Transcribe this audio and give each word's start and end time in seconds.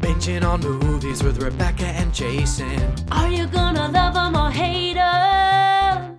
Binging 0.00 0.42
on 0.42 0.60
movies 0.60 1.22
with 1.22 1.42
Rebecca 1.42 1.84
and 1.84 2.14
Jason. 2.14 2.94
Are 3.12 3.28
you 3.28 3.46
gonna 3.46 3.90
love 3.90 4.16
'em 4.16 4.34
or 4.34 4.50
hate 4.50 4.96
'em? 4.96 6.16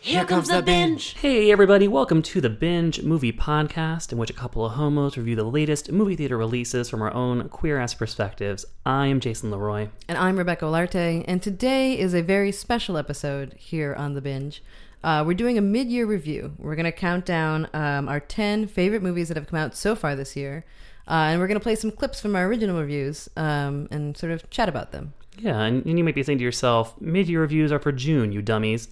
Here 0.00 0.24
comes 0.24 0.48
the 0.48 0.62
binge. 0.62 1.16
Hey, 1.18 1.52
everybody, 1.52 1.86
welcome 1.86 2.22
to 2.22 2.40
the 2.40 2.48
Binge 2.48 3.02
Movie 3.02 3.32
Podcast, 3.32 4.10
in 4.10 4.16
which 4.16 4.30
a 4.30 4.34
couple 4.34 4.64
of 4.64 4.72
homos 4.72 5.18
review 5.18 5.36
the 5.36 5.44
latest 5.44 5.92
movie 5.92 6.16
theater 6.16 6.38
releases 6.38 6.88
from 6.88 7.02
our 7.02 7.12
own 7.12 7.50
queer 7.50 7.78
ass 7.78 7.92
perspectives. 7.92 8.64
I 8.86 9.08
am 9.08 9.20
Jason 9.20 9.50
Leroy. 9.50 9.88
And 10.08 10.16
I'm 10.16 10.38
Rebecca 10.38 10.64
Olarte, 10.64 11.26
and 11.28 11.42
today 11.42 11.98
is 11.98 12.14
a 12.14 12.22
very 12.22 12.52
special 12.52 12.96
episode 12.96 13.52
here 13.58 13.94
on 13.94 14.14
The 14.14 14.22
Binge. 14.22 14.62
Uh, 15.04 15.22
we're 15.26 15.34
doing 15.34 15.56
a 15.58 15.60
mid 15.60 15.88
year 15.88 16.06
review. 16.06 16.52
We're 16.58 16.74
going 16.74 16.84
to 16.84 16.92
count 16.92 17.24
down 17.24 17.68
um, 17.72 18.08
our 18.08 18.20
10 18.20 18.66
favorite 18.66 19.02
movies 19.02 19.28
that 19.28 19.36
have 19.36 19.46
come 19.46 19.58
out 19.58 19.76
so 19.76 19.94
far 19.94 20.16
this 20.16 20.34
year, 20.36 20.64
uh, 21.06 21.12
and 21.30 21.40
we're 21.40 21.46
going 21.46 21.58
to 21.58 21.62
play 21.62 21.76
some 21.76 21.90
clips 21.90 22.20
from 22.20 22.34
our 22.34 22.46
original 22.46 22.80
reviews 22.80 23.28
um, 23.36 23.88
and 23.90 24.16
sort 24.16 24.32
of 24.32 24.48
chat 24.50 24.68
about 24.68 24.92
them. 24.92 25.14
Yeah, 25.38 25.60
and, 25.62 25.86
and 25.86 25.96
you 25.98 26.04
might 26.04 26.16
be 26.16 26.22
saying 26.24 26.38
to 26.38 26.44
yourself, 26.44 27.00
mid-year 27.00 27.40
reviews 27.40 27.70
are 27.70 27.78
for 27.78 27.92
June, 27.92 28.32
you 28.32 28.42
dummies. 28.42 28.88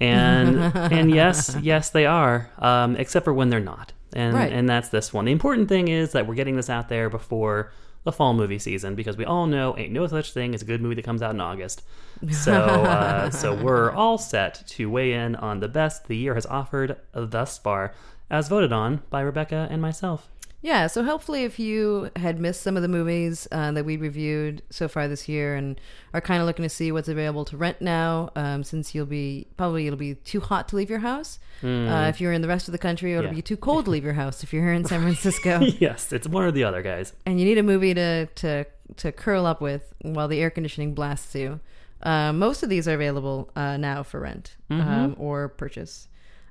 And 0.00 0.58
and 0.74 1.10
yes, 1.14 1.56
yes, 1.62 1.90
they 1.90 2.04
are, 2.04 2.50
um, 2.58 2.96
except 2.96 3.24
for 3.24 3.32
when 3.32 3.50
they're 3.50 3.60
not. 3.60 3.92
And 4.12 4.34
Right. 4.34 4.52
and 4.52 4.68
that's 4.68 4.88
this 4.88 5.12
one. 5.12 5.24
The 5.26 5.32
important 5.32 5.68
thing 5.68 5.86
is 5.88 6.12
that 6.12 6.26
we're 6.26 6.34
getting 6.34 6.56
this 6.56 6.68
out 6.68 6.88
there 6.88 7.08
before 7.08 7.72
the 8.04 8.12
fall 8.12 8.34
movie 8.34 8.58
season 8.58 8.94
because 8.94 9.16
we 9.16 9.24
all 9.24 9.46
know 9.46 9.76
ain't 9.76 9.92
no 9.92 10.06
such 10.06 10.32
thing 10.32 10.54
as 10.54 10.62
a 10.62 10.64
good 10.64 10.80
movie 10.80 10.94
that 10.94 11.04
comes 11.04 11.22
out 11.22 11.34
in 11.34 11.40
August. 11.40 11.82
So 12.30 12.54
uh, 12.54 13.28
so 13.30 13.54
we're 13.54 13.90
all 13.90 14.16
set 14.16 14.62
to 14.68 14.88
weigh 14.88 15.12
in 15.12 15.34
on 15.36 15.60
the 15.60 15.68
best 15.68 16.06
the 16.06 16.16
year 16.16 16.34
has 16.34 16.46
offered 16.46 16.96
thus 17.12 17.58
far, 17.58 17.92
as 18.30 18.48
voted 18.48 18.72
on 18.72 19.02
by 19.10 19.20
Rebecca 19.20 19.68
and 19.70 19.82
myself. 19.82 20.30
Yeah, 20.64 20.86
so 20.86 21.04
hopefully, 21.04 21.44
if 21.44 21.58
you 21.58 22.10
had 22.16 22.40
missed 22.40 22.62
some 22.62 22.74
of 22.74 22.82
the 22.82 22.88
movies 22.88 23.46
uh, 23.52 23.70
that 23.72 23.84
we 23.84 23.98
reviewed 23.98 24.62
so 24.70 24.88
far 24.88 25.06
this 25.08 25.28
year 25.28 25.54
and 25.56 25.78
are 26.14 26.22
kind 26.22 26.40
of 26.40 26.46
looking 26.46 26.62
to 26.62 26.70
see 26.70 26.90
what's 26.90 27.06
available 27.06 27.44
to 27.44 27.56
rent 27.58 27.82
now, 27.82 28.30
um, 28.34 28.64
since 28.64 28.94
you'll 28.94 29.04
be 29.04 29.46
probably 29.58 29.86
it'll 29.86 29.98
be 29.98 30.14
too 30.14 30.40
hot 30.40 30.66
to 30.68 30.76
leave 30.76 30.88
your 30.88 31.00
house. 31.00 31.38
Uh, 31.62 32.06
if 32.08 32.18
you're 32.18 32.32
in 32.32 32.40
the 32.40 32.48
rest 32.48 32.66
of 32.66 32.72
the 32.72 32.78
country, 32.78 33.12
it'll. 33.12 33.26
Yeah. 33.26 33.32
be 33.32 33.42
too 33.42 33.58
cold 33.58 33.84
to 33.84 33.90
leave 33.90 34.04
your 34.04 34.14
house 34.14 34.42
if 34.42 34.52
you're 34.54 34.62
here 34.62 34.72
in 34.72 34.86
San 34.86 35.02
Francisco. 35.02 35.60
yes, 35.80 36.12
it's 36.14 36.26
one 36.26 36.44
or 36.44 36.50
the 36.50 36.64
other, 36.64 36.80
guys. 36.82 37.12
and 37.26 37.38
you 37.38 37.44
need 37.44 37.58
a 37.58 37.62
movie 37.62 37.92
to 37.92 38.24
to 38.26 38.64
to 38.96 39.12
curl 39.12 39.44
up 39.44 39.60
with 39.60 39.92
while 40.00 40.28
the 40.28 40.40
air 40.40 40.48
conditioning 40.50 40.94
blasts 40.94 41.34
you. 41.34 41.60
Uh, 42.02 42.32
most 42.32 42.62
of 42.62 42.70
these 42.70 42.88
are 42.88 42.94
available 42.94 43.50
uh, 43.54 43.76
now 43.76 44.02
for 44.02 44.20
rent 44.20 44.56
Mm-hmm. 44.70 44.88
um, 44.90 45.14
or 45.18 45.48
purchase. 45.48 46.08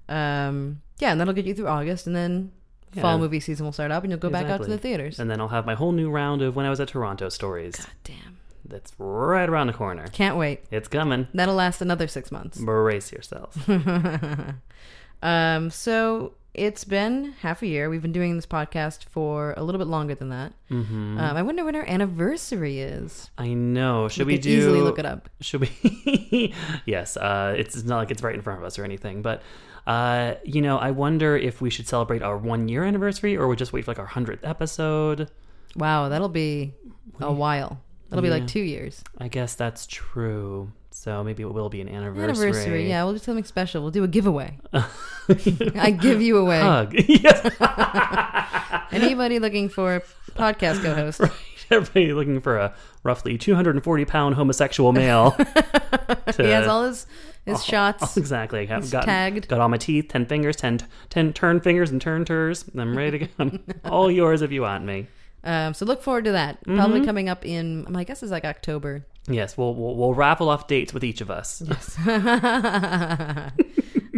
Um, 0.08 0.82
yeah, 1.00 1.12
and 1.12 1.20
that'll 1.20 1.34
get 1.34 1.46
you 1.46 1.56
through 1.56 1.68
August, 1.68 2.06
and 2.08 2.16
then 2.16 2.52
fall 3.02 3.18
movie 3.18 3.40
season 3.40 3.66
will 3.66 3.74
start 3.74 3.92
up, 3.92 4.04
and 4.04 4.12
you'll 4.12 4.20
go 4.20 4.30
back 4.30 4.46
out 4.48 4.62
to 4.64 4.70
the 4.70 4.78
theaters. 4.78 5.20
And 5.20 5.30
then 5.30 5.40
I'll 5.42 5.48
have 5.50 5.66
my 5.66 5.76
whole 5.76 5.92
new 5.92 6.10
round 6.10 6.42
of 6.42 6.56
when 6.56 6.66
I 6.66 6.70
was 6.70 6.80
at 6.80 6.88
Toronto 6.90 7.30
stories. 7.30 7.76
God 7.76 7.88
damn, 8.04 8.38
That's 8.66 8.92
right 8.98 9.48
around 9.50 9.68
the 9.68 9.74
corner. 9.74 10.08
can't 10.08 10.38
wait. 10.38 10.62
It's 10.72 10.88
coming. 10.88 11.28
That'll 11.34 11.56
last 11.56 11.82
another 11.82 12.08
six 12.08 12.32
months. 12.32 12.58
Brace 12.60 13.12
yourself. 13.12 13.58
Um, 15.22 15.70
so 15.70 16.34
it's 16.54 16.84
been 16.84 17.32
half 17.40 17.62
a 17.62 17.68
year. 17.68 17.90
We've 17.90 18.02
been 18.02 18.12
doing 18.12 18.36
this 18.36 18.46
podcast 18.46 19.06
for 19.06 19.54
a 19.56 19.64
little 19.64 19.80
bit 19.80 19.88
longer 19.88 20.16
than 20.16 20.30
that. 20.30 20.52
hmm 20.68 21.18
Um, 21.18 21.38
I 21.38 21.42
wonder 21.42 21.64
when 21.64 21.78
our 21.78 21.86
anniversary 21.88 22.80
is. 22.80 23.30
I 23.38 23.54
know. 23.54 24.10
Should 24.10 24.28
we, 24.28 24.34
could 24.34 24.42
do? 24.44 24.50
easily 24.58 24.82
look 24.82 25.00
it 25.00 25.06
up. 25.06 25.30
Should 25.40 25.62
we? 25.62 26.54
yes. 26.86 27.16
Uh, 27.16 27.56
it's 27.58 27.84
not 27.86 27.98
like 28.00 28.12
it's 28.12 28.22
right 28.22 28.36
in 28.36 28.42
front 28.42 28.60
of 28.60 28.66
us 28.66 28.78
or 28.78 28.84
anything, 28.84 29.22
but 29.22 29.42
uh, 29.88 30.36
you 30.44 30.62
know, 30.62 30.78
I 30.78 30.92
wonder 30.92 31.36
if 31.38 31.62
we 31.62 31.70
should 31.70 31.88
celebrate 31.88 32.22
our 32.22 32.38
one 32.38 32.68
year 32.70 32.84
anniversary 32.84 33.36
or 33.38 33.48
we 33.48 33.56
just 33.56 33.74
wait 33.74 33.86
for 33.86 33.92
like 33.92 34.00
our 34.00 34.06
hundredth 34.06 34.44
episode. 34.46 35.30
Wow, 35.76 36.10
that'll 36.10 36.30
be 36.30 36.74
a 37.20 37.32
while. 37.32 37.82
That'll 38.10 38.22
be 38.24 38.30
like 38.30 38.46
two 38.48 38.62
years. 38.62 39.04
I 39.18 39.28
guess 39.28 39.56
that's 39.56 39.88
true. 39.88 40.72
So 40.92 41.24
maybe 41.24 41.42
it 41.42 41.52
will 41.52 41.70
be 41.70 41.82
an 41.82 41.90
anniversary. 41.90 42.24
Anniversary, 42.50 42.88
yeah. 42.90 43.04
We'll 43.04 43.14
do 43.14 43.20
something 43.20 43.44
special. 43.44 43.82
We'll 43.82 43.90
do 43.92 44.04
a 44.04 44.08
giveaway. 44.08 44.60
I 44.74 45.90
give 46.00 46.22
you 46.22 46.38
away. 46.38 46.60
Hug. 46.62 46.94
yes. 47.08 47.50
Anybody 48.92 49.40
looking 49.40 49.70
for 49.70 49.96
a 49.96 50.02
podcast 50.38 50.84
co-host? 50.84 51.22
Everybody 51.72 52.14
looking 52.14 52.40
for 52.42 52.58
a 52.58 52.76
roughly 53.02 53.38
240 53.40 54.06
pound 54.06 54.36
homosexual 54.36 54.92
male. 54.94 55.32
to- 55.32 56.34
He 56.38 56.50
has 56.50 56.68
all 56.68 56.84
his 56.84 57.08
his 57.46 57.64
shots. 57.64 58.18
Exactly. 58.24 58.62
I 58.62 58.66
have 58.66 58.84
He's 58.84 58.92
got, 58.92 59.06
tagged. 59.06 59.48
got 59.48 59.60
all 59.60 59.70
my 59.70 59.78
teeth, 59.78 60.08
10 60.10 60.26
fingers, 60.26 60.56
10, 60.56 60.80
10 61.10 61.34
turn 61.34 61.60
fingers 61.60 61.92
and 61.92 62.02
turn 62.02 62.26
turs. 62.26 62.66
I'm 62.78 62.98
ready 62.98 63.20
to 63.20 63.28
go. 63.28 63.60
All 63.90 64.10
yours 64.12 64.42
if 64.42 64.52
you 64.52 64.62
want 64.62 64.86
me. 64.86 65.08
Um, 65.44 65.74
so 65.74 65.86
look 65.86 66.02
forward 66.02 66.24
to 66.26 66.32
that. 66.32 66.62
Mm-hmm. 66.62 66.78
Probably 66.78 67.06
coming 67.06 67.30
up 67.30 67.46
in 67.46 67.86
my 67.90 68.04
guess 68.06 68.24
is 68.24 68.32
like 68.32 68.46
October. 68.46 69.06
Yes, 69.28 69.58
we'll, 69.58 69.76
we'll, 69.76 69.96
we'll 69.96 70.14
raffle 70.14 70.50
off 70.50 70.68
dates 70.68 70.94
with 70.94 71.04
each 71.04 71.22
of 71.22 71.30
us. 71.32 71.62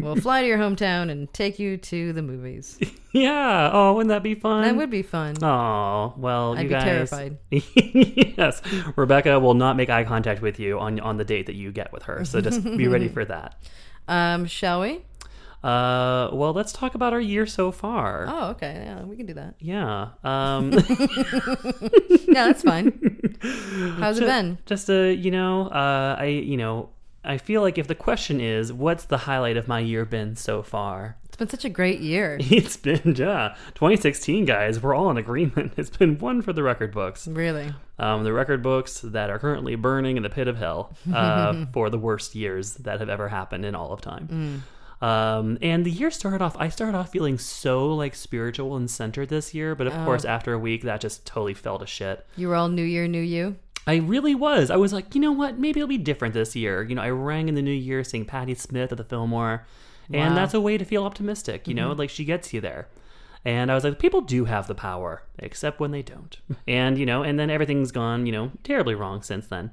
we'll 0.05 0.15
fly 0.21 0.41
to 0.41 0.47
your 0.47 0.57
hometown 0.57 1.09
and 1.09 1.31
take 1.33 1.59
you 1.59 1.77
to 1.77 2.13
the 2.13 2.21
movies. 2.21 2.79
yeah. 3.11 3.69
Oh, 3.73 3.93
wouldn't 3.93 4.09
that 4.09 4.23
be 4.23 4.35
fun? 4.35 4.63
That 4.63 4.75
would 4.75 4.89
be 4.89 5.01
fun. 5.01 5.35
Oh, 5.43 6.13
well, 6.17 6.53
I'd 6.55 6.61
you 6.63 6.67
be 6.69 6.73
guys. 6.75 6.83
terrified. 7.09 7.37
yes. 7.51 8.61
Rebecca 8.95 9.39
will 9.39 9.53
not 9.55 9.75
make 9.75 9.89
eye 9.89 10.03
contact 10.05 10.41
with 10.41 10.59
you 10.59 10.79
on, 10.79 10.99
on 11.01 11.17
the 11.17 11.25
date 11.25 11.47
that 11.47 11.55
you 11.55 11.71
get 11.71 11.91
with 11.91 12.03
her. 12.03 12.23
So 12.23 12.39
just 12.41 12.63
be 12.63 12.87
ready 12.87 13.07
for 13.09 13.25
that. 13.25 13.55
Um, 14.07 14.45
shall 14.45 14.81
we? 14.81 15.01
Uh, 15.63 16.29
well, 16.31 16.53
let's 16.53 16.71
talk 16.71 16.93
about 16.93 17.11
our 17.11 17.19
year 17.19 17.47
so 17.47 17.71
far. 17.71 18.27
Oh, 18.29 18.49
okay. 18.51 18.83
Yeah, 18.85 19.01
we 19.03 19.15
can 19.15 19.25
do 19.25 19.33
that. 19.33 19.55
Yeah. 19.59 20.09
Um, 20.23 20.71
Yeah, 22.27 22.47
that's 22.49 22.61
fine. 22.63 22.91
How's 23.99 24.19
it 24.19 24.25
been? 24.25 24.57
just 24.65 24.89
uh, 24.89 24.93
you 24.93 25.31
know, 25.31 25.67
uh, 25.69 26.17
I 26.19 26.25
you 26.25 26.57
know, 26.57 26.89
I 27.25 27.37
feel 27.37 27.61
like 27.61 27.77
if 27.77 27.87
the 27.87 27.95
question 27.95 28.39
is, 28.39 28.71
what's 28.71 29.05
the 29.05 29.17
highlight 29.17 29.57
of 29.57 29.67
my 29.67 29.79
year 29.79 30.05
been 30.05 30.35
so 30.35 30.61
far? 30.61 31.17
It's 31.25 31.37
been 31.37 31.49
such 31.49 31.65
a 31.65 31.69
great 31.69 31.99
year. 31.99 32.37
It's 32.41 32.77
been 32.77 33.15
yeah, 33.17 33.55
2016, 33.73 34.45
guys. 34.45 34.81
We're 34.81 34.95
all 34.95 35.09
in 35.09 35.17
agreement. 35.17 35.73
It's 35.77 35.89
been 35.89 36.17
one 36.17 36.41
for 36.41 36.53
the 36.53 36.63
record 36.63 36.93
books. 36.93 37.27
Really. 37.27 37.73
Um, 37.99 38.23
the 38.23 38.31
record 38.31 38.61
books 38.61 39.01
that 39.01 39.29
are 39.29 39.39
currently 39.39 39.75
burning 39.75 40.17
in 40.17 40.23
the 40.23 40.29
pit 40.29 40.47
of 40.47 40.57
hell 40.57 40.95
uh, 41.13 41.65
for 41.73 41.89
the 41.89 41.97
worst 41.97 42.35
years 42.35 42.75
that 42.75 42.99
have 42.99 43.09
ever 43.09 43.27
happened 43.27 43.65
in 43.65 43.75
all 43.75 43.91
of 43.91 44.01
time. 44.01 44.63
Um, 45.01 45.57
and 45.61 45.85
the 45.85 45.91
year 45.91 46.09
started 46.09 46.41
off. 46.41 46.55
I 46.57 46.69
started 46.69 46.97
off 46.97 47.11
feeling 47.11 47.37
so 47.37 47.93
like 47.93 48.15
spiritual 48.15 48.75
and 48.77 48.89
centered 48.89 49.29
this 49.29 49.53
year, 49.53 49.75
but 49.75 49.87
of 49.87 49.93
course, 50.05 50.23
after 50.25 50.53
a 50.53 50.59
week, 50.59 50.83
that 50.83 51.01
just 51.01 51.25
totally 51.25 51.53
fell 51.53 51.79
to 51.79 51.85
shit. 51.85 52.25
You 52.37 52.47
were 52.47 52.55
all 52.55 52.69
New 52.69 52.83
Year, 52.83 53.07
New 53.07 53.21
You. 53.21 53.57
I 53.87 53.97
really 53.97 54.33
was. 54.35 54.71
I 54.71 54.75
was 54.77 54.91
like, 54.93 55.13
you 55.13 55.21
know 55.21 55.31
what? 55.31 55.59
Maybe 55.59 55.79
it'll 55.79 55.87
be 55.87 55.97
different 55.97 56.33
this 56.33 56.55
year. 56.55 56.81
You 56.83 56.95
know, 56.95 57.01
I 57.03 57.09
rang 57.09 57.47
in 57.49 57.55
the 57.55 57.61
new 57.61 57.71
year 57.71 58.03
seeing 58.03 58.25
Patti 58.25 58.55
Smith 58.55 58.91
at 58.91 58.97
the 58.97 59.03
Fillmore, 59.03 59.65
and 60.11 60.31
Wow. 60.31 60.35
that's 60.35 60.53
a 60.53 60.61
way 60.61 60.77
to 60.77 60.85
feel 60.85 61.03
optimistic. 61.03 61.67
You 61.67 61.73
know, 61.75 61.91
like 61.91 62.09
she 62.09 62.25
gets 62.25 62.53
you 62.53 62.61
there. 62.61 62.87
And 63.43 63.71
I 63.71 63.75
was 63.75 63.83
like, 63.83 63.99
people 63.99 64.21
do 64.21 64.45
have 64.45 64.67
the 64.67 64.73
power, 64.73 65.21
except 65.37 65.79
when 65.79 65.91
they 65.91 66.01
don't. 66.01 66.35
And 66.67 66.97
you 66.97 67.05
know, 67.05 67.21
and 67.21 67.39
then 67.39 67.51
everything's 67.51 67.91
gone, 67.91 68.25
you 68.25 68.31
know, 68.31 68.51
terribly 68.63 68.95
wrong 68.95 69.21
since 69.21 69.45
then. 69.47 69.69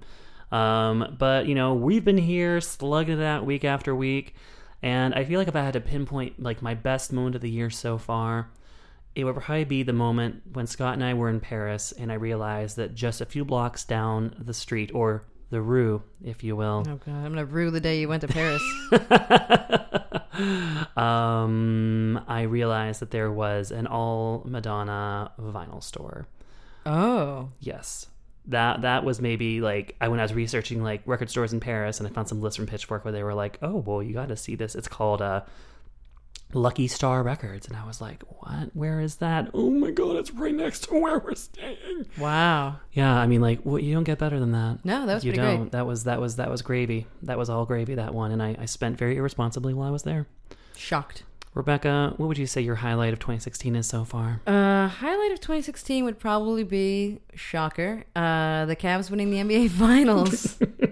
Um, 0.50 1.16
but 1.18 1.46
you 1.46 1.54
know, 1.54 1.72
we've 1.72 2.04
been 2.04 2.18
here 2.18 2.60
slugging 2.60 3.18
it 3.18 3.24
out 3.24 3.46
week 3.46 3.64
after 3.64 3.94
week, 3.94 4.34
and 4.82 5.14
I 5.14 5.24
feel 5.24 5.38
like 5.38 5.48
if 5.48 5.56
I 5.56 5.62
had 5.62 5.72
to 5.72 5.80
pinpoint 5.80 6.42
like 6.42 6.60
my 6.60 6.74
best 6.74 7.14
moment 7.14 7.34
of 7.34 7.40
the 7.40 7.48
year 7.48 7.70
so 7.70 7.96
far, 7.96 8.50
it 9.14 9.24
would 9.24 9.36
probably 9.36 9.64
be 9.64 9.82
the 9.82 9.92
moment 9.92 10.42
when 10.52 10.66
Scott 10.66 10.94
and 10.94 11.04
I 11.04 11.14
were 11.14 11.28
in 11.28 11.40
Paris, 11.40 11.92
and 11.92 12.10
I 12.10 12.14
realized 12.16 12.76
that 12.76 12.94
just 12.94 13.20
a 13.20 13.26
few 13.26 13.44
blocks 13.44 13.84
down 13.84 14.34
the 14.38 14.54
street, 14.54 14.90
or 14.94 15.24
the 15.50 15.60
rue, 15.60 16.02
if 16.24 16.42
you 16.42 16.56
will, 16.56 16.84
Oh 16.88 16.96
god, 16.96 17.08
I'm 17.14 17.30
gonna 17.32 17.44
rue 17.44 17.70
the 17.70 17.80
day 17.80 18.00
you 18.00 18.08
went 18.08 18.22
to 18.22 18.28
Paris. 18.28 18.62
um, 20.96 22.22
I 22.26 22.42
realized 22.42 23.00
that 23.00 23.10
there 23.10 23.30
was 23.30 23.70
an 23.70 23.86
all 23.86 24.42
Madonna 24.46 25.32
vinyl 25.38 25.82
store. 25.82 26.26
oh, 26.86 27.50
Yes. 27.60 28.06
That 28.46 28.82
that 28.82 29.04
was 29.04 29.20
maybe 29.20 29.60
like 29.60 29.94
I 30.00 30.08
when 30.08 30.18
I 30.18 30.24
was 30.24 30.34
researching 30.34 30.82
like 30.82 31.02
record 31.06 31.30
stores 31.30 31.52
in 31.52 31.60
Paris 31.60 32.00
and 32.00 32.08
I 32.08 32.10
found 32.10 32.28
some 32.28 32.40
lists 32.40 32.56
from 32.56 32.66
Pitchfork 32.66 33.04
where 33.04 33.12
they 33.12 33.22
were 33.22 33.34
like, 33.34 33.56
"Oh, 33.62 33.76
well, 33.76 34.02
you 34.02 34.14
got 34.14 34.30
to 34.30 34.36
see 34.36 34.56
this. 34.56 34.74
It's 34.74 34.88
called 34.88 35.22
uh 35.22 35.42
Lucky 36.54 36.86
Star 36.88 37.22
Records." 37.22 37.66
And 37.66 37.76
I 37.76 37.86
was 37.86 38.00
like, 38.00 38.22
"What? 38.40 38.70
Where 38.74 39.00
is 39.00 39.16
that? 39.16 39.50
Oh 39.54 39.70
my 39.70 39.90
god, 39.90 40.16
it's 40.16 40.32
right 40.32 40.54
next 40.54 40.84
to 40.84 40.94
where 41.00 41.18
we're 41.18 41.34
staying." 41.34 42.06
wow. 42.18 42.76
Yeah, 42.92 43.16
I 43.16 43.26
mean 43.26 43.40
like 43.40 43.60
what 43.62 43.82
you 43.82 43.94
don't 43.94 44.04
get 44.04 44.18
better 44.18 44.38
than 44.40 44.52
that. 44.52 44.78
No, 44.84 45.06
that 45.06 45.14
was 45.14 45.24
you 45.24 45.32
pretty 45.32 45.46
don't. 45.46 45.60
great. 45.62 45.72
That 45.72 45.86
was 45.86 46.04
that 46.04 46.20
was 46.20 46.36
that 46.36 46.50
was 46.50 46.62
gravy. 46.62 47.06
That 47.22 47.38
was 47.38 47.48
all 47.50 47.64
gravy 47.64 47.94
that 47.96 48.14
one 48.14 48.32
and 48.32 48.42
I, 48.42 48.56
I 48.58 48.64
spent 48.66 48.98
very 48.98 49.16
irresponsibly 49.16 49.74
while 49.74 49.88
I 49.88 49.90
was 49.90 50.02
there. 50.02 50.26
Shocked. 50.76 51.22
Rebecca, 51.54 52.14
what 52.16 52.28
would 52.28 52.38
you 52.38 52.46
say 52.46 52.62
your 52.62 52.76
highlight 52.76 53.12
of 53.12 53.18
2016 53.18 53.76
is 53.76 53.86
so 53.86 54.04
far? 54.04 54.40
Uh, 54.46 54.88
highlight 54.88 55.32
of 55.32 55.40
2016 55.40 56.02
would 56.02 56.18
probably 56.18 56.64
be 56.64 57.18
shocker. 57.34 58.04
Uh, 58.16 58.64
the 58.64 58.74
Cavs 58.74 59.10
winning 59.10 59.30
the 59.30 59.36
NBA 59.36 59.68
Finals. 59.78 60.56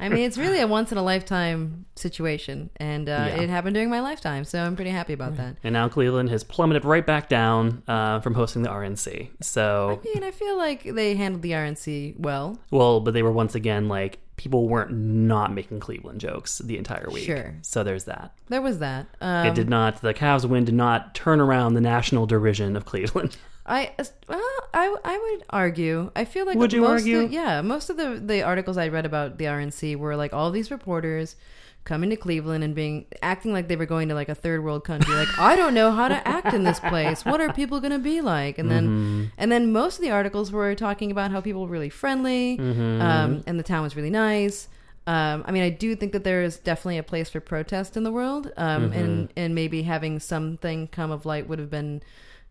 I 0.00 0.08
mean, 0.08 0.24
it's 0.24 0.38
really 0.38 0.60
a 0.60 0.66
once 0.78 0.90
in 0.92 0.98
a 0.98 1.02
lifetime 1.02 1.84
situation, 1.96 2.70
and 2.76 3.08
uh, 3.08 3.12
Yeah. 3.28 3.42
it 3.42 3.50
happened 3.50 3.74
during 3.74 3.90
my 3.90 4.00
lifetime, 4.00 4.44
so 4.44 4.62
I'm 4.64 4.74
pretty 4.74 4.90
happy 4.90 5.12
about 5.12 5.36
that. 5.36 5.56
And 5.62 5.72
now 5.74 5.88
Cleveland 5.88 6.30
has 6.30 6.42
plummeted 6.42 6.84
right 6.84 7.06
back 7.06 7.28
down 7.28 7.82
uh, 7.86 8.20
from 8.20 8.34
hosting 8.34 8.62
the 8.62 8.70
RNC. 8.70 9.28
So, 9.42 10.00
I 10.04 10.14
mean, 10.14 10.24
I 10.24 10.30
feel 10.30 10.56
like 10.56 10.82
they 10.84 11.14
handled 11.14 11.42
the 11.42 11.52
RNC 11.52 12.18
well. 12.18 12.58
well, 12.70 13.00
but 13.00 13.12
they 13.14 13.22
were 13.22 13.32
once 13.32 13.54
again 13.54 13.88
like 13.88 14.18
people 14.36 14.68
weren't 14.68 14.90
not 14.90 15.52
making 15.52 15.78
Cleveland 15.80 16.18
jokes 16.18 16.58
the 16.64 16.78
entire 16.78 17.08
week. 17.12 17.24
Sure. 17.26 17.54
So 17.60 17.84
there's 17.84 18.04
that. 18.04 18.32
There 18.48 18.62
was 18.62 18.78
that. 18.78 19.06
Um, 19.20 19.46
it 19.48 19.54
did 19.54 19.68
not. 19.68 20.00
The 20.00 20.14
Cavs 20.14 20.46
win 20.46 20.64
did 20.64 20.74
not 20.74 21.14
turn 21.14 21.40
around 21.40 21.74
the 21.74 21.80
national 21.82 22.24
derision 22.24 22.74
of 22.74 22.86
Cleveland. 22.86 23.36
I 23.70 23.92
well, 24.28 24.40
I 24.74 24.96
I 25.04 25.18
would 25.18 25.44
argue. 25.50 26.10
I 26.16 26.24
feel 26.24 26.44
like 26.44 26.56
Would 26.58 26.72
you 26.72 26.80
most 26.82 26.90
argue? 27.02 27.20
Of, 27.20 27.32
yeah, 27.32 27.62
most 27.62 27.88
of 27.90 27.96
the 27.96 28.20
the 28.32 28.42
articles 28.42 28.76
I 28.76 28.88
read 28.88 29.06
about 29.06 29.38
the 29.38 29.44
RNC 29.46 29.96
were 29.96 30.16
like 30.16 30.32
all 30.34 30.50
these 30.50 30.70
reporters 30.70 31.36
coming 31.84 32.10
to 32.10 32.16
Cleveland 32.16 32.62
and 32.62 32.74
being 32.74 33.06
acting 33.22 33.52
like 33.54 33.68
they 33.68 33.76
were 33.76 33.86
going 33.86 34.08
to 34.08 34.14
like 34.14 34.28
a 34.28 34.34
third 34.34 34.62
world 34.62 34.84
country. 34.84 35.14
Like 35.14 35.38
I 35.38 35.56
don't 35.56 35.72
know 35.72 35.90
how 35.92 36.08
to 36.08 36.28
act 36.28 36.52
in 36.52 36.64
this 36.64 36.80
place. 36.80 37.24
What 37.24 37.40
are 37.40 37.52
people 37.54 37.80
going 37.80 37.92
to 37.92 37.98
be 37.98 38.20
like? 38.20 38.58
And 38.58 38.70
then 38.70 38.84
Mm-hmm. 38.88 39.24
and 39.38 39.50
then 39.52 39.72
most 39.72 39.96
of 39.98 40.02
the 40.02 40.10
articles 40.10 40.50
were 40.52 40.74
talking 40.74 41.10
about 41.10 41.30
how 41.30 41.40
people 41.40 41.62
were 41.62 41.68
really 41.78 41.88
friendly 41.90 42.58
Mm-hmm. 42.58 43.00
um, 43.00 43.42
and 43.46 43.58
the 43.58 43.62
town 43.62 43.82
was 43.82 43.96
really 43.96 44.10
nice. 44.10 44.68
Um, 45.06 45.42
I 45.46 45.52
mean, 45.52 45.62
I 45.62 45.70
do 45.70 45.96
think 45.96 46.12
that 46.12 46.24
there 46.24 46.42
is 46.42 46.58
definitely 46.58 46.98
a 46.98 47.02
place 47.02 47.30
for 47.30 47.40
protest 47.40 47.96
in 47.96 48.02
the 48.02 48.12
world, 48.12 48.52
um, 48.56 48.82
Mm-hmm. 48.90 48.92
and 49.00 49.32
and 49.36 49.54
maybe 49.54 49.82
having 49.82 50.18
something 50.20 50.88
come 50.88 51.10
of 51.10 51.24
light 51.24 51.48
would 51.48 51.58
have 51.60 51.70
been 51.70 52.02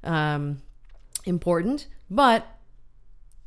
um, 0.04 0.62
important. 1.26 1.88
But 2.10 2.46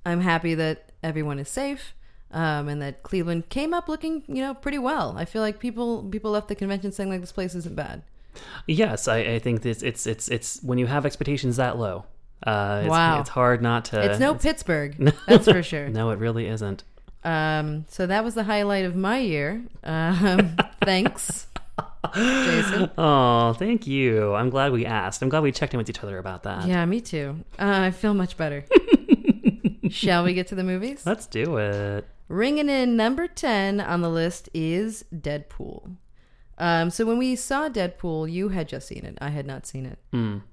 I'm 0.07 0.21
happy 0.21 0.55
that 0.55 0.91
everyone 1.03 1.39
is 1.39 1.49
safe, 1.49 1.95
um, 2.31 2.69
and 2.69 2.81
that 2.83 3.03
Cleveland 3.03 3.49
came 3.49 3.73
up 3.75 3.89
looking, 3.89 4.23
you 4.29 4.43
know, 4.43 4.55
pretty 4.55 4.79
well. 4.79 5.15
I 5.17 5.25
feel 5.25 5.43
like 5.43 5.59
people 5.59 6.03
people 6.05 6.31
left 6.31 6.49
the 6.49 6.55
convention 6.55 6.93
saying 6.93 7.11
like 7.11 7.21
this 7.21 7.33
place 7.33 7.55
isn't 7.55 7.75
bad. 7.77 8.03
yes, 8.67 9.09
I, 9.09 9.19
I 9.19 9.39
think 9.39 9.63
this 9.63 9.83
it's 9.83 10.07
it's 10.07 10.29
it's 10.29 10.63
when 10.63 10.79
you 10.79 10.87
have 10.87 11.05
expectations 11.07 11.57
that 11.57 11.79
low. 11.79 12.05
Uh, 12.45 12.81
it's, 12.85 12.91
Wow. 12.91 13.21
it's 13.21 13.29
hard 13.31 13.63
not 13.63 13.85
to. 13.87 14.01
it's 14.01 14.19
no 14.19 14.35
Pittsburgh, 14.35 14.99
no, 14.99 15.13
that's 15.29 15.47
for 15.47 15.63
sure. 15.63 15.89
No, 15.89 16.11
it 16.11 16.19
really 16.19 16.47
isn't. 16.49 16.83
Um, 17.25 17.85
so 17.89 18.05
that 18.07 18.25
was 18.25 18.35
the 18.35 18.43
highlight 18.43 18.85
of 18.85 18.97
my 18.97 19.19
year. 19.19 19.63
Um, 19.85 20.57
thanks, 20.85 21.47
Jason. 22.15 22.91
Oh, 22.99 23.53
thank 23.59 23.87
you. 23.87 24.35
I'm 24.35 24.51
glad 24.51 24.73
we 24.73 24.85
asked. 24.87 25.23
I'm 25.23 25.29
glad 25.29 25.43
we 25.43 25.53
checked 25.53 25.73
in 25.75 25.79
with 25.79 25.89
each 25.89 26.03
other 26.03 26.19
about 26.19 26.43
that. 26.45 26.67
Yeah, 26.67 26.85
me 26.85 27.01
too. 27.01 27.37
Uh, 27.59 27.81
I 27.87 27.91
feel 27.91 28.15
much 28.15 28.37
better. 28.37 28.65
Shall 29.89 30.25
we 30.25 30.35
get 30.35 30.47
to 30.49 30.55
the 30.55 30.65
movies? 30.65 31.05
Let's 31.07 31.27
do 31.27 31.57
it. 31.59 32.07
Ringing 32.29 32.69
in 32.69 32.97
number 32.97 33.27
10 33.27 33.81
on 33.81 34.01
the 34.01 34.09
list 34.09 34.49
is 34.55 35.05
Deadpool. 35.15 35.97
Um, 36.59 36.91
so 36.91 37.05
when 37.05 37.19
we 37.19 37.35
saw 37.37 37.69
Deadpool, 37.69 38.31
you 38.31 38.49
had 38.51 38.69
just 38.69 38.87
seen 38.89 39.05
it. 39.05 39.19
I 39.21 39.31
had 39.31 39.47
not 39.47 39.67
seen 39.67 39.87
it. 39.87 39.99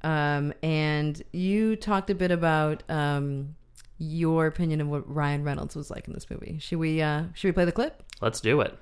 Um, 0.03 0.53
and 0.63 1.21
you 1.31 1.75
talked 1.75 2.09
a 2.09 2.15
bit 2.15 2.31
about 2.31 2.83
um, 2.89 3.55
your 3.97 4.47
opinion 4.47 4.81
of 4.81 4.87
what 4.87 5.13
Ryan 5.13 5.43
Reynolds 5.43 5.75
was 5.75 5.89
like 5.91 6.07
in 6.07 6.13
this 6.13 6.29
movie. 6.29 6.57
Should 6.59 6.79
we 6.79 7.01
uh, 7.01 7.23
should 7.33 7.47
we 7.49 7.51
play 7.51 7.65
the 7.65 7.71
clip? 7.71 8.03
Let's 8.21 8.41
do 8.41 8.61
it. 8.61 8.77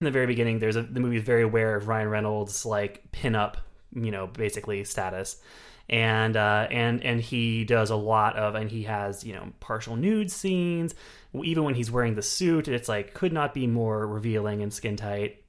In 0.00 0.04
the 0.04 0.10
very 0.10 0.26
beginning, 0.26 0.58
there's 0.58 0.76
a 0.76 0.82
the 0.82 1.00
movie 1.00 1.16
is 1.16 1.22
very 1.22 1.42
aware 1.42 1.74
of 1.74 1.88
Ryan 1.88 2.08
Reynolds' 2.10 2.66
like 2.66 3.10
pin-up, 3.12 3.56
you 3.94 4.10
know, 4.10 4.26
basically 4.26 4.84
status, 4.84 5.40
and 5.88 6.36
uh, 6.36 6.66
and 6.70 7.02
and 7.02 7.18
he 7.18 7.64
does 7.64 7.88
a 7.88 7.96
lot 7.96 8.36
of, 8.36 8.56
and 8.56 8.70
he 8.70 8.82
has 8.82 9.24
you 9.24 9.32
know 9.32 9.52
partial 9.58 9.96
nude 9.96 10.30
scenes. 10.30 10.94
Even 11.42 11.64
when 11.64 11.74
he's 11.74 11.90
wearing 11.90 12.14
the 12.14 12.20
suit, 12.20 12.68
it's 12.68 12.90
like 12.90 13.14
could 13.14 13.32
not 13.32 13.54
be 13.54 13.66
more 13.66 14.06
revealing 14.06 14.60
and 14.60 14.70
skin 14.70 14.96
tight. 14.96 15.42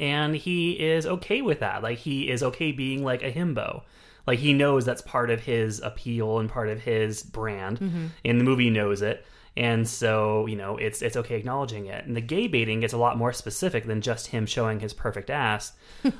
And 0.00 0.34
he 0.34 0.72
is 0.72 1.06
okay 1.06 1.40
with 1.40 1.60
that. 1.60 1.80
Like 1.80 1.98
he 1.98 2.28
is 2.28 2.42
okay 2.42 2.72
being 2.72 3.04
like 3.04 3.22
a 3.22 3.30
himbo. 3.30 3.82
Like 4.26 4.40
he 4.40 4.54
knows 4.54 4.84
that's 4.84 5.02
part 5.02 5.30
of 5.30 5.40
his 5.40 5.80
appeal 5.80 6.40
and 6.40 6.50
part 6.50 6.68
of 6.68 6.80
his 6.80 7.22
brand. 7.22 7.78
And 8.24 8.40
the 8.40 8.44
movie 8.44 8.70
knows 8.70 9.02
it. 9.02 9.24
And 9.58 9.88
so, 9.88 10.46
you 10.46 10.54
know, 10.54 10.76
it's 10.76 11.02
it's 11.02 11.16
okay 11.16 11.34
acknowledging 11.34 11.86
it. 11.86 12.06
And 12.06 12.16
the 12.16 12.20
gay 12.20 12.46
baiting 12.46 12.78
gets 12.78 12.92
a 12.92 12.96
lot 12.96 13.18
more 13.18 13.32
specific 13.32 13.86
than 13.86 14.00
just 14.00 14.28
him 14.28 14.46
showing 14.46 14.78
his 14.78 14.92
perfect 14.92 15.30
ass. 15.30 15.72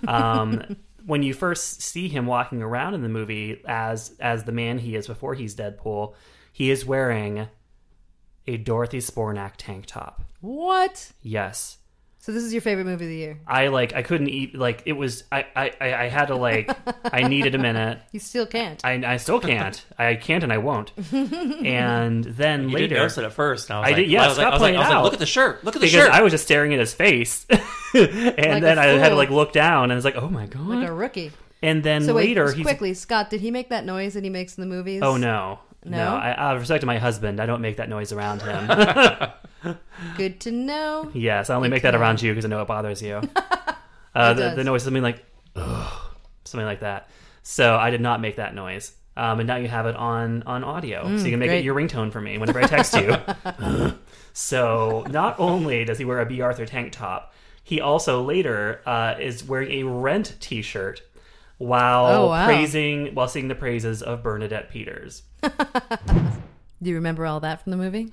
Um, 0.08 0.76
when 1.06 1.22
you 1.22 1.32
first 1.32 1.80
see 1.80 2.08
him 2.08 2.26
walking 2.26 2.62
around 2.62 2.94
in 2.94 3.02
the 3.02 3.08
movie 3.08 3.62
as 3.64 4.16
as 4.18 4.42
the 4.42 4.50
man 4.50 4.78
he 4.78 4.96
is 4.96 5.06
before 5.06 5.34
he's 5.34 5.54
Deadpool, 5.54 6.14
he 6.52 6.72
is 6.72 6.84
wearing 6.84 7.46
a 8.48 8.56
Dorothy 8.56 8.98
Zbornak 8.98 9.52
tank 9.56 9.86
top. 9.86 10.24
What? 10.40 11.12
Yes. 11.22 11.78
So 12.20 12.32
this 12.32 12.42
is 12.42 12.52
your 12.52 12.60
favorite 12.60 12.84
movie 12.84 13.04
of 13.04 13.08
the 13.10 13.16
year? 13.16 13.38
I 13.46 13.68
like 13.68 13.94
I 13.94 14.02
couldn't 14.02 14.28
eat 14.28 14.54
like 14.54 14.82
it 14.86 14.92
was 14.92 15.24
I 15.32 15.46
I 15.56 15.72
I 15.80 15.94
I 15.94 16.08
had 16.08 16.26
to 16.26 16.34
like 16.36 16.70
I 17.12 17.22
needed 17.26 17.54
a 17.54 17.58
minute. 17.58 18.00
You 18.12 18.20
still 18.20 18.44
can't. 18.46 18.84
I 18.84 19.02
I 19.14 19.16
still 19.18 19.40
can't. 19.40 19.82
I 19.98 20.14
can't 20.16 20.42
and 20.44 20.52
I 20.52 20.58
won't. 20.58 20.92
And 21.12 22.24
then 22.24 22.68
You 22.68 22.74
later 22.74 22.88
didn't 22.88 22.98
notice 22.98 23.18
it 23.18 23.24
at 23.24 23.32
first. 23.32 23.70
And 23.70 23.76
I 23.76 23.80
was 23.80 23.86
I 23.86 23.88
like, 23.90 23.96
did- 23.96 24.10
yeah, 24.10 24.24
I 24.24 24.28
was 24.28 24.38
like, 24.38 24.46
I 24.46 24.50
was 24.50 24.60
like, 24.60 24.60
playing 24.60 24.76
I 24.76 24.80
was 24.80 24.88
like, 24.88 24.96
out. 24.96 25.04
look 25.04 25.12
at 25.14 25.18
the 25.18 25.26
shirt. 25.26 25.64
Look 25.64 25.76
at 25.76 25.80
the 25.80 25.86
because 25.86 26.04
shirt. 26.06 26.12
I 26.12 26.22
was 26.22 26.32
just 26.32 26.44
staring 26.44 26.72
at 26.74 26.80
his 26.80 26.92
face, 26.94 27.46
and 27.50 27.60
Like 27.94 28.36
then 28.62 28.78
I 28.78 28.86
had 28.86 29.10
to 29.10 29.14
like 29.14 29.30
look 29.30 29.52
down 29.52 29.90
and 29.90 29.96
it's 29.96 30.04
like, 30.04 30.16
oh 30.16 30.28
my 30.28 30.46
god. 30.46 30.66
like 30.66 30.88
a 30.88 30.92
rookie. 30.92 31.32
and 31.62 31.82
then 31.82 32.02
So 32.04 32.14
wait, 32.14 32.28
later 32.28 32.52
he's 32.52 32.64
quickly, 32.64 32.94
Scott, 32.94 33.30
did 33.30 33.40
he 33.40 33.50
make 33.50 33.70
that 33.70 33.84
noise 33.84 34.14
that 34.14 34.24
he 34.24 34.30
makes 34.30 34.58
in 34.58 34.62
the 34.68 34.74
movies? 34.74 35.02
oh 35.02 35.16
no. 35.16 35.60
No? 35.90 36.14
I, 36.16 36.34
out 36.36 36.54
of 36.56 36.60
respect 36.60 36.80
to 36.82 36.86
my 36.86 36.98
husband, 36.98 37.40
I 37.40 37.46
don't 37.46 37.60
make 37.60 37.76
that 37.78 37.88
noise 37.88 38.12
around 38.12 38.42
him. 38.42 38.68
Good 40.16 40.40
to 40.40 40.50
know. 40.52 41.10
yes, 41.14 41.50
I 41.50 41.54
only 41.56 41.68
make 41.68 41.82
that 41.82 41.94
Okay. 41.94 42.00
around 42.02 42.22
you 42.22 42.32
because 42.32 42.44
I 42.44 42.48
know 42.48 42.62
it 42.62 42.68
bothers 42.68 43.02
you. 43.02 43.20
Uh, 44.14 44.32
the, 44.32 44.50
the 44.56 44.64
noise 44.64 44.80
is 44.80 44.84
something 44.84 45.02
like, 45.02 45.24
Ugh, 45.54 45.92
something 46.44 46.66
like 46.66 46.80
that. 46.80 47.08
So 47.44 47.76
I 47.76 47.90
did 47.90 48.00
not 48.00 48.20
make 48.20 48.36
that 48.36 48.52
noise. 48.52 48.92
Um, 49.16 49.38
and 49.38 49.46
now 49.46 49.56
you 49.56 49.68
have 49.68 49.86
it 49.86 49.94
on 49.94 50.42
on 50.44 50.64
audio, 50.64 51.04
so 51.18 51.24
you 51.24 51.30
can 51.30 51.38
make 51.38 51.50
great. 51.50 51.58
it 51.60 51.64
your 51.64 51.74
ringtone 51.76 52.10
for 52.10 52.20
me 52.20 52.36
whenever 52.38 52.58
I 52.60 52.66
text 52.66 52.94
you. 52.96 53.14
so 54.32 55.04
not 55.10 55.38
only 55.38 55.84
does 55.84 55.98
he 55.98 56.04
wear 56.04 56.20
a 56.20 56.26
Bea 56.26 56.40
Arthur 56.40 56.66
tank 56.66 56.92
top, 56.92 57.32
he 57.62 57.80
also 57.80 58.22
later 58.22 58.80
uh, 58.86 59.14
is 59.20 59.44
wearing 59.44 59.70
a 59.72 59.82
Rent 59.84 60.36
T-shirt 60.40 61.02
while 61.58 62.06
Oh, 62.06 62.26
wow. 62.28 62.46
praising 62.46 63.14
while 63.14 63.28
singing 63.28 63.48
the 63.48 63.54
praises 63.54 64.02
of 64.02 64.22
Bernadette 64.22 64.70
Peters. 64.70 65.22
Do 66.80 66.90
you 66.90 66.94
remember 66.94 67.26
all 67.26 67.40
that 67.40 67.60
from 67.60 67.72
the 67.72 67.76
movie? 67.76 68.12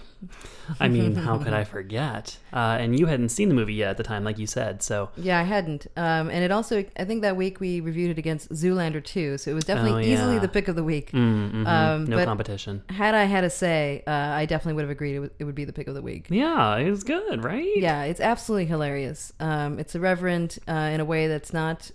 I 0.80 0.88
mean, 0.88 1.14
how 1.14 1.38
could 1.38 1.54
I 1.54 1.64
forget? 1.76 2.36
Uh, 2.52 2.78
and 2.80 2.98
you 3.00 3.06
hadn't 3.06 3.30
seen 3.30 3.48
the 3.48 3.54
movie 3.54 3.76
yet 3.76 3.92
at 3.92 3.98
the 3.98 4.04
time, 4.04 4.24
like 4.24 4.40
you 4.40 4.48
said. 4.48 4.82
So 4.82 5.10
Yeah, 5.18 5.40
I 5.40 5.44
hadn't. 5.44 5.86
Um, 5.96 6.32
and 6.32 6.44
it 6.44 6.50
also, 6.52 6.84
I 6.98 7.06
think 7.06 7.22
that 7.22 7.38
week 7.38 7.60
we 7.60 7.80
reviewed 7.80 8.10
it 8.10 8.18
against 8.18 8.50
Zoolander 8.52 9.04
2, 9.06 9.38
so 9.38 9.52
it 9.52 9.54
was 9.54 9.66
definitely 9.66 10.10
Oh, 10.10 10.14
easily 10.14 10.40
the 10.40 10.48
pick 10.48 10.68
of 10.68 10.76
the 10.76 10.84
week. 10.84 11.12
mm, 11.12 11.52
mhm, 11.52 11.68
Um, 11.68 12.06
no 12.06 12.26
competition. 12.26 12.82
Had 12.90 13.14
I 13.14 13.26
had 13.26 13.44
a 13.44 13.52
say, 13.52 14.02
uh, 14.08 14.12
I 14.12 14.48
definitely 14.48 14.74
would 14.74 14.82
have 14.86 14.90
agreed 14.90 15.14
it 15.18 15.20
would, 15.20 15.32
it 15.38 15.44
would 15.44 15.54
be 15.54 15.66
the 15.66 15.74
pick 15.74 15.88
of 15.88 15.94
the 15.94 16.02
week. 16.02 16.26
Yeah, 16.32 16.78
it 16.78 16.90
was 16.90 17.04
good, 17.04 17.44
right? 17.44 17.70
Yeah, 17.76 18.06
it's 18.06 18.20
absolutely 18.20 18.66
hilarious. 18.66 19.32
Um, 19.40 19.78
it's 19.78 19.94
irreverent 19.94 20.58
uh, 20.68 20.72
in 20.92 21.00
a 21.02 21.06
way 21.06 21.28
that's 21.28 21.54
not 21.54 21.92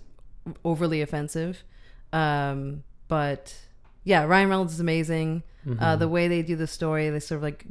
overly 0.63 1.01
offensive. 1.01 1.63
Um, 2.13 2.83
but 3.07 3.55
yeah, 4.03 4.23
Ryan 4.23 4.49
Reynolds 4.49 4.73
is 4.73 4.79
amazing. 4.79 5.43
Mm-hmm. 5.65 5.83
Uh, 5.83 5.95
the 5.95 6.07
way 6.07 6.27
they 6.27 6.41
do 6.41 6.55
the 6.55 6.67
story, 6.67 7.09
they 7.09 7.19
sort 7.19 7.37
of 7.37 7.43
like 7.43 7.65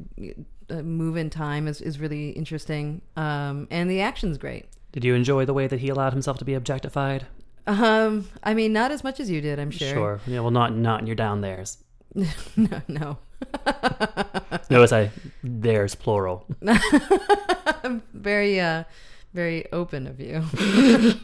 uh, 0.70 0.82
move 0.82 1.16
in 1.16 1.30
time 1.30 1.66
is, 1.66 1.80
is 1.80 1.98
really 1.98 2.30
interesting. 2.30 3.02
Um, 3.16 3.66
and 3.70 3.90
the 3.90 4.00
action's 4.00 4.38
great. 4.38 4.66
Did 4.92 5.04
you 5.04 5.14
enjoy 5.14 5.44
the 5.44 5.54
way 5.54 5.66
that 5.66 5.80
he 5.80 5.88
allowed 5.88 6.12
himself 6.12 6.38
to 6.38 6.44
be 6.44 6.54
objectified? 6.54 7.26
Um, 7.66 8.28
I 8.42 8.54
mean, 8.54 8.72
not 8.72 8.90
as 8.90 9.04
much 9.04 9.20
as 9.20 9.30
you 9.30 9.40
did, 9.40 9.58
I'm 9.58 9.70
sure. 9.70 9.88
Sure. 9.88 10.20
Yeah, 10.26 10.40
well, 10.40 10.50
not 10.50 10.74
not 10.74 11.00
in 11.00 11.06
your 11.06 11.16
down 11.16 11.40
theirs. 11.40 11.78
no, 12.14 12.82
no. 12.88 13.18
Notice 14.68 14.92
I 14.92 15.10
theirs 15.42 15.94
plural. 15.94 16.46
Very, 18.14 18.60
uh, 18.60 18.84
very 19.32 19.70
open 19.72 20.06
of 20.06 20.20
you. 20.20 20.42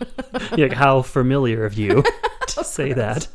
yeah, 0.56 0.74
how 0.74 1.02
familiar 1.02 1.64
of 1.64 1.74
you 1.74 2.02
to 2.48 2.64
say 2.64 2.92
that. 2.92 3.26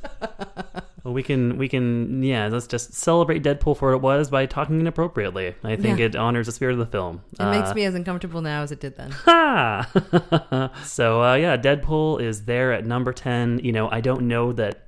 Well, 1.04 1.13
we 1.16 1.24
can 1.24 1.58
we 1.58 1.68
can 1.68 2.22
yeah. 2.22 2.48
Let's 2.48 2.68
just 2.68 2.94
celebrate 2.94 3.42
Deadpool 3.44 3.75
for 3.75 3.98
what 3.98 4.16
it 4.16 4.20
was 4.20 4.30
by 4.30 4.46
talking 4.46 4.80
inappropriately. 4.80 5.56
I 5.63 5.75
think 5.75 5.98
Yeah. 6.00 6.06
it 6.06 6.16
honors 6.16 6.46
the 6.46 6.51
spirit 6.51 6.74
of 6.74 6.80
the 6.80 6.86
film. 6.86 7.24
It 7.40 7.46
makes 7.46 7.74
me 7.74 7.86
as 7.86 7.96
uncomfortable 7.96 8.42
now 8.42 8.62
as 8.62 8.72
it 8.72 8.80
did 8.80 8.98
then. 8.98 9.12
Ha! 9.12 10.72
so 10.86 11.24
uh, 11.24 11.36
yeah, 11.36 11.58
Deadpool 11.58 12.22
is 12.22 12.46
there 12.46 12.72
at 12.72 12.86
number 12.86 13.13
ten. 13.13 13.60
You 13.63 13.72
know, 13.72 13.90
I 13.90 14.00
don't 14.01 14.28
know 14.28 14.54
that. 14.54 14.88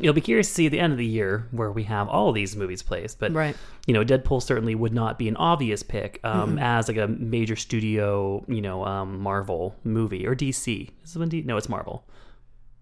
You'll 0.00 0.12
be 0.14 0.20
curious 0.20 0.48
to 0.48 0.54
see 0.54 0.66
at 0.66 0.72
the 0.72 0.80
end 0.80 0.92
of 0.92 0.98
the 0.98 1.06
year 1.06 1.46
where 1.50 1.70
we 1.72 1.84
have 1.84 2.08
all 2.08 2.32
these 2.32 2.56
movies 2.56 2.82
placed, 2.82 3.18
but 3.18 3.32
Right. 3.32 3.56
you 3.86 3.94
know, 3.94 4.04
Deadpool 4.04 4.42
certainly 4.42 4.74
would 4.74 4.92
not 4.92 5.18
be 5.18 5.28
an 5.28 5.36
obvious 5.36 5.82
pick 5.82 6.20
um, 6.24 6.58
as 6.58 6.88
like 6.88 6.96
a 6.96 7.08
major 7.08 7.56
studio, 7.56 8.44
you 8.48 8.60
know, 8.60 8.84
um, 8.84 9.20
Marvel 9.20 9.74
movie 9.84 10.26
or 10.26 10.34
DC. 10.34 10.88
Is 11.04 11.12
this 11.12 11.16
one 11.16 11.28
D? 11.28 11.42
No, 11.42 11.56
it's 11.56 11.68
Marvel. 11.68 12.04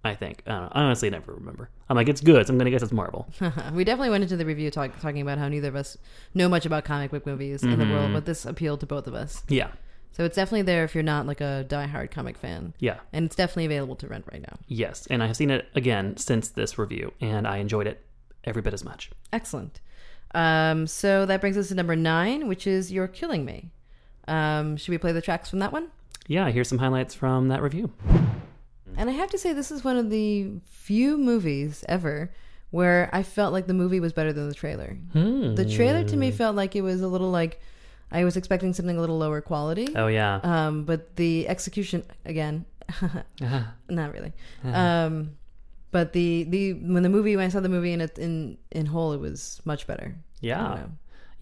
I 0.06 0.14
think. 0.14 0.42
I, 0.46 0.50
know. 0.50 0.68
I 0.72 0.82
honestly 0.82 1.08
never 1.08 1.32
remember. 1.32 1.70
I'm 1.88 1.96
like, 1.96 2.08
it's 2.10 2.20
good, 2.20 2.46
so 2.46 2.52
I'm 2.52 2.58
gonna 2.58 2.70
guess 2.70 2.82
it's 2.82 2.92
Marvel. 2.92 3.26
we 3.72 3.84
definitely 3.84 4.10
went 4.10 4.22
into 4.22 4.36
the 4.36 4.44
review 4.44 4.70
talk, 4.70 4.98
talking 5.00 5.22
about 5.22 5.38
how 5.38 5.48
neither 5.48 5.68
of 5.68 5.76
us 5.76 5.96
know 6.34 6.46
much 6.48 6.66
about 6.66 6.84
comic 6.84 7.10
book 7.10 7.24
movies 7.26 7.62
in 7.62 7.78
the 7.78 7.86
world, 7.86 8.12
but 8.12 8.26
this 8.26 8.44
appealed 8.44 8.80
to 8.80 8.86
both 8.86 9.06
of 9.06 9.14
us. 9.14 9.42
yeah. 9.48 9.68
So 10.16 10.24
it's 10.24 10.36
definitely 10.36 10.62
there 10.62 10.84
if 10.84 10.94
you're 10.94 11.02
not 11.02 11.26
like 11.26 11.40
a 11.40 11.66
diehard 11.68 12.12
comic 12.12 12.38
fan. 12.38 12.72
Yeah. 12.78 12.98
And 13.12 13.26
it's 13.26 13.34
definitely 13.34 13.66
available 13.66 13.96
to 13.96 14.06
rent 14.06 14.24
right 14.32 14.40
now. 14.40 14.58
Yes, 14.68 15.06
and 15.08 15.22
I 15.22 15.26
have 15.26 15.36
seen 15.36 15.50
it 15.50 15.66
again 15.74 16.16
since 16.16 16.48
this 16.48 16.78
review, 16.78 17.12
and 17.20 17.48
I 17.48 17.56
enjoyed 17.56 17.88
it 17.88 18.04
every 18.44 18.62
bit 18.62 18.72
as 18.74 18.84
much. 18.84 19.10
Excellent. 19.32 19.80
Um, 20.32 20.86
so 20.86 21.26
that 21.26 21.40
brings 21.40 21.56
us 21.56 21.68
to 21.68 21.74
number 21.74 21.96
nine, 21.96 22.46
which 22.46 22.66
is 22.66 22.92
You're 22.92 23.08
Killing 23.08 23.44
Me. 23.44 23.70
Um, 24.28 24.76
should 24.76 24.90
we 24.90 24.98
play 24.98 25.12
the 25.12 25.20
tracks 25.20 25.50
from 25.50 25.58
that 25.58 25.72
one? 25.72 25.88
Yeah, 26.28 26.48
here's 26.50 26.68
some 26.68 26.78
highlights 26.78 27.14
from 27.14 27.48
that 27.48 27.60
review. 27.60 27.92
And 28.96 29.10
I 29.10 29.12
have 29.12 29.30
to 29.30 29.38
say, 29.38 29.52
this 29.52 29.72
is 29.72 29.82
one 29.82 29.96
of 29.96 30.10
the 30.10 30.52
few 30.68 31.18
movies 31.18 31.84
ever 31.88 32.32
where 32.70 33.10
I 33.12 33.22
felt 33.22 33.52
like 33.52 33.66
the 33.66 33.74
movie 33.74 34.00
was 34.00 34.12
better 34.12 34.32
than 34.32 34.48
the 34.48 34.54
trailer. 34.54 34.96
Hmm. 35.12 35.54
The 35.54 35.68
trailer 35.68 36.04
to 36.04 36.16
me 36.16 36.30
felt 36.30 36.56
like 36.56 36.74
it 36.74 36.82
was 36.82 37.02
a 37.02 37.08
little 37.08 37.30
like 37.30 37.60
I 38.14 38.24
was 38.24 38.36
expecting 38.36 38.72
something 38.72 38.96
a 38.96 39.00
little 39.00 39.18
lower 39.18 39.40
quality. 39.40 39.88
Oh 39.96 40.06
yeah. 40.06 40.40
Um, 40.42 40.84
but 40.84 41.16
the 41.16 41.48
execution 41.48 42.04
again, 42.24 42.64
not 43.90 44.12
really. 44.12 44.32
Um, 44.62 45.36
but 45.90 46.12
the 46.12 46.44
the 46.44 46.74
when 46.74 47.02
the 47.02 47.08
movie 47.08 47.36
when 47.36 47.46
I 47.46 47.48
saw 47.48 47.60
the 47.60 47.68
movie 47.68 47.92
in 47.92 48.00
it 48.00 48.18
in 48.18 48.56
in 48.70 48.86
whole, 48.86 49.12
it 49.12 49.20
was 49.20 49.60
much 49.64 49.86
better. 49.86 50.14
Yeah. 50.40 50.86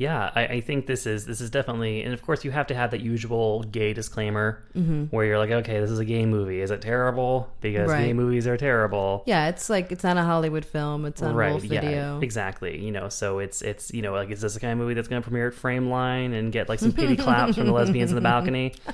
Yeah, 0.02 0.32
I, 0.35 0.47
I 0.47 0.61
think 0.61 0.87
this 0.87 1.06
is 1.06 1.26
this 1.26 1.40
is 1.40 1.49
definitely, 1.49 2.02
and 2.02 2.12
of 2.12 2.23
course 2.23 2.44
you 2.44 2.50
have 2.50 2.66
to 2.66 2.75
have 2.75 2.90
that 2.90 3.02
usual 3.02 3.62
gay 3.62 3.92
disclaimer 3.92 4.61
mm-hmm. 4.76 5.04
where 5.04 5.25
you're 5.25 5.38
like, 5.38 5.52
okay, 5.52 5.78
this 5.78 5.92
is 5.92 6.00
a 6.00 6.04
gay 6.04 6.26
movie. 6.26 6.61
Is 6.61 6.73
it 6.73 6.80
terrible? 6.80 7.49
Because 7.61 7.88
gay 7.88 8.12
movies 8.12 8.49
are 8.49 8.56
terrible. 8.56 9.23
Yeah, 9.26 9.47
it's 9.47 9.71
like 9.71 9.92
it's 9.92 10.02
not 10.02 10.16
a 10.16 10.25
Hollywood 10.25 10.64
film. 10.64 11.04
It's 11.04 11.23
on 11.23 11.37
Wolfe 11.37 11.62
yeah, 11.64 11.80
Video. 11.80 12.21
exactly. 12.21 12.85
You 12.85 12.90
know, 12.90 13.09
so 13.11 13.38
it's 13.38 13.62
it's 13.62 13.94
you 13.94 14.02
know 14.02 14.12
like 14.12 14.30
is 14.30 14.40
this 14.40 14.54
the 14.54 14.61
kind 14.61 14.73
of 14.73 14.78
movie 14.78 14.94
that's 14.94 15.06
going 15.06 15.23
to 15.23 15.28
premiere 15.28 15.49
at 15.49 15.54
Frameline 15.54 16.37
and 16.37 16.50
get 16.50 16.68
like 16.68 16.80
some 16.80 16.92
pity 16.92 17.16
claps 17.16 17.54
from 17.54 17.66
the 17.66 17.73
lesbians 17.73 18.11
in 18.11 18.16
the 18.16 18.21
balcony? 18.21 18.75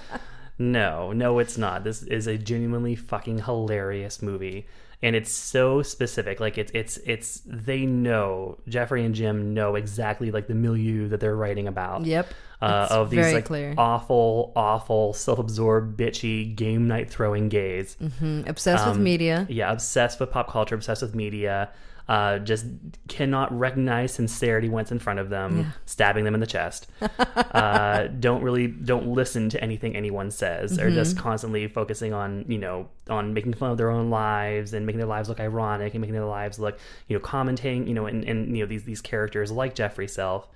No, 0.60 1.12
no, 1.12 1.38
it's 1.38 1.56
not. 1.56 1.84
This 1.84 2.02
is 2.02 2.26
a 2.26 2.36
genuinely 2.36 2.96
fucking 2.96 3.44
hilarious 3.44 4.20
movie, 4.20 4.66
and 5.02 5.14
it's 5.14 5.32
so 5.32 5.82
specific. 5.82 6.40
Like 6.40 6.58
it's 6.58 6.72
it's 6.74 6.96
it's 6.98 7.42
they 7.46 7.86
know 7.86 8.58
Jeffrey 8.68 9.04
and 9.04 9.14
Jim 9.14 9.54
know 9.54 9.74
exactly 9.74 10.30
like 10.30 10.46
the 10.48 10.54
milieu 10.54 11.08
that 11.08 11.20
they're 11.20 11.36
writing 11.36 11.68
about. 11.68 12.04
Yep. 12.04 12.32
Uh, 12.60 12.88
of 12.90 13.10
these 13.10 13.32
like 13.32 13.44
clear. 13.44 13.72
awful, 13.78 14.52
awful, 14.56 15.12
self-absorbed, 15.14 15.96
bitchy 15.96 16.56
game 16.56 16.88
night 16.88 17.08
throwing 17.08 17.48
gays. 17.48 17.96
mm-hmm. 18.02 18.48
Obsessed 18.48 18.82
Um, 18.82 18.90
with 18.90 18.98
media. 18.98 19.46
Yeah, 19.48 19.70
obsessed 19.70 20.18
with 20.18 20.32
pop 20.32 20.50
culture, 20.50 20.74
obsessed 20.74 21.02
with 21.02 21.14
media. 21.14 21.68
Uh, 22.08 22.38
just 22.38 22.64
cannot 23.06 23.52
recognize 23.58 24.14
sincerity 24.14 24.68
once 24.70 24.90
in 24.90 24.98
front 24.98 25.18
of 25.18 25.28
them, 25.28 25.74
stabbing 25.84 26.24
them 26.24 26.32
in 26.32 26.40
the 26.40 26.46
chest. 26.46 26.86
uh, 27.36 28.06
don't 28.18 28.42
really 28.42 28.66
don't 28.66 29.08
listen 29.08 29.48
to 29.50 29.62
anything 29.62 29.94
anyone 29.94 30.30
says. 30.30 30.76
They're 30.76 30.90
just 30.90 31.16
Mm-hmm. 31.16 31.22
constantly 31.22 31.68
focusing 31.68 32.12
on 32.14 32.44
you 32.48 32.58
know 32.58 32.88
on 33.10 33.34
making 33.34 33.52
fun 33.54 33.70
of 33.70 33.76
their 33.78 33.90
own 33.90 34.08
lives 34.10 34.72
and 34.72 34.86
making 34.86 34.98
their 35.00 35.06
lives 35.08 35.28
look 35.28 35.38
ironic 35.40 35.94
and 35.94 36.00
making 36.00 36.14
their 36.14 36.24
lives 36.24 36.58
look 36.58 36.78
you 37.08 37.16
know 37.16 37.20
commenting 37.20 37.86
you 37.86 37.94
know 37.94 38.06
and, 38.06 38.24
and 38.24 38.56
you 38.56 38.64
know 38.64 38.68
these 38.68 38.84
these 38.84 39.00
characters 39.02 39.50
like 39.52 39.74
Jeffrey 39.74 40.08
Self. 40.08 40.48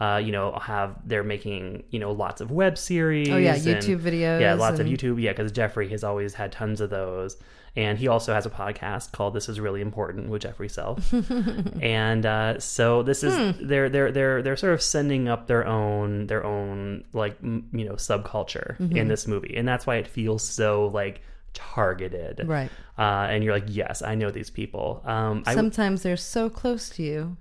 Uh, 0.00 0.16
you 0.24 0.30
know, 0.30 0.52
have 0.62 0.94
they're 1.08 1.24
making 1.24 1.82
you 1.90 1.98
know 1.98 2.12
lots 2.12 2.40
of 2.40 2.52
web 2.52 2.78
series. 2.78 3.28
Oh, 3.30 3.36
yeah, 3.36 3.54
and- 3.54 3.62
YouTube 3.64 3.98
videos 4.00 4.40
Yeah, 4.40 4.54
lots 4.54 4.78
of 4.78 4.86
and- 4.86 4.96
YouTube. 4.96 5.20
Yeah, 5.20 5.32
because 5.32 5.50
Jeffrey 5.50 5.88
has 5.88 6.04
always 6.04 6.34
had 6.34 6.52
tons 6.52 6.80
of 6.80 6.90
those, 6.90 7.36
and 7.76 7.98
he 7.98 8.08
also 8.08 8.34
has 8.34 8.46
a 8.46 8.50
podcast 8.50 9.12
called 9.12 9.34
"This 9.34 9.48
Is 9.48 9.60
Really 9.60 9.80
Important" 9.80 10.28
with 10.30 10.42
Jeffrey 10.42 10.68
Self. 10.68 11.12
and 11.82 12.26
uh, 12.26 12.58
so 12.60 13.02
this 13.02 13.22
is 13.22 13.34
Hmm. 13.34 13.66
they're 13.66 13.88
they're 13.88 14.10
they're 14.12 14.42
they're 14.42 14.56
sort 14.56 14.74
of 14.74 14.82
sending 14.82 15.28
up 15.28 15.46
their 15.46 15.66
own 15.66 16.26
their 16.26 16.44
own 16.44 17.04
like 17.12 17.36
m- 17.42 17.68
you 17.72 17.84
know 17.84 17.94
subculture 17.94 18.76
Mm-hmm. 18.78 18.96
in 18.96 19.08
this 19.08 19.26
movie, 19.26 19.56
and 19.56 19.66
that's 19.68 19.86
why 19.86 19.96
it 19.96 20.06
feels 20.08 20.42
so 20.42 20.86
like 20.88 21.20
targeted. 21.54 22.42
Right. 22.46 22.70
Uh, 22.98 23.26
and 23.30 23.42
you're 23.42 23.54
like, 23.54 23.64
yes, 23.68 24.02
I 24.02 24.14
know 24.14 24.30
these 24.30 24.50
people. 24.50 25.02
Um, 25.04 25.42
Sometimes 25.44 26.02
they're 26.02 26.16
so 26.16 26.50
close 26.50 26.88
to 26.90 27.02
you. 27.02 27.36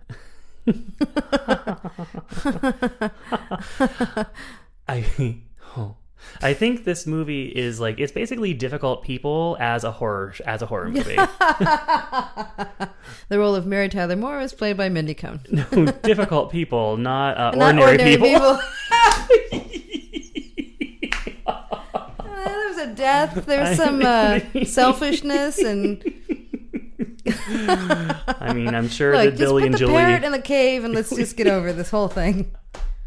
I 4.88 5.38
oh. 5.78 5.96
I 6.42 6.54
think 6.54 6.84
this 6.84 7.06
movie 7.08 7.46
is 7.48 7.80
like 7.80 8.00
it's 8.00 8.12
basically 8.12 8.54
difficult 8.54 9.04
people 9.04 9.58
as 9.60 9.84
a 9.84 9.92
horror 9.92 10.34
as 10.46 10.62
a 10.62 10.66
horror 10.66 10.90
movie. 10.90 11.18
The 13.30 13.40
role 13.40 13.56
of 13.56 13.66
Mary 13.66 13.90
Tyler 13.90 14.16
Moore 14.16 14.38
was 14.38 14.54
played 14.54 14.78
by 14.78 14.88
Mindy 14.88 15.14
Cohn. 15.14 15.42
No, 15.52 15.86
difficult 16.04 16.50
people, 16.50 16.96
not, 16.96 17.38
uh, 17.38 17.52
Not 17.52 17.78
ordinary, 17.78 18.18
people. 18.18 18.58
Uh, 21.46 22.46
there 22.46 22.68
was 22.70 22.78
a 22.78 22.94
death. 22.94 23.46
There 23.46 23.60
was 23.62 23.78
some 23.78 24.02
uh, 24.02 24.40
selfishness 24.66 25.60
and 25.60 26.04
I 27.48 28.54
mean, 28.54 28.74
I'm 28.74 28.88
sure 28.88 29.14
like 29.14 29.32
that 29.32 29.38
just 29.38 29.42
Billy 29.42 29.64
put 29.64 29.66
and 29.66 29.74
the 29.74 29.78
Julie, 29.80 29.94
parrot 29.94 30.24
in 30.24 30.32
the 30.32 30.42
cave 30.42 30.84
and 30.84 30.94
let's 30.94 31.14
just 31.14 31.36
get 31.36 31.48
over 31.48 31.74
this 31.74 31.90
whole 31.90 32.08
thing. 32.08 32.56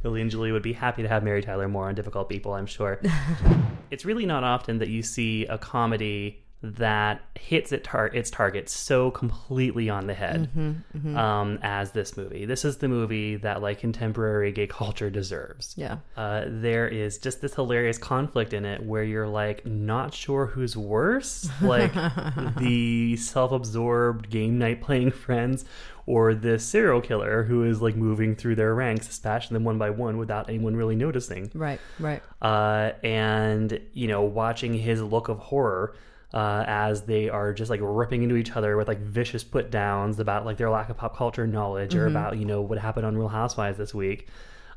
Billy 0.02 0.21
and 0.23 0.30
Julie 0.30 0.52
would 0.52 0.62
be 0.62 0.73
happy 0.73 1.02
to 1.02 1.09
have 1.09 1.23
Mary 1.23 1.42
Tyler 1.42 1.69
Moore 1.69 1.88
on 1.88 1.95
Difficult 1.95 2.28
People. 2.28 2.54
I'm 2.54 2.66
sure. 2.66 3.00
it's 3.90 4.04
really 4.04 4.26
not 4.26 4.45
often 4.45 4.78
that 4.78 4.88
you 4.88 5.02
see 5.02 5.47
a 5.47 5.59
comedy 5.59 6.42
that 6.62 7.23
hits 7.38 7.73
it 7.73 7.83
tar- 7.83 8.09
its 8.09 8.30
target 8.30 8.69
so 8.69 9.11
completely 9.11 9.88
on 9.88 10.07
the 10.07 10.12
head 10.12 10.50
Mm-hmm, 10.54 11.16
Um, 11.16 11.59
as 11.62 11.92
this 11.92 12.19
movie. 12.19 12.45
This 12.45 12.66
is 12.66 12.76
the 12.76 12.88
movie 12.88 13.37
that 13.37 13.62
like 13.62 13.78
contemporary 13.80 14.52
gay 14.52 14.66
culture 14.66 15.09
deserves. 15.09 15.73
Yeah. 15.78 15.99
Uh, 16.19 16.45
there 16.47 16.87
is 16.87 17.16
just 17.16 17.40
this 17.40 17.54
hilarious 17.54 17.97
conflict 17.97 18.52
in 18.52 18.66
it 18.66 18.85
where 18.85 19.02
you're 19.02 19.26
like 19.26 19.64
not 19.64 20.12
sure 20.12 20.45
who's 20.47 20.76
worse, 20.76 21.49
like 21.62 21.95
the 22.59 23.16
self-absorbed 23.16 24.28
game 24.28 24.59
night 24.59 24.83
playing 24.83 25.12
friends, 25.12 25.64
or 26.11 26.35
the 26.35 26.59
serial 26.59 27.00
killer 27.00 27.45
who 27.45 27.62
is 27.62 27.81
like 27.81 27.95
moving 27.95 28.35
through 28.35 28.57
their 28.57 28.75
ranks, 28.75 29.07
dispatching 29.07 29.55
them 29.55 29.62
one 29.62 29.79
by 29.79 29.90
one 29.90 30.19
without 30.19 30.49
anyone 30.49 30.75
really 30.75 30.97
noticing. 30.97 31.49
Right. 31.55 31.81
Right. 32.00 32.21
Uh, 32.43 32.90
and 33.05 33.81
you 33.93 34.09
know, 34.09 34.23
watching 34.23 34.75
his 34.75 35.00
look 35.00 35.29
of 35.29 35.38
horror. 35.38 35.95
Uh, 36.33 36.64
as 36.69 37.02
they 37.07 37.29
are 37.29 37.52
just 37.52 37.71
like 37.71 37.81
ripping 37.83 38.23
into 38.23 38.37
each 38.37 38.52
other 38.52 38.76
with 38.76 38.87
like 38.87 39.00
vicious 39.00 39.43
put 39.43 39.69
downs 39.69 40.21
about 40.21 40.47
like 40.47 40.57
their 40.59 40.71
lack 40.71 40.88
of 40.88 40.97
pop 40.97 41.17
culture 41.17 41.45
knowledge 41.45 41.93
or 41.97 42.07
about 42.07 42.38
you 42.38 42.45
know 42.45 42.61
what 42.61 42.79
happened 42.79 43.05
on 43.05 43.17
Real 43.19 43.26
Housewives 43.26 43.76
this 43.76 43.93
week, 43.93 44.29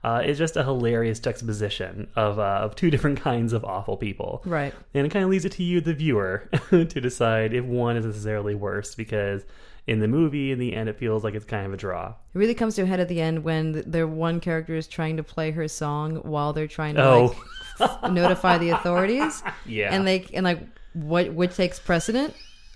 uh, 0.04 0.24
it's 0.26 0.40
just 0.40 0.58
a 0.58 0.64
hilarious 0.64 1.20
juxtaposition 1.20 2.08
of 2.16 2.40
uh, 2.40 2.62
of 2.64 2.76
two 2.76 2.90
different 2.96 3.22
kinds 3.22 3.54
of 3.54 3.64
awful 3.64 3.98
people. 3.98 4.42
Right. 4.46 4.74
And 4.96 5.06
it 5.06 5.10
kind 5.10 5.24
of 5.24 5.30
leaves 5.30 5.46
it 5.46 5.52
to 5.54 5.64
you, 5.64 5.80
the 5.80 5.94
viewer, 5.94 6.50
to 6.72 6.86
decide 6.86 7.54
if 7.54 7.66
one 7.66 7.98
is 7.98 8.06
necessarily 8.06 8.56
worse 8.56 8.96
because 8.96 9.46
in 9.88 10.00
the 10.00 10.08
movie, 10.08 10.52
in 10.52 10.60
the 10.60 10.74
end, 10.74 10.88
it 10.90 10.98
feels 10.98 11.24
like 11.24 11.34
it's 11.36 11.46
kind 11.46 11.66
of 11.66 11.74
a 11.74 11.78
draw. 11.78 12.10
It 12.34 12.38
really 12.38 12.54
comes 12.54 12.76
to 12.76 12.84
a 12.84 12.86
head 12.86 13.00
at 13.00 13.08
the 13.10 13.20
end 13.22 13.44
when 13.44 13.74
th- 13.74 13.86
their 13.86 14.08
one 14.08 14.40
character 14.40 14.76
is 14.76 14.88
trying 14.88 15.18
to 15.18 15.24
play 15.24 15.52
her 15.52 15.68
song 15.68 16.18
while 16.18 16.54
they're 16.54 16.68
trying 16.68 16.96
to 16.96 17.04
Oh, 17.04 17.36
like 17.80 18.12
notify 18.12 18.58
the 18.58 18.70
authorities. 18.70 19.44
yeah. 19.66 19.94
And 19.94 20.08
they 20.08 20.26
and 20.34 20.44
like 20.46 20.60
what 20.94 21.34
which 21.34 21.56
takes 21.56 21.80
precedent 21.80 22.34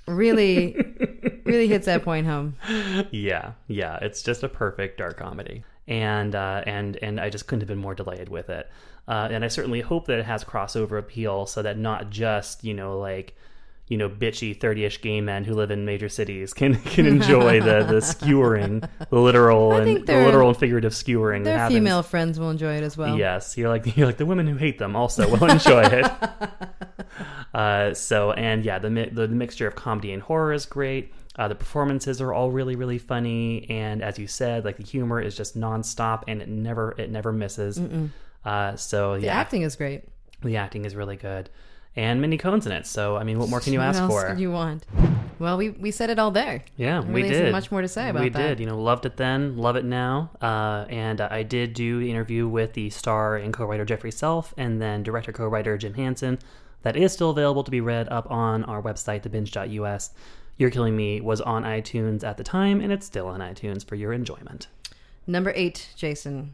really 0.08 0.76
really 1.46 1.68
hits 1.68 1.86
that 1.86 2.04
point 2.04 2.28
home. 2.28 2.56
yeah, 3.12 3.52
yeah. 3.68 3.98
It's 4.02 4.22
just 4.22 4.44
a 4.44 4.50
perfect 4.50 4.98
dark 4.98 5.18
comedy, 5.18 5.64
and 5.88 6.36
uh, 6.36 6.64
and 6.66 6.98
and 6.98 7.20
I 7.20 7.30
just 7.30 7.48
couldn't 7.48 7.62
have 7.62 7.68
been 7.68 7.78
more 7.78 7.96
delighted 7.96 8.30
with 8.30 8.50
it. 8.50 8.70
Uh, 9.08 9.30
and 9.32 9.46
I 9.46 9.48
certainly 9.48 9.80
hope 9.80 10.08
that 10.08 10.20
it 10.20 10.26
has 10.26 10.44
crossover 10.44 11.00
appeal, 11.00 11.46
so 11.46 11.62
that 11.62 11.78
not 11.78 12.10
just 12.10 12.64
you 12.64 12.74
know 12.74 12.98
like 13.00 13.36
you 13.88 13.98
know 13.98 14.10
bitchy 14.10 14.60
thirty-ish 14.60 15.02
gay 15.02 15.22
men 15.22 15.44
who 15.46 15.54
live 15.54 15.72
in 15.72 15.86
major 15.86 16.10
cities 16.10 16.54
can 16.54 16.76
can 16.76 17.06
enjoy 17.06 17.62
the 17.62 17.84
the 17.84 18.02
skewering, 18.02 18.88
the 19.10 19.20
literal 19.20 19.74
and 19.74 20.06
the 20.06 20.26
literal 20.26 20.50
and 20.50 20.58
figurative 20.58 20.94
skewering. 20.94 21.44
Their 21.44 21.68
female 21.70 22.04
friends 22.04 22.40
will 22.40 22.50
enjoy 22.50 22.76
it 22.76 22.84
as 22.84 22.98
well. 22.98 23.18
Yes, 23.18 23.58
you're 23.58 23.70
like 23.70 23.96
you're 23.98 24.08
like 24.08 24.18
the 24.18 24.26
women 24.26 24.46
who 24.48 24.56
hate 24.58 24.78
them 24.78 24.96
also 24.96 25.30
will 25.30 25.50
enjoy 25.50 25.84
it. 25.84 26.12
uh, 27.54 27.94
so 27.94 28.32
and 28.34 28.64
yeah, 28.66 28.80
the, 28.80 28.90
the 28.90 29.28
the 29.28 29.36
mixture 29.36 29.68
of 29.68 29.76
comedy 29.76 30.12
and 30.14 30.22
horror 30.22 30.54
is 30.54 30.66
great. 30.66 31.14
Uh, 31.38 31.48
the 31.48 31.56
performances 31.56 32.20
are 32.20 32.34
all 32.34 32.52
really 32.52 32.76
really 32.76 32.98
funny, 32.98 33.70
and 33.70 34.02
as 34.04 34.18
you 34.20 34.28
said, 34.28 34.66
like 34.66 34.78
the 34.78 34.84
humor 34.84 35.22
is 35.22 35.36
just 35.36 35.58
nonstop 35.58 36.24
and 36.28 36.42
it 36.42 36.50
never 36.50 36.96
it 36.98 37.10
never 37.12 37.32
misses. 37.32 37.80
Uh, 38.44 38.76
so 38.76 39.16
The 39.20 39.26
yeah, 39.26 39.36
acting 39.40 39.62
is 39.64 39.76
great. 39.76 40.04
the 40.42 40.58
acting 40.58 40.86
is 40.86 40.96
really 40.96 41.16
good, 41.16 41.50
and 41.98 42.22
Mindy 42.22 42.38
Cohn's 42.38 42.66
in 42.66 42.72
it. 42.72 42.86
So 42.88 43.18
I 43.18 43.24
mean, 43.26 43.38
what 43.40 43.50
more 43.50 43.60
can 43.60 43.74
you 43.74 43.80
what 43.80 43.90
ask 43.90 44.00
else 44.00 44.12
for? 44.12 44.28
could 44.30 44.40
you 44.40 44.52
want? 44.52 44.86
Well, 45.40 45.58
we 45.58 45.70
we 45.72 45.92
said 45.92 46.10
it 46.10 46.18
all 46.20 46.32
there. 46.32 46.64
Yeah, 46.78 47.02
There 47.02 47.12
we 47.12 47.24
really 47.24 47.34
did. 47.36 47.52
much 47.52 47.72
more 47.72 47.82
to 47.82 47.88
say 47.88 48.10
about 48.10 48.24
we 48.24 48.30
that. 48.30 48.42
We 48.42 48.48
did. 48.48 48.60
You 48.62 48.66
know, 48.68 48.82
loved 48.82 49.06
it 49.06 49.18
then, 49.18 49.58
love 49.58 49.76
it 49.76 49.84
now. 49.86 50.32
Uh, 50.42 50.86
and 50.90 51.20
I 51.20 51.44
did 51.44 51.74
do 51.74 52.00
the 52.00 52.10
interview 52.10 52.48
with 52.48 52.74
the 52.74 52.90
star 52.90 53.36
and 53.36 53.54
co-writer 53.54 53.84
Jeffrey 53.86 54.12
Self, 54.12 54.54
and 54.58 54.82
then 54.82 55.04
director 55.04 55.32
co-writer 55.34 55.78
Jim 55.78 55.94
Hansen. 55.96 56.40
That 56.84 56.96
is 56.96 57.12
still 57.12 57.32
available 57.32 57.64
to 57.64 57.72
be 57.72 57.82
read 57.82 58.08
up 58.10 58.32
on 58.32 58.64
our 58.64 58.82
website, 58.82 59.24
thebinge.us. 59.24 60.12
You're 60.58 60.70
Killing 60.72 60.96
Me 60.96 61.20
was 61.22 61.42
on 61.42 61.64
iTunes 61.64 62.24
at 62.24 62.38
the 62.38 62.44
time, 62.44 62.80
and 62.82 62.92
it's 62.92 63.06
still 63.06 63.28
on 63.28 63.42
iTunes 63.42 63.86
for 63.86 63.96
your 63.96 64.14
enjoyment. 64.14 64.68
Number 65.28 65.52
eight, 65.56 65.90
Jason, 65.96 66.54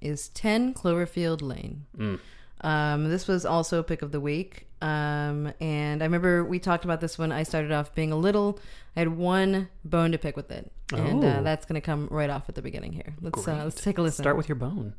is 0.00 0.28
10 0.30 0.72
Cloverfield 0.74 1.42
Lane. 1.42 1.86
Mm. 1.98 2.18
Um, 2.60 3.10
this 3.10 3.26
was 3.26 3.44
also 3.44 3.78
a 3.80 3.82
pick 3.82 4.00
of 4.02 4.12
the 4.12 4.20
week. 4.20 4.66
Um, 4.82 5.52
and 5.60 6.02
I 6.02 6.06
remember 6.06 6.44
we 6.44 6.58
talked 6.58 6.84
about 6.84 7.00
this 7.00 7.16
when 7.16 7.30
I 7.32 7.44
started 7.44 7.70
off 7.72 7.94
being 7.94 8.10
a 8.12 8.16
little. 8.16 8.58
I 8.96 9.00
had 9.00 9.16
one 9.16 9.68
bone 9.84 10.12
to 10.12 10.18
pick 10.18 10.36
with 10.36 10.50
it, 10.50 10.70
and 10.92 11.24
uh, 11.24 11.36
Oh. 11.38 11.42
that's 11.42 11.64
going 11.64 11.80
to 11.80 11.84
come 11.84 12.08
right 12.10 12.28
off 12.28 12.48
at 12.48 12.56
the 12.56 12.62
beginning 12.62 12.92
here. 12.92 13.14
Let's 13.20 13.46
uh, 13.46 13.62
let's 13.64 13.80
take 13.80 13.98
a 13.98 14.02
listen. 14.02 14.22
Start 14.22 14.36
with 14.36 14.48
your 14.48 14.56
bone. 14.56 14.94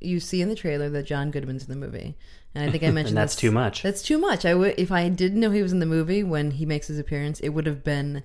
you 0.00 0.20
see 0.20 0.42
in 0.42 0.48
the 0.50 0.54
trailer 0.54 0.90
that 0.90 1.04
John 1.04 1.30
Goodman's 1.30 1.64
in 1.64 1.70
the 1.70 1.86
movie, 1.86 2.16
and 2.54 2.68
I 2.68 2.70
think 2.70 2.82
I 2.84 2.90
mentioned 2.90 3.08
And 3.08 3.16
that's 3.16 3.34
this- 3.34 3.40
too 3.40 3.50
much. 3.50 3.82
That's 3.82 4.02
too 4.02 4.18
much. 4.18 4.44
I 4.44 4.54
would 4.54 4.74
if 4.78 4.92
I 4.92 5.08
didn't 5.08 5.40
know 5.40 5.50
he 5.50 5.62
was 5.62 5.72
in 5.72 5.80
the 5.80 5.86
movie 5.86 6.22
when 6.22 6.50
he 6.52 6.66
makes 6.66 6.86
his 6.88 6.98
appearance, 6.98 7.40
it 7.40 7.48
would 7.50 7.66
have 7.66 7.82
been 7.82 8.24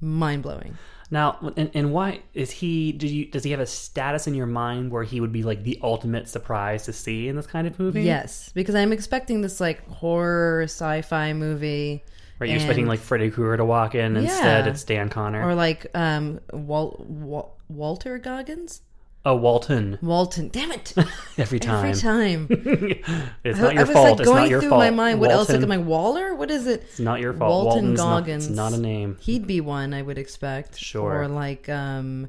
mind 0.00 0.42
blowing. 0.42 0.76
Now, 1.10 1.52
and, 1.56 1.70
and 1.74 1.92
why 1.92 2.20
is 2.34 2.50
he? 2.50 2.90
Did 2.92 3.10
you? 3.10 3.26
Does 3.26 3.44
he 3.44 3.52
have 3.52 3.60
a 3.60 3.66
status 3.66 4.26
in 4.26 4.34
your 4.34 4.46
mind 4.46 4.90
where 4.90 5.04
he 5.04 5.20
would 5.20 5.32
be 5.32 5.42
like 5.44 5.62
the 5.62 5.78
ultimate 5.82 6.28
surprise 6.28 6.84
to 6.86 6.92
see 6.92 7.28
in 7.28 7.36
this 7.36 7.46
kind 7.46 7.66
of 7.66 7.78
movie? 7.78 8.02
Yes, 8.02 8.50
because 8.54 8.74
I'm 8.74 8.92
expecting 8.92 9.40
this 9.40 9.60
like 9.60 9.86
horror 9.88 10.62
sci-fi 10.64 11.32
movie, 11.32 12.02
Right. 12.38 12.50
You're 12.50 12.56
expecting 12.56 12.86
like 12.86 12.98
Freddy 13.00 13.30
Krueger 13.30 13.56
to 13.56 13.64
walk 13.64 13.94
in. 13.94 14.16
Instead, 14.16 14.66
Yeah. 14.66 14.70
it's 14.70 14.84
Dan 14.84 15.08
Connor. 15.08 15.42
or 15.48 15.54
like 15.54 15.86
um 15.94 16.40
Wal- 16.52 17.04
Wal- 17.08 17.56
Walter 17.68 18.18
Goggins, 18.18 18.82
oh, 19.26 19.36
Walton. 19.36 19.98
Walton. 20.00 20.48
Damn 20.48 20.72
it! 20.72 20.94
Every 21.38 21.58
time. 21.58 21.84
Every 21.84 22.00
time. 22.00 22.46
it's 23.44 23.58
I, 23.58 23.62
not 23.62 23.74
your 23.74 23.82
I 23.82 23.84
was 23.84 23.92
fault. 23.92 24.10
like 24.10 24.20
it's 24.20 24.28
going 24.28 24.42
not 24.42 24.48
your 24.48 24.60
through 24.60 24.70
fault. 24.70 24.80
my 24.80 24.90
mind. 24.90 25.20
What 25.20 25.30
else? 25.30 25.50
Like, 25.50 25.60
am 25.60 25.72
I 25.72 25.78
Waller? 25.78 26.34
What 26.34 26.50
is 26.50 26.66
it? 26.66 26.82
It's 26.82 27.00
not 27.00 27.20
your 27.20 27.34
fault. 27.34 27.50
Walton 27.50 27.66
Walton's 27.66 27.98
not- 27.98 28.20
Goggins. 28.20 28.46
it's 28.46 28.56
not 28.56 28.72
a 28.72 28.78
name. 28.78 29.18
He'd 29.20 29.46
be 29.46 29.60
one 29.60 29.92
I 29.92 30.00
would 30.00 30.16
expect. 30.16 30.78
Sure. 30.78 31.22
Or 31.22 31.28
like, 31.28 31.68
um, 31.68 32.28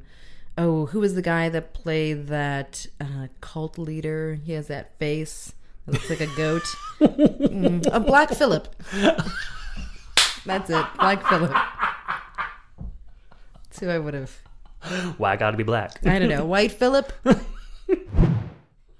oh, 0.58 0.88
who 0.88 1.00
was 1.00 1.16
the 1.16 1.22
guy 1.22 1.50
that 1.50 1.74
played 1.74 2.28
that 2.28 2.88
uh, 3.00 3.28
cult 3.40 3.78
leader? 3.78 4.40
He 4.44 4.54
has 4.54 4.68
that 4.68 4.98
face. 4.98 5.54
That 5.86 5.94
looks 5.94 6.10
like 6.10 6.22
a 6.22 6.36
goat. 6.36 6.64
mm, 7.00 7.88
a 7.94 8.00
Black 8.00 8.34
Phillip. 8.34 8.76
That's 10.46 10.70
it. 10.70 10.86
Black 11.00 11.26
Phillip. 11.28 11.52
That's 13.64 13.80
who 13.80 13.90
I 13.90 14.00
would 14.00 14.14
have. 14.14 14.42
Why 15.18 15.34
I 15.34 15.36
gotta 15.38 15.58
be 15.58 15.64
black? 15.64 16.00
I 16.06 16.20
don't 16.20 16.30
know. 16.30 16.46
White 16.56 16.72
Philip. 16.72 17.12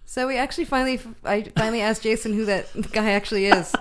so 0.06 0.28
we 0.28 0.38
actually 0.38 0.66
finally, 0.66 1.00
I 1.24 1.44
finally 1.56 1.82
asked 1.82 2.04
Jason 2.04 2.34
who 2.34 2.46
that 2.46 2.68
guy 2.92 3.12
actually 3.12 3.48
is. 3.48 3.74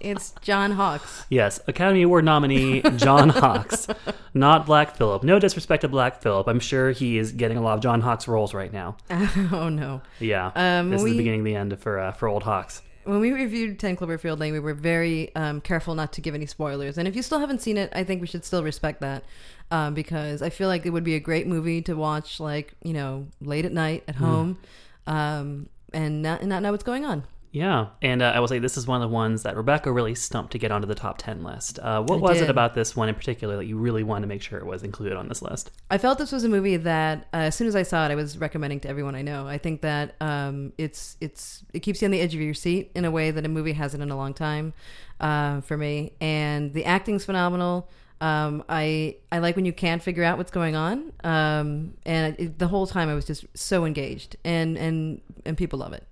It's 0.00 0.34
John 0.40 0.72
Hawkes. 0.72 1.24
Yes, 1.30 1.60
Academy 1.68 2.02
Award 2.02 2.24
nominee 2.24 2.82
John 2.96 3.28
Hawkes, 3.28 3.86
not 4.34 4.66
Black 4.66 4.96
Phillip. 4.96 5.22
No 5.22 5.38
disrespect 5.38 5.82
to 5.82 5.88
Black 5.88 6.20
Phillip. 6.20 6.48
I'm 6.48 6.58
sure 6.58 6.90
he 6.90 7.18
is 7.18 7.30
getting 7.30 7.56
a 7.56 7.62
lot 7.62 7.74
of 7.74 7.80
John 7.82 8.00
Hawkes 8.00 8.26
roles 8.26 8.52
right 8.52 8.72
now. 8.72 8.96
oh 9.52 9.68
no. 9.68 10.02
Yeah, 10.18 10.50
Um, 10.56 10.90
this 10.90 11.00
is 11.02 11.10
the 11.10 11.16
beginning 11.16 11.40
of 11.40 11.44
the 11.46 11.54
end 11.54 11.78
for 11.78 12.00
uh, 12.00 12.10
for 12.12 12.26
old 12.26 12.42
Hawkes. 12.42 12.82
When 13.04 13.20
we 13.20 13.32
reviewed 13.32 13.78
10 13.78 13.96
Cloverfield 13.96 14.38
Lane, 14.38 14.52
we 14.52 14.60
were 14.60 14.74
very 14.74 15.34
um, 15.34 15.60
careful 15.60 15.94
not 15.94 16.12
to 16.14 16.20
give 16.20 16.34
any 16.34 16.46
spoilers. 16.46 16.98
And 16.98 17.08
if 17.08 17.16
you 17.16 17.22
still 17.22 17.38
haven't 17.38 17.62
seen 17.62 17.76
it, 17.76 17.92
I 17.94 18.04
think 18.04 18.20
we 18.20 18.26
should 18.26 18.44
still 18.44 18.62
respect 18.62 19.00
that 19.00 19.24
um, 19.70 19.94
because 19.94 20.42
I 20.42 20.50
feel 20.50 20.68
like 20.68 20.86
it 20.86 20.90
would 20.90 21.04
be 21.04 21.14
a 21.14 21.20
great 21.20 21.46
movie 21.46 21.82
to 21.82 21.94
watch, 21.94 22.40
like, 22.40 22.74
you 22.82 22.92
know, 22.92 23.26
late 23.40 23.64
at 23.64 23.72
night 23.72 24.04
at 24.06 24.16
home 24.16 24.58
um, 25.06 25.68
and, 25.92 26.22
not, 26.22 26.40
and 26.40 26.48
not 26.48 26.62
know 26.62 26.70
what's 26.70 26.84
going 26.84 27.04
on. 27.04 27.24
Yeah, 27.52 27.88
and 28.00 28.22
uh, 28.22 28.32
I 28.34 28.40
will 28.40 28.48
say 28.48 28.58
this 28.58 28.78
is 28.78 28.86
one 28.86 29.02
of 29.02 29.08
the 29.10 29.14
ones 29.14 29.42
that 29.42 29.56
Rebecca 29.56 29.92
really 29.92 30.14
stumped 30.14 30.52
to 30.52 30.58
get 30.58 30.72
onto 30.72 30.88
the 30.88 30.94
top 30.94 31.18
ten 31.18 31.44
list. 31.44 31.78
Uh, 31.78 32.02
what 32.02 32.16
I 32.16 32.20
was 32.20 32.38
did. 32.38 32.44
it 32.44 32.50
about 32.50 32.74
this 32.74 32.96
one 32.96 33.10
in 33.10 33.14
particular 33.14 33.56
that 33.58 33.66
you 33.66 33.76
really 33.76 34.02
wanted 34.02 34.22
to 34.22 34.26
make 34.26 34.40
sure 34.40 34.58
it 34.58 34.64
was 34.64 34.82
included 34.82 35.18
on 35.18 35.28
this 35.28 35.42
list? 35.42 35.70
I 35.90 35.98
felt 35.98 36.16
this 36.16 36.32
was 36.32 36.44
a 36.44 36.48
movie 36.48 36.78
that, 36.78 37.28
uh, 37.34 37.48
as 37.48 37.54
soon 37.54 37.66
as 37.66 37.76
I 37.76 37.82
saw 37.82 38.06
it, 38.06 38.10
I 38.10 38.14
was 38.14 38.38
recommending 38.38 38.80
to 38.80 38.88
everyone 38.88 39.14
I 39.14 39.20
know. 39.20 39.46
I 39.46 39.58
think 39.58 39.82
that 39.82 40.16
um, 40.22 40.72
it's 40.78 41.18
it's 41.20 41.62
it 41.74 41.80
keeps 41.80 42.00
you 42.00 42.06
on 42.06 42.10
the 42.10 42.20
edge 42.20 42.34
of 42.34 42.40
your 42.40 42.54
seat 42.54 42.90
in 42.94 43.04
a 43.04 43.10
way 43.10 43.30
that 43.30 43.44
a 43.44 43.50
movie 43.50 43.74
hasn't 43.74 44.02
in 44.02 44.10
a 44.10 44.16
long 44.16 44.32
time 44.32 44.72
uh, 45.20 45.60
for 45.60 45.76
me. 45.76 46.14
And 46.22 46.72
the 46.72 46.86
acting's 46.86 47.26
phenomenal. 47.26 47.90
Um, 48.22 48.64
I 48.70 49.16
I 49.30 49.40
like 49.40 49.56
when 49.56 49.66
you 49.66 49.74
can't 49.74 50.02
figure 50.02 50.24
out 50.24 50.38
what's 50.38 50.52
going 50.52 50.74
on. 50.74 51.12
Um, 51.22 51.98
and 52.06 52.34
it, 52.38 52.58
the 52.58 52.68
whole 52.68 52.86
time 52.86 53.10
I 53.10 53.14
was 53.14 53.26
just 53.26 53.44
so 53.52 53.84
engaged, 53.84 54.36
and 54.42 54.78
and 54.78 55.20
and 55.44 55.58
people 55.58 55.80
love 55.80 55.92
it. 55.92 56.06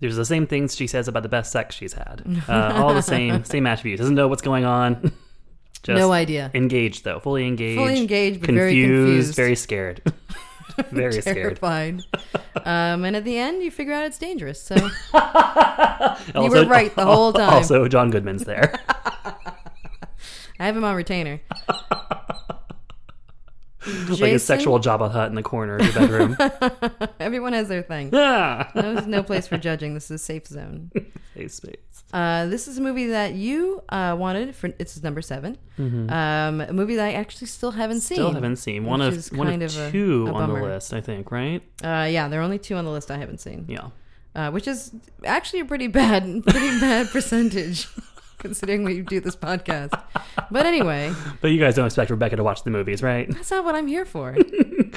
There's 0.00 0.16
the 0.16 0.24
same 0.24 0.46
things 0.46 0.74
she 0.76 0.86
says 0.86 1.08
about 1.08 1.22
the 1.22 1.28
best 1.28 1.50
sex 1.52 1.74
she's 1.74 1.92
had. 1.94 2.22
Uh, 2.48 2.72
all 2.76 2.92
the 2.94 3.02
same 3.02 3.44
same 3.44 3.66
attributes. 3.66 4.00
Doesn't 4.00 4.14
know 4.14 4.28
what's 4.28 4.42
going 4.42 4.64
on. 4.64 5.12
Just 5.82 5.98
no 5.98 6.12
idea. 6.12 6.50
Engaged 6.54 7.04
though, 7.04 7.20
fully 7.20 7.46
engaged. 7.46 7.78
Fully 7.78 7.98
engaged, 7.98 8.40
but 8.40 8.50
very 8.50 8.72
confused. 8.72 9.34
very 9.36 9.54
scared. 9.56 10.00
very 10.90 11.20
scared. 11.20 11.36
Terrified. 11.60 12.02
um, 12.64 13.04
and 13.04 13.14
at 13.16 13.24
the 13.24 13.36
end, 13.38 13.62
you 13.62 13.70
figure 13.70 13.92
out 13.92 14.04
it's 14.06 14.18
dangerous. 14.18 14.62
So 14.62 14.74
Also- 16.34 16.64
were 16.64 16.66
right 16.66 16.94
the 16.94 17.04
whole 17.04 17.32
time. 17.32 17.50
Also, 17.52 17.86
John 17.88 18.10
Goodman's 18.10 18.44
there. 18.44 18.74
I 20.58 20.66
have 20.66 20.76
him 20.76 20.84
on 20.84 20.94
retainer. 20.96 21.40
Like 23.86 24.32
a 24.32 24.38
sexual 24.38 24.78
Jabba 24.80 25.10
Hut 25.10 25.28
in 25.28 25.34
the 25.34 25.42
corner 25.42 25.76
of 25.76 25.84
your 25.84 25.92
bedroom. 25.94 26.36
Everyone 27.20 27.52
has 27.52 27.68
their 27.68 27.82
thing. 27.82 28.10
ah! 28.12 28.70
No, 28.74 28.94
no 29.00 29.22
place 29.22 29.46
for 29.46 29.58
judging. 29.58 29.94
This 29.94 30.04
is 30.06 30.10
a 30.12 30.18
safe 30.18 30.46
zone. 30.46 30.90
Safe 31.34 31.50
space. 31.50 31.76
Uh, 32.12 32.46
this 32.46 32.68
is 32.68 32.78
a 32.78 32.80
movie 32.80 33.08
that 33.08 33.34
you 33.34 33.82
uh, 33.88 34.14
wanted 34.16 34.54
for. 34.54 34.72
It's 34.78 35.02
number 35.02 35.20
7 35.20 35.58
Um, 35.78 36.60
a 36.60 36.72
movie 36.72 36.94
that 36.94 37.06
I 37.06 37.12
actually 37.14 37.48
still 37.48 37.72
haven't 37.72 38.02
seen. 38.02 38.18
Mm-hmm. 38.18 38.24
Still 38.26 38.34
haven't 38.34 38.56
seen 38.56 38.84
one 38.84 39.00
of 39.00 39.26
one 39.32 39.48
kind 39.48 39.62
of 39.64 39.76
of 39.76 39.90
two 39.90 40.26
a 40.28 40.32
on 40.32 40.52
the 40.52 40.60
list, 40.62 40.94
I 40.94 41.00
think. 41.00 41.32
Right? 41.32 41.60
Uh, 41.82 42.06
yeah, 42.08 42.28
there 42.28 42.38
are 42.38 42.44
only 42.44 42.60
two 42.60 42.76
on 42.76 42.84
the 42.84 42.92
list 42.92 43.10
I 43.10 43.16
haven't 43.16 43.38
seen, 43.40 43.64
Yeah. 43.68 43.88
uh, 44.36 44.52
which 44.52 44.68
is 44.68 44.92
actually 45.24 45.58
a 45.60 45.64
pretty 45.64 45.88
bad, 45.88 46.22
pretty 46.46 46.78
bad 46.78 47.08
percentage, 47.10 47.88
considering 48.44 48.84
we 48.84 49.00
do 49.00 49.20
this 49.20 49.34
podcast. 49.34 49.98
But 50.50 50.66
anyway, 50.66 51.12
But 51.40 51.48
you 51.50 51.58
guys 51.58 51.74
don't 51.74 51.86
expect 51.86 52.10
Rebecca 52.10 52.36
to 52.36 52.44
watch 52.44 52.62
the 52.62 52.70
movies, 52.70 53.02
right? 53.02 53.28
that's 53.30 53.50
not 53.50 53.64
what 53.64 53.74
I'm 53.74 53.86
here 53.86 54.04
for. 54.04 54.36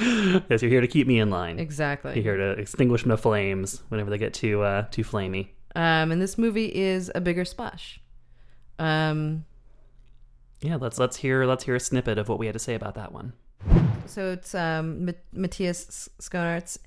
yes, 0.50 0.62
you're 0.62 0.70
here 0.70 0.80
to 0.82 0.86
keep 0.86 1.06
me 1.06 1.18
in 1.18 1.30
line. 1.30 1.58
Exactly. 1.58 2.10
You're 2.10 2.18
Exactly. 2.18 2.22
here 2.22 2.36
to 2.54 2.60
extinguish 2.60 3.06
my 3.06 3.16
flames 3.16 3.82
whenever 3.88 4.10
they 4.10 4.18
get 4.18 4.34
too 4.34 4.62
uh, 4.62 4.82
too 4.90 5.02
flamey. 5.02 5.48
Um, 5.74 6.12
and 6.12 6.20
this 6.20 6.36
movie 6.38 6.66
is 6.74 7.10
a 7.14 7.20
bigger 7.20 7.44
splash. 7.44 8.00
Um, 8.78 9.44
Yeah, 10.60 10.76
let's 10.76 10.98
let's 10.98 11.16
hear 11.16 11.44
let's 11.46 11.64
hear 11.64 11.74
a 11.76 11.80
snippet 11.80 12.18
of 12.18 12.28
what 12.28 12.38
we 12.38 12.46
had 12.46 12.52
to 12.52 12.58
say 12.58 12.74
about 12.74 12.94
that 12.96 13.12
one. 13.12 13.32
so 14.06 14.32
it's 14.32 14.54
um, 14.54 15.06
Ma- 15.06 15.12
Matthias 15.32 16.08
Schoenaerts. 16.20 16.78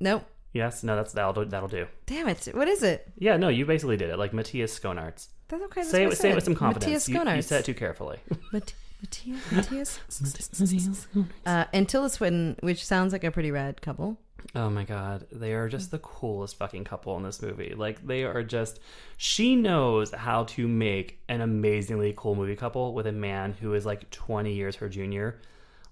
Nope. 0.00 0.24
Yes, 0.52 0.84
no, 0.84 0.94
that's 0.96 1.12
that'll 1.12 1.32
do, 1.32 1.44
that'll 1.46 1.68
do. 1.68 1.86
Damn 2.06 2.28
it! 2.28 2.48
What 2.52 2.68
is 2.68 2.82
it? 2.84 3.10
Yeah, 3.18 3.36
no, 3.36 3.48
you 3.48 3.66
basically 3.66 3.96
did 3.96 4.10
it, 4.10 4.18
like 4.18 4.32
Matthias 4.32 4.78
Schoenaerts. 4.78 5.28
That's 5.54 5.64
okay. 5.66 5.80
That's 5.82 5.90
Say 5.90 6.04
it, 6.04 6.16
say 6.16 6.30
it 6.30 6.34
with 6.34 6.44
some 6.44 6.56
confidence. 6.56 7.08
Matthias 7.08 7.08
You, 7.08 7.36
you 7.36 7.42
said 7.42 7.60
it 7.60 7.66
too 7.66 7.74
carefully. 7.74 8.18
Mat- 8.52 8.74
Matthias. 9.52 10.00
Matthias. 10.58 11.06
Uh, 11.46 11.64
and 11.72 11.88
Tilda 11.88 12.08
Swinton, 12.08 12.56
which 12.60 12.84
sounds 12.84 13.12
like 13.12 13.22
a 13.22 13.30
pretty 13.30 13.50
rad 13.52 13.80
couple. 13.82 14.18
Oh 14.56 14.68
my 14.68 14.82
god, 14.84 15.26
they 15.30 15.52
are 15.52 15.68
just 15.68 15.90
the 15.90 15.98
coolest 16.00 16.56
fucking 16.58 16.84
couple 16.84 17.16
in 17.16 17.22
this 17.22 17.40
movie. 17.40 17.74
Like 17.76 18.04
they 18.04 18.24
are 18.24 18.42
just 18.42 18.80
she 19.16 19.54
knows 19.54 20.10
how 20.10 20.44
to 20.44 20.66
make 20.66 21.20
an 21.28 21.40
amazingly 21.40 22.14
cool 22.16 22.34
movie 22.34 22.56
couple 22.56 22.92
with 22.94 23.06
a 23.06 23.12
man 23.12 23.52
who 23.52 23.74
is 23.74 23.86
like 23.86 24.10
20 24.10 24.52
years 24.52 24.76
her 24.76 24.88
junior 24.88 25.40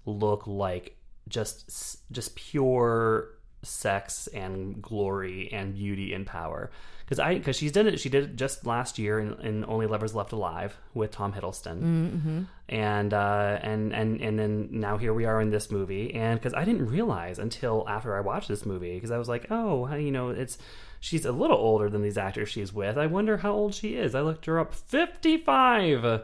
look 0.05 0.45
like 0.45 0.97
just 1.29 1.99
just 2.11 2.35
pure 2.35 3.29
sex 3.63 4.27
and 4.27 4.81
glory 4.81 5.49
and 5.53 5.75
beauty 5.75 6.13
and 6.13 6.27
power. 6.27 6.69
Cuz 7.07 7.19
I 7.19 7.39
cuz 7.39 7.55
she's 7.57 7.71
done 7.71 7.87
it 7.87 7.99
she 7.99 8.09
did 8.09 8.23
it 8.23 8.35
just 8.35 8.65
last 8.65 8.97
year 8.97 9.19
in, 9.19 9.33
in 9.41 9.65
Only 9.67 9.87
Lovers 9.87 10.15
Left 10.15 10.31
Alive 10.31 10.77
with 10.93 11.11
Tom 11.11 11.33
Hiddleston 11.33 12.47
and 12.69 13.13
uh, 13.13 13.59
and 13.61 13.93
and 13.93 14.21
and 14.21 14.39
then 14.39 14.69
now 14.71 14.97
here 14.97 15.13
we 15.13 15.25
are 15.25 15.41
in 15.41 15.49
this 15.51 15.69
movie, 15.69 16.13
and 16.15 16.39
because 16.39 16.53
I 16.53 16.63
didn't 16.65 16.87
realize 16.89 17.39
until 17.39 17.85
after 17.87 18.15
I 18.15 18.21
watched 18.21 18.47
this 18.47 18.65
movie, 18.65 18.95
because 18.95 19.11
I 19.11 19.17
was 19.17 19.27
like, 19.29 19.47
oh, 19.51 19.93
you 19.95 20.11
know, 20.11 20.29
it's 20.29 20.57
she's 20.99 21.25
a 21.25 21.31
little 21.33 21.57
older 21.57 21.89
than 21.89 22.01
these 22.01 22.17
actors 22.17 22.47
she's 22.49 22.71
with. 22.73 22.97
I 22.97 23.05
wonder 23.07 23.37
how 23.37 23.51
old 23.51 23.75
she 23.75 23.95
is. 23.95 24.15
I 24.15 24.21
looked 24.21 24.45
her 24.45 24.57
up, 24.59 24.73
fifty-five. 24.73 26.21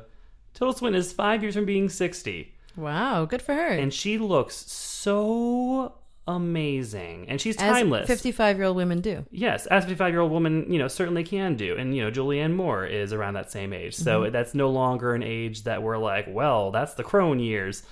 Tilda 0.54 0.78
Swinton 0.78 1.00
is 1.00 1.12
five 1.14 1.44
years 1.44 1.56
from 1.56 1.66
being 1.66 1.90
sixty, 1.90 2.56
Wow, 2.76 3.26
good 3.26 3.42
for 3.42 3.54
her. 3.54 3.68
and 3.68 3.94
she 3.94 4.18
looks 4.18 4.56
so 4.56 5.94
amazing, 6.36 7.26
and 7.28 7.40
she's 7.42 7.56
timeless. 7.56 7.72
As 7.76 7.82
timeless. 7.82 8.08
fifty-five-year-old 8.08 8.76
women 8.78 9.02
do. 9.02 9.26
Yes, 9.32 9.66
as 9.68 9.84
55 9.84 10.12
year 10.14 10.22
old 10.22 10.32
woman, 10.32 10.72
you 10.72 10.80
know, 10.80 10.88
certainly 10.88 11.24
can 11.24 11.56
do. 11.56 11.76
And, 11.78 11.96
you 11.96 12.04
know, 12.04 12.12
Julianne 12.12 12.54
Moore 12.56 12.86
is 12.86 13.14
around 13.14 13.34
that 13.34 13.52
same 13.52 13.74
age. 13.74 13.96
So 13.96 14.22
Mm-hmm. 14.22 14.32
that's 14.32 14.54
no 14.54 14.70
longer 14.70 15.14
an 15.14 15.24
age 15.24 15.64
that 15.64 15.84
we're 15.84 15.98
like, 15.98 16.26
well, 16.30 16.72
that's 16.72 16.94
the 16.94 17.04
crone 17.04 17.40
years. 17.40 17.84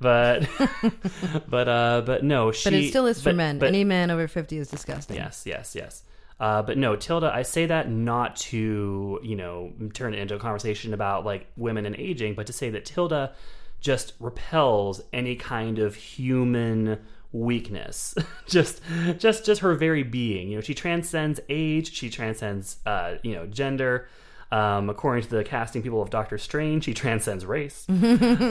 But, 0.00 0.48
but, 1.48 1.68
uh, 1.68 2.02
but 2.04 2.24
no, 2.24 2.52
she. 2.52 2.64
But 2.70 2.74
it 2.74 2.88
still 2.90 3.06
is 3.06 3.20
for 3.22 3.30
but- 3.30 3.36
men. 3.36 3.58
but- 3.58 3.68
Any 3.68 3.84
man 3.84 4.10
over 4.10 4.26
fifty 4.28 4.58
is 4.58 4.68
disgusting. 4.68 5.16
Yes, 5.16 5.44
yes, 5.46 5.74
yes. 5.74 6.02
Uh, 6.40 6.60
but 6.62 6.76
no, 6.76 6.96
Tilda, 6.96 7.30
I 7.32 7.42
say 7.42 7.66
that 7.66 7.88
not 7.88 8.34
to, 8.36 9.20
you 9.22 9.36
know, 9.36 9.72
turn 9.94 10.12
it 10.12 10.18
into 10.18 10.34
a 10.34 10.38
conversation 10.40 10.92
about 10.92 11.24
like 11.24 11.46
women 11.56 11.86
and 11.86 11.94
aging, 11.96 12.34
but 12.34 12.46
to 12.48 12.52
say 12.52 12.68
that 12.70 12.84
Tilda 12.84 13.32
just 13.80 14.14
repels 14.18 15.00
any 15.12 15.36
kind 15.36 15.78
of 15.78 15.94
human 15.94 16.98
weakness 17.32 18.14
just 18.46 18.80
just 19.18 19.44
just 19.44 19.60
her 19.60 19.74
very 19.74 20.02
being 20.02 20.48
you 20.48 20.56
know 20.56 20.60
she 20.60 20.74
transcends 20.74 21.40
age 21.48 21.92
she 21.92 22.10
transcends 22.10 22.76
uh 22.86 23.14
you 23.22 23.34
know 23.34 23.46
gender 23.46 24.06
um, 24.52 24.90
according 24.90 25.24
to 25.24 25.30
the 25.30 25.44
casting 25.44 25.82
people 25.82 26.02
of 26.02 26.10
Doctor 26.10 26.36
Strange, 26.36 26.84
she 26.84 26.92
transcends 26.92 27.46
race. 27.46 27.86
uh, 27.90 27.94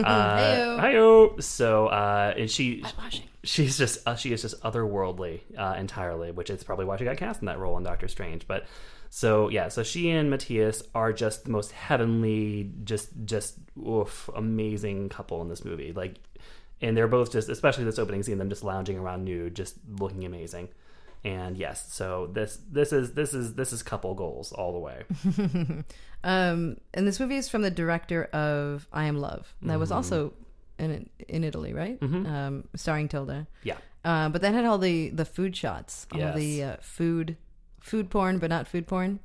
hi-yo. 0.03 1.37
So, 1.39 1.87
uh, 1.87 2.33
and 2.35 2.49
she 2.49 2.83
she's 3.43 3.77
just 3.77 4.07
uh, 4.07 4.15
she 4.15 4.33
is 4.33 4.41
just 4.41 4.59
otherworldly 4.61 5.41
uh, 5.55 5.75
entirely, 5.77 6.31
which 6.31 6.49
is 6.49 6.63
probably 6.63 6.85
why 6.85 6.97
she 6.97 7.05
got 7.05 7.17
cast 7.17 7.41
in 7.41 7.45
that 7.45 7.59
role 7.59 7.77
in 7.77 7.83
Doctor 7.83 8.07
Strange. 8.07 8.47
But 8.47 8.65
so 9.11 9.49
yeah, 9.49 9.67
so 9.67 9.83
she 9.83 10.09
and 10.09 10.31
Matthias 10.31 10.81
are 10.95 11.13
just 11.13 11.45
the 11.45 11.51
most 11.51 11.71
heavenly, 11.71 12.71
just 12.83 13.09
just 13.25 13.57
oof, 13.77 14.27
amazing 14.35 15.09
couple 15.09 15.39
in 15.43 15.49
this 15.49 15.63
movie. 15.63 15.93
Like, 15.93 16.15
and 16.81 16.95
they're 16.97 17.07
both 17.07 17.31
just, 17.31 17.49
especially 17.49 17.83
this 17.83 17.99
opening 17.99 18.23
scene, 18.23 18.37
them 18.37 18.49
just 18.49 18.63
lounging 18.63 18.97
around 18.97 19.23
nude, 19.25 19.55
just 19.55 19.75
looking 19.87 20.25
amazing. 20.25 20.69
And 21.23 21.55
yes, 21.55 21.93
so 21.93 22.27
this 22.33 22.57
this 22.71 22.91
is 22.91 23.13
this 23.13 23.33
is 23.33 23.53
this 23.53 23.71
is 23.73 23.83
couple 23.83 24.13
goals 24.15 24.51
all 24.51 24.73
the 24.73 24.79
way. 24.79 25.03
Um, 26.23 26.77
and 26.93 27.07
this 27.07 27.19
movie 27.19 27.35
is 27.37 27.49
from 27.49 27.63
the 27.63 27.71
director 27.71 28.25
of 28.25 28.87
I 28.93 29.05
Am 29.05 29.17
Love. 29.19 29.53
That 29.63 29.79
was 29.79 29.91
also 29.91 30.33
in 30.77 31.09
in 31.27 31.43
Italy, 31.43 31.73
right? 31.73 31.97
Um, 32.01 32.65
starring 32.75 33.07
Tilda. 33.07 33.47
Yeah. 33.63 33.77
Uh, 34.05 34.29
but 34.29 34.41
that 34.43 34.53
had 34.53 34.65
all 34.65 34.77
the 34.77 35.09
the 35.09 35.25
food 35.25 35.55
shots, 35.55 36.05
all 36.13 36.19
Yes. 36.19 36.35
the 36.35 36.63
uh, 36.63 36.75
food 36.81 37.37
food 37.79 38.11
porn, 38.11 38.37
but 38.37 38.49
not 38.51 38.67
food 38.67 38.87
porn. 38.87 39.19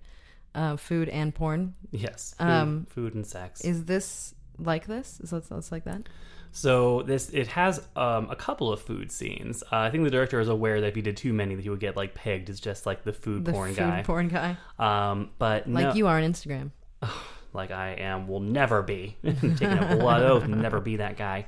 Uh, 0.55 0.77
food 0.77 1.11
and 1.11 1.35
porn. 1.35 1.75
Yes. 1.90 2.35
Food, 2.38 2.47
Um, 2.47 2.87
food 2.88 3.14
and 3.14 3.27
sex. 3.27 3.61
Is 3.62 3.85
this 3.85 4.35
like 4.59 4.87
this? 4.87 5.21
Is 5.21 5.35
it 5.35 5.45
it's 5.51 5.71
like 5.71 5.85
that? 5.85 6.09
So 6.57 7.03
this 7.03 7.29
it 7.35 7.49
has 7.49 7.87
um, 7.97 8.31
a 8.31 8.35
couple 8.35 8.73
of 8.73 8.81
food 8.81 9.12
scenes. 9.12 9.62
Uh, 9.64 9.77
I 9.77 9.90
think 9.90 10.05
the 10.05 10.11
director 10.11 10.40
is 10.40 10.49
aware 10.49 10.81
that 10.81 10.87
if 10.87 10.95
he 10.95 11.03
did 11.03 11.14
too 11.14 11.35
many, 11.35 11.55
that 11.55 11.61
he 11.61 11.69
would 11.69 11.81
get 11.81 11.97
like 11.97 12.14
pegged 12.14 12.49
as 12.49 12.61
just 12.61 12.87
like 12.87 13.05
the 13.05 13.12
food 13.12 13.45
The 13.45 13.53
porn 13.53 13.75
food 13.75 13.77
guy. 13.77 14.03
porn 14.07 14.29
guy, 14.29 14.57
Um, 14.79 15.29
but 15.38 15.69
like 15.71 15.88
no, 15.88 15.92
you 15.92 16.07
are 16.07 16.16
on 16.16 16.23
Instagram. 16.23 16.71
like 17.53 17.71
I 17.73 17.90
am, 17.99 18.27
will 18.27 18.40
never 18.40 18.81
be 18.81 19.19
taking 19.25 19.66
a 19.66 19.97
blood 19.97 20.23
oath, 20.23 20.49
never 20.49 20.81
be 20.81 20.97
that 20.97 21.19
guy. 21.19 21.45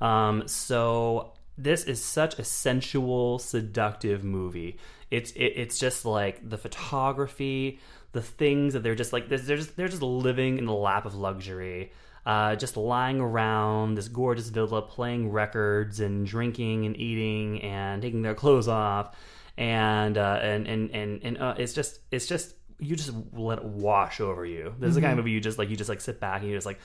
Um, 0.00 0.48
so 0.48 1.34
this 1.58 1.84
is 1.84 2.02
such 2.02 2.38
a 2.38 2.44
sensual, 2.44 3.38
seductive 3.38 4.24
movie. 4.24 4.78
It's 5.10 5.32
it, 5.32 5.52
it's 5.56 5.78
just 5.78 6.06
like 6.06 6.48
the 6.48 6.56
photography, 6.56 7.78
the 8.12 8.22
things 8.22 8.72
that 8.72 8.82
they're 8.82 8.94
just 8.94 9.12
like 9.12 9.28
they're 9.28 9.38
just 9.38 9.76
they're 9.76 9.88
just 9.88 10.00
living 10.00 10.56
in 10.56 10.64
the 10.64 10.72
lap 10.72 11.04
of 11.04 11.14
luxury. 11.14 11.92
Uh, 12.26 12.56
just 12.56 12.76
lying 12.76 13.20
around 13.20 13.94
this 13.94 14.08
gorgeous 14.08 14.48
villa, 14.48 14.82
playing 14.82 15.30
records 15.30 16.00
and 16.00 16.26
drinking 16.26 16.84
and 16.84 16.96
eating 16.98 17.62
and 17.62 18.02
taking 18.02 18.20
their 18.22 18.34
clothes 18.34 18.66
off, 18.66 19.14
and 19.56 20.18
uh, 20.18 20.40
and 20.42 20.66
and 20.66 20.90
and 20.90 21.20
and 21.22 21.38
uh, 21.38 21.54
it's 21.56 21.72
just 21.72 22.00
it's 22.10 22.26
just 22.26 22.56
you 22.80 22.96
just 22.96 23.12
let 23.32 23.58
it 23.58 23.64
wash 23.64 24.20
over 24.20 24.44
you. 24.44 24.74
This 24.80 24.88
is 24.88 24.94
the 24.96 25.00
kind 25.02 25.12
of 25.12 25.18
movie 25.18 25.30
you 25.30 25.40
just 25.40 25.56
like 25.56 25.70
you 25.70 25.76
just 25.76 25.88
like 25.88 26.00
sit 26.00 26.18
back 26.18 26.40
and 26.40 26.50
you're 26.50 26.56
just 26.58 26.66
like, 26.66 26.80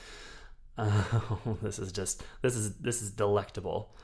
oh, 0.78 1.58
this 1.62 1.80
is 1.80 1.90
just 1.90 2.22
this 2.42 2.54
is 2.54 2.74
this 2.76 3.02
is 3.02 3.10
delectable. 3.10 3.94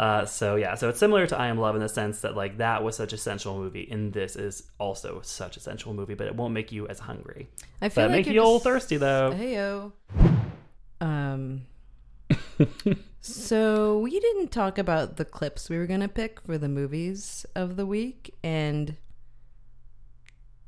Uh, 0.00 0.24
so 0.24 0.54
yeah, 0.56 0.74
so 0.74 0.88
it's 0.88 0.98
similar 0.98 1.26
to 1.28 1.36
I 1.38 1.46
Am 1.48 1.58
Love 1.58 1.74
in 1.74 1.80
the 1.80 1.88
sense 1.88 2.20
that 2.22 2.36
like 2.36 2.58
that 2.58 2.82
was 2.82 2.96
such 2.96 3.12
a 3.12 3.16
sensual 3.16 3.56
movie, 3.56 3.88
and 3.90 4.12
this 4.12 4.34
is 4.36 4.64
also 4.78 5.20
such 5.22 5.56
a 5.56 5.60
sensual 5.60 5.94
movie, 5.94 6.14
but 6.14 6.26
it 6.26 6.34
won't 6.36 6.54
make 6.54 6.70
you 6.72 6.86
as 6.88 6.98
hungry. 6.98 7.48
I 7.80 7.88
feel 7.88 8.04
But 8.04 8.10
like 8.10 8.18
make 8.18 8.26
you 8.26 8.32
you're 8.34 8.44
all 8.44 8.54
just- 8.56 8.64
thirsty 8.64 8.96
though. 8.96 9.32
Heyo. 9.32 9.92
Um. 11.00 11.66
so 13.20 13.98
we 13.98 14.18
didn't 14.18 14.48
talk 14.48 14.78
about 14.78 15.16
the 15.16 15.24
clips 15.24 15.70
we 15.70 15.78
were 15.78 15.86
gonna 15.86 16.08
pick 16.08 16.40
for 16.40 16.58
the 16.58 16.68
movies 16.68 17.46
of 17.54 17.76
the 17.76 17.86
week, 17.86 18.34
and 18.42 18.96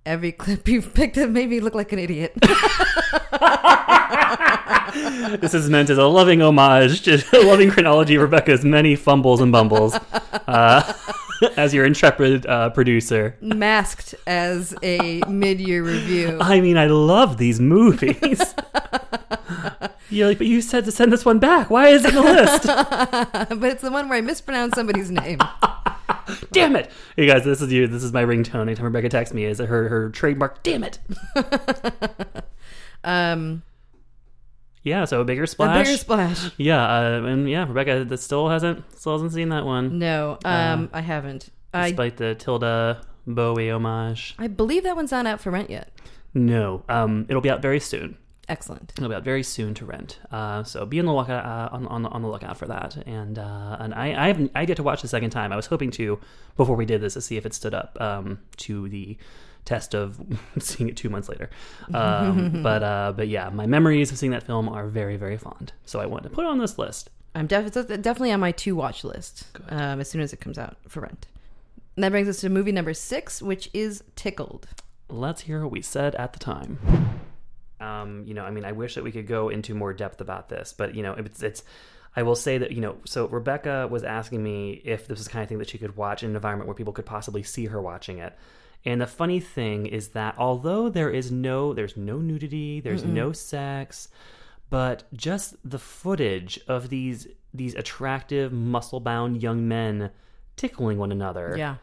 every 0.06 0.32
clip 0.32 0.68
you've 0.68 0.94
picked 0.94 1.16
have 1.16 1.30
made 1.30 1.50
me 1.50 1.60
look 1.60 1.74
like 1.74 1.92
an 1.92 1.98
idiot. 1.98 2.32
this 5.40 5.54
is 5.54 5.70
meant 5.70 5.90
as 5.90 5.98
a 5.98 6.06
loving 6.06 6.42
homage 6.42 7.02
to 7.02 7.22
a 7.32 7.46
loving 7.46 7.70
chronology 7.70 8.18
Rebecca's 8.18 8.64
many 8.64 8.96
fumbles 8.96 9.40
and 9.40 9.52
bumbles 9.52 9.94
uh, 10.48 10.92
as 11.56 11.72
your 11.72 11.84
intrepid 11.84 12.44
uh, 12.46 12.70
producer. 12.70 13.36
Masked 13.40 14.16
as 14.26 14.74
a 14.82 15.22
mid-year 15.28 15.84
review. 15.84 16.38
I 16.40 16.60
mean, 16.60 16.76
I 16.76 16.86
love 16.86 17.36
these 17.36 17.60
movies. 17.60 18.42
You're 20.10 20.28
like, 20.28 20.38
but 20.38 20.46
you 20.48 20.60
said 20.60 20.84
to 20.86 20.92
send 20.92 21.12
this 21.12 21.24
one 21.24 21.38
back. 21.38 21.70
Why 21.70 21.88
is 21.88 22.04
it 22.04 22.08
in 22.08 22.14
the 22.16 22.22
list? 22.22 22.66
but 23.60 23.70
it's 23.72 23.82
the 23.82 23.90
one 23.92 24.08
where 24.08 24.18
I 24.18 24.20
mispronounce 24.20 24.74
somebody's 24.74 25.10
name. 25.10 25.38
Damn 26.52 26.76
it! 26.76 26.90
Hey 27.16 27.26
guys, 27.26 27.44
this 27.44 27.60
is 27.60 27.72
you. 27.72 27.86
This 27.86 28.02
is 28.02 28.12
my 28.12 28.24
ringtone. 28.24 28.62
Anytime 28.62 28.86
Rebecca 28.86 29.08
texts 29.08 29.34
me, 29.34 29.44
is 29.44 29.58
her 29.58 29.88
her 29.88 30.10
trademark. 30.10 30.62
Damn 30.62 30.84
it! 30.84 30.98
Um, 33.02 33.62
Yeah, 34.82 35.06
so 35.06 35.22
a 35.22 35.24
bigger 35.24 35.44
a 35.44 35.46
splash. 35.46 35.86
bigger 35.86 35.96
splash. 35.96 36.50
yeah, 36.58 36.84
uh, 36.84 37.22
and 37.24 37.48
yeah, 37.48 37.66
Rebecca 37.66 38.04
that 38.04 38.18
still 38.18 38.50
hasn't 38.50 38.84
still 38.98 39.12
hasn't 39.12 39.32
seen 39.32 39.48
that 39.48 39.64
one, 39.64 39.98
No, 39.98 40.36
um, 40.44 40.90
I 40.92 41.00
haven't. 41.00 41.48
I 41.72 41.88
despite 41.90 42.18
the 42.18 42.34
Tilda 42.34 43.00
Bowie 43.26 43.70
homage. 43.70 44.34
I 44.38 44.48
believe 44.48 44.82
that 44.82 44.96
one's 44.96 45.12
not 45.12 45.24
out 45.26 45.40
for 45.40 45.50
rent 45.50 45.70
yet. 45.70 45.90
No, 46.34 46.82
um, 46.90 47.24
it'll 47.30 47.40
be 47.40 47.48
out 47.50 47.62
very 47.62 47.80
soon. 47.80 48.18
Excellent. 48.50 48.92
It'll 48.96 49.08
be 49.08 49.14
out 49.14 49.22
very 49.22 49.44
soon 49.44 49.74
to 49.74 49.84
rent. 49.86 50.18
Uh, 50.32 50.64
so 50.64 50.84
be 50.84 50.98
on 50.98 51.06
the 51.06 51.12
lookout 51.12 51.44
uh, 51.44 51.68
on, 51.74 51.86
on 51.86 52.04
on 52.04 52.22
the 52.22 52.28
lookout 52.28 52.56
for 52.56 52.66
that. 52.66 52.96
And 53.06 53.38
uh, 53.38 53.76
and 53.78 53.94
I 53.94 54.24
I 54.24 54.26
haven't 54.26 54.50
I 54.56 54.64
get 54.64 54.76
to 54.78 54.82
watch 54.82 55.02
the 55.02 55.08
second 55.08 55.30
time. 55.30 55.52
I 55.52 55.56
was 55.56 55.66
hoping 55.66 55.92
to 55.92 56.18
before 56.56 56.74
we 56.74 56.84
did 56.84 57.00
this 57.00 57.14
to 57.14 57.20
see 57.20 57.36
if 57.36 57.46
it 57.46 57.54
stood 57.54 57.74
up 57.74 57.96
um, 58.00 58.40
to 58.58 58.88
the 58.88 59.16
test 59.64 59.94
of 59.94 60.20
seeing 60.58 60.90
it 60.90 60.96
two 60.96 61.08
months 61.08 61.28
later. 61.28 61.48
Um, 61.94 62.60
but 62.64 62.82
uh, 62.82 63.12
but 63.16 63.28
yeah, 63.28 63.50
my 63.50 63.66
memories 63.66 64.10
of 64.10 64.18
seeing 64.18 64.32
that 64.32 64.42
film 64.42 64.68
are 64.68 64.88
very 64.88 65.16
very 65.16 65.38
fond. 65.38 65.72
So 65.86 66.00
I 66.00 66.06
wanted 66.06 66.30
to 66.30 66.34
put 66.34 66.44
it 66.44 66.48
on 66.48 66.58
this 66.58 66.76
list. 66.76 67.08
I'm 67.36 67.46
def- 67.46 67.72
definitely 67.72 68.32
on 68.32 68.40
my 68.40 68.50
to 68.50 68.74
watch 68.74 69.04
list 69.04 69.46
um, 69.68 70.00
as 70.00 70.10
soon 70.10 70.22
as 70.22 70.32
it 70.32 70.40
comes 70.40 70.58
out 70.58 70.76
for 70.88 71.02
rent. 71.02 71.28
And 71.94 72.02
that 72.02 72.10
brings 72.10 72.28
us 72.28 72.40
to 72.40 72.48
movie 72.48 72.72
number 72.72 72.94
six, 72.94 73.40
which 73.40 73.70
is 73.72 74.02
Tickled. 74.16 74.66
Let's 75.08 75.42
hear 75.42 75.62
what 75.62 75.70
we 75.70 75.82
said 75.82 76.16
at 76.16 76.32
the 76.32 76.40
time. 76.40 76.78
Um, 77.80 78.24
you 78.26 78.34
know, 78.34 78.44
I 78.44 78.50
mean, 78.50 78.64
I 78.64 78.72
wish 78.72 78.94
that 78.94 79.04
we 79.04 79.12
could 79.12 79.26
go 79.26 79.48
into 79.48 79.74
more 79.74 79.92
depth 79.92 80.20
about 80.20 80.48
this, 80.48 80.74
but 80.76 80.94
you 80.94 81.02
know, 81.02 81.14
it's 81.14 81.42
it's. 81.42 81.62
I 82.16 82.24
will 82.24 82.34
say 82.34 82.58
that 82.58 82.72
you 82.72 82.80
know, 82.80 82.96
so 83.04 83.26
Rebecca 83.28 83.86
was 83.88 84.02
asking 84.02 84.42
me 84.42 84.82
if 84.84 85.06
this 85.06 85.18
was 85.18 85.26
the 85.26 85.32
kind 85.32 85.42
of 85.42 85.48
thing 85.48 85.58
that 85.58 85.68
she 85.68 85.78
could 85.78 85.96
watch 85.96 86.22
in 86.22 86.30
an 86.30 86.36
environment 86.36 86.66
where 86.66 86.74
people 86.74 86.92
could 86.92 87.06
possibly 87.06 87.42
see 87.42 87.66
her 87.66 87.80
watching 87.80 88.18
it. 88.18 88.36
And 88.84 89.00
the 89.00 89.06
funny 89.06 89.40
thing 89.40 89.86
is 89.86 90.08
that 90.08 90.34
although 90.38 90.88
there 90.88 91.10
is 91.10 91.30
no, 91.30 91.74
there's 91.74 91.96
no 91.96 92.18
nudity, 92.18 92.80
there's 92.80 93.04
no 93.04 93.32
sex, 93.32 94.08
but 94.70 95.04
just 95.12 95.56
the 95.68 95.78
footage 95.78 96.58
of 96.66 96.88
these 96.88 97.26
these 97.52 97.74
attractive, 97.74 98.52
muscle-bound 98.52 99.42
young 99.42 99.66
men 99.66 100.10
tickling 100.56 100.98
one 100.98 101.10
another 101.12 101.54
Yeah, 101.56 101.76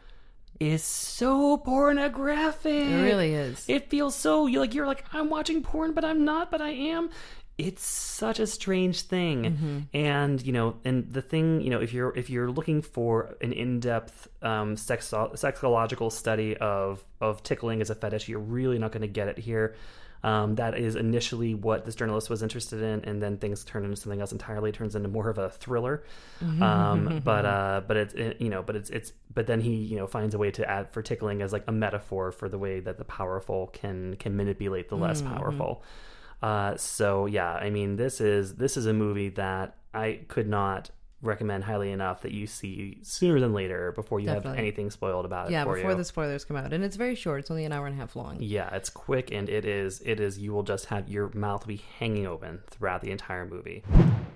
is 0.60 0.82
so 0.82 1.56
pornographic. 1.58 2.72
it 2.72 3.02
really 3.02 3.34
is. 3.34 3.64
It 3.68 3.90
feels 3.90 4.14
so 4.14 4.46
you 4.46 4.60
like 4.60 4.74
you're 4.74 4.86
like 4.86 5.04
I'm 5.12 5.30
watching 5.30 5.62
porn, 5.62 5.92
but 5.92 6.04
I'm 6.04 6.24
not, 6.24 6.50
but 6.50 6.60
I 6.60 6.70
am. 6.70 7.10
It's 7.58 7.82
such 7.84 8.38
a 8.38 8.46
strange 8.46 9.02
thing, 9.02 9.42
Mm-hmm. 9.42 9.78
and 9.92 10.40
you 10.46 10.52
know, 10.52 10.76
and 10.84 11.12
the 11.12 11.22
thing, 11.22 11.60
you 11.60 11.70
know, 11.70 11.80
if 11.80 11.92
you're 11.92 12.16
if 12.16 12.30
you're 12.30 12.50
looking 12.50 12.82
for 12.82 13.36
an 13.40 13.52
in-depth 13.52 14.28
um, 14.42 14.76
sexo- 14.76 15.32
sexological 15.34 16.12
study 16.12 16.56
of 16.56 17.04
of 17.20 17.42
tickling 17.42 17.80
as 17.80 17.90
a 17.90 17.96
fetish, 17.96 18.28
you're 18.28 18.38
really 18.38 18.78
not 18.78 18.92
going 18.92 19.02
to 19.02 19.08
get 19.08 19.26
it 19.26 19.38
here. 19.38 19.74
Um, 20.24 20.56
that 20.56 20.76
is 20.76 20.96
initially 20.96 21.54
what 21.54 21.84
this 21.84 21.94
journalist 21.94 22.28
was 22.28 22.42
interested 22.42 22.82
in, 22.82 23.04
and 23.04 23.22
then 23.22 23.36
things 23.36 23.64
turn 23.64 23.84
into 23.84 23.96
something 23.96 24.20
else 24.20 24.32
entirely. 24.32 24.70
It 24.70 24.74
turns 24.74 24.96
into 24.96 25.08
more 25.08 25.28
of 25.28 25.38
a 25.38 25.50
thriller. 25.50 26.02
Um, 26.42 27.20
but 27.24 27.44
uh, 27.44 27.82
but 27.86 27.96
it's 27.96 28.14
it, 28.14 28.40
you 28.40 28.48
know, 28.48 28.62
but 28.62 28.76
it's 28.76 28.90
it's 28.90 29.12
but 29.32 29.46
then 29.46 29.60
he 29.60 29.74
you 29.76 29.96
know 29.96 30.06
finds 30.06 30.34
a 30.34 30.38
way 30.38 30.50
to 30.52 30.68
add 30.68 30.92
for 30.92 31.02
tickling 31.02 31.42
as 31.42 31.52
like 31.52 31.64
a 31.68 31.72
metaphor 31.72 32.32
for 32.32 32.48
the 32.48 32.58
way 32.58 32.80
that 32.80 32.98
the 32.98 33.04
powerful 33.04 33.68
can 33.68 34.16
can 34.16 34.36
manipulate 34.36 34.88
the 34.88 34.96
less 34.96 35.22
powerful. 35.22 35.82
Uh, 36.42 36.76
so 36.76 37.26
yeah, 37.26 37.52
I 37.52 37.70
mean 37.70 37.96
this 37.96 38.20
is 38.20 38.54
this 38.54 38.76
is 38.76 38.86
a 38.86 38.92
movie 38.92 39.30
that 39.30 39.76
I 39.94 40.20
could 40.28 40.48
not 40.48 40.90
recommend 41.20 41.64
highly 41.64 41.90
enough 41.90 42.22
that 42.22 42.30
you 42.32 42.46
see 42.46 42.98
sooner 43.02 43.40
than 43.40 43.52
later 43.52 43.90
before 43.92 44.20
you 44.20 44.28
have 44.28 44.46
anything 44.46 44.90
spoiled 44.90 45.24
about 45.24 45.48
it. 45.48 45.52
yeah, 45.52 45.64
for 45.64 45.74
before 45.74 45.90
you. 45.90 45.96
the 45.96 46.04
spoilers 46.04 46.44
come 46.44 46.56
out, 46.56 46.72
and 46.72 46.84
it's 46.84 46.96
very 46.96 47.16
short. 47.16 47.40
It's 47.40 47.50
only 47.50 47.64
an 47.64 47.72
hour 47.72 47.86
and 47.86 47.96
a 47.96 47.98
half 47.98 48.14
long. 48.14 48.36
Yeah, 48.38 48.72
it's 48.74 48.88
quick 48.88 49.32
and 49.32 49.48
it 49.48 49.64
is 49.64 50.00
it 50.04 50.20
is 50.20 50.38
you 50.38 50.52
will 50.52 50.62
just 50.62 50.86
have 50.86 51.08
your 51.08 51.30
mouth 51.34 51.66
be 51.66 51.82
hanging 51.98 52.26
open 52.26 52.60
throughout 52.68 53.00
the 53.00 53.10
entire 53.10 53.46
movie. 53.46 53.82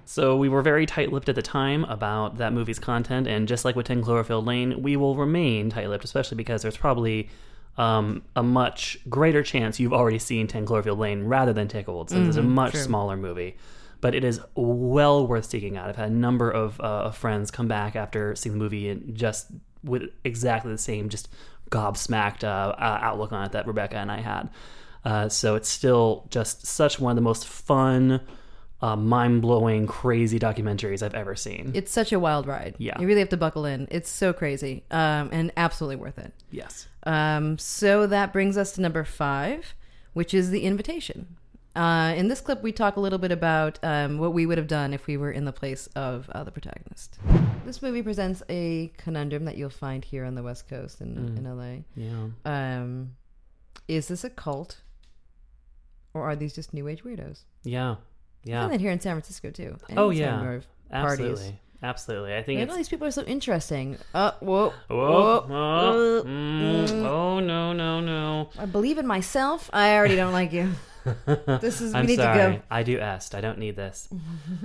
So 0.04 0.36
we 0.36 0.48
were 0.48 0.62
very 0.62 0.84
tight-lipped 0.84 1.28
at 1.28 1.36
the 1.36 1.42
time 1.42 1.84
about 1.84 2.38
that 2.38 2.52
movie's 2.52 2.80
content 2.80 3.28
and 3.28 3.46
just 3.46 3.64
like 3.64 3.76
with 3.76 3.86
10 3.86 4.02
Cloverfield 4.02 4.44
Lane, 4.44 4.82
we 4.82 4.96
will 4.96 5.14
remain 5.14 5.70
tight-lipped 5.70 6.04
especially 6.04 6.36
because 6.36 6.62
there's 6.62 6.76
probably 6.76 7.30
um, 7.78 8.22
a 8.34 8.42
much 8.42 8.98
greater 9.08 9.42
chance 9.42 9.78
you've 9.78 9.92
already 9.92 10.18
seen 10.18 10.46
10 10.48 10.66
Cloverfield 10.66 10.98
Lane 10.98 11.24
rather 11.24 11.52
than 11.52 11.68
Tickled 11.68 12.10
since 12.10 12.28
it's 12.28 12.36
a 12.36 12.42
much 12.42 12.72
true. 12.72 12.80
smaller 12.80 13.16
movie. 13.16 13.56
But 14.02 14.14
it 14.14 14.24
is 14.24 14.40
well 14.54 15.26
worth 15.26 15.46
seeking 15.46 15.78
out. 15.78 15.88
I've 15.88 15.96
had 15.96 16.10
a 16.10 16.14
number 16.14 16.50
of, 16.50 16.78
uh, 16.80 17.10
friends 17.12 17.50
come 17.50 17.68
back 17.68 17.96
after 17.96 18.34
seeing 18.36 18.52
the 18.52 18.58
movie 18.58 18.90
and 18.90 19.14
just 19.14 19.46
with 19.82 20.02
exactly 20.24 20.70
the 20.70 20.76
same, 20.76 21.08
just 21.08 21.28
gobsmacked 21.70 22.44
uh, 22.44 22.74
uh, 22.76 22.98
outlook 23.00 23.32
on 23.32 23.46
it 23.46 23.52
that 23.52 23.66
Rebecca 23.66 23.96
and 23.96 24.12
I 24.12 24.20
had. 24.20 24.50
Uh, 25.04 25.28
so 25.28 25.54
it's 25.54 25.68
still 25.68 26.26
just 26.30 26.66
such 26.66 27.00
one 27.00 27.12
of 27.12 27.16
the 27.16 27.22
most 27.22 27.46
fun, 27.46 28.20
uh, 28.80 28.96
mind 28.96 29.40
blowing, 29.40 29.86
crazy 29.86 30.38
documentaries 30.38 31.02
I've 31.02 31.14
ever 31.14 31.34
seen. 31.36 31.70
It's 31.74 31.92
such 31.92 32.12
a 32.12 32.18
wild 32.18 32.46
ride. 32.46 32.74
Yeah. 32.78 33.00
You 33.00 33.06
really 33.06 33.20
have 33.20 33.30
to 33.30 33.36
buckle 33.36 33.64
in. 33.64 33.88
It's 33.90 34.10
so 34.10 34.32
crazy 34.32 34.84
um, 34.90 35.30
and 35.32 35.52
absolutely 35.56 35.96
worth 35.96 36.18
it. 36.18 36.32
yes. 36.50 36.88
Um, 37.04 37.58
so 37.58 38.06
that 38.06 38.32
brings 38.32 38.56
us 38.56 38.72
to 38.72 38.80
number 38.80 39.04
five, 39.04 39.74
which 40.12 40.34
is 40.34 40.50
The 40.50 40.62
Invitation. 40.62 41.36
Uh, 41.74 42.12
in 42.16 42.28
this 42.28 42.40
clip, 42.40 42.62
we 42.62 42.70
talk 42.70 42.96
a 42.96 43.00
little 43.00 43.18
bit 43.18 43.32
about 43.32 43.78
um, 43.82 44.18
what 44.18 44.34
we 44.34 44.44
would 44.44 44.58
have 44.58 44.66
done 44.66 44.92
if 44.92 45.06
we 45.06 45.16
were 45.16 45.30
in 45.30 45.44
the 45.46 45.52
place 45.52 45.86
of 45.96 46.28
uh, 46.30 46.44
the 46.44 46.50
protagonist. 46.50 47.18
This 47.64 47.80
movie 47.80 48.02
presents 48.02 48.42
a 48.50 48.92
conundrum 48.98 49.46
that 49.46 49.56
you'll 49.56 49.70
find 49.70 50.04
here 50.04 50.24
on 50.24 50.34
the 50.34 50.42
West 50.42 50.68
Coast 50.68 51.00
in, 51.00 51.16
in 51.38 51.44
LA. 51.44 51.82
Yeah. 51.96 52.26
Um, 52.44 53.12
is 53.88 54.08
this 54.08 54.22
a 54.22 54.30
cult, 54.30 54.82
or 56.12 56.22
are 56.28 56.36
these 56.36 56.52
just 56.54 56.74
New 56.74 56.88
Age 56.88 57.04
weirdos? 57.04 57.44
Yeah. 57.64 57.92
I 57.92 57.96
Yeah. 58.44 58.60
find 58.62 58.72
that 58.74 58.80
here 58.80 58.90
in 58.90 59.00
San 59.00 59.14
Francisco 59.14 59.50
too. 59.50 59.76
Oh, 59.96 60.10
yeah. 60.10 60.40
are 60.42 60.62
parties. 60.90 61.26
Absolutely. 61.30 61.58
Absolutely. 61.84 62.34
I 62.36 62.42
think 62.42 62.58
Maybe 62.60 62.70
all 62.70 62.76
these 62.76 62.88
people 62.88 63.06
are 63.08 63.10
so 63.12 63.22
interesting. 63.24 63.96
Uh, 64.14 64.32
whoa, 64.40 64.72
Whoa, 64.88 65.40
whoa, 65.40 65.46
whoa, 65.48 66.22
mm, 66.24 66.86
mm. 66.86 67.04
oh 67.04 67.40
no 67.40 67.72
no 67.72 67.98
no! 67.98 68.50
I 68.56 68.66
believe 68.66 68.98
in 68.98 69.06
myself. 69.06 69.68
I 69.72 69.96
already 69.96 70.14
don't 70.14 70.32
like 70.32 70.52
you. 70.52 70.72
This 71.60 71.80
is. 71.80 71.94
I'm 71.94 72.06
need 72.06 72.16
sorry. 72.16 72.38
to 72.38 72.56
go. 72.58 72.62
I 72.70 72.82
do 72.82 72.98
est. 72.98 73.34
I 73.34 73.40
don't 73.40 73.58
need 73.58 73.76
this. 73.76 74.08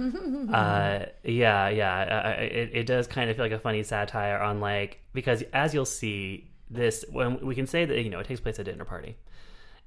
uh, 0.53 1.05
yeah, 1.23 1.69
yeah. 1.69 2.23
I, 2.25 2.29
it, 2.41 2.69
it 2.73 2.85
does 2.85 3.07
kind 3.07 3.29
of 3.29 3.35
feel 3.35 3.45
like 3.45 3.51
a 3.51 3.59
funny 3.59 3.83
satire 3.83 4.39
on 4.39 4.59
like 4.59 4.99
because 5.13 5.43
as 5.53 5.73
you'll 5.73 5.85
see, 5.85 6.49
this 6.69 7.05
when 7.11 7.39
we 7.45 7.55
can 7.55 7.67
say 7.67 7.85
that 7.85 8.03
you 8.03 8.09
know 8.09 8.19
it 8.19 8.27
takes 8.27 8.39
place 8.39 8.59
at 8.59 8.67
a 8.67 8.71
dinner 8.71 8.85
party, 8.85 9.17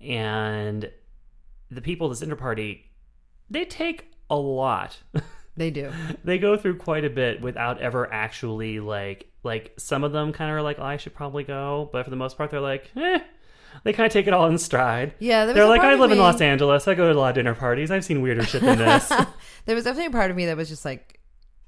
and 0.01 0.91
the 1.71 1.81
people 1.81 2.07
at 2.07 2.11
this 2.11 2.21
dinner 2.21 2.37
party, 2.37 2.91
they 3.49 3.65
take 3.65 4.13
a 4.29 4.37
lot. 4.37 4.99
They 5.57 5.71
do. 5.71 5.93
they 6.25 6.39
go 6.39 6.57
through 6.57 6.79
quite 6.79 7.05
a 7.05 7.11
bit 7.11 7.43
without 7.43 7.83
ever 7.83 8.11
actually 8.11 8.81
like 8.81 9.31
like 9.43 9.75
some 9.77 10.05
of 10.05 10.13
them 10.13 10.33
kind 10.33 10.49
of 10.51 10.57
are 10.57 10.63
like 10.63 10.79
oh, 10.79 10.85
I 10.85 10.97
should 10.97 11.15
probably 11.15 11.45
go, 11.45 11.91
but 11.93 12.05
for 12.05 12.11
the 12.11 12.17
most 12.17 12.39
part 12.39 12.51
they're 12.51 12.61
like 12.61 12.91
eh. 12.97 13.19
They 13.85 13.93
kind 13.93 14.07
of 14.07 14.13
take 14.13 14.27
it 14.27 14.33
all 14.33 14.47
in 14.47 14.59
stride. 14.59 15.15
Yeah, 15.19 15.47
they're 15.47 15.67
like 15.67 15.81
I 15.83 15.95
live 15.95 16.11
in 16.13 16.19
Los 16.19 16.41
Angeles. 16.41 16.87
I 16.89 16.95
go 16.95 17.11
to 17.13 17.19
a 17.19 17.19
lot 17.19 17.29
of 17.31 17.35
dinner 17.37 17.55
parties. 17.55 17.91
I've 17.91 18.05
seen 18.05 18.21
weirder 18.23 18.43
shit 18.45 18.63
than 18.63 18.79
this. 18.79 19.09
there 19.67 19.75
was 19.75 19.85
definitely 19.85 20.07
a 20.07 20.11
part 20.11 20.31
of 20.31 20.37
me 20.37 20.47
that 20.47 20.57
was 20.57 20.69
just 20.69 20.85
like, 20.85 21.19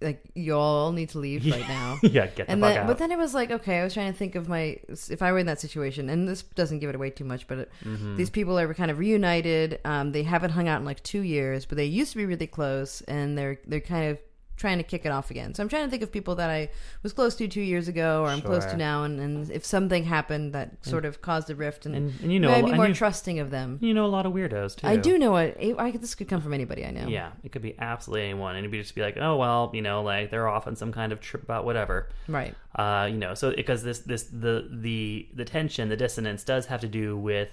like 0.00 0.20
you 0.34 0.54
all 0.54 0.90
need 0.92 1.10
to 1.10 1.18
leave 1.20 1.46
right 1.46 1.66
now. 1.68 1.98
yeah, 2.02 2.26
get 2.26 2.46
the 2.48 2.50
And 2.50 2.60
fuck 2.60 2.70
then, 2.74 2.78
out. 2.82 2.86
but 2.88 2.98
then 2.98 3.12
it 3.12 3.18
was 3.18 3.34
like, 3.34 3.50
okay, 3.52 3.78
I 3.78 3.84
was 3.84 3.94
trying 3.94 4.12
to 4.12 4.18
think 4.18 4.34
of 4.34 4.48
my 4.48 4.78
if 5.08 5.22
I 5.22 5.30
were 5.32 5.38
in 5.38 5.46
that 5.46 5.60
situation, 5.60 6.10
and 6.10 6.26
this 6.28 6.42
doesn't 6.42 6.80
give 6.80 6.88
it 6.90 6.96
away 6.96 7.10
too 7.10 7.24
much, 7.24 7.46
but 7.46 7.58
it, 7.58 7.72
Mm-hmm. 7.84 8.16
these 8.16 8.28
people 8.30 8.58
are 8.58 8.74
kind 8.74 8.90
of 8.90 8.98
reunited. 8.98 9.78
Um, 9.84 10.12
they 10.12 10.24
haven't 10.24 10.50
hung 10.50 10.66
out 10.68 10.80
in 10.80 10.84
like 10.84 11.02
two 11.04 11.20
years, 11.22 11.64
but 11.66 11.76
they 11.76 11.84
used 11.84 12.10
to 12.12 12.18
be 12.18 12.26
really 12.26 12.46
close, 12.48 13.00
and 13.02 13.38
they're 13.38 13.58
they're 13.66 13.80
kind 13.80 14.10
of 14.10 14.18
trying 14.56 14.78
to 14.78 14.84
kick 14.84 15.04
it 15.04 15.08
off 15.10 15.30
again. 15.30 15.54
So 15.54 15.62
I'm 15.62 15.68
trying 15.68 15.84
to 15.86 15.90
think 15.90 16.02
of 16.02 16.12
people 16.12 16.34
that 16.36 16.48
I 16.50 16.68
was 17.02 17.12
close 17.12 17.34
to 17.36 17.48
two 17.48 17.62
years 17.62 17.88
ago, 17.88 18.22
or 18.22 18.28
I'm 18.28 18.40
close 18.42 18.64
to 18.66 18.76
now, 18.76 19.02
and, 19.04 19.18
and 19.18 19.50
if 19.50 19.64
something 19.64 20.04
happened 20.04 20.52
that 20.52 20.84
sort 20.84 21.04
of 21.04 21.20
caused 21.22 21.50
a 21.50 21.54
rift, 21.54 21.86
and, 21.86 21.94
And- 21.96 22.14
and 22.22 22.32
you 22.32 22.38
know, 22.38 22.50
maybe 22.50 22.68
and 22.68 22.76
more 22.76 22.88
you- 22.88 22.94
trusting 22.94 23.38
of 23.40 23.50
them. 23.50 23.78
you 23.80 23.92
know 23.94 24.04
a 24.04 24.12
lot 24.12 24.24
of 24.26 24.32
weirdos 24.32 24.76
too. 24.76 24.86
I 24.86 24.96
do 24.96 25.18
know 25.18 25.32
what 25.32 25.56
I, 25.60 25.90
this 25.92 26.14
could 26.14 26.28
come 26.28 26.40
from 26.40 26.52
anybody 26.54 26.84
I 26.84 26.90
know. 26.90 27.08
Yeah, 27.08 27.30
it 27.42 27.50
could 27.52 27.62
be 27.62 27.74
absolutely 27.78 28.26
anyone, 28.26 28.50
and 28.56 28.58
it'd 28.60 28.70
be 28.70 28.80
just 28.80 28.94
be 28.94 29.00
like, 29.02 29.16
oh 29.16 29.36
well, 29.36 29.70
you 29.74 29.82
know, 29.82 30.02
like 30.02 30.30
they're 30.30 30.48
off 30.48 30.66
on 30.66 30.76
some 30.76 30.92
kind 30.92 31.12
of 31.12 31.20
trip 31.20 31.42
about 31.42 31.64
whatever. 31.64 32.08
Right. 32.28 32.54
uh, 32.76 33.08
you 33.10 33.16
know, 33.18 33.34
so 33.34 33.54
because 33.54 33.82
this 33.82 34.00
this 34.00 34.24
the 34.24 34.68
the 34.70 35.28
the 35.34 35.44
tension, 35.44 35.88
the 35.88 35.96
dissonance 35.96 36.44
does 36.44 36.66
have 36.66 36.80
to 36.82 36.88
do 36.88 37.16
with 37.16 37.48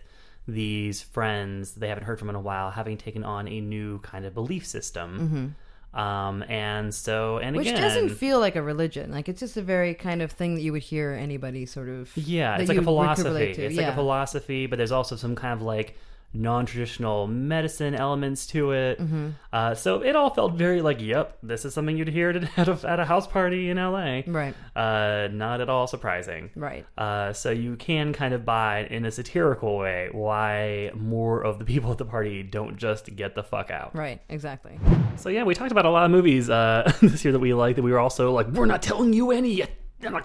these 0.48 1.02
friends 1.02 1.74
they 1.76 1.88
haven't 1.88 2.06
heard 2.06 2.18
from 2.18 2.28
in 2.30 2.36
a 2.36 2.40
while 2.40 2.72
having 2.72 2.98
taken 2.98 3.24
on 3.24 3.48
a 3.48 3.62
new 3.62 4.00
kind 4.00 4.26
of 4.26 4.34
belief 4.34 4.66
system. 4.66 5.56
Um, 5.94 6.44
and 6.44 6.94
so, 6.94 7.40
and. 7.40 7.56
Which 7.56 7.68
again, 7.68 7.82
doesn't 7.82 8.10
feel 8.10 8.40
like 8.40 8.56
a 8.56 8.62
religion. 8.62 9.12
Like 9.12 9.28
it's 9.28 9.40
just 9.40 9.58
a 9.58 9.62
very 9.62 9.94
kind 9.96 10.22
of 10.22 10.32
thing 10.32 10.56
that 10.56 10.62
you 10.62 10.72
would 10.72 10.84
hear 10.84 11.12
anybody 11.20 11.66
sort 11.66 11.90
of. 11.90 12.12
yeah, 12.16 12.58
it's 12.58 12.70
like 12.70 12.78
a 12.78 12.82
you 12.82 12.86
would- 12.86 12.96
would 12.96 13.16
philosophy. 13.18 13.64
It's 13.64 13.76
like 13.78 13.88
a 13.88 13.94
philosophy, 13.96 14.68
but 14.68 14.78
there's 14.78 14.92
also 14.92 15.16
some 15.16 15.36
kind 15.36 15.54
of 15.54 15.62
like 15.64 15.98
non-traditional 16.34 17.28
medicine 17.28 17.96
elements 17.96 18.46
to 18.48 18.72
it. 18.72 19.00
Mm-hmm. 19.00 19.30
Uh, 19.52 19.74
so 19.74 20.04
it 20.04 20.16
all 20.16 20.30
felt 20.30 20.54
very 20.54 20.82
like, 20.82 21.02
yep, 21.02 21.38
this 21.42 21.66
is 21.66 21.74
something 21.74 21.98
you'd 21.98 22.08
hear 22.08 22.30
at 22.30 22.68
a, 22.68 22.88
at 22.88 23.00
a, 23.00 23.06
house 23.06 23.26
party 23.26 23.70
in 23.70 23.78
LA. 23.78 24.22
Right. 24.28 24.54
Uh, 24.76 25.28
not 25.32 25.62
at 25.62 25.70
all 25.70 25.88
surprising. 25.88 26.52
Right. 26.56 26.86
Uh, 26.98 27.34
so 27.34 27.50
you 27.50 27.76
can 27.76 28.14
kind 28.14 28.34
of 28.34 28.46
buy 28.46 28.88
in 28.90 29.06
a 29.06 29.12
satirical 29.12 29.78
way 29.78 30.10
why 30.12 30.92
more 30.94 31.42
of 31.42 31.58
the 31.58 31.66
people 31.66 31.92
at 31.92 31.98
the 31.98 32.06
party 32.06 32.44
don't 32.44 32.78
just 32.78 33.16
get 33.16 33.34
the 33.34 33.44
fuck 33.44 33.72
out. 33.72 33.96
Right. 33.96 34.22
Exactly. 34.30 34.80
So 35.16 35.30
yeah, 35.30 35.44
we 35.44 35.56
talked 35.56 35.72
about 35.72 35.86
a 35.86 35.90
lot 35.90 36.06
of 36.06 36.12
movies 36.12 36.50
uh, 36.50 36.92
this 37.02 37.26
year 37.26 37.32
that 37.32 37.40
we 37.40 37.54
like 37.54 37.76
that 37.76 37.82
we 37.82 37.92
were 37.92 38.00
also 38.00 38.32
like, 38.32 38.48
we're 38.50 38.66
not 38.66 38.84
telling 38.84 39.14
you 39.14 39.32
any 39.32 39.62
a 39.62 39.68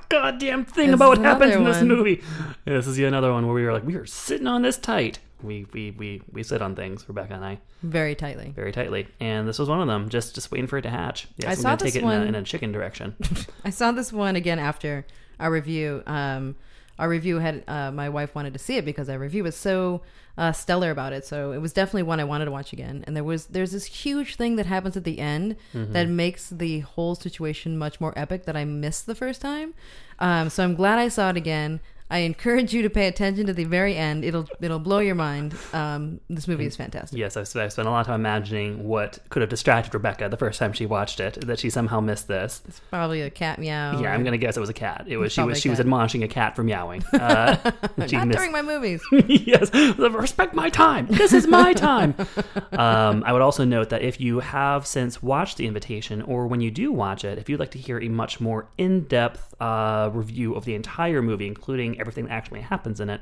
goddamn 0.08 0.64
thing 0.64 0.88
This 0.88 0.94
about 0.94 1.08
what 1.08 1.18
happens 1.18 1.54
in 1.54 1.64
this 1.64 1.82
movie. 1.82 2.22
Yeah, 2.66 2.74
this 2.74 2.86
is 2.86 2.98
yet 2.98 3.08
another 3.08 3.32
one 3.32 3.46
where 3.46 3.54
we 3.54 3.64
were 3.64 3.72
like, 3.72 3.84
we 3.84 3.96
are 3.96 4.06
sitting 4.06 4.46
on 4.46 4.62
this 4.62 4.76
tight. 4.76 5.18
We 5.42 5.66
we 5.72 5.90
we 5.90 6.22
we 6.32 6.42
sit 6.42 6.62
on 6.62 6.74
things, 6.74 7.04
Rebecca 7.08 7.34
and 7.34 7.44
I, 7.44 7.58
Very 7.82 8.14
tightly. 8.14 8.52
very 8.56 8.72
tightly, 8.72 9.08
and 9.20 9.46
this 9.46 9.58
was 9.58 9.68
one 9.68 9.80
of 9.80 9.86
them. 9.88 10.08
Just 10.08 10.34
just 10.34 10.50
waiting 10.50 10.66
for 10.66 10.78
it 10.78 10.82
to 10.82 10.90
hatch. 10.90 11.28
Yes, 11.36 11.48
I 11.48 11.50
I'm 11.52 11.56
saw 11.56 11.62
gonna 11.70 11.76
this 11.78 11.92
take 11.92 12.02
it 12.02 12.04
in 12.04 12.10
a, 12.10 12.18
one- 12.18 12.26
in 12.28 12.34
a 12.34 12.42
chicken 12.42 12.72
direction. 12.72 13.14
I 13.64 13.70
saw 13.70 13.92
this 13.92 14.12
one 14.12 14.36
again 14.36 14.58
after 14.58 15.04
our 15.38 15.50
review. 15.50 16.02
Um, 16.06 16.56
our 16.98 17.08
review 17.08 17.40
had 17.40 17.64
uh, 17.66 17.90
my 17.90 18.08
wife 18.08 18.34
wanted 18.36 18.52
to 18.52 18.58
see 18.60 18.76
it 18.76 18.84
because 18.84 19.08
our 19.10 19.18
review 19.18 19.42
was 19.42 19.56
so 19.56 20.02
uh, 20.38 20.52
stellar 20.52 20.92
about 20.92 21.12
it. 21.12 21.26
So 21.26 21.50
it 21.50 21.58
was 21.58 21.72
definitely 21.72 22.04
one 22.04 22.20
I 22.20 22.24
wanted 22.24 22.44
to 22.44 22.52
watch 22.52 22.72
again. 22.72 23.02
And 23.08 23.16
there 23.16 23.24
was 23.24 23.46
there's 23.46 23.72
this 23.72 23.84
huge 23.84 24.36
thing 24.36 24.54
that 24.56 24.66
happens 24.66 24.96
at 24.96 25.02
the 25.02 25.18
end 25.18 25.56
that 25.72 26.08
makes 26.08 26.48
the 26.50 26.80
whole 26.80 27.16
situation 27.16 27.76
much 27.76 28.00
more 28.00 28.12
epic 28.16 28.44
that 28.44 28.56
I 28.56 28.64
missed 28.64 29.06
the 29.06 29.14
first 29.16 29.40
time. 29.40 29.74
Um, 30.20 30.48
so 30.50 30.62
I'm 30.62 30.76
glad 30.76 31.00
I 31.00 31.08
saw 31.08 31.30
it 31.30 31.36
again. 31.36 31.80
I 32.10 32.18
encourage 32.18 32.72
you 32.72 32.82
to 32.82 32.90
pay 32.90 33.06
attention 33.06 33.46
to 33.46 33.52
the 33.54 33.64
very 33.64 33.96
end. 33.96 34.24
It'll 34.24 34.46
it'll 34.60 34.78
blow 34.78 34.98
your 34.98 35.14
mind. 35.14 35.54
Um, 35.72 36.20
this 36.28 36.46
movie 36.46 36.66
is 36.66 36.76
fantastic. 36.76 37.18
Yes, 37.18 37.36
I've, 37.36 37.54
I've 37.56 37.72
spent 37.72 37.88
a 37.88 37.90
lot 37.90 38.00
of 38.00 38.06
time 38.06 38.20
imagining 38.20 38.86
what 38.86 39.18
could 39.30 39.40
have 39.40 39.48
distracted 39.48 39.94
Rebecca 39.94 40.28
the 40.28 40.36
first 40.36 40.58
time 40.58 40.72
she 40.74 40.86
watched 40.86 41.18
it, 41.18 41.40
that 41.46 41.58
she 41.58 41.70
somehow 41.70 42.00
missed 42.00 42.28
this. 42.28 42.62
It's 42.68 42.80
probably 42.90 43.22
a 43.22 43.30
cat 43.30 43.58
meow. 43.58 44.00
yeah, 44.00 44.12
I'm 44.12 44.22
gonna 44.22 44.36
guess 44.36 44.56
it 44.56 44.60
was 44.60 44.68
a 44.68 44.74
cat. 44.74 45.06
It 45.08 45.16
was 45.16 45.32
she 45.32 45.42
was 45.42 45.58
she 45.60 45.70
was 45.70 45.80
admonishing 45.80 46.22
a 46.22 46.28
cat 46.28 46.54
for 46.56 46.62
meowing. 46.62 47.02
Uh, 47.24 47.56
Not 47.96 48.10
missed- 48.26 48.32
during 48.38 48.52
my 48.52 48.60
movies. 48.60 49.02
yes, 49.26 49.72
respect 49.98 50.52
my 50.54 50.68
time. 50.68 51.06
This 51.06 51.32
is 51.32 51.46
my 51.46 51.72
time. 51.72 52.14
um, 52.72 53.22
I 53.24 53.32
would 53.32 53.40
also 53.40 53.64
note 53.64 53.88
that 53.90 54.02
if 54.02 54.20
you 54.20 54.40
have 54.40 54.86
since 54.86 55.22
watched 55.22 55.56
The 55.56 55.66
Invitation, 55.66 56.20
or 56.22 56.46
when 56.46 56.60
you 56.60 56.70
do 56.70 56.92
watch 56.92 57.24
it, 57.24 57.38
if 57.38 57.48
you'd 57.48 57.60
like 57.60 57.70
to 57.70 57.78
hear 57.78 57.98
a 58.00 58.08
much 58.08 58.40
more 58.40 58.66
in-depth 58.76 59.53
uh, 59.64 60.10
review 60.12 60.54
of 60.54 60.64
the 60.64 60.74
entire 60.74 61.22
movie, 61.22 61.46
including 61.46 61.98
everything 62.00 62.24
that 62.26 62.32
actually 62.32 62.60
happens 62.60 63.00
in 63.00 63.08
it, 63.08 63.20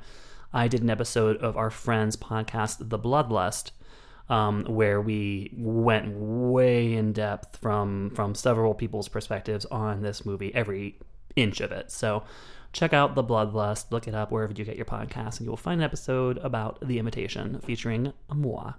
I 0.52 0.68
did 0.68 0.82
an 0.82 0.90
episode 0.90 1.36
of 1.36 1.56
our 1.56 1.70
friends' 1.70 2.16
podcast, 2.16 2.88
The 2.88 2.98
Bloodlust. 2.98 3.70
Um, 4.28 4.64
where 4.64 5.00
we 5.00 5.52
went 5.58 6.06
way 6.16 6.94
in 6.94 7.12
depth 7.12 7.58
from 7.60 8.10
from 8.14 8.34
several 8.34 8.72
people's 8.72 9.08
perspectives 9.08 9.66
on 9.66 10.00
this 10.00 10.24
movie, 10.24 10.54
every 10.54 10.96
inch 11.36 11.60
of 11.60 11.72
it. 11.72 11.90
So 11.90 12.22
check 12.72 12.92
out 12.94 13.14
the 13.14 13.24
Bloodlust, 13.24 13.90
look 13.90 14.08
it 14.08 14.14
up 14.14 14.30
wherever 14.30 14.52
you 14.52 14.64
get 14.64 14.76
your 14.76 14.86
podcasts, 14.86 15.38
and 15.38 15.46
you'll 15.46 15.56
find 15.56 15.80
an 15.80 15.84
episode 15.84 16.38
about 16.38 16.78
the 16.80 16.98
Invitation 16.98 17.60
featuring 17.60 18.12
moi. 18.32 18.72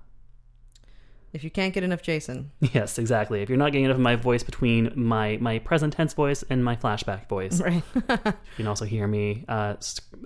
If 1.33 1.43
you 1.43 1.49
can't 1.49 1.73
get 1.73 1.83
enough 1.83 2.03
Jason, 2.03 2.51
Yes, 2.59 2.99
exactly. 2.99 3.41
If 3.41 3.49
you're 3.49 3.57
not 3.57 3.71
getting 3.71 3.85
enough 3.85 3.95
of 3.95 4.01
my 4.01 4.15
voice 4.15 4.43
between 4.43 4.91
my 4.95 5.37
my 5.41 5.57
present 5.59 5.93
tense 5.93 6.13
voice 6.13 6.43
and 6.47 6.63
my 6.63 6.75
flashback 6.75 7.27
voice, 7.27 7.59
right? 7.59 7.81
you 7.95 8.33
can 8.55 8.67
also 8.67 8.85
hear 8.85 9.07
me. 9.07 9.43
Uh, 9.49 9.73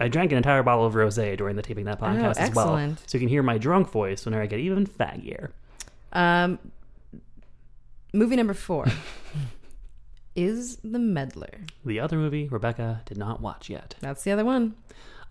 I 0.01 0.09
drank 0.09 0.31
an 0.31 0.37
entire 0.37 0.63
bottle 0.63 0.85
of 0.85 0.95
rosé 0.95 1.37
during 1.37 1.55
the 1.55 1.61
taping 1.61 1.85
that 1.85 1.99
podcast 2.01 2.35
as 2.37 2.53
well, 2.53 2.75
Oh, 2.75 2.95
so 3.05 3.17
you 3.17 3.19
can 3.21 3.29
hear 3.29 3.41
my 3.41 3.57
drunk 3.57 3.89
voice 3.89 4.25
whenever 4.25 4.43
I 4.43 4.47
get 4.47 4.59
even 4.59 4.85
faggier. 4.85 5.51
Um, 6.11 6.59
movie 8.13 8.35
number 8.35 8.53
four 8.53 8.85
is 10.35 10.75
The 10.83 10.99
Meddler. 10.99 11.61
The 11.85 11.99
other 12.01 12.17
movie 12.17 12.47
Rebecca 12.49 13.01
did 13.05 13.17
not 13.17 13.41
watch 13.41 13.69
yet. 13.69 13.95
That's 14.01 14.23
the 14.23 14.31
other 14.31 14.43
one. 14.45 14.75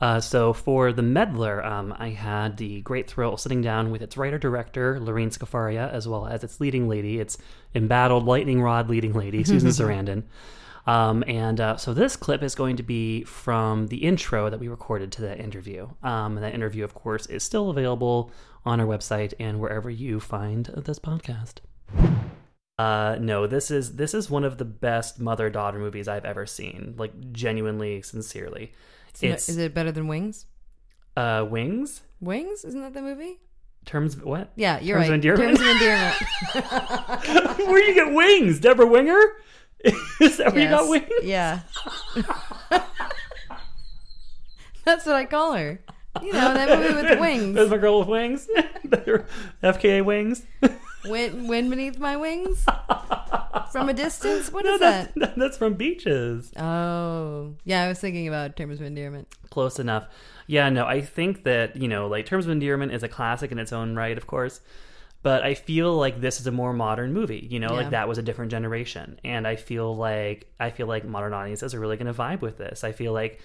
Uh, 0.00 0.20
so 0.20 0.52
for 0.52 0.92
The 0.92 1.02
Meddler, 1.02 1.64
um, 1.64 1.94
I 1.98 2.11
had 2.11 2.59
the 2.59 2.82
great 2.82 3.09
thrill 3.11 3.35
of 3.35 3.40
sitting 3.40 3.62
down 3.62 3.90
with 3.90 4.02
its 4.02 4.16
writer-director, 4.16 5.00
Lorene 5.00 5.30
Scafaria, 5.30 5.90
as 5.90 6.06
well 6.06 6.26
as 6.26 6.44
its 6.44 6.61
leading 6.61 6.88
lady, 6.88 7.18
its 7.18 7.38
embattled 7.74 8.24
lightning 8.24 8.61
rod 8.61 8.90
leading 8.90 9.14
lady, 9.14 9.42
Susan 9.44 9.70
Sarandon. 9.70 10.24
Um, 10.87 11.24
and 11.26 11.61
uh, 11.61 11.76
so 11.76 11.94
this 11.94 12.14
clip 12.14 12.42
is 12.42 12.54
going 12.54 12.76
to 12.76 12.82
be 12.82 13.24
from 13.24 13.88
the 13.88 13.98
intro 13.98 14.50
that 14.50 14.61
we 14.61 14.68
recorded 14.68 15.11
to 15.12 15.22
that 15.22 15.40
interview. 15.40 15.88
Um, 16.02 16.37
and 16.37 16.44
that 16.44 16.54
interview, 16.54 16.85
of 16.85 16.94
course, 16.94 17.26
is 17.26 17.42
still 17.42 17.70
available 17.70 18.30
on 18.64 18.80
our 18.80 18.87
website 18.87 19.35
and 19.40 19.61
wherever 19.61 19.90
you 19.90 20.20
find 20.20 20.66
this 20.66 20.98
podcast. 20.98 21.54
Uh, 22.78 23.16
no, 23.18 23.46
this 23.46 23.70
is 23.70 23.96
this 23.96 24.12
is 24.12 24.28
one 24.28 24.44
of 24.44 24.59
the 24.59 24.64
best 24.64 25.18
mother 25.18 25.48
daughter 25.48 25.78
movies 25.78 26.09
I've 26.09 26.26
ever 26.26 26.46
seen. 26.46 26.94
Like 26.98 27.32
genuinely, 27.32 28.02
sincerely. 28.02 28.72
It's 29.22 29.48
Is 29.48 29.57
it 29.59 29.74
better 29.74 29.92
than 29.92 30.09
Wings? 30.09 30.46
uh, 31.16 31.46
Wings. 31.48 32.02
Wings? 32.20 32.64
Isn't 32.64 32.83
that 32.83 32.94
the 32.94 33.02
movie? 33.02 33.40
Terms 33.85 34.14
of 34.16 34.24
what? 34.24 34.50
Yeah, 34.57 34.81
you're 34.81 34.96
Terms 34.98 35.07
of 35.07 35.11
right. 35.11 35.14
Endearment? 35.14 35.59
Terms 35.59 35.61
of 35.61 35.66
endearment. 35.76 37.59
where 37.68 37.83
you 37.88 37.94
get 37.94 38.12
wings, 38.12 38.59
Debra 38.61 38.87
Winger? 38.87 39.20
is 40.20 40.38
that 40.38 40.52
where 40.52 40.62
you 40.62 40.68
got 40.68 40.88
wings? 40.88 41.07
Yeah. 41.22 41.61
That's 44.85 45.05
what 45.07 45.14
I 45.16 45.24
call 45.24 45.52
her. 45.55 45.81
You 46.22 46.33
know, 46.33 46.55
that 46.55 46.79
movie 46.79 46.94
with 46.94 47.02
the 47.02 47.09
That's 47.09 47.20
wings. 47.20 47.70
my 47.70 47.76
girl 47.76 47.98
with 48.00 48.09
wings. 48.09 48.48
FKA 49.62 50.05
wings. 50.05 50.42
Wind, 51.09 51.49
wind 51.49 51.71
beneath 51.71 51.99
my 51.99 52.16
wings? 52.16 52.64
From 53.73 53.88
a 53.88 53.95
distance? 53.95 54.51
What 54.53 54.64
No, 54.64 54.75
is 54.75 54.81
that? 54.81 55.12
that's, 55.16 55.35
that's 55.37 55.59
from 55.59 55.75
Beaches. 55.75 56.53
Oh. 56.57 57.55
Yeah, 57.64 57.85
I 57.85 57.88
was 57.88 57.99
thinking 57.99 58.29
about 58.29 58.57
Terms 58.57 58.81
of 58.81 58.87
Endearment. 58.87 59.29
Close 59.51 59.79
enough. 59.79 60.07
Yeah, 60.47 60.69
no, 60.71 60.87
I 60.87 61.01
think 61.01 61.45
that, 61.45 61.77
you 61.77 61.88
know, 61.88 62.07
like 62.07 62.27
Terms 62.27 62.47
of 62.47 62.53
Endearment 62.53 62.92
is 62.92 63.03
a 63.03 63.09
classic 63.09 63.53
in 63.53 63.59
its 63.59 63.73
own 63.73 63.97
right, 63.97 64.16
of 64.16 64.27
course. 64.27 64.61
But 65.23 65.42
I 65.42 65.55
feel 65.55 65.97
like 65.97 66.21
this 66.21 66.38
is 66.40 66.47
a 66.47 66.53
more 66.53 66.73
modern 66.73 67.12
movie, 67.12 67.49
you 67.51 67.59
know, 67.59 67.71
Yeah. 67.71 67.77
like 67.77 67.90
that 67.90 68.07
was 68.09 68.16
a 68.19 68.23
different 68.23 68.51
generation. 68.53 69.19
And 69.25 69.47
I 69.47 69.57
feel 69.57 69.95
like 69.97 70.49
I 70.61 70.71
feel 70.71 70.87
like 70.87 71.05
modern 71.05 71.33
audiences 71.33 71.75
are 71.75 71.81
really 71.81 71.97
gonna 71.97 72.14
vibe 72.14 72.40
with 72.42 72.59
this. 72.59 72.85
I 72.85 72.92
feel 72.92 73.12
like, 73.12 73.40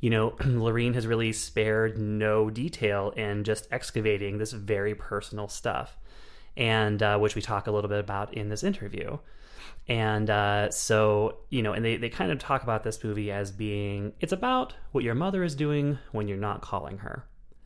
you 0.00 0.08
know, 0.08 0.34
Lorene 0.46 0.94
has 0.94 1.06
really 1.06 1.32
spared 1.32 1.98
no 1.98 2.48
detail 2.48 3.10
in 3.16 3.44
just 3.44 3.68
excavating 3.70 4.38
this 4.38 4.52
very 4.52 4.94
personal 4.94 5.46
stuff. 5.48 5.98
And 6.56 7.02
uh, 7.02 7.18
which 7.18 7.34
we 7.34 7.42
talk 7.42 7.66
a 7.66 7.70
little 7.70 7.88
bit 7.88 8.00
about 8.00 8.34
in 8.34 8.48
this 8.48 8.62
interview. 8.62 9.18
And 9.88 10.30
uh, 10.30 10.70
so, 10.70 11.38
you 11.48 11.62
know, 11.62 11.72
and 11.72 11.84
they, 11.84 11.96
they 11.96 12.08
kind 12.08 12.30
of 12.30 12.38
talk 12.38 12.62
about 12.62 12.84
this 12.84 13.02
movie 13.02 13.30
as 13.32 13.50
being 13.50 14.12
it's 14.20 14.32
about 14.32 14.74
what 14.92 15.02
your 15.04 15.14
mother 15.14 15.42
is 15.42 15.54
doing 15.54 15.98
when 16.12 16.28
you're 16.28 16.38
not 16.38 16.60
calling 16.60 16.98
her. 16.98 17.24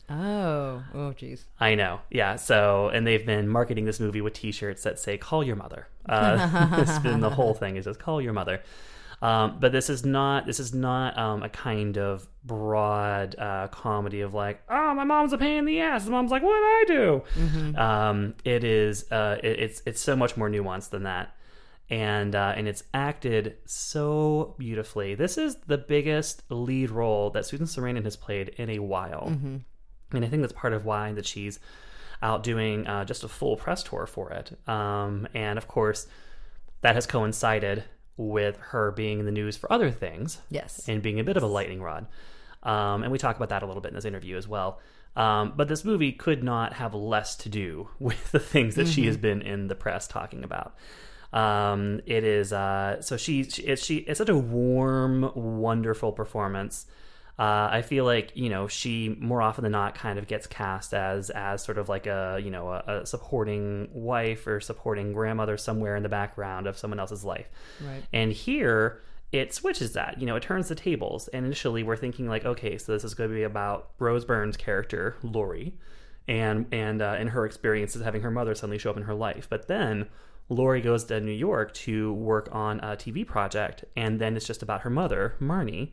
Oh. 0.09 0.83
Oh, 0.94 1.14
jeez. 1.18 1.44
I 1.59 1.75
know. 1.75 2.01
Yeah. 2.11 2.37
So, 2.37 2.88
and 2.88 3.07
they've 3.07 3.25
been 3.25 3.49
marketing 3.49 3.85
this 3.85 4.01
movie 4.01 4.20
with 4.20 4.35
t 4.35 4.53
shirts 4.53 4.83
that 4.83 4.99
say, 4.99 5.16
call 5.18 5.42
your 5.42 5.57
mother. 5.57 5.88
Uh, 6.07 6.68
it's 6.79 6.99
been 6.99 7.20
the 7.20 7.31
whole 7.31 7.55
thing 7.55 7.77
is 7.77 7.87
just 7.87 8.01
call 8.01 8.20
your 8.20 8.33
mother. 8.33 8.62
Um, 9.22 9.59
but 9.61 9.72
this 9.72 9.88
is 9.88 10.05
not 10.05 10.46
this 10.46 10.61
is 10.61 10.74
not 10.74 11.16
um, 11.16 11.42
a 11.42 11.48
kind 11.48 11.96
of 11.98 12.27
broad 12.44 13.35
uh, 13.38 13.68
comedy 13.68 14.20
of 14.20 14.35
like 14.35 14.61
oh 14.68 14.94
my 14.94 15.05
mom's 15.05 15.33
a 15.33 15.38
pain 15.38 15.59
in 15.59 15.64
the 15.64 15.81
ass. 15.81 16.05
The 16.05 16.11
mom's 16.11 16.31
like 16.31 16.42
what 16.42 16.50
I 16.50 16.85
do? 16.87 17.22
Um, 17.77 18.35
it 18.44 18.64
is 18.64 19.11
uh, 19.11 19.38
it, 19.42 19.61
it's 19.61 19.83
it's 19.87 20.00
so 20.00 20.14
much 20.16 20.37
more 20.37 20.50
nuanced 20.50 20.90
than 20.90 21.05
that, 21.05 21.35
and 21.88 22.35
uh, 22.35 22.53
and 22.57 22.68
it's 22.68 22.83
acted 22.92 23.57
so 23.66 24.55
beautifully. 24.59 25.14
This 25.14 25.38
is 25.38 25.57
the 25.66 25.79
biggest 25.79 26.42
lead 26.50 26.90
role 26.90 27.31
that 27.31 27.46
Susan 27.46 27.66
Sarandon 27.66 28.05
has 28.05 28.16
played 28.16 28.48
in 28.50 28.68
a 28.70 28.79
while, 28.81 29.29
and 30.12 30.24
I 30.24 30.29
think 30.29 30.42
that's 30.42 30.53
part 30.53 30.72
of 30.72 30.85
why 30.85 31.12
that 31.12 31.27
she's 31.27 31.61
out 32.22 32.42
doing 32.42 32.87
uh, 32.87 33.05
just 33.05 33.22
a 33.24 33.29
full 33.29 33.57
press 33.57 33.83
tour 33.83 34.07
for 34.07 34.31
it. 34.31 34.57
Um, 34.68 35.29
and 35.35 35.59
of 35.59 35.68
course, 35.68 36.07
that 36.81 36.94
has 36.94 37.07
coincided 37.07 37.85
with 38.16 38.57
her 38.59 38.90
being 38.92 39.18
in 39.20 39.27
the 39.27 39.33
news 39.33 39.57
for 39.57 39.70
other 39.72 39.90
things 39.90 40.38
Yes. 40.50 40.88
and 40.88 41.03
being 41.03 41.18
a 41.20 41.24
bit 41.24 41.37
of 41.37 41.42
a 41.42 41.46
lightning 41.46 41.83
rod. 41.83 42.07
Um, 42.62 43.03
and 43.03 43.11
we 43.12 43.18
talk 43.18 43.37
about 43.37 43.48
that 43.50 43.62
a 43.62 43.66
little 43.66 43.83
bit 43.83 43.88
in 43.88 43.94
this 43.94 44.05
interview 44.05 44.37
as 44.37 44.46
well. 44.48 44.81
Um, 45.16 45.53
but 45.57 45.68
this 45.68 45.85
movie 45.85 46.12
could 46.12 46.42
not 46.42 46.72
have 46.74 46.94
less 46.94 47.37
to 47.37 47.48
do 47.48 47.88
with 47.98 48.33
the 48.33 48.40
things 48.40 48.74
that 48.77 48.88
she 48.88 49.07
has 49.07 49.16
been 49.16 49.42
in 49.42 49.68
the 49.68 49.74
press 49.74 50.07
talking 50.09 50.42
about. 50.44 50.74
Um, 51.33 52.00
it 52.07 52.22
is 52.24 52.53
uh, 52.53 53.00
so 53.03 53.16
she, 53.16 53.42
she 53.44 53.62
it's 53.64 53.85
she 53.85 53.96
it's 53.98 54.18
such 54.18 54.29
a 54.29 54.37
warm, 54.38 55.31
wonderful 55.35 56.12
performance. 56.12 56.87
Uh, 57.38 57.68
I 57.70 57.83
feel 57.83 58.05
like 58.05 58.31
you 58.35 58.49
know 58.49 58.68
she 58.68 59.16
more 59.18 59.42
often 59.42 59.64
than 59.64 59.73
not 59.73 59.94
kind 59.94 60.18
of 60.18 60.29
gets 60.29 60.47
cast 60.47 60.94
as 60.94 61.31
as 61.31 61.64
sort 61.64 61.79
of 61.79 61.88
like 61.88 62.07
a 62.07 62.40
you 62.42 62.51
know 62.51 62.68
a, 62.68 63.01
a 63.01 63.07
supporting 63.07 63.88
wife 63.92 64.47
or 64.47 64.61
supporting 64.61 65.12
grandmother 65.12 65.57
somewhere 65.57 65.97
in 65.97 66.05
the 66.05 66.09
background 66.09 66.66
of 66.66 66.79
someone 66.79 67.01
else's 67.01 67.25
life. 67.25 67.49
Right. 67.81 68.05
And 68.12 68.33
here 68.33 69.03
it 69.35 69.53
switches 69.53 69.94
that. 69.94 70.20
You 70.20 70.27
know, 70.27 70.37
it 70.37 70.44
turns 70.44 70.68
the 70.68 70.77
tables. 70.77 71.27
And 71.29 71.44
initially 71.44 71.83
we're 71.83 71.97
thinking 71.97 72.29
like, 72.29 72.44
okay, 72.44 72.79
so 72.79 72.92
this 72.92 73.03
is 73.03 73.14
going 73.14 73.31
to 73.31 73.35
be 73.35 73.42
about 73.42 73.90
Rose 73.99 74.25
Byrne's 74.25 74.57
character, 74.57 75.16
Lori, 75.25 75.75
and 76.29 76.66
and 76.73 77.03
uh, 77.03 77.16
and 77.18 77.31
her 77.31 77.44
experiences 77.44 78.03
having 78.03 78.23
her 78.23 78.31
mother 78.31 78.55
suddenly 78.55 78.79
show 78.79 78.90
up 78.90 78.97
in 78.97 79.03
her 79.03 79.14
life. 79.14 79.49
But 79.51 79.66
then 79.66 80.07
Lori 80.48 80.80
goes 80.80 81.04
to 81.04 81.20
New 81.20 81.33
York 81.33 81.72
to 81.74 82.12
work 82.14 82.48
on 82.52 82.78
a 82.80 82.96
TV 82.96 83.26
project, 83.26 83.85
and 83.96 84.20
then 84.20 84.37
it's 84.37 84.46
just 84.46 84.62
about 84.62 84.83
her 84.83 84.90
mother, 84.90 85.35
Marnie, 85.40 85.90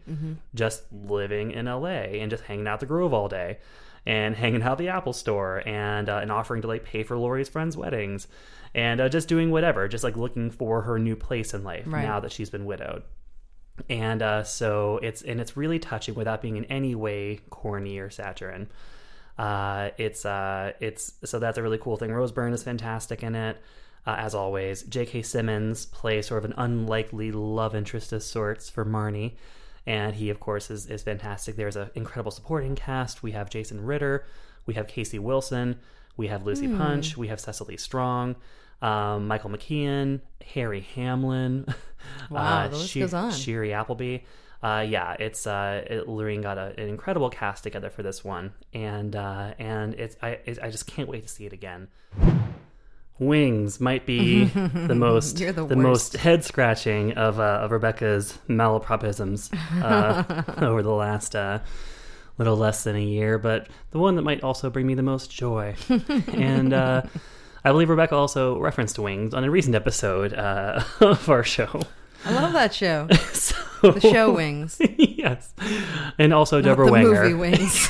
just 0.54 0.84
living 0.92 1.52
in 1.52 1.66
LA 1.68 1.88
and 2.20 2.30
just 2.30 2.44
hanging 2.44 2.68
out 2.68 2.80
the 2.82 2.86
Grove 2.86 3.14
all 3.14 3.30
day, 3.30 3.60
and 4.06 4.36
hanging 4.36 4.62
out 4.62 4.78
the 4.78 4.90
Apple 4.90 5.14
Store, 5.14 5.64
and 5.66 6.10
uh, 6.10 6.18
and 6.22 6.32
offering 6.32 6.62
to 6.64 6.68
like 6.68 6.84
pay 6.84 7.04
for 7.04 7.18
Lori's 7.18 7.48
friends' 7.50 7.78
weddings, 7.78 8.28
and 8.76 9.00
uh, 9.00 9.08
just 9.10 9.28
doing 9.30 9.52
whatever, 9.52 9.88
just 9.88 10.04
like 10.04 10.18
looking 10.18 10.52
for 10.52 10.82
her 10.82 11.00
new 11.00 11.16
place 11.16 11.54
in 11.54 11.64
life 11.64 11.86
Right. 11.88 12.04
now 12.04 12.20
that 12.20 12.32
she's 12.32 12.50
been 12.50 12.66
widowed 12.66 13.04
and 13.90 14.22
uh, 14.22 14.44
so 14.44 15.00
it's 15.02 15.22
and 15.24 15.40
it's 15.42 15.58
really 15.58 15.80
touching 15.80 16.14
without 16.14 16.42
being 16.42 16.56
in 16.58 16.66
any 16.66 16.94
way 16.94 17.40
corny 17.50 17.98
or 17.98 18.10
saccharine. 18.12 18.68
Uh, 19.40 19.90
it's 19.98 20.26
uh, 20.26 20.74
it's 20.80 21.14
so 21.24 21.40
that's 21.40 21.58
a 21.58 21.64
really 21.64 21.78
cool 21.80 21.98
thing. 21.98 22.12
Rose 22.12 22.32
Byrne 22.32 22.54
is 22.54 22.62
fantastic 22.64 23.24
in 23.24 23.34
it, 23.34 23.58
uh, 24.06 24.16
as 24.18 24.34
always. 24.36 24.84
J.K. 24.84 25.22
Simmons 25.22 25.86
plays 25.86 26.28
sort 26.28 26.44
of 26.44 26.52
an 26.52 26.58
unlikely 26.58 27.32
love 27.32 27.76
interest 27.76 28.12
of 28.14 28.24
sorts 28.24 28.70
for 28.70 28.86
Marnie, 28.86 29.34
and 29.86 30.16
he 30.16 30.30
of 30.30 30.40
course 30.40 30.70
is 30.72 30.88
is 30.88 31.04
fantastic. 31.04 31.56
There's 31.56 31.76
an 31.76 31.90
incredible 31.96 32.32
supporting 32.32 32.76
cast. 32.76 33.24
We 33.24 33.32
have 33.32 33.50
Jason 33.50 33.84
Ritter, 33.86 34.26
we 34.66 34.74
have 34.76 34.88
Casey 34.88 35.20
Wilson, 35.20 35.78
we 36.18 36.28
have 36.28 36.46
Lucy 36.46 36.68
Punch, 36.68 37.18
we 37.18 37.28
have 37.28 37.40
Cecily 37.40 37.78
Strong. 37.78 38.36
Um, 38.82 39.28
Michael 39.28 39.52
McKean, 39.52 40.22
Harry 40.56 40.82
Hamlin, 40.96 41.66
Wow, 42.32 42.62
uh, 42.64 42.68
the 42.68 42.78
list 42.78 42.90
She- 42.90 43.00
goes 43.02 43.14
on. 43.14 43.32
Shiri 43.32 43.72
Appleby. 43.74 44.24
Uh, 44.64 44.86
yeah, 44.88 45.16
it's 45.20 45.46
uh, 45.48 45.84
it, 45.88 46.08
Lorene 46.08 46.42
got 46.42 46.58
a, 46.58 46.74
an 46.80 46.88
incredible 46.90 47.30
cast 47.32 47.64
together 47.64 47.90
for 47.92 48.02
this 48.04 48.24
one, 48.24 48.54
and 48.74 49.16
uh, 49.16 49.54
and 49.60 49.94
it's 49.96 50.16
I 50.22 50.40
it, 50.46 50.60
I 50.62 50.70
just 50.70 50.86
can't 50.88 51.10
wait 51.10 51.24
to 51.24 51.30
see 51.30 51.46
it 51.48 51.54
again. 51.54 51.88
Wings 53.22 53.80
might 53.80 54.08
be 54.08 54.46
the 54.46 54.96
most 54.98 55.40
You're 55.40 55.52
the 55.54 55.76
most 55.76 56.18
head 56.18 56.44
scratching 56.44 57.14
of 57.14 57.40
uh, 57.40 57.60
of 57.62 57.72
Rebecca's 57.72 58.40
malapropisms 58.50 59.54
uh, 59.82 60.44
over 60.66 60.82
the 60.82 60.90
last 60.90 61.36
uh, 61.36 61.60
little 62.40 62.58
less 62.58 62.84
than 62.84 62.96
a 62.96 63.04
year, 63.04 63.38
but 63.38 63.68
the 63.92 64.00
one 64.00 64.16
that 64.16 64.24
might 64.24 64.42
also 64.44 64.72
bring 64.72 64.88
me 64.88 64.96
the 64.96 65.04
most 65.04 65.30
joy. 65.30 65.76
and 66.34 66.74
uh, 66.74 67.04
I 67.64 67.70
believe 67.72 67.90
Rebecca 67.90 68.16
also 68.16 68.58
referenced 68.60 68.98
Wings 68.98 69.36
on 69.36 69.44
a 69.44 69.52
recent 69.52 69.76
episode 69.76 70.34
uh, 70.34 70.84
of 71.00 71.30
our 71.30 71.44
show. 71.44 71.80
I 72.26 72.34
love 72.34 72.54
that 72.54 72.74
show. 72.74 73.08
So, 73.34 73.56
The 73.92 74.00
show 74.00 74.32
Wings. 74.34 74.78
yes, 74.98 75.54
and 76.18 76.34
also 76.34 76.58
Not 76.58 76.70
Deborah 76.70 76.86
the 76.92 76.98
movie 77.04 77.34
Wings. 77.36 77.88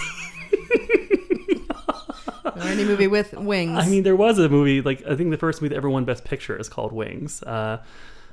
Or 2.61 2.67
any 2.67 2.83
movie 2.85 3.07
with 3.07 3.33
wings. 3.37 3.77
I 3.77 3.87
mean, 3.87 4.03
there 4.03 4.15
was 4.15 4.37
a 4.39 4.47
movie 4.49 4.81
like 4.81 5.03
I 5.05 5.15
think 5.15 5.31
the 5.31 5.37
first 5.37 5.61
movie 5.61 5.69
that 5.69 5.77
ever 5.77 5.89
won 5.89 6.05
Best 6.05 6.23
Picture 6.23 6.57
is 6.57 6.69
called 6.69 6.91
Wings. 6.93 7.41
Uh, 7.43 7.81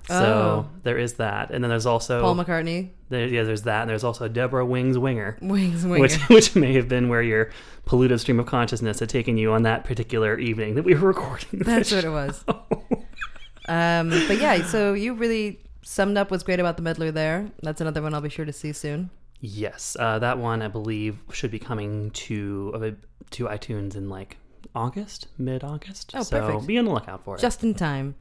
so 0.06 0.14
Oh. 0.14 0.70
there 0.84 0.96
is 0.96 1.14
that, 1.14 1.50
and 1.50 1.62
then 1.62 1.68
there's 1.68 1.84
also 1.84 2.22
Paul 2.22 2.34
McCartney. 2.36 2.90
there, 3.10 3.26
yeah, 3.26 3.42
there's 3.42 3.62
that, 3.62 3.82
and 3.82 3.90
there's 3.90 4.04
also 4.04 4.26
Deborah 4.26 4.64
Wings 4.64 4.96
Winger, 4.96 5.36
Wings, 5.42 5.84
Winger. 5.86 6.00
which 6.00 6.16
which 6.30 6.56
may 6.56 6.72
have 6.74 6.88
been 6.88 7.08
where 7.10 7.20
your 7.22 7.50
polluted 7.84 8.18
stream 8.20 8.40
of 8.40 8.46
consciousness 8.46 9.00
had 9.00 9.08
taken 9.10 9.36
you 9.36 9.52
on 9.52 9.64
that 9.64 9.84
particular 9.84 10.38
evening 10.38 10.76
that 10.76 10.84
we 10.84 10.94
were 10.94 11.08
recording. 11.14 11.60
That's 11.60 11.92
what 11.92 12.04
it 12.04 12.10
was. 12.10 12.42
Um, 13.68 14.08
but 14.26 14.38
yeah, 14.40 14.64
so 14.64 14.94
you 14.94 15.12
really 15.14 15.60
summed 15.82 16.16
up 16.16 16.30
what's 16.30 16.42
great 16.42 16.60
about 16.60 16.76
the 16.76 16.82
Meddler 16.82 17.10
there. 17.10 17.50
That's 17.62 17.80
another 17.80 18.00
one 18.00 18.14
I'll 18.14 18.20
be 18.22 18.30
sure 18.30 18.44
to 18.46 18.52
see 18.52 18.72
soon. 18.72 19.10
Yes, 19.40 19.96
uh, 20.00 20.18
that 20.20 20.38
one 20.38 20.62
I 20.62 20.68
believe 20.68 21.18
should 21.32 21.50
be 21.50 21.58
coming 21.58 22.10
to 22.12 22.72
to 23.32 23.44
iTunes 23.44 23.94
in 23.96 24.08
like 24.08 24.36
August, 24.74 25.28
mid 25.38 25.64
August. 25.64 26.12
Oh, 26.14 26.22
so 26.22 26.40
perfect. 26.40 26.66
be 26.66 26.78
on 26.78 26.84
the 26.84 26.92
lookout 26.92 27.24
for 27.24 27.36
it. 27.36 27.40
Just 27.40 27.62
in 27.64 27.74
time. 27.74 28.14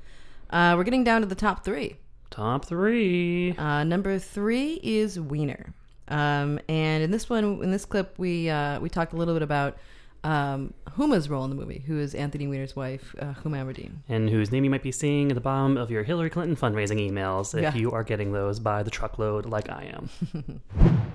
Uh, 0.49 0.73
we're 0.77 0.83
getting 0.83 1.03
down 1.03 1.21
to 1.21 1.27
the 1.27 1.35
top 1.35 1.63
three. 1.65 1.95
top 2.29 2.65
three. 2.65 3.53
Uh, 3.57 3.83
number 3.83 4.17
three 4.19 4.79
is 4.83 5.19
Weiner. 5.19 5.73
Um, 6.09 6.59
and 6.69 7.03
in 7.03 7.11
this 7.11 7.29
one, 7.29 7.61
in 7.63 7.71
this 7.71 7.83
clip, 7.85 8.15
we 8.17 8.49
uh, 8.49 8.79
we 8.79 8.89
talked 8.89 9.11
a 9.13 9.17
little 9.17 9.33
bit 9.33 9.43
about 9.43 9.77
um, 10.23 10.73
Huma's 10.95 11.29
role 11.29 11.43
in 11.43 11.49
the 11.49 11.55
movie, 11.55 11.83
who 11.85 11.99
is 11.99 12.15
Anthony 12.15 12.47
Weiner's 12.47 12.75
wife, 12.75 13.13
uh, 13.19 13.33
Huma 13.43 13.63
Abedin. 13.65 13.91
and 14.09 14.29
whose 14.29 14.51
name 14.51 14.63
you 14.63 14.69
might 14.69 14.83
be 14.83 14.91
seeing 14.91 15.29
at 15.31 15.35
the 15.35 15.41
bottom 15.41 15.77
of 15.77 15.91
your 15.91 16.03
Hillary 16.03 16.29
Clinton 16.29 16.55
fundraising 16.55 16.97
emails 17.11 17.53
if 17.53 17.61
Yeah. 17.61 17.75
you 17.75 17.91
are 17.91 18.03
getting 18.03 18.31
those 18.31 18.59
by 18.59 18.83
the 18.83 18.89
truckload 18.89 19.45
like 19.45 19.69
I 19.69 19.93
am. 19.95 20.61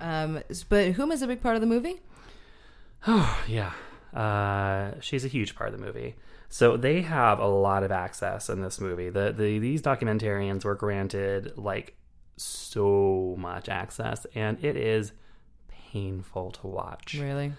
Um, 0.01 0.43
but 0.68 0.95
Huma's 0.97 1.22
a 1.22 1.28
big 1.28 1.40
part 1.40 1.55
of 1.55 1.61
the 1.61 1.66
movie. 1.68 2.01
Oh, 3.07 3.44
yeah. 3.48 3.72
Uh, 4.14 5.00
she's 5.00 5.24
a 5.24 5.28
huge 5.28 5.55
part 5.55 5.72
of 5.72 5.78
the 5.78 5.84
movie. 5.84 6.14
So 6.48 6.76
they 6.76 7.00
have 7.00 7.38
a 7.38 7.46
lot 7.46 7.82
of 7.82 7.90
access 7.90 8.50
in 8.50 8.61
this 8.61 8.78
movie. 8.78 9.09
The, 9.09 9.32
the 9.32 9.59
these 9.59 9.80
documentarians 9.80 10.64
were 10.64 10.74
granted 10.74 11.57
like 11.57 11.96
so 12.36 13.34
much 13.38 13.68
access, 13.70 14.26
and 14.34 14.62
it 14.62 14.76
is 14.76 15.12
painful 15.68 16.50
to 16.53 16.66
watch. 16.66 17.16
Really? 17.18 17.53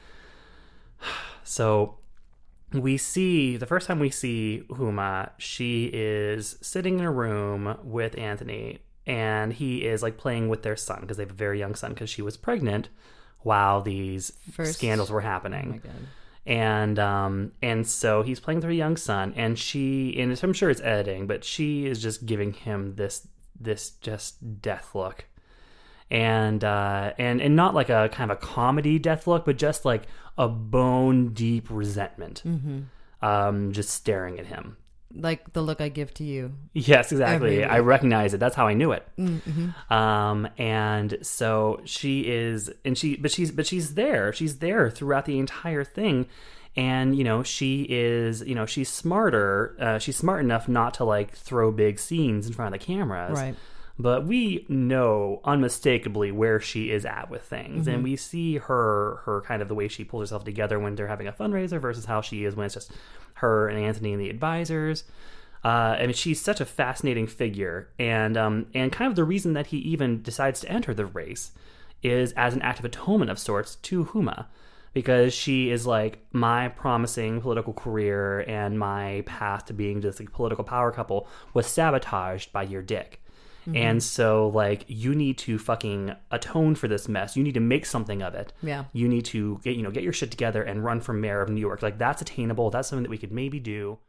So 1.45 1.97
we 2.71 2.95
see 2.95 3.57
the 3.57 3.65
first 3.65 3.87
time 3.87 3.99
we 3.99 4.09
see 4.09 4.63
Huma, 4.69 5.31
she 5.37 5.91
is 5.93 6.57
sitting 6.61 6.99
in 6.99 7.05
a 7.05 7.11
room 7.11 7.77
with 7.83 8.17
Anthony, 8.17 8.79
and 9.05 9.51
he 9.51 9.83
is 9.83 10.01
like 10.01 10.17
playing 10.17 10.47
with 10.47 10.63
their 10.63 10.77
son 10.77 11.01
because 11.01 11.17
they 11.17 11.23
have 11.23 11.31
a 11.31 11.35
very 11.35 11.59
young 11.59 11.75
son 11.75 11.91
because 11.91 12.09
she 12.09 12.21
was 12.21 12.37
pregnant 12.37 12.87
while 13.43 13.81
these 13.81 14.31
First- 14.51 14.73
scandals 14.73 15.11
were 15.11 15.21
Oh 15.21 15.25
happening 15.25 15.69
my 15.69 15.77
god. 15.77 15.91
and 16.45 16.99
um 16.99 17.51
and 17.61 17.87
so 17.87 18.21
he's 18.23 18.39
playing 18.39 18.57
with 18.57 18.65
her 18.65 18.71
young 18.71 18.97
son 18.97 19.33
and 19.35 19.57
she 19.57 20.19
and 20.19 20.37
i'm 20.43 20.53
sure 20.53 20.69
it's 20.69 20.81
editing 20.81 21.25
but 21.27 21.43
she 21.43 21.85
is 21.85 22.01
just 22.01 22.25
giving 22.25 22.53
him 22.53 22.95
this 22.95 23.27
this 23.59 23.91
just 24.01 24.61
death 24.61 24.93
look. 24.95 25.25
And 26.09 26.63
uh 26.63 27.13
and 27.17 27.41
and 27.41 27.55
not 27.55 27.73
like 27.73 27.89
a 27.89 28.09
kind 28.11 28.29
of 28.29 28.37
a 28.37 28.39
comedy 28.41 28.99
death 28.99 29.25
look 29.25 29.45
but 29.45 29.57
just 29.57 29.83
like 29.85 30.03
a 30.37 30.47
bone 30.47 31.29
deep 31.33 31.67
resentment 31.69 32.43
um 33.21 33.71
just 33.71 33.89
staring 33.89 34.37
at 34.39 34.45
him 34.47 34.77
Like 35.15 35.53
the 35.53 35.61
look 35.61 35.79
I 35.79 35.89
give 35.89 36.13
to 36.15 36.23
you. 36.23 36.53
Yes, 36.73 37.11
exactly. 37.11 37.63
I 37.63 37.79
recognize 37.79 38.33
it. 38.33 38.39
That's 38.39 38.55
how 38.55 38.67
I 38.67 38.73
knew 38.73 38.91
it. 38.93 39.07
Mm-hmm. 39.17 39.93
Um, 39.93 40.47
and 40.57 41.17
so 41.21 41.81
she 41.85 42.27
is, 42.27 42.71
and 42.83 42.97
she, 42.97 43.15
but 43.15 43.31
she's, 43.31 43.51
but 43.51 43.67
she's 43.67 43.93
there. 43.93 44.33
She's 44.33 44.57
there 44.57 44.89
throughout 44.89 45.25
the 45.25 45.37
entire 45.37 45.83
thing. 45.83 46.27
And 46.75 47.15
you 47.15 47.23
know, 47.23 47.43
she 47.43 47.85
is, 47.87 48.41
you 48.41 48.55
know, 48.55 48.65
she's 48.65 48.89
smarter. 48.89 49.75
Uh, 49.79 49.99
she's 49.99 50.17
smart 50.17 50.39
enough 50.39 50.67
not 50.67 50.95
to 50.95 51.03
like 51.03 51.35
throw 51.35 51.71
big 51.71 51.99
scenes 51.99 52.47
in 52.47 52.53
front 52.53 52.73
of 52.73 52.79
the 52.79 52.83
cameras. 52.83 53.37
Right. 53.37 53.55
But 53.99 54.25
we 54.25 54.65
know 54.69 55.39
unmistakably 55.43 56.31
where 56.31 56.59
she 56.59 56.89
is 56.89 57.05
at 57.05 57.29
with 57.29 57.43
things, 57.43 57.85
Mm-hmm. 57.85 57.93
and 57.95 58.03
we 58.03 58.15
see 58.15 58.57
her, 58.57 59.21
her 59.25 59.41
kind 59.45 59.61
of 59.61 59.67
the 59.67 59.75
way 59.75 59.87
she 59.87 60.03
pulls 60.03 60.23
herself 60.29 60.43
together 60.43 60.79
when 60.79 60.95
they're 60.95 61.07
having 61.07 61.27
a 61.27 61.31
fundraiser 61.31 61.79
versus 61.79 62.05
how 62.05 62.21
she 62.21 62.43
is 62.43 62.55
when 62.55 62.65
it's 62.65 62.73
just 62.73 62.91
her 63.35 63.67
and 63.67 63.77
Anthony 63.79 64.13
and 64.13 64.21
the 64.21 64.29
advisors. 64.31 65.03
Uh, 65.63 65.95
I 65.99 66.01
mean, 66.07 66.13
she's 66.13 66.41
such 66.41 66.59
a 66.59 66.65
fascinating 66.65 67.27
figure, 67.27 67.89
and 67.99 68.35
um, 68.35 68.65
and 68.73 68.91
kind 68.91 69.09
of 69.09 69.15
the 69.15 69.23
reason 69.23 69.53
that 69.53 69.67
he 69.67 69.77
even 69.77 70.21
decides 70.21 70.59
to 70.61 70.69
enter 70.69 70.93
the 70.93 71.05
race 71.05 71.51
is 72.01 72.33
as 72.33 72.53
an 72.53 72.61
act 72.63 72.79
of 72.79 72.85
atonement 72.85 73.31
of 73.31 73.39
sorts 73.39 73.75
to 73.75 74.05
Huma, 74.05 74.47
because 74.93 75.33
she 75.33 75.69
is 75.69 75.87
like 75.87 76.19
my 76.33 76.67
promising 76.67 77.39
political 77.39 77.71
career 77.73 78.41
and 78.41 78.77
my 78.77 79.23
path 79.25 79.65
to 79.67 79.73
being 79.73 80.01
this 80.01 80.19
like, 80.19 80.33
political 80.33 80.65
power 80.65 80.91
couple 80.91 81.27
was 81.53 81.65
sabotaged 81.67 82.51
by 82.51 82.63
your 82.63 82.81
dick. 82.81 83.21
And 83.73 84.03
so, 84.03 84.49
like, 84.49 84.83
you 84.87 85.15
need 85.15 85.37
to 85.39 85.57
fucking 85.57 86.13
atone 86.31 86.75
for 86.75 86.87
this 86.87 87.07
mess. 87.07 87.37
You 87.37 87.43
need 87.43 87.53
to 87.53 87.59
make 87.59 87.85
something 87.85 88.21
of 88.21 88.35
it. 88.35 88.51
Yeah. 88.61 88.85
You 88.93 89.07
need 89.07 89.25
to 89.25 89.59
get, 89.63 89.75
you 89.75 89.83
know, 89.83 89.91
get 89.91 90.03
your 90.03 90.13
shit 90.13 90.31
together 90.31 90.61
and 90.63 90.83
run 90.83 90.99
for 91.01 91.13
mayor 91.13 91.41
of 91.41 91.49
New 91.49 91.61
York. 91.61 91.81
Like, 91.81 91.97
that's 91.97 92.21
attainable. 92.21 92.69
That's 92.69 92.89
something 92.89 93.03
that 93.03 93.09
we 93.09 93.17
could 93.17 93.31
maybe 93.31 93.59
do. 93.59 93.99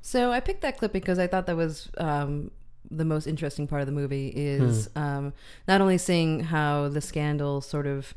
So 0.00 0.30
I 0.32 0.40
picked 0.40 0.60
that 0.62 0.78
clip 0.78 0.92
because 0.92 1.18
I 1.18 1.26
thought 1.26 1.46
that 1.46 1.56
was 1.56 1.90
um, 1.98 2.50
the 2.90 3.04
most 3.04 3.26
interesting 3.26 3.66
part 3.66 3.80
of 3.80 3.86
the 3.86 3.92
movie 3.92 4.28
is 4.28 4.88
Hmm. 4.94 5.02
um, 5.02 5.32
not 5.66 5.80
only 5.80 5.98
seeing 5.98 6.40
how 6.40 6.88
the 6.88 7.00
scandal 7.00 7.60
sort 7.60 7.86
of, 7.86 8.14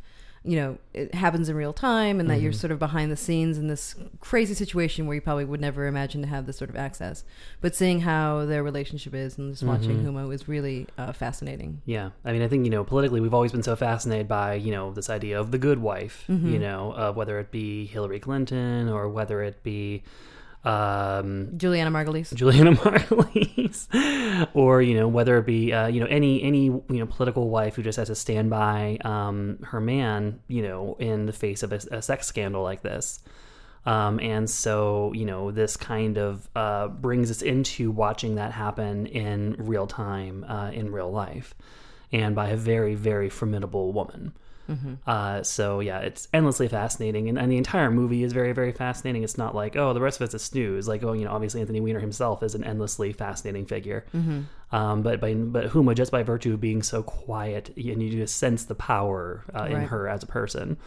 you 0.47 0.55
know, 0.55 0.77
it 0.93 1.13
happens 1.13 1.49
in 1.49 1.55
real 1.57 1.73
time 1.73 2.19
and 2.21 2.29
that 2.29 2.35
Mm-hmm. 2.35 2.43
you're 2.43 2.53
sort 2.53 2.71
of 2.71 2.79
behind 2.79 3.11
the 3.11 3.17
scenes 3.17 3.57
in 3.57 3.67
this 3.67 3.95
crazy 4.21 4.53
situation 4.53 5.05
where 5.05 5.15
you 5.15 5.21
probably 5.21 5.43
would 5.43 5.59
never 5.59 5.87
imagine 5.87 6.21
to 6.21 6.27
have 6.27 6.45
this 6.45 6.57
sort 6.57 6.69
of 6.69 6.75
access, 6.77 7.25
but 7.59 7.75
seeing 7.75 7.99
how 8.01 8.45
their 8.45 8.63
relationship 8.63 9.13
is 9.13 9.37
and 9.37 9.51
just 9.51 9.63
watching 9.63 9.97
Mm-hmm. 9.97 10.17
Huma 10.17 10.33
is 10.33 10.47
really 10.47 10.87
uh, 10.97 11.11
fascinating. 11.11 11.81
Yeah. 11.85 12.11
I 12.23 12.31
mean, 12.31 12.41
I 12.41 12.47
think, 12.47 12.63
you 12.63 12.71
know, 12.71 12.83
politically, 12.85 13.19
we've 13.19 13.33
always 13.33 13.51
been 13.51 13.61
so 13.63 13.75
fascinated 13.75 14.27
by, 14.29 14.53
you 14.55 14.71
know, 14.71 14.93
this 14.93 15.09
idea 15.09 15.37
of 15.39 15.51
the 15.51 15.57
good 15.57 15.79
wife, 15.79 16.23
you 16.29 16.59
know, 16.59 16.93
uh, 16.93 17.11
whether 17.11 17.37
it 17.39 17.51
be 17.51 17.85
Hillary 17.85 18.19
Clinton 18.21 18.87
or 18.87 19.09
whether 19.09 19.41
it 19.41 19.61
be 19.63 20.03
um, 20.67 21.57
Julianna 21.57 21.91
Margulies. 21.91 22.33
Julianna 22.33 22.71
Margulies, 22.75 23.87
or 24.53 24.81
you 24.81 24.95
know 24.95 25.07
whether 25.07 25.37
it 25.37 25.45
be 25.45 25.71
uh, 25.71 25.87
you 25.87 26.01
know 26.01 26.07
any 26.07 26.43
any 26.43 26.65
you 26.65 26.83
know 26.89 27.05
political 27.05 27.49
wife 27.49 27.75
who 27.75 27.83
just 27.83 27.97
has 27.97 28.09
to 28.09 28.15
stand 28.15 28.49
by 28.49 28.97
um, 29.03 29.59
her 29.63 29.79
man, 29.79 30.41
you 30.47 30.61
know, 30.61 30.95
in 30.99 31.25
the 31.25 31.33
face 31.33 31.63
of 31.63 31.71
a, 31.71 31.79
a 31.91 32.01
sex 32.01 32.27
scandal 32.27 32.63
like 32.63 32.81
this. 32.81 33.19
Um, 33.85 34.19
and 34.19 34.49
so 34.49 35.13
you 35.13 35.25
know 35.25 35.51
this 35.51 35.77
kind 35.77 36.17
of 36.17 36.49
uh, 36.55 36.89
brings 36.89 37.31
us 37.31 37.41
into 37.41 37.89
watching 37.89 38.35
that 38.35 38.51
happen 38.51 39.07
in 39.07 39.55
real 39.57 39.87
time, 39.87 40.43
uh, 40.43 40.71
in 40.71 40.91
real 40.91 41.11
life, 41.11 41.55
and 42.11 42.35
by 42.35 42.49
a 42.49 42.57
very 42.57 42.95
very 42.95 43.29
formidable 43.29 43.93
woman. 43.93 44.33
Uh, 45.05 45.43
so 45.43 45.79
yeah, 45.79 45.99
it's 45.99 46.27
endlessly 46.33 46.67
fascinating, 46.67 47.29
and, 47.29 47.37
and 47.37 47.51
the 47.51 47.57
entire 47.57 47.89
movie 47.91 48.23
is 48.23 48.33
very, 48.33 48.53
very 48.53 48.71
fascinating. 48.71 49.23
It's 49.23 49.37
not 49.37 49.55
like 49.55 49.75
oh, 49.75 49.93
the 49.93 50.01
rest 50.01 50.19
of 50.19 50.25
it's 50.25 50.33
a 50.33 50.39
snooze. 50.39 50.87
Like 50.87 51.03
oh, 51.03 51.13
you 51.13 51.25
know, 51.25 51.31
obviously 51.31 51.61
Anthony 51.61 51.81
Weiner 51.81 51.99
himself 51.99 52.43
is 52.43 52.55
an 52.55 52.63
endlessly 52.63 53.13
fascinating 53.13 53.65
figure. 53.65 54.05
Um, 54.71 55.01
but 55.01 55.21
by 55.21 55.33
but 55.33 55.69
Huma, 55.69 55.95
just 55.95 56.11
by 56.11 56.23
virtue 56.23 56.53
of 56.53 56.61
being 56.61 56.83
so 56.83 57.03
quiet, 57.03 57.69
and 57.77 58.03
you 58.03 58.09
just 58.09 58.37
sense 58.37 58.65
the 58.65 58.75
power 58.75 59.45
uh, 59.53 59.65
in 59.65 59.81
her 59.83 60.07
as 60.09 60.23
a 60.23 60.27
person, 60.27 60.77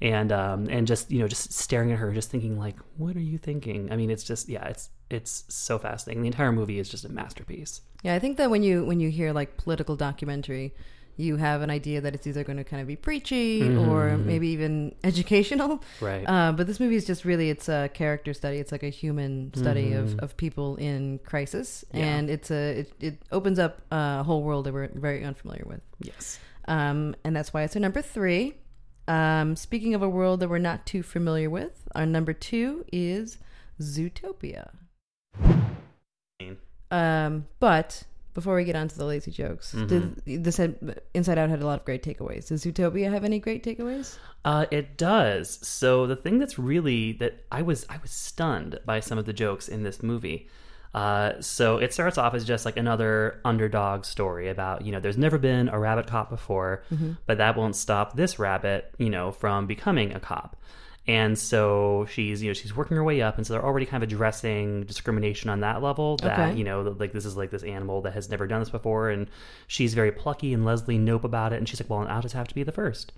and 0.00 0.30
um, 0.30 0.68
and 0.68 0.86
just 0.86 1.10
you 1.10 1.18
know, 1.18 1.28
just 1.28 1.52
staring 1.52 1.90
at 1.92 1.98
her, 1.98 2.12
just 2.12 2.30
thinking 2.30 2.58
like, 2.58 2.76
what 2.96 3.16
are 3.16 3.20
you 3.20 3.38
thinking? 3.38 3.90
I 3.90 3.96
mean, 3.96 4.10
it's 4.10 4.24
just 4.24 4.48
yeah, 4.48 4.66
it's 4.66 4.90
it's 5.10 5.44
so 5.48 5.78
fascinating. 5.78 6.22
The 6.22 6.28
entire 6.28 6.52
movie 6.52 6.78
is 6.78 6.88
just 6.88 7.04
a 7.04 7.08
masterpiece. 7.08 7.80
Yeah, 8.02 8.14
I 8.14 8.18
think 8.18 8.36
that 8.36 8.50
when 8.50 8.62
you 8.62 8.84
when 8.84 9.00
you 9.00 9.10
hear 9.10 9.32
like 9.32 9.56
political 9.56 9.96
documentary, 9.96 10.74
you 11.16 11.36
have 11.36 11.62
an 11.62 11.70
idea 11.70 12.00
that 12.00 12.14
it's 12.14 12.26
either 12.26 12.44
going 12.44 12.56
to 12.56 12.64
kind 12.64 12.82
of 12.82 12.88
be 12.88 12.96
preachy 12.96 13.76
or 13.76 14.16
maybe 14.16 14.48
even 14.48 14.94
educational. 15.04 15.82
Right. 16.00 16.24
Uh, 16.26 16.52
but 16.52 16.66
this 16.66 16.80
movie 16.80 16.96
is 16.96 17.04
just 17.06 17.24
really 17.24 17.50
it's 17.50 17.68
a 17.68 17.90
character 17.94 18.34
study. 18.34 18.58
It's 18.58 18.72
like 18.72 18.82
a 18.82 18.88
human 18.88 19.52
study 19.54 19.92
of, 19.92 20.18
of 20.18 20.36
people 20.36 20.76
in 20.76 21.18
crisis, 21.20 21.84
and 21.92 22.28
it's 22.28 22.50
a 22.50 22.80
it, 22.80 22.92
it 23.00 23.22
opens 23.30 23.58
up 23.58 23.80
a 23.90 24.22
whole 24.22 24.42
world 24.42 24.66
that 24.66 24.72
we're 24.72 24.88
very 24.94 25.24
unfamiliar 25.24 25.64
with. 25.66 25.80
yes. 26.00 26.38
Um, 26.66 27.14
and 27.24 27.36
that's 27.36 27.52
why 27.52 27.62
it's 27.62 27.76
our 27.76 27.80
number 27.80 28.00
three. 28.00 28.54
Um, 29.06 29.54
speaking 29.54 29.94
of 29.94 30.02
a 30.02 30.08
world 30.08 30.40
that 30.40 30.48
we're 30.48 30.58
not 30.58 30.86
too 30.86 31.02
familiar 31.02 31.50
with, 31.50 31.86
our 31.94 32.06
number 32.06 32.32
two 32.32 32.86
is 32.90 33.36
Zootopia. 33.80 34.70
Um, 36.90 37.46
but 37.60 38.04
before 38.34 38.56
we 38.56 38.64
get 38.64 38.76
on 38.76 38.88
to 38.88 38.98
the 38.98 39.04
lazy 39.04 39.30
jokes, 39.30 39.72
did, 39.72 40.16
this 40.26 40.56
had 40.56 41.00
Inside 41.14 41.38
Out 41.38 41.50
had 41.50 41.62
a 41.62 41.66
lot 41.66 41.78
of 41.78 41.84
great 41.84 42.02
takeaways. 42.02 42.48
Does 42.48 42.64
Zootopia 42.64 43.10
have 43.10 43.24
any 43.24 43.38
great 43.38 43.64
takeaways? 43.64 44.16
Uh, 44.44 44.66
it 44.70 44.98
does. 44.98 45.58
So 45.66 46.06
the 46.06 46.16
thing 46.16 46.38
that's 46.38 46.58
really 46.58 47.12
that 47.14 47.44
I 47.50 47.62
was 47.62 47.86
I 47.88 47.98
was 47.98 48.10
stunned 48.10 48.80
by 48.84 49.00
some 49.00 49.18
of 49.18 49.24
the 49.24 49.32
jokes 49.32 49.68
in 49.68 49.84
this 49.84 50.02
movie. 50.02 50.48
Uh, 50.92 51.40
so 51.40 51.78
it 51.78 51.92
starts 51.92 52.18
off 52.18 52.34
as 52.34 52.44
just 52.44 52.64
like 52.64 52.76
another 52.76 53.40
underdog 53.44 54.04
story 54.04 54.48
about 54.48 54.84
you 54.84 54.92
know 54.92 55.00
there's 55.00 55.18
never 55.18 55.38
been 55.38 55.68
a 55.68 55.78
rabbit 55.78 56.06
cop 56.06 56.28
before, 56.30 56.84
but 57.26 57.38
that 57.38 57.56
won't 57.56 57.74
stop 57.76 58.16
this 58.16 58.38
rabbit 58.38 58.94
you 58.98 59.10
know 59.10 59.32
from 59.32 59.66
becoming 59.66 60.12
a 60.12 60.20
cop. 60.20 60.56
And 61.06 61.38
so 61.38 62.06
she's 62.10 62.42
you 62.42 62.48
know 62.48 62.54
she's 62.54 62.74
working 62.74 62.96
her 62.96 63.04
way 63.04 63.20
up, 63.20 63.36
and 63.36 63.46
so 63.46 63.52
they're 63.52 63.64
already 63.64 63.84
kind 63.84 64.02
of 64.02 64.08
addressing 64.10 64.84
discrimination 64.84 65.50
on 65.50 65.60
that 65.60 65.82
level. 65.82 66.16
That 66.18 66.54
Okay. 66.54 66.56
you 66.56 66.64
know 66.64 66.80
like 66.98 67.12
this 67.12 67.26
is 67.26 67.36
like 67.36 67.50
this 67.50 67.62
animal 67.62 68.00
that 68.02 68.14
has 68.14 68.30
never 68.30 68.46
done 68.46 68.60
this 68.60 68.70
before, 68.70 69.10
and 69.10 69.28
she's 69.66 69.92
very 69.92 70.12
plucky 70.12 70.54
and 70.54 70.64
Leslie 70.64 70.98
Knope 70.98 71.24
about 71.24 71.52
it, 71.52 71.56
and 71.56 71.68
she's 71.68 71.80
like, 71.80 71.90
well, 71.90 72.06
I'll 72.08 72.22
just 72.22 72.34
have 72.34 72.48
to 72.48 72.54
be 72.54 72.62
the 72.62 72.72
first. 72.72 73.12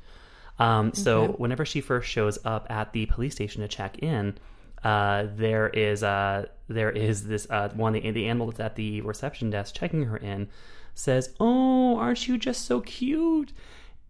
Um, 0.58 0.94
so 0.94 1.26
Okay. 1.26 1.34
whenever 1.38 1.64
she 1.64 1.80
first 1.80 2.08
shows 2.08 2.38
up 2.44 2.66
at 2.70 2.92
the 2.92 3.06
police 3.06 3.34
station 3.34 3.62
to 3.62 3.68
check 3.68 3.98
in, 3.98 4.36
uh, 4.82 5.26
there 5.36 5.68
is 5.68 6.02
uh, 6.02 6.46
there 6.66 6.90
is 6.90 7.28
this 7.28 7.46
uh, 7.50 7.68
one 7.74 7.92
the, 7.92 8.10
the 8.10 8.26
animal 8.26 8.46
that's 8.48 8.58
at 8.60 8.74
the 8.74 9.00
reception 9.02 9.50
desk 9.50 9.76
checking 9.76 10.04
her 10.06 10.16
in 10.16 10.48
says, 10.94 11.34
"Oh, 11.38 11.98
aren't 11.98 12.26
you 12.26 12.36
just 12.36 12.64
so 12.64 12.80
cute?" 12.80 13.52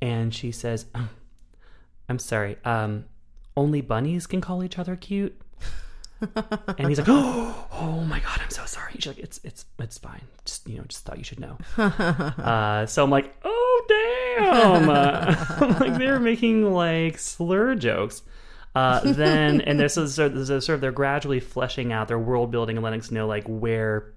And 0.01 0.33
she 0.35 0.51
says, 0.51 0.87
"Oh, 0.95 1.09
"I'm 2.09 2.18
sorry, 2.18 2.57
um, 2.64 3.05
only 3.57 3.81
bunnies 3.81 4.27
can 4.27 4.41
call 4.41 4.63
each 4.63 4.79
other 4.79 4.97
cute." 4.97 5.41
and 6.21 6.89
he's 6.89 6.99
like, 6.99 7.09
"Oh, 7.09 7.67
oh 7.73 8.05
my 8.05 8.21
god, 8.21 8.41
I'm 8.43 8.51
so 8.51 8.65
sorry." 8.65 8.93
She's 8.95 9.07
like, 9.07 9.19
"It's 9.19 9.41
it's 9.45 9.67
it's 9.79 9.99
fine. 9.99 10.23
Just 10.45 10.69
you 10.69 10.79
know, 10.79 10.85
just 10.85 11.05
thought 11.05 11.19
you 11.19 11.25
should 11.25 11.41
know." 11.41 11.59
uh, 11.79 12.87
so 12.87 13.05
I'm 13.05 13.11
like, 13.11 13.35
"Oh 13.45 13.85
damn!" 13.89 14.87
Like 15.81 15.99
they're 15.99 16.21
making 16.21 16.73
like 16.73 17.19
slur 17.19 17.75
jokes. 17.75 18.23
Uh, 18.75 19.01
then 19.13 19.63
and 19.63 19.81
there's 19.81 19.95
sort 19.95 20.19
of, 20.19 20.35
there's 20.35 20.51
a 20.51 20.61
sort 20.61 20.75
of 20.75 20.81
they're 20.81 20.93
gradually 20.93 21.41
fleshing 21.41 21.93
out 21.93 22.09
their 22.09 22.19
world 22.19 22.51
building 22.51 22.77
and 22.77 22.85
letting 22.85 23.01
us 23.01 23.11
know 23.11 23.27
like 23.27 23.45
where 23.47 24.13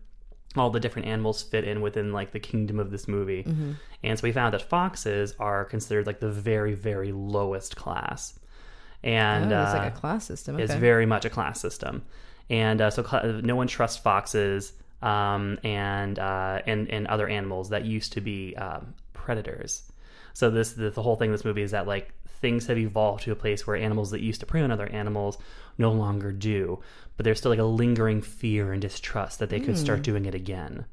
all 0.58 0.70
the 0.70 0.80
different 0.80 1.08
animals 1.08 1.42
fit 1.42 1.64
in 1.64 1.80
within 1.80 2.12
like 2.12 2.32
the 2.32 2.40
kingdom 2.40 2.80
of 2.80 2.92
this 2.92 3.08
movie. 3.08 3.46
And 4.04 4.18
so 4.18 4.24
we 4.24 4.32
found 4.32 4.54
that 4.54 4.62
foxes 4.62 5.34
are 5.40 5.64
considered 5.64 6.08
like 6.08 6.20
the 6.20 6.32
very 6.32 6.74
very 6.74 7.12
lowest 7.12 7.76
class. 7.76 8.38
And 9.04 9.52
oh, 9.54 9.62
it's 9.64 9.74
uh, 9.74 9.78
like 9.78 9.94
a 9.94 9.98
class 9.98 10.26
system. 10.26 10.56
Okay. 10.56 10.64
it's 10.66 10.74
very 10.74 11.06
much 11.06 11.26
a 11.26 11.30
class 11.30 11.60
system. 11.62 12.04
and 12.50 12.82
uh, 12.82 12.90
so 12.90 13.04
cl- 13.04 13.42
no 13.44 13.56
one 13.56 13.68
trusts 13.68 13.98
foxes 13.98 14.74
um, 15.02 15.58
and 15.64 16.20
uh, 16.20 16.62
and 16.66 16.90
and 16.90 17.08
other 17.08 17.28
animals 17.28 17.70
that 17.70 17.86
used 17.86 18.14
to 18.14 18.22
be 18.22 18.56
um, 18.58 18.94
predators. 19.14 19.84
So 20.34 20.50
this 20.50 20.74
the, 20.74 20.90
the 20.90 21.02
whole 21.02 21.16
thing 21.16 21.30
in 21.30 21.32
this 21.32 21.46
movie 21.46 21.62
is 21.62 21.72
that 21.72 21.88
like 21.88 22.14
things 22.42 22.68
have 22.68 22.78
evolved 22.78 23.24
to 23.24 23.32
a 23.32 23.36
place 23.36 23.66
where 23.68 23.76
animals 23.76 24.12
that 24.12 24.22
used 24.22 24.40
to 24.42 24.46
prey 24.46 24.62
on 24.62 24.72
other 24.72 24.88
animals 24.88 25.38
no 25.78 25.92
longer 25.92 26.32
do, 26.32 26.80
but 27.16 27.24
there's 27.24 27.38
still 27.38 27.52
like 27.52 27.60
a 27.60 27.64
lingering 27.64 28.22
fear 28.22 28.72
and 28.74 28.82
distrust 28.82 29.40
that 29.40 29.50
they 29.50 29.60
could 29.60 29.78
start 29.78 30.02
doing 30.02 30.26
it 30.26 30.36
again. 30.36 30.86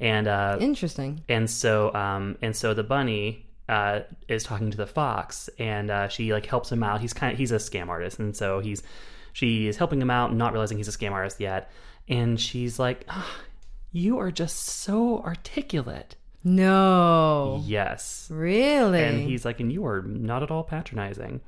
And 0.00 0.26
uh, 0.26 0.56
Interesting. 0.60 1.22
and 1.28 1.48
so 1.50 1.92
um 1.94 2.36
and 2.42 2.54
so 2.56 2.74
the 2.74 2.82
bunny 2.84 3.46
uh 3.72 4.00
is 4.28 4.42
talking 4.44 4.70
to 4.70 4.76
the 4.76 4.86
fox 4.86 5.48
and 5.58 5.90
uh 5.90 6.06
she 6.08 6.32
like 6.36 6.46
helps 6.46 6.70
him 6.70 6.82
out 6.82 7.00
he's 7.00 7.12
kind 7.20 7.32
of 7.32 7.38
he's 7.38 7.52
a 7.52 7.56
scam 7.68 7.88
artist 7.88 8.18
and 8.18 8.36
so 8.36 8.60
he's 8.60 8.82
she 9.32 9.66
is 9.70 9.76
helping 9.76 10.00
him 10.04 10.10
out 10.10 10.34
not 10.34 10.52
realizing 10.52 10.76
he's 10.76 10.88
a 10.94 10.98
scam 10.98 11.12
artist 11.12 11.40
yet 11.40 11.70
and 12.08 12.40
she's 12.40 12.78
like 12.78 13.04
"Ah, 13.08 13.34
you 13.92 14.18
are 14.18 14.30
just 14.42 14.56
so 14.84 15.20
articulate 15.22 16.16
No. 16.44 17.62
yes 17.64 18.28
Really? 18.30 19.02
and 19.02 19.20
he's 19.28 19.44
like 19.44 19.58
and 19.60 19.72
you 19.72 19.86
are 19.86 20.02
not 20.02 20.42
at 20.42 20.50
all 20.50 20.64
patronizing 20.64 21.40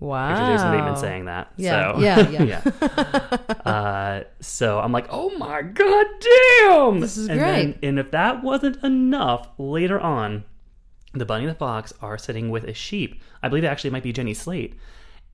wow. 0.00 0.28
Picture 0.30 0.52
Jason 0.52 0.70
Bateman 0.72 0.96
saying 0.96 1.24
that. 1.26 1.52
Yeah, 1.56 1.92
so, 1.92 2.00
yeah, 2.00 2.42
yeah. 2.52 3.70
uh, 3.70 4.24
so 4.40 4.80
I'm 4.80 4.90
like, 4.90 5.06
oh 5.10 5.30
my 5.38 5.62
god, 5.62 6.06
damn! 6.20 6.98
This 7.00 7.16
is 7.16 7.28
and 7.28 7.38
great. 7.38 7.78
and 7.84 7.98
if 8.00 8.10
that 8.10 8.42
wasn't 8.42 8.82
enough, 8.82 9.48
later 9.58 10.00
on, 10.00 10.42
the 11.12 11.26
bunny 11.26 11.44
and 11.44 11.50
the 11.50 11.58
fox 11.58 11.92
are 12.00 12.18
sitting 12.18 12.50
with 12.50 12.64
a 12.64 12.74
sheep. 12.74 13.22
I 13.42 13.48
believe 13.48 13.64
it 13.64 13.68
actually 13.68 13.90
might 13.90 14.02
be 14.02 14.12
Jenny 14.12 14.34
Slate. 14.34 14.74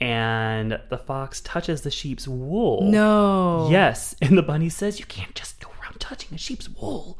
And 0.01 0.79
the 0.91 0.99
fox 0.99 1.41
touches 1.41 1.83
the 1.83 1.91
sheep's 1.91 2.29
wool. 2.29 2.83
No. 2.83 3.69
Yes. 3.71 4.15
And 4.23 4.39
the 4.39 4.43
bunny 4.43 4.69
says, 4.69 5.01
you 5.01 5.07
can't 5.07 5.35
just 5.35 5.61
go 5.61 5.71
around 5.83 5.99
touching 5.99 6.35
a 6.35 6.39
sheep's 6.39 6.69
wool. 6.69 7.19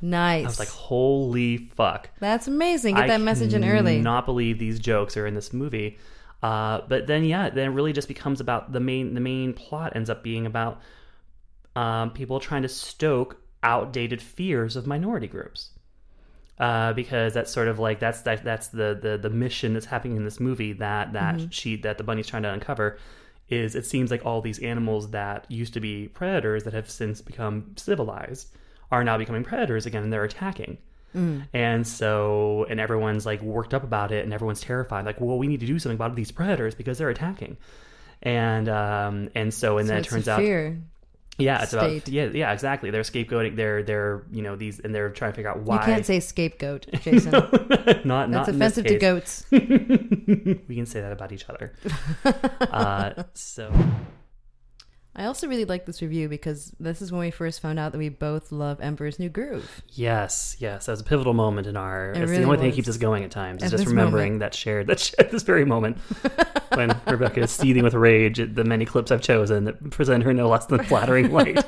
Nice. 0.00 0.44
I 0.44 0.48
was 0.48 0.58
like, 0.58 0.68
holy 0.68 1.58
fuck. 1.76 2.10
That's 2.20 2.48
amazing. 2.48 2.94
Get 2.94 3.04
I 3.04 3.08
that 3.08 3.20
message 3.20 3.54
in 3.54 3.64
early. 3.64 3.94
I 3.94 3.96
do 3.98 4.02
not 4.02 4.26
believe 4.26 4.58
these 4.58 4.78
jokes 4.78 5.16
are 5.16 5.26
in 5.26 5.34
this 5.34 5.52
movie. 5.52 5.98
Uh, 6.42 6.82
but 6.88 7.06
then 7.06 7.24
yeah, 7.24 7.50
then 7.50 7.70
it 7.70 7.74
really 7.74 7.92
just 7.92 8.06
becomes 8.06 8.40
about 8.40 8.72
the 8.72 8.80
main 8.80 9.14
the 9.14 9.20
main 9.20 9.52
plot 9.52 9.96
ends 9.96 10.08
up 10.08 10.22
being 10.22 10.46
about 10.46 10.80
um, 11.74 12.10
people 12.10 12.38
trying 12.38 12.62
to 12.62 12.68
stoke 12.68 13.40
outdated 13.62 14.22
fears 14.22 14.76
of 14.76 14.86
minority 14.86 15.26
groups. 15.26 15.70
Uh, 16.58 16.92
because 16.92 17.34
that's 17.34 17.52
sort 17.52 17.68
of 17.68 17.78
like 17.78 18.00
that's 18.00 18.22
that, 18.22 18.42
that's 18.42 18.68
the, 18.68 18.98
the 19.00 19.16
the 19.16 19.30
mission 19.30 19.74
that's 19.74 19.86
happening 19.86 20.16
in 20.16 20.24
this 20.24 20.40
movie 20.40 20.72
that 20.72 21.12
that 21.12 21.40
she 21.50 21.76
that 21.76 21.98
the 21.98 22.04
bunny's 22.04 22.26
trying 22.26 22.42
to 22.42 22.50
uncover 22.50 22.98
is 23.48 23.74
it 23.76 23.86
seems 23.86 24.10
like 24.10 24.26
all 24.26 24.40
these 24.40 24.58
animals 24.58 25.10
that 25.12 25.46
used 25.48 25.72
to 25.74 25.80
be 25.80 26.08
predators 26.08 26.64
that 26.64 26.72
have 26.74 26.90
since 26.90 27.20
become 27.22 27.72
civilized 27.76 28.48
are 28.90 29.04
now 29.04 29.16
becoming 29.16 29.44
predators 29.44 29.86
again 29.86 30.02
and 30.02 30.12
they're 30.12 30.24
attacking. 30.24 30.78
And 31.52 31.86
so, 31.86 32.66
and 32.68 32.78
everyone's 32.80 33.24
like 33.24 33.40
worked 33.40 33.72
up 33.72 33.82
about 33.84 34.12
it, 34.12 34.24
and 34.24 34.32
everyone's 34.34 34.60
terrified. 34.60 35.06
Like, 35.06 35.20
well, 35.20 35.38
we 35.38 35.46
need 35.46 35.60
to 35.60 35.66
do 35.66 35.78
something 35.78 35.96
about 35.96 36.14
these 36.16 36.30
predators 36.30 36.74
because 36.74 36.98
they're 36.98 37.08
attacking. 37.10 37.56
And 38.22 38.68
um, 38.68 39.30
and 39.34 39.52
so, 39.54 39.78
and 39.78 39.88
So 39.88 39.92
then 39.94 40.00
it 40.00 40.04
turns 40.04 40.28
out, 40.28 40.40
fear. 40.40 40.78
Yeah, 41.38 41.62
it's 41.62 41.70
state. 41.70 41.96
about 42.02 42.08
yeah, 42.08 42.26
yeah, 42.32 42.52
exactly. 42.52 42.90
They're 42.90 43.02
scapegoating. 43.02 43.56
They're 43.56 43.82
they're 43.82 44.24
you 44.32 44.42
know 44.42 44.56
these, 44.56 44.80
and 44.80 44.94
they're 44.94 45.10
trying 45.10 45.32
to 45.32 45.36
figure 45.36 45.50
out 45.50 45.60
why. 45.60 45.76
You 45.76 45.82
can't 45.82 46.06
say 46.06 46.20
scapegoat, 46.20 46.86
Jason. 47.00 47.30
not 48.04 48.04
not 48.04 48.30
That's 48.30 48.46
this 48.46 48.56
offensive 48.56 48.86
to 48.86 48.98
goats. 48.98 49.46
we 49.50 49.60
can 50.74 50.86
say 50.86 51.00
that 51.00 51.12
about 51.12 51.32
each 51.32 51.48
other. 51.48 51.72
uh, 52.24 53.22
so 53.34 53.72
I 55.18 55.24
also 55.24 55.48
really 55.48 55.64
like 55.64 55.84
this 55.84 56.00
review 56.00 56.28
because 56.28 56.72
this 56.78 57.02
is 57.02 57.10
when 57.10 57.20
we 57.20 57.32
first 57.32 57.58
found 57.60 57.76
out 57.80 57.90
that 57.90 57.98
we 57.98 58.08
both 58.08 58.52
love 58.52 58.80
Emperor's 58.80 59.18
New 59.18 59.28
Groove. 59.28 59.82
yes, 59.88 60.54
yes, 60.60 60.86
that 60.86 60.92
was 60.92 61.00
a 61.00 61.04
pivotal 61.04 61.34
moment 61.34 61.66
in 61.66 61.76
our. 61.76 62.12
It 62.12 62.18
it's 62.18 62.30
really 62.30 62.42
the 62.42 62.46
only 62.46 62.58
thing 62.58 62.70
that 62.70 62.76
keeps 62.76 62.88
us 62.88 62.98
going 62.98 63.24
at 63.24 63.32
times. 63.32 63.64
At 63.64 63.66
Is 63.66 63.72
just 63.72 63.86
remembering 63.86 64.34
moment. 64.34 64.40
that 64.40 64.54
shared 64.54 64.86
that 64.86 65.00
shared 65.00 65.32
this 65.32 65.42
very 65.42 65.64
moment 65.64 65.96
when 66.74 66.96
Rebecca 67.08 67.40
is 67.40 67.50
seething 67.50 67.82
with 67.82 67.94
rage 67.94 68.38
at 68.38 68.54
the 68.54 68.62
many 68.62 68.84
clips 68.84 69.10
I've 69.10 69.20
chosen 69.20 69.64
that 69.64 69.90
present 69.90 70.22
her 70.22 70.32
no 70.32 70.48
less 70.48 70.66
than 70.66 70.84
flattering 70.84 71.32
light, 71.32 71.64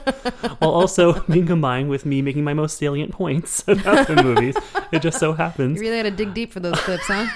while 0.61 0.71
also 0.71 1.21
being 1.29 1.49
combined 1.49 1.91
with 1.91 2.07
me 2.07 2.23
making 2.23 2.45
my 2.45 2.55
most 2.55 2.79
salient 2.79 3.11
points 3.11 3.65
about 3.67 4.07
the 4.07 4.23
movies. 4.23 4.55
It 4.93 5.03
just 5.03 5.19
so 5.19 5.33
happens. 5.33 5.77
You 5.77 5.83
really 5.83 5.97
had 5.97 6.05
to 6.05 6.13
dig 6.13 6.35
deep 6.35 6.53
for 6.53 6.61
those 6.61 6.79
clips, 6.79 7.05
huh? 7.09 7.27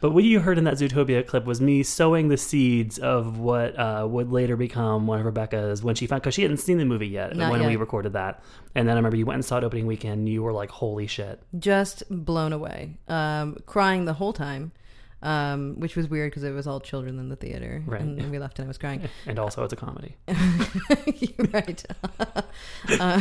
but 0.00 0.12
what 0.12 0.22
you 0.22 0.38
heard 0.38 0.56
in 0.56 0.64
that 0.64 0.74
Zootopia 0.74 1.26
clip 1.26 1.46
was 1.46 1.60
me 1.60 1.82
sowing 1.82 2.28
the 2.28 2.36
seeds 2.36 2.98
of 2.98 3.38
what 3.38 3.76
uh, 3.76 4.06
would 4.08 4.30
later 4.30 4.56
become 4.68 5.06
one 5.06 5.18
of 5.20 5.26
Rebecca's 5.26 5.82
when 5.82 5.94
she 5.94 6.06
found 6.06 6.22
because 6.22 6.34
she 6.34 6.42
hadn't 6.42 6.58
seen 6.58 6.78
the 6.78 6.84
movie 6.84 7.08
yet 7.08 7.34
Not 7.34 7.50
when 7.50 7.66
we 7.66 7.76
recorded 7.76 8.12
that. 8.12 8.42
And 8.74 8.86
then 8.86 8.96
I 8.96 8.98
remember 8.98 9.16
you 9.16 9.26
went 9.26 9.36
and 9.36 9.44
saw 9.44 9.58
it 9.58 9.64
opening 9.64 9.86
weekend. 9.86 10.28
You 10.28 10.42
were 10.42 10.52
like, 10.52 10.70
"Holy 10.70 11.06
shit!" 11.06 11.42
Just 11.58 12.02
blown 12.10 12.52
away. 12.52 12.96
Um, 13.08 13.56
crying 13.66 14.04
the 14.04 14.12
whole 14.12 14.32
time, 14.32 14.72
um, 15.22 15.80
which 15.80 15.96
was 15.96 16.08
weird 16.08 16.30
because 16.30 16.44
it 16.44 16.52
was 16.52 16.66
all 16.66 16.80
children 16.80 17.18
in 17.18 17.28
the 17.28 17.36
theater. 17.36 17.82
Right. 17.86 18.00
And, 18.00 18.30
we 18.30 18.38
left 18.38 18.58
and 18.58 18.66
I 18.66 18.68
was 18.68 18.78
crying. 18.78 19.08
And 19.26 19.38
also, 19.38 19.64
it's 19.64 19.72
a 19.72 19.76
comedy. 19.76 20.16
Right. 21.52 21.84
Uh, 22.20 22.42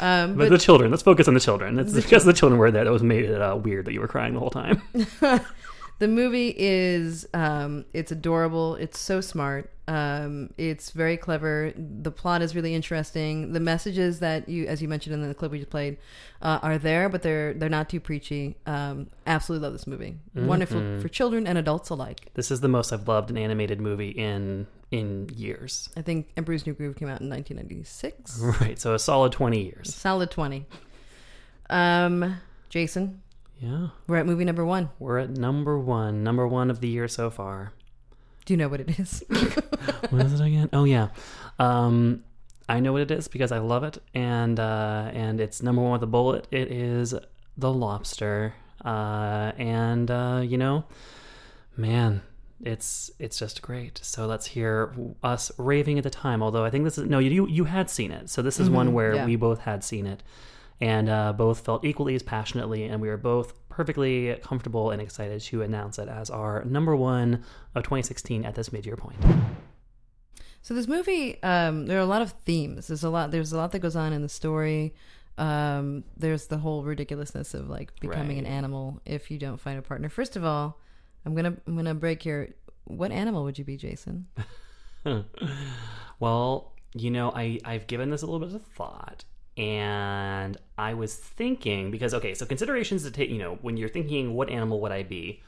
um, 0.00 0.34
But, 0.34 0.36
but 0.36 0.50
the 0.50 0.58
children. 0.58 0.90
Let's 0.90 1.02
focus 1.02 1.28
on 1.28 1.34
the 1.34 1.40
children. 1.40 1.78
It's 1.78 1.92
because 1.92 2.24
the 2.24 2.32
children 2.32 2.58
were 2.58 2.70
there 2.70 2.84
that 2.84 2.92
was 2.92 3.02
made 3.02 3.24
it 3.26 3.40
uh, 3.40 3.56
weird 3.56 3.84
that 3.84 3.92
you 3.92 4.00
were 4.00 4.08
crying 4.08 4.34
the 4.34 4.40
whole 4.40 4.50
time. 4.50 4.82
The 6.00 6.08
movie 6.08 6.52
is 6.58 7.26
um, 7.34 7.84
it's 7.94 8.10
adorable. 8.10 8.74
It's 8.74 8.98
so 8.98 9.20
smart. 9.20 9.70
Um, 9.86 10.52
it's 10.56 10.90
very 10.90 11.16
clever. 11.16 11.72
The 11.76 12.10
plot 12.10 12.42
is 12.42 12.54
really 12.54 12.74
interesting. 12.74 13.52
The 13.52 13.60
messages 13.60 14.20
that 14.20 14.48
you 14.48 14.66
as 14.66 14.80
you 14.82 14.88
mentioned 14.88 15.14
in 15.14 15.26
the 15.26 15.34
clip 15.34 15.50
we 15.52 15.58
just 15.58 15.70
played 15.70 15.98
uh, 16.42 16.58
are 16.62 16.78
there 16.78 17.08
but 17.08 17.22
they're 17.22 17.54
they're 17.54 17.68
not 17.68 17.88
too 17.88 18.00
preachy. 18.00 18.56
Um, 18.66 19.08
absolutely 19.26 19.64
love 19.64 19.72
this 19.72 19.86
movie. 19.86 20.16
Wonderful 20.34 21.00
for 21.00 21.08
children 21.08 21.46
and 21.46 21.56
adults 21.58 21.90
alike. 21.90 22.30
This 22.34 22.50
is 22.50 22.60
the 22.60 22.68
most 22.68 22.92
I've 22.92 23.06
loved 23.08 23.30
an 23.30 23.36
animated 23.38 23.80
movie 23.80 24.10
in 24.10 24.66
in 24.90 25.28
years. 25.32 25.88
i 25.96 26.02
think 26.02 26.26
emperor's 26.36 26.66
new 26.66 26.72
groove 26.72 26.96
came 26.96 27.06
out 27.08 27.20
in 27.20 27.28
1996 27.30 28.40
Right. 28.60 28.76
So 28.76 28.92
a 28.92 28.98
solid 28.98 29.30
twenty 29.30 29.62
years. 29.62 29.94
solid 29.94 30.32
20 30.32 30.66
um, 31.70 32.36
jason 32.68 33.22
Yeah. 33.60 33.88
we're 34.06 34.16
at 34.16 34.26
movie 34.26 34.44
number 34.44 34.64
one 34.64 34.88
We're 34.98 35.18
at 35.18 35.30
number 35.30 35.78
one. 35.78 36.24
Number 36.24 36.48
one 36.48 36.70
of 36.70 36.80
the 36.80 36.88
year 36.88 37.08
so 37.08 37.30
far. 37.30 37.72
do 38.46 38.54
you 38.54 38.56
know 38.56 38.68
what 38.68 38.80
it 38.80 38.98
is 38.98 39.22
what 40.10 40.22
is 40.26 40.40
it 40.40 40.44
again? 40.44 40.70
Oh 40.72 40.84
yeah, 40.84 41.08
um, 41.58 42.24
I 42.68 42.80
know 42.80 42.92
what 42.92 43.02
it 43.02 43.10
is 43.10 43.28
because 43.28 43.52
I 43.52 43.58
love 43.58 43.84
it, 43.84 43.98
and 44.14 44.58
uh, 44.58 45.10
and 45.12 45.40
it's 45.40 45.62
number 45.62 45.82
one 45.82 45.92
with 45.92 46.02
a 46.02 46.06
bullet. 46.06 46.46
It 46.50 46.70
is 46.70 47.14
the 47.56 47.72
Lobster, 47.72 48.54
uh, 48.84 49.52
and 49.58 50.10
uh, 50.10 50.42
you 50.44 50.56
know, 50.56 50.84
man, 51.76 52.22
it's 52.62 53.10
it's 53.18 53.38
just 53.38 53.60
great. 53.60 53.98
So 54.02 54.26
let's 54.26 54.46
hear 54.46 54.94
us 55.22 55.50
raving 55.58 55.98
at 55.98 56.04
the 56.04 56.10
time. 56.10 56.42
Although 56.42 56.64
I 56.64 56.70
think 56.70 56.84
this 56.84 56.96
is 56.96 57.08
no, 57.08 57.18
you 57.18 57.46
you 57.48 57.64
had 57.64 57.90
seen 57.90 58.10
it, 58.12 58.30
so 58.30 58.40
this 58.40 58.60
is 58.60 58.70
one 58.70 58.92
where 58.92 59.16
yeah. 59.16 59.26
we 59.26 59.36
both 59.36 59.60
had 59.60 59.82
seen 59.82 60.06
it, 60.06 60.22
and 60.80 61.08
uh, 61.08 61.32
both 61.32 61.60
felt 61.60 61.84
equally 61.84 62.14
as 62.14 62.22
passionately, 62.22 62.84
and 62.84 63.00
we 63.00 63.08
were 63.08 63.16
both 63.16 63.52
perfectly 63.68 64.36
comfortable 64.42 64.90
and 64.90 65.00
excited 65.00 65.40
to 65.40 65.62
announce 65.62 65.98
it 65.98 66.08
as 66.08 66.30
our 66.30 66.64
number 66.64 66.96
one 66.96 67.44
of 67.74 67.82
2016 67.82 68.44
at 68.44 68.54
this 68.54 68.72
mid-year 68.72 68.96
point. 68.96 69.18
So 70.62 70.74
this 70.74 70.86
movie, 70.86 71.42
um, 71.42 71.86
there 71.86 71.98
are 71.98 72.02
a 72.02 72.06
lot 72.06 72.22
of 72.22 72.32
themes. 72.44 72.88
There's 72.88 73.04
a 73.04 73.10
lot. 73.10 73.30
There's 73.30 73.52
a 73.52 73.56
lot 73.56 73.72
that 73.72 73.78
goes 73.78 73.96
on 73.96 74.12
in 74.12 74.22
the 74.22 74.28
story. 74.28 74.94
Um, 75.38 76.04
there's 76.18 76.48
the 76.48 76.58
whole 76.58 76.82
ridiculousness 76.82 77.54
of 77.54 77.70
like 77.70 77.98
becoming 78.00 78.38
an 78.38 78.46
animal 78.46 79.00
if 79.06 79.30
you 79.30 79.38
don't 79.38 79.58
find 79.58 79.78
a 79.78 79.82
partner. 79.82 80.10
First 80.10 80.36
of 80.36 80.44
all, 80.44 80.78
I'm 81.24 81.34
gonna 81.34 81.56
I'm 81.66 81.76
gonna 81.76 81.94
break 81.94 82.22
here. 82.22 82.54
What 82.84 83.10
animal 83.10 83.44
would 83.44 83.58
you 83.58 83.64
be, 83.64 83.76
Jason? 83.78 84.26
well, 86.20 86.74
you 86.94 87.10
know, 87.10 87.32
I 87.34 87.58
I've 87.64 87.86
given 87.86 88.10
this 88.10 88.20
a 88.20 88.26
little 88.26 88.46
bit 88.46 88.54
of 88.54 88.62
thought, 88.62 89.24
and 89.60 90.56
I 90.78 90.94
was 90.94 91.14
thinking 91.14 91.90
because 91.90 92.14
okay, 92.14 92.34
so 92.34 92.46
considerations 92.46 93.02
to 93.04 93.10
take. 93.10 93.28
You 93.30 93.38
know, 93.38 93.58
when 93.62 93.76
you're 93.76 93.88
thinking 93.90 94.34
what 94.34 94.48
animal 94.50 94.80
would 94.80 94.92
I 94.92 95.02
be, 95.02 95.42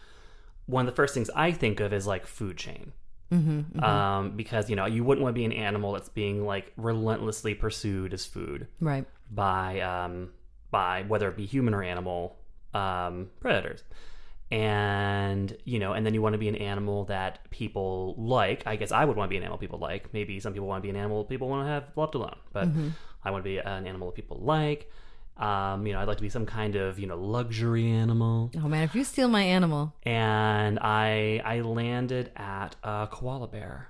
one 0.66 0.86
of 0.86 0.92
the 0.92 0.96
first 0.96 1.14
things 1.14 1.30
I 1.34 1.52
think 1.52 1.80
of 1.80 1.92
is 1.92 2.06
like 2.06 2.26
food 2.26 2.56
chain. 2.58 2.92
Mm-hmm, 3.32 3.82
Um, 3.82 4.36
because 4.36 4.68
you 4.68 4.76
know 4.76 4.84
you 4.84 5.02
wouldn't 5.04 5.22
want 5.22 5.34
to 5.34 5.38
be 5.38 5.46
an 5.46 5.52
animal 5.52 5.92
that's 5.92 6.10
being 6.10 6.44
like 6.44 6.70
relentlessly 6.76 7.54
pursued 7.54 8.12
as 8.12 8.26
food 8.26 8.66
Right. 8.78 9.06
by 9.30 9.80
um 9.80 10.32
by 10.70 11.04
whether 11.08 11.28
it 11.30 11.36
be 11.38 11.46
human 11.46 11.72
or 11.72 11.82
animal 11.82 12.36
um 12.74 13.30
predators 13.40 13.84
and 14.50 15.56
you 15.64 15.78
know 15.78 15.94
and 15.94 16.04
then 16.04 16.12
you 16.12 16.20
want 16.20 16.34
to 16.34 16.38
be 16.38 16.48
an 16.48 16.56
animal 16.56 17.04
that 17.06 17.38
people 17.50 18.14
like 18.18 18.62
i 18.66 18.76
guess 18.76 18.92
i 18.92 19.02
would 19.04 19.16
want 19.16 19.28
to 19.28 19.30
be 19.30 19.36
an 19.38 19.42
animal 19.42 19.56
people 19.58 19.78
like 19.78 20.12
maybe 20.12 20.38
some 20.40 20.52
people 20.52 20.68
want 20.68 20.82
to 20.82 20.86
be 20.86 20.90
an 20.90 20.96
animal 20.96 21.24
people 21.24 21.48
want 21.48 21.66
to 21.66 21.70
have 21.70 21.84
left 21.96 22.14
alone 22.14 22.36
but 22.52 22.68
i 23.24 23.30
want 23.30 23.42
to 23.44 23.48
be 23.48 23.58
an 23.58 23.86
animal 23.86 24.08
that 24.08 24.14
people 24.14 24.38
like 24.40 24.90
Um, 25.36 25.86
you 25.86 25.94
know, 25.94 26.00
I'd 26.00 26.08
like 26.08 26.18
to 26.18 26.22
be 26.22 26.28
some 26.28 26.44
kind 26.44 26.76
of 26.76 26.98
you 26.98 27.06
know 27.06 27.16
luxury 27.16 27.86
animal, 27.90 28.50
Oh 28.54 28.68
man, 28.68 28.82
if 28.84 28.94
you 28.94 29.02
steal 29.02 29.28
my 29.28 29.42
animal, 29.42 29.94
and 30.04 30.78
I 30.78 31.40
I 31.42 31.60
landed 31.62 32.30
at 32.36 32.76
a 32.84 33.08
koala 33.10 33.48
bear. 33.48 33.88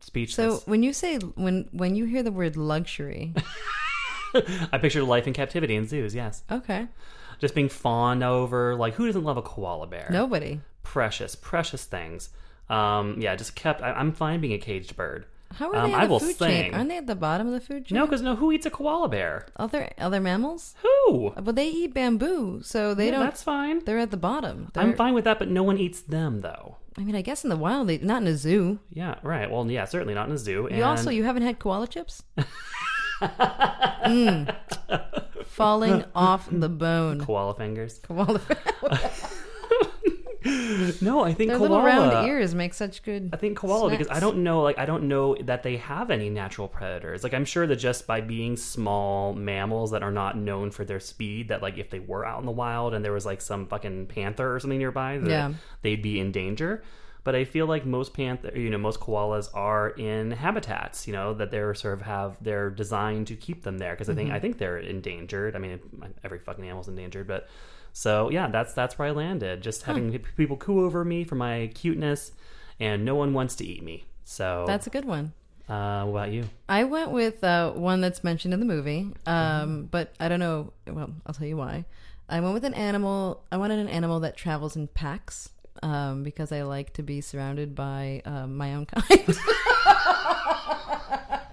Speechless. 0.00 0.36
So 0.62 0.70
when 0.70 0.82
you 0.82 0.92
say 0.92 1.16
when 1.18 1.68
when 1.72 1.96
you 1.96 2.04
hear 2.04 2.22
the 2.22 2.30
word 2.30 2.56
luxury, 2.56 3.34
I 4.72 4.78
pictured 4.78 5.04
life 5.04 5.26
in 5.26 5.32
captivity 5.32 5.74
in 5.74 5.88
zoos. 5.88 6.14
Yes, 6.14 6.44
okay, 6.50 6.86
just 7.40 7.54
being 7.54 7.68
fawned 7.68 8.22
over. 8.22 8.76
Like 8.76 8.94
who 8.94 9.06
doesn't 9.06 9.24
love 9.24 9.36
a 9.36 9.42
koala 9.42 9.86
bear? 9.86 10.08
nobody. 10.10 10.60
Precious, 10.82 11.34
precious 11.34 11.84
things. 11.84 12.28
Um, 12.68 13.16
yeah, 13.18 13.34
just 13.34 13.56
kept. 13.56 13.82
I, 13.82 13.92
I'm 13.92 14.12
fine 14.12 14.40
being 14.40 14.52
a 14.52 14.58
caged 14.58 14.94
bird. 14.96 15.26
How 15.58 15.70
are 15.70 15.76
Um, 15.76 15.90
they 15.90 15.96
I 15.96 16.04
the 16.06 16.10
will 16.10 16.20
food 16.20 16.36
sing. 16.36 16.48
chain? 16.48 16.74
Aren't 16.74 16.88
they 16.90 16.98
at 16.98 17.06
the 17.06 17.14
bottom 17.16 17.46
of 17.46 17.52
the 17.52 17.60
food 17.60 17.86
chain? 17.86 17.96
No, 17.96 18.06
because 18.06 18.22
no, 18.22 18.36
who 18.36 18.52
eats 18.52 18.66
a 18.66 18.70
koala 18.70 19.08
bear? 19.08 19.46
other 19.56 19.90
other 19.98 20.20
mammals. 20.20 20.74
Who? 20.82 21.32
But 21.40 21.56
they 21.56 21.68
eat 21.68 21.94
bamboo, 21.94 22.60
so 22.62 22.94
they 22.94 23.06
Yeah, 23.06 23.12
don't. 23.12 23.24
That's 23.24 23.42
fine. 23.42 23.84
They're 23.84 23.98
at 23.98 24.10
the 24.10 24.16
bottom. 24.16 24.70
I'm 24.76 24.94
fine 24.94 25.14
with 25.14 25.24
that, 25.24 25.38
but 25.38 25.48
no 25.48 25.62
one 25.62 25.78
eats 25.78 26.00
them 26.00 26.40
though. 26.42 26.76
I 26.98 27.02
mean, 27.04 27.14
I 27.14 27.20
guess 27.22 27.44
in 27.44 27.50
the 27.50 27.56
wild, 27.56 27.88
they 27.88 27.98
not 27.98 28.22
in 28.22 28.28
a 28.28 28.36
zoo. 28.36 28.78
Yeah, 28.90 29.16
right. 29.22 29.50
Well, 29.50 29.70
yeah, 29.70 29.84
certainly 29.84 30.14
not 30.14 30.28
in 30.28 30.34
a 30.34 30.38
zoo. 30.38 30.68
You 30.72 30.82
also 30.84 31.10
you 31.10 31.24
haven't 31.24 31.42
had 31.42 31.58
koala 31.58 31.86
chips. 31.88 32.22
Mm. 34.06 34.54
Falling 35.46 36.04
off 36.14 36.48
the 36.50 36.68
bone. 36.68 37.20
koala 37.24 37.54
fingers. 37.54 37.98
Koala. 38.06 38.40
No, 41.00 41.24
I 41.24 41.32
think 41.34 41.48
Their 41.50 41.58
koala. 41.58 41.68
little 41.68 41.84
round 41.84 42.28
ears 42.28 42.54
make 42.54 42.74
such 42.74 43.02
good. 43.02 43.30
I 43.32 43.36
think 43.36 43.56
koala 43.58 43.90
because 43.90 44.08
I 44.08 44.20
don't 44.20 44.38
know, 44.38 44.62
like 44.62 44.78
I 44.78 44.86
don't 44.86 45.04
know 45.04 45.36
that 45.42 45.62
they 45.62 45.76
have 45.76 46.10
any 46.10 46.30
natural 46.30 46.68
predators. 46.68 47.22
Like 47.22 47.34
I'm 47.34 47.44
sure 47.44 47.66
that 47.66 47.76
just 47.76 48.06
by 48.06 48.20
being 48.20 48.56
small 48.56 49.32
mammals 49.34 49.90
that 49.90 50.02
are 50.02 50.10
not 50.12 50.36
known 50.36 50.70
for 50.70 50.84
their 50.84 51.00
speed, 51.00 51.48
that 51.48 51.62
like 51.62 51.78
if 51.78 51.90
they 51.90 51.98
were 52.00 52.24
out 52.24 52.40
in 52.40 52.46
the 52.46 52.52
wild 52.52 52.94
and 52.94 53.04
there 53.04 53.12
was 53.12 53.26
like 53.26 53.40
some 53.40 53.66
fucking 53.66 54.06
panther 54.06 54.54
or 54.54 54.60
something 54.60 54.78
nearby, 54.78 55.18
that 55.18 55.28
Yeah. 55.30 55.52
they'd 55.82 56.02
be 56.02 56.20
in 56.20 56.32
danger. 56.32 56.82
But 57.24 57.34
I 57.34 57.42
feel 57.44 57.66
like 57.66 57.84
most 57.84 58.14
panther, 58.14 58.52
you 58.54 58.70
know, 58.70 58.78
most 58.78 59.00
koalas 59.00 59.48
are 59.52 59.88
in 59.90 60.30
habitats, 60.30 61.08
you 61.08 61.12
know, 61.12 61.34
that 61.34 61.50
they're 61.50 61.74
sort 61.74 61.94
of 61.94 62.02
have 62.02 62.36
they're 62.40 62.70
designed 62.70 63.26
to 63.26 63.34
keep 63.34 63.64
them 63.64 63.78
there 63.78 63.94
because 63.94 64.08
I 64.08 64.14
think 64.14 64.28
mm-hmm. 64.28 64.36
I 64.36 64.40
think 64.40 64.58
they're 64.58 64.78
endangered. 64.78 65.56
I 65.56 65.58
mean, 65.58 65.80
every 66.22 66.38
fucking 66.38 66.64
animal's 66.64 66.86
endangered, 66.86 67.26
but 67.26 67.48
so 67.98 68.28
yeah, 68.30 68.46
that's 68.48 68.74
that's 68.74 68.98
where 68.98 69.08
I 69.08 69.12
landed. 69.12 69.62
Just 69.62 69.84
having 69.84 70.12
people 70.36 70.58
coo 70.58 70.84
over 70.84 71.02
me 71.02 71.24
for 71.24 71.34
my 71.34 71.70
cuteness, 71.74 72.32
and 72.78 73.06
no 73.06 73.14
one 73.14 73.32
wants 73.32 73.54
to 73.56 73.64
eat 73.64 73.82
me. 73.82 74.04
So 74.24 74.64
That's 74.66 74.86
a 74.86 74.90
good 74.90 75.06
one. 75.06 75.32
uh, 75.66 76.04
what 76.04 76.10
about 76.24 76.30
you? 76.32 76.44
I 76.68 76.84
went 76.84 77.10
with 77.10 77.42
uh, 77.42 77.70
one 77.72 78.02
that's 78.02 78.22
mentioned 78.22 78.52
in 78.52 78.60
the 78.60 78.66
movie, 78.66 79.12
um, 79.24 79.34
Mm-hmm. 79.34 79.82
but 79.86 80.12
I 80.20 80.28
don't 80.28 80.40
know. 80.40 80.72
Well, 80.86 81.10
I'll 81.24 81.32
tell 81.34 81.46
you 81.48 81.56
why. 81.56 81.86
I 82.28 82.40
went 82.40 82.52
with 82.52 82.64
an 82.64 82.74
animal. 82.74 83.44
I 83.50 83.56
wanted 83.56 83.78
an 83.78 83.88
animal 83.88 84.20
that 84.20 84.36
travels 84.36 84.76
in 84.76 84.88
packs 84.88 85.48
um, 85.82 86.22
because 86.22 86.52
I 86.52 86.62
like 86.62 86.92
to 86.94 87.02
be 87.02 87.20
surrounded 87.22 87.74
by 87.74 88.20
um, 88.26 88.56
my 88.58 88.74
own 88.74 88.84
kind. 88.86 89.38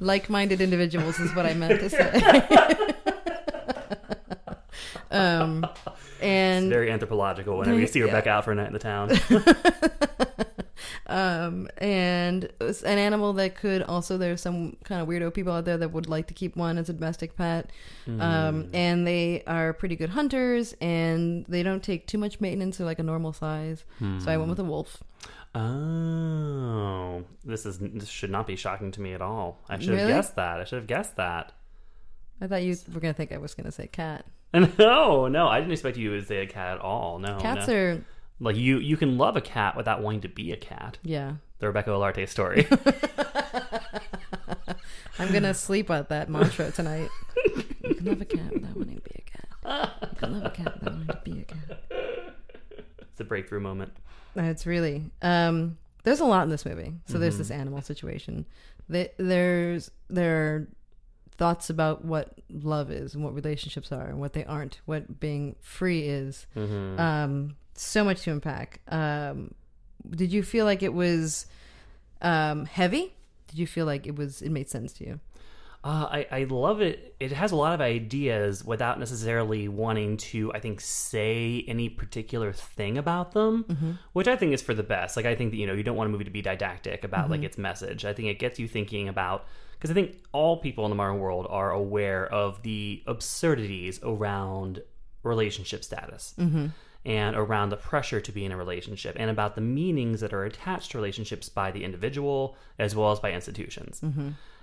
Like-minded 0.00 0.60
individuals 0.60 1.20
is 1.20 1.34
what 1.34 1.46
I 1.46 1.54
meant 1.54 1.80
to 1.80 1.90
say. 1.90 2.48
um, 5.10 5.66
and 6.20 6.68
Very 6.70 6.90
anthropological. 6.90 7.58
Whenever 7.58 7.78
you 7.78 7.86
see 7.86 8.00
Yeah. 8.00 8.06
Rebecca 8.06 8.30
out 8.30 8.44
for 8.44 8.52
a 8.52 8.54
night 8.54 8.66
in 8.68 8.72
the 8.72 8.78
town, 8.78 9.10
um, 11.06 11.68
and 11.78 12.48
an 12.60 12.98
animal 12.98 13.32
that 13.34 13.56
could 13.56 13.82
also 13.82 14.16
there's 14.16 14.40
some 14.40 14.76
kind 14.84 15.02
of 15.02 15.08
weirdo 15.08 15.34
people 15.34 15.52
out 15.52 15.64
there 15.64 15.76
that 15.78 15.92
would 15.92 16.08
like 16.08 16.26
to 16.28 16.34
keep 16.34 16.56
one 16.56 16.78
as 16.78 16.88
a 16.88 16.92
domestic 16.92 17.36
pet 17.36 17.70
um, 18.20 18.68
and 18.72 19.06
they 19.06 19.42
are 19.46 19.72
pretty 19.72 19.96
good 19.96 20.10
hunters 20.10 20.74
and 20.80 21.44
they 21.48 21.62
don't 21.62 21.82
take 21.82 22.06
too 22.06 22.18
much 22.18 22.40
maintenance 22.40 22.76
they're 22.78 22.86
like 22.86 22.98
a 22.98 23.02
normal 23.02 23.32
size 23.32 23.84
so 24.18 24.30
i 24.30 24.36
went 24.36 24.48
with 24.50 24.58
a 24.60 24.64
wolf 24.64 25.02
oh, 25.54 27.22
this 27.44 27.66
is 27.66 27.78
this 27.78 28.08
should 28.08 28.30
not 28.30 28.46
be 28.46 28.56
shocking 28.56 28.90
to 28.92 29.00
me 29.00 29.12
at 29.14 29.22
all. 29.22 29.62
I 29.68 29.78
should 29.78 29.98
have 29.98 30.08
guessed 30.08 30.36
that. 30.36 30.60
I 30.60 30.64
should 30.64 30.78
have 30.78 30.86
guessed 30.86 31.16
that. 31.16 31.52
i 32.40 32.46
thought 32.46 32.62
you 32.62 32.76
were 32.92 33.00
gonna 33.00 33.12
think 33.14 33.32
i 33.32 33.38
was 33.38 33.54
gonna 33.54 33.72
say 33.72 33.86
cat 33.86 34.24
No, 34.78 35.28
no, 35.28 35.46
I 35.48 35.60
didn't 35.60 35.72
expect 35.72 35.96
you 35.96 36.18
to 36.18 36.24
say 36.24 36.38
a 36.38 36.46
cat 36.46 36.74
at 36.76 36.80
all. 36.80 37.18
No, 37.18 37.38
cats 37.38 37.68
no. 37.68 37.74
are 37.74 38.04
like 38.40 38.56
you. 38.56 38.78
You 38.78 38.96
can 38.96 39.16
love 39.18 39.36
a 39.36 39.40
cat 39.40 39.76
without 39.76 40.02
wanting 40.02 40.22
to 40.22 40.28
be 40.28 40.52
a 40.52 40.56
cat. 40.56 40.98
yeah 41.02 41.34
The 41.58 41.66
Rebecca 41.68 41.90
Olarte 41.90 42.28
story. 42.28 42.66
i'm 45.18 45.32
gonna 45.32 45.52
sleep 45.52 45.90
at 45.90 46.08
that 46.08 46.28
mantra 46.30 46.70
tonight 46.70 47.08
you 47.84 47.94
can 47.94 48.06
love 48.06 48.20
a 48.20 48.24
cat 48.24 48.52
without 48.54 48.74
wanting 48.76 48.96
to 48.96 49.02
be 49.02 49.16
a 49.18 49.22
cat 49.30 49.48
you 50.10 50.16
can 50.16 50.32
love 50.32 50.44
a 50.46 50.50
cat 50.50 50.74
without 50.80 50.94
wanting 50.94 51.08
to 51.08 51.20
be 51.24 51.40
a 51.40 51.44
cat 51.44 51.82
it's 53.02 53.20
a 53.20 53.24
breakthrough 53.24 53.60
moment. 53.60 53.92
It's 54.36 54.66
really 54.66 55.10
um 55.22 55.76
there's 56.02 56.20
a 56.20 56.24
lot 56.24 56.44
in 56.44 56.50
this 56.50 56.64
movie. 56.64 56.94
So 57.06 57.18
there's 57.18 57.34
Mm-hmm. 57.34 57.38
this 57.42 57.50
animal 57.50 57.82
situation. 57.82 58.46
Th- 58.90 59.12
There's 59.18 59.90
there 60.08 60.36
are 60.54 60.68
thoughts 61.36 61.70
about 61.70 62.04
what 62.04 62.34
love 62.50 62.90
is 62.90 63.14
and 63.14 63.24
what 63.24 63.34
relationships 63.34 63.92
are 63.92 64.06
and 64.06 64.18
what 64.20 64.32
they 64.34 64.44
aren't, 64.44 64.80
what 64.86 65.20
being 65.20 65.56
free 65.60 66.02
is. 66.02 66.46
Mm-hmm. 66.56 67.00
Um 67.00 67.56
so 67.74 68.04
much 68.04 68.22
to 68.22 68.30
unpack. 68.32 68.80
Um 68.88 69.54
did 70.08 70.32
you 70.32 70.42
feel 70.42 70.64
like 70.64 70.82
it 70.82 70.94
was 70.94 71.46
um 72.22 72.66
heavy? 72.66 73.14
Did 73.48 73.58
you 73.58 73.66
feel 73.66 73.86
like 73.86 74.06
it 74.06 74.16
was 74.16 74.42
it 74.42 74.50
made 74.50 74.68
sense 74.70 74.92
to 74.94 75.04
you? 75.06 75.20
Uh, 75.82 76.08
I, 76.10 76.26
I 76.30 76.44
love 76.44 76.82
it. 76.82 77.14
It 77.20 77.32
has 77.32 77.52
a 77.52 77.56
lot 77.56 77.72
of 77.72 77.80
ideas 77.80 78.62
without 78.62 78.98
necessarily 78.98 79.66
wanting 79.66 80.18
to, 80.18 80.52
I 80.52 80.60
think, 80.60 80.78
say 80.80 81.64
any 81.66 81.88
particular 81.88 82.52
thing 82.52 82.98
about 82.98 83.32
them, 83.32 83.64
mm-hmm. 83.64 83.92
which 84.12 84.28
I 84.28 84.36
think 84.36 84.52
is 84.52 84.60
for 84.60 84.74
the 84.74 84.82
best. 84.82 85.16
Like, 85.16 85.24
I 85.24 85.34
think 85.34 85.52
that, 85.52 85.56
you 85.56 85.66
know, 85.66 85.72
you 85.72 85.82
don't 85.82 85.96
want 85.96 86.08
a 86.08 86.12
movie 86.12 86.24
to 86.24 86.30
be 86.30 86.42
didactic 86.42 87.02
about, 87.02 87.30
like, 87.30 87.38
mm-hmm. 87.38 87.46
its 87.46 87.56
message. 87.56 88.04
I 88.04 88.12
think 88.12 88.28
it 88.28 88.38
gets 88.38 88.58
you 88.58 88.68
thinking 88.68 89.08
about, 89.08 89.46
because 89.72 89.90
I 89.90 89.94
think 89.94 90.16
all 90.32 90.58
people 90.58 90.84
in 90.84 90.90
the 90.90 90.96
modern 90.96 91.18
world 91.18 91.46
are 91.48 91.70
aware 91.70 92.26
of 92.26 92.60
the 92.62 93.02
absurdities 93.06 94.00
around 94.02 94.82
relationship 95.22 95.82
status. 95.82 96.34
Mm-hmm. 96.38 96.66
And 97.06 97.34
around 97.34 97.70
the 97.70 97.78
pressure 97.78 98.20
to 98.20 98.30
be 98.30 98.44
in 98.44 98.52
a 98.52 98.58
relationship, 98.58 99.16
and 99.18 99.30
about 99.30 99.54
the 99.54 99.62
meanings 99.62 100.20
that 100.20 100.34
are 100.34 100.44
attached 100.44 100.90
to 100.90 100.98
relationships 100.98 101.48
by 101.48 101.70
the 101.70 101.82
individual 101.82 102.58
as 102.78 102.94
well 102.94 103.10
as 103.10 103.18
by 103.18 103.32
institutions. 103.32 104.02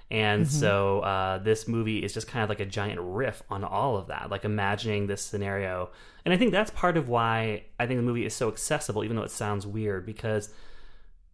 And 0.09 0.47
so 0.47 1.01
uh, 1.01 1.37
this 1.39 1.67
movie 1.67 2.03
is 2.03 2.13
just 2.13 2.27
kind 2.27 2.41
of 2.41 2.49
like 2.49 2.61
a 2.61 2.65
giant 2.65 2.99
riff 3.01 3.43
on 3.49 3.65
all 3.65 3.97
of 3.97 4.07
that, 4.07 4.29
like 4.29 4.45
imagining 4.45 5.07
this 5.07 5.21
scenario. 5.21 5.89
And 6.23 6.33
I 6.33 6.37
think 6.37 6.51
that's 6.51 6.71
part 6.71 6.95
of 6.95 7.09
why 7.09 7.65
I 7.77 7.87
think 7.87 7.97
the 7.97 8.03
movie 8.03 8.25
is 8.25 8.33
so 8.33 8.47
accessible, 8.47 9.03
even 9.03 9.17
though 9.17 9.23
it 9.23 9.31
sounds 9.31 9.67
weird, 9.67 10.05
because 10.05 10.49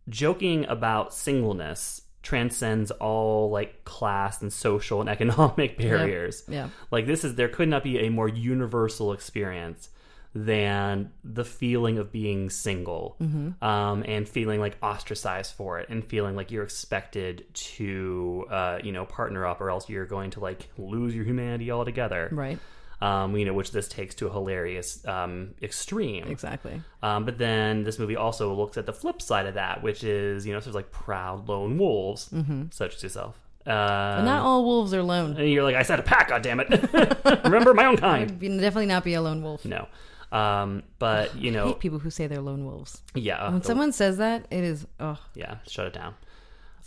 joking 0.09 0.65
about 0.65 1.13
singleness 1.13 2.01
transcends 2.23 2.89
all 2.89 3.51
like 3.51 3.83
class 3.83 4.41
and 4.41 4.51
social 4.51 5.01
and 5.01 5.09
economic 5.17 5.77
barriers. 5.77 6.43
Yeah. 6.47 6.69
Like 6.89 7.05
this 7.05 7.23
is 7.23 7.35
there 7.35 7.49
could 7.49 7.69
not 7.69 7.83
be 7.83 7.99
a 7.99 8.09
more 8.09 8.27
universal 8.27 9.13
experience 9.13 9.89
than 10.35 11.11
the 11.23 11.45
feeling 11.45 11.97
of 11.99 12.11
being 12.11 12.49
single 12.49 13.15
um, 13.61 14.03
and 14.07 14.27
feeling 14.27 14.59
like 14.59 14.75
ostracized 14.81 15.53
for 15.53 15.79
it 15.79 15.87
and 15.89 16.03
feeling 16.03 16.35
like 16.35 16.49
you're 16.51 16.63
expected 16.63 17.45
to 17.53 18.45
uh, 18.49 18.79
you 18.83 18.91
know 18.91 19.05
partner 19.05 19.45
up 19.45 19.61
or 19.61 19.69
else 19.69 19.87
you're 19.89 20.05
going 20.07 20.31
to 20.31 20.39
like 20.39 20.67
lose 20.77 21.13
your 21.15 21.23
humanity 21.25 21.69
altogether 21.71 22.29
Right. 22.31 22.57
um, 22.99 23.37
you 23.37 23.45
know 23.45 23.53
which 23.53 23.71
this 23.71 23.87
takes 23.87 24.15
to 24.15 24.27
a 24.27 24.31
hilarious 24.31 25.05
um, 25.05 25.53
extreme 25.61 26.23
Exactly. 26.27 26.81
um, 27.03 27.25
but 27.25 27.37
then 27.37 27.83
this 27.83 27.99
movie 27.99 28.15
also 28.15 28.53
looks 28.55 28.75
at 28.77 28.87
the 28.87 28.93
flip 28.93 29.21
side 29.21 29.45
of 29.45 29.53
that 29.53 29.83
which 29.83 30.03
is 30.03 30.47
you 30.47 30.53
know 30.53 30.59
sort 30.59 30.69
of 30.69 30.75
like 30.75 30.91
proud 30.91 31.47
lone 31.47 31.77
wolves 31.77 32.29
such 32.71 32.95
as 32.95 33.03
yourself 33.03 33.39
uh, 33.67 34.17
But 34.17 34.23
not 34.23 34.41
all 34.43 34.65
wolves 34.65 34.93
are 34.95 35.03
lone. 35.03 35.37
and 35.37 35.47
you're 35.49 35.63
like 35.63 35.75
I 35.75 35.83
said 35.83 35.99
a 35.99 36.03
pack 36.03 36.29
god 36.29 36.41
damn 36.41 36.59
it 36.59 36.69
remember 37.45 37.73
my 37.75 37.85
own 37.85 37.97
kind 37.97 38.31
I'd 38.31 38.39
definitely 38.39 38.87
not 38.87 39.03
be 39.03 39.13
a 39.13 39.21
lone 39.21 39.43
wolf. 39.43 39.63
no 39.63 39.87
um, 40.33 40.83
but 40.99 41.35
you 41.37 41.51
know 41.51 41.73
people 41.73 41.99
who 41.99 42.09
say 42.09 42.27
they're 42.27 42.41
lone 42.41 42.65
wolves. 42.65 43.01
yeah 43.15 43.49
When 43.51 43.63
someone 43.63 43.91
says 43.93 44.17
that, 44.17 44.45
it 44.51 44.63
is 44.63 44.85
oh 44.99 45.17
yeah 45.35 45.57
shut 45.67 45.87
it 45.87 45.93
down 45.93 46.15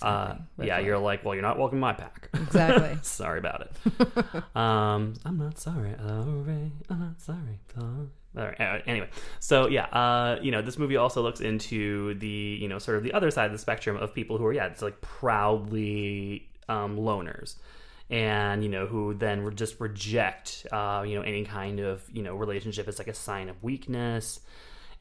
uh, 0.02 0.34
yeah 0.58 0.74
flag. 0.76 0.84
you're 0.84 0.98
like 0.98 1.24
well 1.24 1.34
you're 1.34 1.42
not 1.42 1.58
welcome 1.58 1.80
my 1.80 1.94
pack 1.94 2.28
exactly. 2.34 2.98
sorry 3.02 3.38
about 3.38 3.62
it 3.62 3.72
um 4.54 5.14
i'm 5.24 5.38
not 5.38 5.58
sorry 5.58 5.94
sorry 5.98 6.72
i'm 6.90 7.00
not 7.00 7.18
sorry 7.20 7.58
sorry 7.74 8.08
all 8.38 8.44
right. 8.44 8.60
uh, 8.60 8.78
Anyway, 8.86 9.08
so 9.40 9.66
yeah, 9.66 9.86
uh, 9.86 10.38
you 10.42 10.50
know, 10.52 10.60
this 10.60 10.76
movie 10.76 10.98
also 10.98 11.22
looks 11.22 11.40
into 11.40 12.12
the, 12.18 12.28
you 12.60 12.68
know, 12.68 12.78
sort 12.78 12.98
of 12.98 13.02
the 13.02 13.14
other 13.14 13.30
side 13.30 13.46
of 13.46 13.52
the 13.52 13.58
spectrum 13.58 13.96
of 13.96 14.12
people 14.12 14.36
who 14.36 14.44
are, 14.44 14.52
yeah, 14.52 14.66
it's 14.66 14.82
like 14.82 15.00
proudly 15.00 16.46
um, 16.68 16.98
loners, 16.98 17.56
and 18.10 18.62
you 18.62 18.68
know, 18.68 18.86
who 18.86 19.14
then 19.14 19.42
re- 19.42 19.54
just 19.54 19.80
reject, 19.80 20.66
uh, 20.72 21.04
you 21.06 21.16
know, 21.16 21.22
any 21.22 21.44
kind 21.44 21.80
of, 21.80 22.02
you 22.12 22.22
know, 22.22 22.36
relationship 22.36 22.86
as 22.88 22.98
like 22.98 23.08
a 23.08 23.14
sign 23.14 23.48
of 23.48 23.62
weakness, 23.62 24.40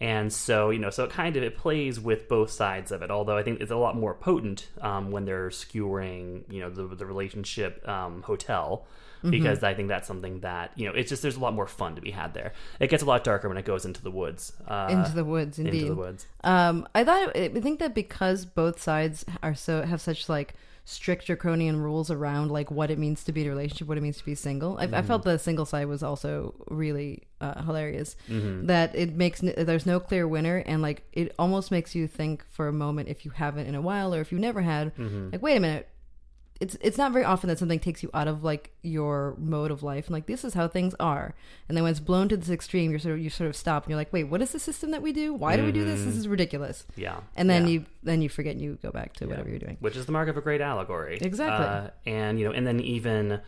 And 0.01 0.31
so, 0.33 0.71
you 0.71 0.79
know, 0.79 0.89
so 0.89 1.05
it 1.05 1.11
kind 1.11 1.37
of 1.37 1.43
it 1.43 1.55
plays 1.57 1.99
with 1.99 2.27
both 2.27 2.51
sides 2.51 2.91
of 2.91 3.01
it. 3.01 3.11
Although 3.11 3.37
I 3.37 3.43
think 3.43 3.61
it's 3.61 3.71
a 3.71 3.77
lot 3.77 3.95
more 3.95 4.13
potent 4.13 4.67
um, 4.81 5.11
when 5.11 5.23
they're 5.25 5.49
skewering, 5.51 6.43
you 6.49 6.59
know, 6.59 6.69
the, 6.69 6.95
the 6.95 7.05
relationship 7.05 7.87
um, 7.87 8.21
hotel 8.23 8.85
because 9.27 9.63
I 9.63 9.73
think 9.73 9.87
that's 9.87 10.07
something 10.07 10.41
that 10.41 10.71
you 10.75 10.85
know 10.85 10.93
it's 10.93 11.09
just 11.09 11.23
there's 11.23 11.35
a 11.35 11.39
lot 11.39 11.55
more 11.55 11.65
fun 11.65 11.95
to 11.95 12.01
be 12.01 12.11
had 12.11 12.35
there. 12.35 12.53
It 12.79 12.91
gets 12.91 13.01
a 13.01 13.07
lot 13.07 13.23
darker 13.23 13.47
when 13.47 13.57
it 13.57 13.65
goes 13.65 13.83
into 13.83 14.03
the 14.03 14.11
woods. 14.11 14.53
Uh, 14.67 14.87
into 14.91 15.13
the 15.15 15.25
woods, 15.25 15.57
indeed. 15.57 15.81
into 15.81 15.95
the 15.95 15.99
woods. 15.99 16.27
Um, 16.43 16.87
I 16.93 17.03
thought 17.03 17.35
I 17.35 17.47
think 17.47 17.79
that 17.79 17.95
because 17.95 18.45
both 18.45 18.79
sides 18.79 19.25
are 19.41 19.55
so 19.55 19.81
have 19.81 19.99
such 19.99 20.29
like 20.29 20.53
strict 20.85 21.25
draconian 21.25 21.81
rules 21.81 22.11
around 22.11 22.51
like 22.51 22.69
what 22.69 22.91
it 22.91 22.99
means 22.99 23.23
to 23.23 23.31
be 23.31 23.41
in 23.41 23.47
a 23.47 23.49
relationship, 23.49 23.87
what 23.87 23.97
it 23.97 24.01
means 24.01 24.17
to 24.17 24.25
be 24.25 24.35
single. 24.35 24.77
I, 24.77 24.83
I 24.83 24.87
mm-hmm. 24.87 25.07
felt 25.07 25.23
the 25.23 25.37
single 25.39 25.65
side 25.65 25.87
was 25.87 26.03
also 26.03 26.53
really 26.69 27.23
uh, 27.41 27.63
hilarious. 27.63 28.15
Mm-hmm. 28.29 28.67
That 28.67 28.95
it 28.95 29.15
makes 29.15 29.43
n- 29.43 29.55
there's 29.57 29.85
no 29.85 29.99
clear 29.99 30.27
winner, 30.27 30.57
and 30.65 30.81
like 30.81 31.03
it 31.11 31.33
almost 31.39 31.71
makes 31.71 31.95
you 31.95 32.07
think 32.07 32.45
for 32.51 32.67
a 32.67 32.73
moment 32.73 33.09
if 33.09 33.25
you 33.25 33.31
haven't 33.31 33.65
in 33.65 33.75
a 33.75 33.81
while 33.81 34.13
or 34.13 34.21
if 34.21 34.31
you 34.31 34.37
never 34.37 34.61
had, 34.61 34.95
mm-hmm. 34.95 35.31
like 35.31 35.41
wait 35.41 35.57
a 35.57 35.59
minute. 35.59 35.89
It's 36.61 36.77
it's 36.79 36.97
not 36.97 37.11
very 37.11 37.25
often 37.25 37.49
that 37.49 37.59
something 37.59 37.79
takes 37.79 38.01
you 38.01 38.09
out 38.13 38.29
of 38.29 38.43
like 38.43 38.71
your 38.81 39.35
mode 39.37 39.71
of 39.71 39.83
life 39.83 40.07
and 40.07 40.13
like 40.13 40.25
this 40.25 40.45
is 40.45 40.53
how 40.53 40.69
things 40.69 40.95
are. 41.01 41.35
And 41.67 41.75
then 41.75 41.83
when 41.83 41.91
it's 41.91 41.99
blown 41.99 42.29
to 42.29 42.37
this 42.37 42.49
extreme 42.49 42.91
you're 42.91 42.99
sort 42.99 43.15
of 43.15 43.19
you 43.19 43.29
sort 43.29 43.49
of 43.49 43.57
stop 43.57 43.83
and 43.83 43.89
you're 43.89 43.97
like 43.97 44.13
wait 44.13 44.23
what 44.25 44.41
is 44.41 44.51
the 44.51 44.59
system 44.59 44.91
that 44.91 45.01
we 45.01 45.11
do? 45.11 45.33
Why 45.33 45.57
do 45.57 45.65
we 45.65 45.73
do 45.73 45.83
this? 45.83 46.03
This 46.05 46.15
is 46.15 46.27
ridiculous. 46.29 46.85
Yeah, 46.95 47.17
and 47.35 47.49
then 47.49 47.63
Yeah. 47.67 47.73
you 47.73 47.85
then 48.03 48.21
you 48.21 48.29
forget 48.29 48.53
and 48.53 48.61
you 48.61 48.77
go 48.81 48.89
back 48.91 49.11
to 49.17 49.25
whatever 49.27 49.49
you're 49.49 49.59
doing. 49.59 49.75
Which 49.81 49.97
is 49.97 50.05
the 50.05 50.13
mark 50.13 50.29
of 50.29 50.37
a 50.37 50.41
great 50.41 50.61
allegory. 50.61 51.17
Exactly. 51.21 51.65
Uh, 51.65 51.89
and 52.05 52.39
you 52.39 52.45
know, 52.45 52.51
and 52.53 52.65
then 52.65 52.79
even 52.79 53.41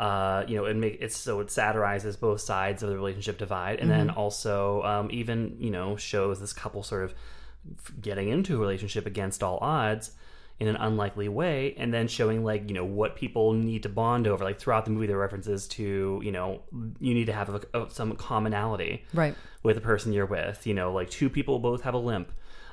uh, 0.00 0.44
you 0.48 0.56
know, 0.56 0.64
it 0.64 0.74
make 0.74 0.98
it's 1.02 1.16
so 1.16 1.40
it 1.40 1.50
satirizes 1.50 2.16
both 2.18 2.40
sides 2.40 2.82
of 2.82 2.88
the 2.88 2.96
relationship 2.96 3.36
divide, 3.38 3.78
and 3.78 3.90
Mm-hmm. 3.90 4.06
then 4.06 4.10
also 4.10 4.82
um, 4.84 5.08
even 5.12 5.56
you 5.60 5.70
know 5.70 5.96
shows 5.96 6.40
this 6.40 6.52
couple 6.54 6.82
sort 6.82 7.04
of 7.04 7.14
getting 8.00 8.28
into 8.28 8.56
a 8.56 8.58
relationship 8.58 9.06
against 9.06 9.42
all 9.42 9.58
odds 9.60 10.12
in 10.60 10.68
an 10.68 10.76
unlikely 10.76 11.28
way 11.28 11.74
and 11.78 11.92
then 11.92 12.06
showing 12.06 12.44
like 12.44 12.68
you 12.68 12.74
know 12.74 12.84
what 12.84 13.16
people 13.16 13.52
need 13.52 13.82
to 13.82 13.88
bond 13.88 14.26
over 14.28 14.44
like 14.44 14.58
throughout 14.60 14.84
the 14.84 14.90
movie 14.92 15.06
there 15.08 15.16
are 15.16 15.20
references 15.20 15.66
to 15.66 16.20
you 16.22 16.30
know 16.30 16.62
you 17.00 17.12
need 17.12 17.24
to 17.26 17.32
have 17.32 17.48
a, 17.48 17.60
a- 17.74 17.90
some 17.90 18.14
commonality 18.16 19.04
right 19.12 19.34
with 19.64 19.74
the 19.76 19.80
person 19.82 20.12
you're 20.12 20.26
with. 20.26 20.66
You 20.66 20.74
know, 20.74 20.92
like 20.92 21.08
two 21.10 21.30
people 21.30 21.58
both 21.58 21.82
have 21.82 21.94
a 21.94 21.98
limp. 21.98 22.30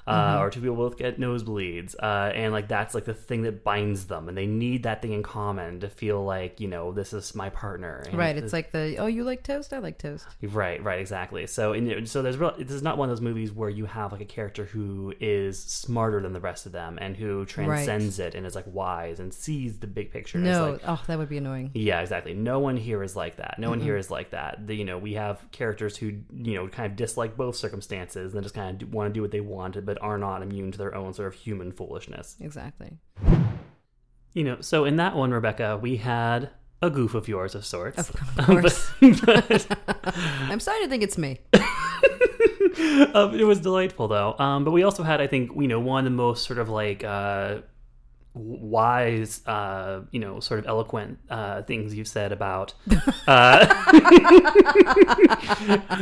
Uh, 0.07 0.37
Or 0.39 0.49
two 0.49 0.61
people 0.61 0.75
both 0.75 0.97
get 0.97 1.19
nosebleeds, 1.19 1.95
uh, 2.01 2.31
and 2.33 2.51
like 2.53 2.67
that's 2.67 2.93
like 2.95 3.05
the 3.05 3.13
thing 3.13 3.43
that 3.43 3.63
binds 3.63 4.05
them, 4.05 4.27
and 4.29 4.37
they 4.37 4.45
need 4.47 4.83
that 4.83 5.01
thing 5.01 5.13
in 5.13 5.23
common 5.23 5.79
to 5.81 5.89
feel 5.89 6.23
like 6.23 6.59
you 6.59 6.67
know 6.67 6.91
this 6.91 7.13
is 7.13 7.35
my 7.35 7.49
partner. 7.49 8.03
And 8.07 8.17
right 8.17 8.35
it's 8.37 8.53
like 8.53 8.71
the 8.71 8.97
oh 8.97 9.07
you 9.07 9.23
like 9.23 9.43
toast 9.43 9.73
i 9.73 9.77
like 9.79 9.97
toast 9.97 10.27
Right, 10.41 10.83
right, 10.83 10.99
exactly. 10.99 11.47
So, 11.47 11.73
in, 11.73 12.05
so 12.05 12.21
there's 12.21 12.37
real. 12.37 12.53
This 12.57 12.71
is 12.71 12.81
not 12.81 12.97
one 12.97 13.09
of 13.09 13.15
those 13.15 13.21
movies 13.21 13.51
where 13.51 13.69
you 13.69 13.85
have 13.85 14.11
like 14.11 14.21
a 14.21 14.25
character 14.25 14.65
who 14.65 15.13
is 15.19 15.61
smarter 15.61 16.21
than 16.21 16.33
the 16.33 16.39
rest 16.39 16.65
of 16.65 16.71
them 16.71 16.97
and 17.01 17.15
who 17.15 17.45
transcends 17.45 18.19
it 18.19 18.35
and 18.35 18.45
is 18.45 18.55
like 18.55 18.65
wise 18.67 19.19
and 19.19 19.33
sees 19.33 19.77
the 19.79 19.87
big 19.87 20.11
picture. 20.11 20.37
no 20.39 20.71
like, 20.71 20.81
oh 20.87 21.01
that 21.07 21.17
would 21.17 21.29
be 21.29 21.37
annoying 21.37 21.71
yeah, 21.73 22.01
exactly. 22.01 22.33
No 22.33 22.59
one 22.59 22.77
here 22.77 23.03
is 23.03 23.15
like 23.15 23.37
that. 23.37 23.55
No 23.59 23.69
one 23.69 23.79
here 23.79 23.97
is 23.97 24.09
like 24.11 24.31
that. 24.31 24.67
The, 24.67 24.75
you 24.75 24.85
know, 24.85 24.97
we 24.97 25.13
have 25.13 25.43
characters 25.51 25.95
who 25.97 26.07
you 26.33 26.55
know 26.55 26.67
kind 26.67 26.89
of 26.89 26.95
dislike 26.97 27.37
both 27.37 27.55
circumstances 27.55 28.31
and 28.31 28.33
then 28.33 28.43
just 28.43 28.55
kind 28.55 28.81
of 28.81 28.93
want 28.93 29.09
to 29.09 29.13
do 29.13 29.21
what 29.21 29.31
they 29.31 29.41
want, 29.41 29.83
but 29.85 29.90
are 29.99 30.17
not 30.17 30.41
immune 30.41 30.71
to 30.71 30.77
their 30.77 30.93
own 30.95 31.13
sort 31.13 31.27
of 31.27 31.33
human 31.33 31.71
foolishness. 31.71 32.35
exactly 32.39 32.97
You 34.33 34.43
know, 34.45 34.61
so 34.61 34.85
in 34.85 34.95
that 34.97 35.15
one, 35.15 35.31
Rebecca, 35.31 35.77
we 35.81 35.97
had 35.97 36.49
a 36.81 36.89
goof 36.89 37.13
of 37.15 37.27
yours 37.27 37.53
of 37.55 37.65
sorts. 37.65 38.09
of 38.09 38.15
course 38.45 38.91
But- 39.25 39.77
i'm 40.49 40.59
sorry 40.59 40.81
to 40.83 40.87
think 40.89 41.03
it's 41.03 41.17
me 41.17 41.39
um, 43.13 43.35
it 43.39 43.45
was 43.45 43.59
delightful 43.59 44.07
though. 44.07 44.35
Um, 44.39 44.63
but 44.63 44.71
we 44.71 44.83
also 44.83 45.03
had, 45.03 45.21
I 45.21 45.27
think, 45.27 45.51
you 45.55 45.67
know, 45.67 45.79
one 45.79 45.99
of 45.99 46.11
the 46.11 46.15
most 46.15 46.45
sort 46.45 46.57
of 46.59 46.69
like 46.69 47.03
uh, 47.03 47.57
wise, 48.33 49.45
uh, 49.45 50.01
you 50.11 50.19
know, 50.19 50.39
sort 50.39 50.59
of 50.59 50.67
eloquent 50.67 51.19
uh, 51.29 51.61
things 51.63 51.93
you've 51.93 52.07
said 52.07 52.31
about. 52.31 52.73
Uh, 53.27 53.65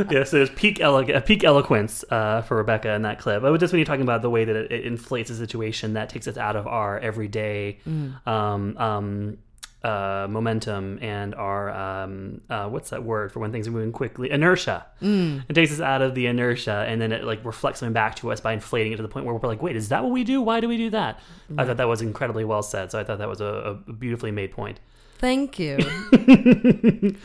yeah, 0.10 0.24
so 0.24 0.38
there's 0.38 0.50
peak 0.52 0.80
elo- 0.80 1.04
uh, 1.04 1.20
peak 1.20 1.44
eloquence 1.44 2.04
uh, 2.10 2.42
for 2.42 2.58
Rebecca 2.58 2.94
in 2.94 3.02
that 3.04 3.20
clip. 3.20 3.42
But 3.42 3.56
just 3.60 3.74
when 3.74 3.80
you're 3.80 3.86
talking 3.86 4.04
about 4.04 4.22
the 4.22 4.30
way 4.30 4.46
that 4.46 4.56
it, 4.56 4.72
it 4.72 4.86
inflates 4.86 5.30
a 5.30 5.36
situation 5.36 5.94
that 5.94 6.10
takes 6.10 6.28
us 6.28 6.38
out 6.38 6.56
of 6.56 6.66
our 6.66 6.98
everyday. 7.00 7.80
Um, 8.26 8.78
um, 8.78 9.38
uh, 9.84 10.28
momentum 10.30 11.00
and 11.02 11.34
our 11.36 11.70
um, 11.72 12.42
uh, 12.50 12.68
what's 12.68 12.90
that 12.90 13.04
word 13.04 13.32
for 13.32 13.40
when 13.40 13.52
things 13.52 13.68
are 13.68 13.72
moving 13.72 13.92
quickly? 13.92 14.30
Inertia. 14.30 14.86
Mm. 15.02 15.46
It 15.48 15.54
takes 15.54 15.72
us 15.72 15.80
out 15.80 16.02
of 16.02 16.16
the 16.16 16.26
inertia, 16.26 16.86
and 16.88 17.02
then 17.02 17.12
it 17.12 17.24
like 17.24 17.44
reflects 17.46 17.80
them 17.80 17.94
back 17.94 18.16
to 18.18 18.32
us 18.32 18.42
by 18.42 18.54
inflating 18.54 18.92
it 18.92 18.98
to 18.98 19.02
the 19.02 19.08
point 19.08 19.26
where 19.26 19.34
we're 19.34 19.48
like, 19.48 19.62
"Wait, 19.62 19.76
is 19.76 19.90
that 19.90 20.04
what 20.04 20.12
we 20.12 20.24
do? 20.24 20.42
Why 20.42 20.60
do 20.60 20.68
we 20.68 20.78
do 20.78 20.90
that?" 20.90 21.20
I 21.58 21.66
thought 21.66 21.78
that 21.78 21.88
was 21.88 22.02
incredibly 22.02 22.44
well 22.44 22.62
said. 22.62 22.92
So 22.92 23.00
I 23.00 23.04
thought 23.04 23.20
that 23.20 23.30
was 23.30 23.42
a, 23.42 23.82
a 23.88 23.94
beautifully 23.94 24.32
made 24.32 24.52
point. 24.52 24.80
Thank 25.20 25.59
you 25.59 25.78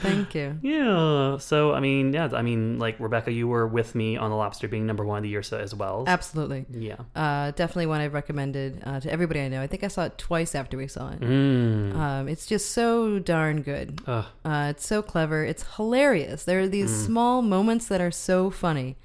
thank 0.02 0.34
you 0.34 0.58
Yeah. 0.62 1.38
So 1.38 1.72
I 1.72 1.80
mean, 1.80 2.12
yeah. 2.12 2.28
I 2.32 2.42
mean, 2.42 2.78
like 2.78 2.98
Rebecca, 3.00 3.32
you 3.32 3.48
were 3.48 3.66
with 3.66 3.94
me 3.94 4.16
on 4.16 4.30
the 4.30 4.36
Lobster 4.36 4.68
being 4.68 4.86
number 4.86 5.04
one 5.04 5.18
of 5.18 5.22
the 5.22 5.28
year 5.28 5.42
so 5.42 5.58
as 5.58 5.74
well. 5.74 6.04
absolutely 6.06 6.66
Yeah. 6.70 6.96
uh, 7.14 7.50
definitely 7.52 7.86
one 7.86 8.00
I've 8.00 8.14
recommended 8.14 8.82
uh, 8.84 9.00
to 9.00 9.10
everybody 9.10 9.40
I 9.40 9.48
know. 9.48 9.62
I 9.62 9.66
think 9.66 9.84
I 9.84 9.88
saw 9.88 10.04
it 10.04 10.18
twice 10.18 10.54
after 10.54 10.76
we 10.76 10.86
saw 10.88 11.10
it. 11.10 11.20
Mm. 11.20 11.94
Um, 11.94 12.28
it's 12.28 12.46
just 12.46 12.72
so 12.72 13.18
darn 13.18 13.62
good. 13.62 14.00
Uh, 14.06 14.24
it's 14.44 14.86
so 14.86 15.02
clever. 15.02 15.44
It's 15.44 15.64
hilarious. 15.76 16.44
There 16.44 16.60
are 16.60 16.68
these 16.68 16.90
Mm. 16.90 17.06
small 17.06 17.42
moments 17.42 17.86
that 17.88 18.00
are 18.00 18.10
so 18.10 18.50
funny. 18.50 18.96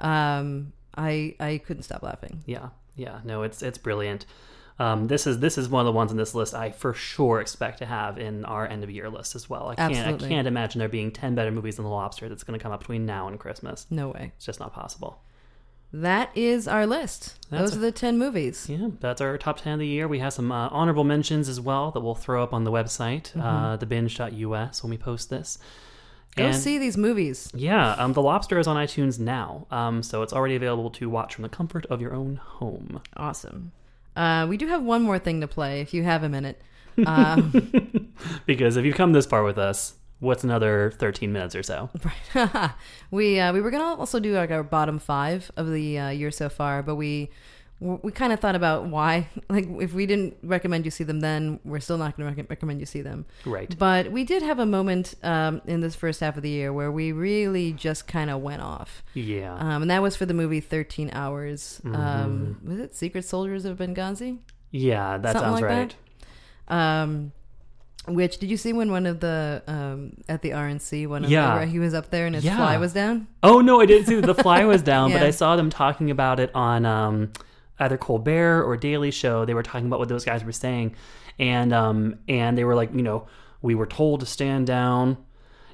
Um, 0.00 0.72
I 0.96 1.34
I 1.40 1.58
couldn't 1.64 1.82
stop 1.84 2.02
laughing. 2.02 2.42
Yeah, 2.46 2.68
yeah, 2.96 3.20
no, 3.24 3.42
it's 3.42 3.62
it's 3.62 3.78
brilliant. 3.78 4.26
Um, 4.78 5.06
this 5.06 5.26
is 5.26 5.38
this 5.38 5.56
is 5.56 5.68
one 5.68 5.80
of 5.80 5.86
the 5.86 5.92
ones 5.96 6.10
on 6.10 6.16
this 6.16 6.34
list 6.34 6.52
I 6.52 6.70
for 6.72 6.94
sure 6.94 7.40
expect 7.40 7.78
to 7.78 7.86
have 7.86 8.18
in 8.18 8.44
our 8.44 8.66
end 8.66 8.82
of 8.82 8.90
year 8.90 9.08
list 9.08 9.36
as 9.36 9.48
well. 9.48 9.68
I 9.68 9.76
can't 9.76 9.94
Absolutely. 9.94 10.26
I 10.26 10.30
can't 10.30 10.48
imagine 10.48 10.80
there 10.80 10.88
being 10.88 11.12
ten 11.12 11.34
better 11.36 11.52
movies 11.52 11.76
than 11.76 11.84
The 11.84 11.90
Lobster 11.90 12.28
that's 12.28 12.42
going 12.42 12.58
to 12.58 12.62
come 12.62 12.72
up 12.72 12.80
between 12.80 13.06
now 13.06 13.28
and 13.28 13.38
Christmas. 13.38 13.86
No 13.90 14.08
way. 14.08 14.32
It's 14.36 14.44
just 14.46 14.58
not 14.58 14.72
possible. 14.72 15.20
That 15.92 16.36
is 16.36 16.66
our 16.66 16.88
list. 16.88 17.36
That's 17.50 17.62
Those 17.70 17.74
a- 17.74 17.78
are 17.78 17.82
the 17.82 17.92
ten 17.92 18.18
movies. 18.18 18.66
Yeah, 18.68 18.88
that's 18.98 19.20
our 19.20 19.38
top 19.38 19.58
ten 19.60 19.74
of 19.74 19.78
the 19.78 19.86
year. 19.86 20.08
We 20.08 20.18
have 20.18 20.32
some 20.32 20.50
uh, 20.50 20.68
honorable 20.72 21.04
mentions 21.04 21.48
as 21.48 21.60
well 21.60 21.92
that 21.92 22.00
we'll 22.00 22.16
throw 22.16 22.42
up 22.42 22.52
on 22.52 22.64
the 22.64 22.72
website, 22.72 23.30
uh, 23.40 23.76
thebinge.us, 23.78 24.82
when 24.82 24.90
we 24.90 24.98
post 24.98 25.30
this. 25.30 25.56
Mm-hmm. 25.56 26.40
Go 26.40 26.46
And- 26.48 26.56
see 26.56 26.78
these 26.78 26.96
movies. 26.96 27.48
Yeah, 27.54 27.92
um, 27.92 28.12
The 28.12 28.22
Lobster 28.22 28.58
is 28.58 28.66
on 28.66 28.76
iTunes 28.76 29.20
now, 29.20 29.68
um, 29.70 30.02
so 30.02 30.22
it's 30.22 30.32
already 30.32 30.56
available 30.56 30.90
to 30.90 31.08
watch 31.08 31.36
from 31.36 31.42
the 31.42 31.48
comfort 31.48 31.86
of 31.86 32.00
your 32.00 32.12
own 32.12 32.36
home. 32.42 33.00
Awesome. 33.16 33.70
Uh, 34.16 34.46
we 34.48 34.56
do 34.56 34.66
have 34.68 34.82
one 34.82 35.02
more 35.02 35.18
thing 35.18 35.40
to 35.40 35.48
play 35.48 35.80
if 35.80 35.92
you 35.92 36.02
have 36.04 36.22
a 36.22 36.28
minute. 36.28 36.60
Um, 37.06 38.12
Because 38.46 38.76
if 38.76 38.84
you've 38.84 38.94
come 38.96 39.12
this 39.12 39.26
far 39.26 39.42
with 39.42 39.58
us, 39.58 39.94
what's 40.20 40.44
another 40.44 40.92
13 40.98 41.32
minutes 41.32 41.54
or 41.54 41.62
so? 41.62 41.90
Right. 42.34 42.70
we 43.10 43.40
uh, 43.40 43.52
we 43.52 43.60
were 43.60 43.70
gonna 43.70 43.98
also 43.98 44.20
do 44.20 44.34
like 44.34 44.50
our 44.50 44.62
bottom 44.62 44.98
five 44.98 45.50
of 45.56 45.70
the 45.72 45.98
uh, 45.98 46.08
year 46.10 46.30
so 46.30 46.48
far, 46.48 46.82
but 46.82 46.94
we 46.94 47.30
we 48.02 48.10
kind 48.12 48.32
of 48.32 48.40
thought 48.40 48.54
about 48.56 48.86
why. 48.86 49.28
Like, 49.50 49.66
if 49.80 49.92
we 49.92 50.06
didn't 50.06 50.36
recommend 50.42 50.84
you 50.86 50.90
see 50.90 51.04
them, 51.04 51.20
then 51.20 51.60
we're 51.64 51.80
still 51.80 51.98
not 51.98 52.16
going 52.16 52.28
to 52.34 52.40
rec- 52.40 52.48
recommend 52.50 52.80
you 52.80 52.86
see 52.86 53.02
them. 53.02 53.26
Right. 53.44 53.76
But 53.78 54.10
we 54.10 54.24
did 54.24 54.42
have 54.42 54.58
a 54.58 54.64
moment 54.66 55.14
um, 55.22 55.60
in 55.66 55.80
this 55.80 55.94
first 55.94 56.20
half 56.20 56.36
of 56.36 56.42
the 56.42 56.48
year 56.48 56.72
where 56.72 56.90
we 56.90 57.12
really 57.12 57.72
just 57.72 58.06
kind 58.08 58.30
of 58.30 58.40
went 58.40 58.62
off, 58.62 59.04
Yeah. 59.12 59.54
um, 59.54 59.82
and 59.82 59.90
that 59.90 60.00
was 60.02 60.16
for 60.16 60.24
the 60.26 60.34
movie 60.34 60.60
Thirteen 60.60 61.10
Hours. 61.12 61.80
Mm-hmm. 61.84 61.94
Um, 61.94 62.60
was 62.64 62.78
it 62.78 62.96
Secret 62.96 63.24
Soldiers 63.24 63.64
of 63.66 63.76
Benghazi? 63.78 64.38
yeah, 64.70 65.18
that 65.18 65.34
something 65.34 65.50
sounds 65.50 65.60
like 65.60 65.70
right. 65.70 65.94
that? 66.68 66.74
Um, 66.74 67.32
which 68.06 68.38
did 68.38 68.50
you 68.50 68.56
see 68.56 68.72
when 68.72 68.90
one 68.90 69.06
of 69.06 69.20
the 69.20 69.62
um, 69.66 70.12
at 70.28 70.42
the 70.42 70.50
RNC 70.50 71.06
one 71.06 71.24
of 71.24 71.30
Yeah. 71.30 71.50
the, 71.50 71.56
where 71.56 71.66
he 71.66 71.78
was 71.78 71.94
up 71.94 72.10
there 72.10 72.26
and 72.26 72.34
his 72.34 72.44
Yeah. 72.44 72.56
fly 72.56 72.76
was 72.78 72.92
down? 72.92 73.28
Oh 73.42 73.60
no, 73.60 73.80
I 73.80 73.86
didn't 73.86 74.06
see 74.06 74.16
that 74.16 74.26
the 74.26 74.34
fly 74.34 74.64
was 74.64 74.82
down, 74.92 75.12
but 75.12 75.22
I 75.22 75.30
saw 75.30 75.56
them 75.56 75.70
talking 75.70 76.10
about 76.10 76.40
it 76.40 76.50
on 76.54 76.84
um, 76.84 77.32
either 77.78 77.96
Colbert 77.96 78.64
or 78.64 78.76
Daily 78.76 79.10
Show. 79.10 79.44
They 79.44 79.54
were 79.54 79.62
talking 79.62 79.86
about 79.86 79.98
what 79.98 80.08
those 80.08 80.24
guys 80.24 80.44
were 80.44 80.52
saying, 80.52 80.94
and 81.38 81.72
um, 81.72 82.18
and 82.28 82.56
they 82.56 82.64
were 82.64 82.74
like, 82.74 82.94
you 82.94 83.02
know, 83.02 83.26
we 83.62 83.74
were 83.74 83.86
told 83.86 84.20
to 84.20 84.26
stand 84.26 84.66
down, 84.66 85.16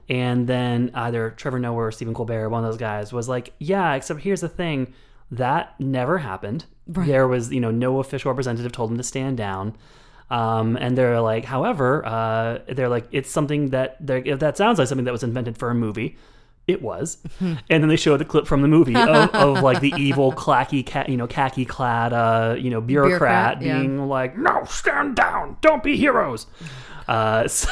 and 0.09 0.47
then 0.47 0.91
either 0.95 1.31
Trevor 1.31 1.59
Noah 1.59 1.77
or 1.77 1.93
Stephen 1.93 2.15
Colbert, 2.15 2.49
one 2.49 2.65
of 2.65 2.71
those 2.71 2.79
guys, 2.79 3.13
was 3.13 3.29
like, 3.29 3.53
yeah, 3.59 3.95
except 3.95 4.21
here's 4.21 4.41
the 4.41 4.49
thing, 4.49 4.93
that 5.31 5.79
never 5.81 6.19
happened. 6.19 6.65
Right. 6.87 7.07
There 7.07 7.29
was, 7.29 7.53
you 7.53 7.61
know, 7.61 7.71
no 7.71 8.01
official 8.01 8.31
representative 8.31 8.73
told 8.73 8.91
them 8.91 8.97
to 8.97 9.05
stand 9.05 9.37
down. 9.37 9.77
Um, 10.31 10.77
and 10.77 10.97
they're 10.97 11.21
like, 11.21 11.45
however, 11.45 12.07
uh, 12.07 12.59
they're 12.69 12.89
like, 12.89 13.09
it's 13.11 13.31
something 13.31 13.71
that 13.71 13.97
that 14.07 14.57
sounds 14.57 14.79
like 14.79 14.89
something 14.89 15.05
that 15.05 15.13
was 15.13 15.25
invented 15.25 15.59
for 15.59 15.71
a 15.71 15.75
movie. 15.75 16.17
It 16.71 16.83
was, 16.83 17.19
and 17.41 17.59
then 17.69 17.89
they 17.89 17.97
showed 17.97 18.19
the 18.19 18.25
clip 18.25 18.47
from 18.47 18.63
the 18.63 18.69
movie 18.69 18.95
of, 18.95 19.31
of 19.35 19.63
like 19.63 19.81
the 19.81 19.93
evil, 19.97 20.33
clacky, 20.33 21.09
you 21.09 21.17
know, 21.17 21.27
khaki 21.27 21.65
clad, 21.65 22.13
uh, 22.13 22.55
you 22.59 22.71
know, 22.71 22.81
bureaucrat, 22.81 23.59
Bureaucrat, 23.59 23.63
yeah. 23.63 23.79
being 23.79 24.09
like, 24.09 24.39
"No, 24.39 24.65
stand 24.65 25.17
down! 25.17 25.57
Don't 25.61 25.83
be 25.83 25.97
heroes." 25.97 26.47
Uh, 27.09 27.49
so, 27.49 27.69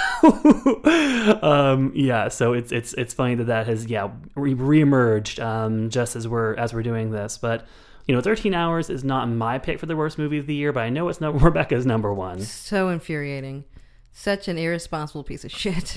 um, 1.43 1.93
yeah, 1.95 2.27
so 2.27 2.55
it's 2.55 2.73
it's 2.73 2.93
it's 2.95 3.15
funny 3.15 3.37
that 3.37 3.45
that 3.45 3.69
has 3.69 3.87
yeah 3.87 4.11
re- 4.35 4.57
reemerged 4.57 5.41
um, 5.41 5.91
just 5.91 6.17
as 6.17 6.27
we're 6.27 6.57
as 6.57 6.75
we're 6.75 6.83
doing 6.83 7.13
this, 7.13 7.39
but. 7.39 7.67
You 8.07 8.15
know, 8.15 8.23
13 8.23 8.55
Hours 8.55 8.89
is 8.89 9.05
not 9.05 9.29
my 9.29 9.59
pick 9.59 9.79
for 9.79 9.85
the 9.85 9.95
worst 9.95 10.17
movie 10.17 10.39
of 10.39 10.47
the 10.47 10.55
year, 10.55 10.73
but 10.73 10.83
I 10.83 10.89
know 10.89 11.11
it's 11.11 11.21
not 11.21 11.43
Rebecca's 11.43 11.85
number 11.85 12.11
one. 12.15 12.41
So 12.41 12.89
infuriating. 12.89 13.65
Such 14.13 14.49
an 14.49 14.57
irresponsible 14.57 15.23
piece 15.25 15.45
of 15.45 15.53
shit. 15.53 15.95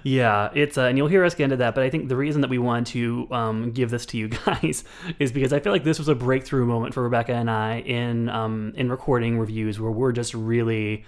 Yeah, 0.04 0.50
it's 0.54 0.78
uh, 0.78 0.82
and 0.82 0.96
you'll 0.98 1.08
hear 1.08 1.24
us 1.24 1.34
get 1.34 1.44
into 1.44 1.56
that. 1.56 1.74
But 1.74 1.84
I 1.84 1.90
think 1.90 2.08
the 2.08 2.16
reason 2.16 2.40
that 2.40 2.50
we 2.50 2.58
want 2.58 2.86
to 2.88 3.28
um, 3.30 3.70
give 3.72 3.90
this 3.90 4.06
to 4.06 4.16
you 4.18 4.28
guys 4.46 4.84
is 5.18 5.32
because 5.32 5.52
I 5.52 5.60
feel 5.60 5.72
like 5.72 5.84
this 5.84 5.98
was 5.98 6.08
a 6.08 6.14
breakthrough 6.14 6.64
moment 6.66 6.94
for 6.94 7.02
Rebecca 7.02 7.32
and 7.34 7.50
I 7.50 7.80
in 7.80 8.28
um, 8.28 8.72
in 8.76 8.90
recording 8.90 9.38
reviews 9.38 9.78
where 9.80 9.90
we're 9.90 10.12
just 10.12 10.34
really 10.34 11.04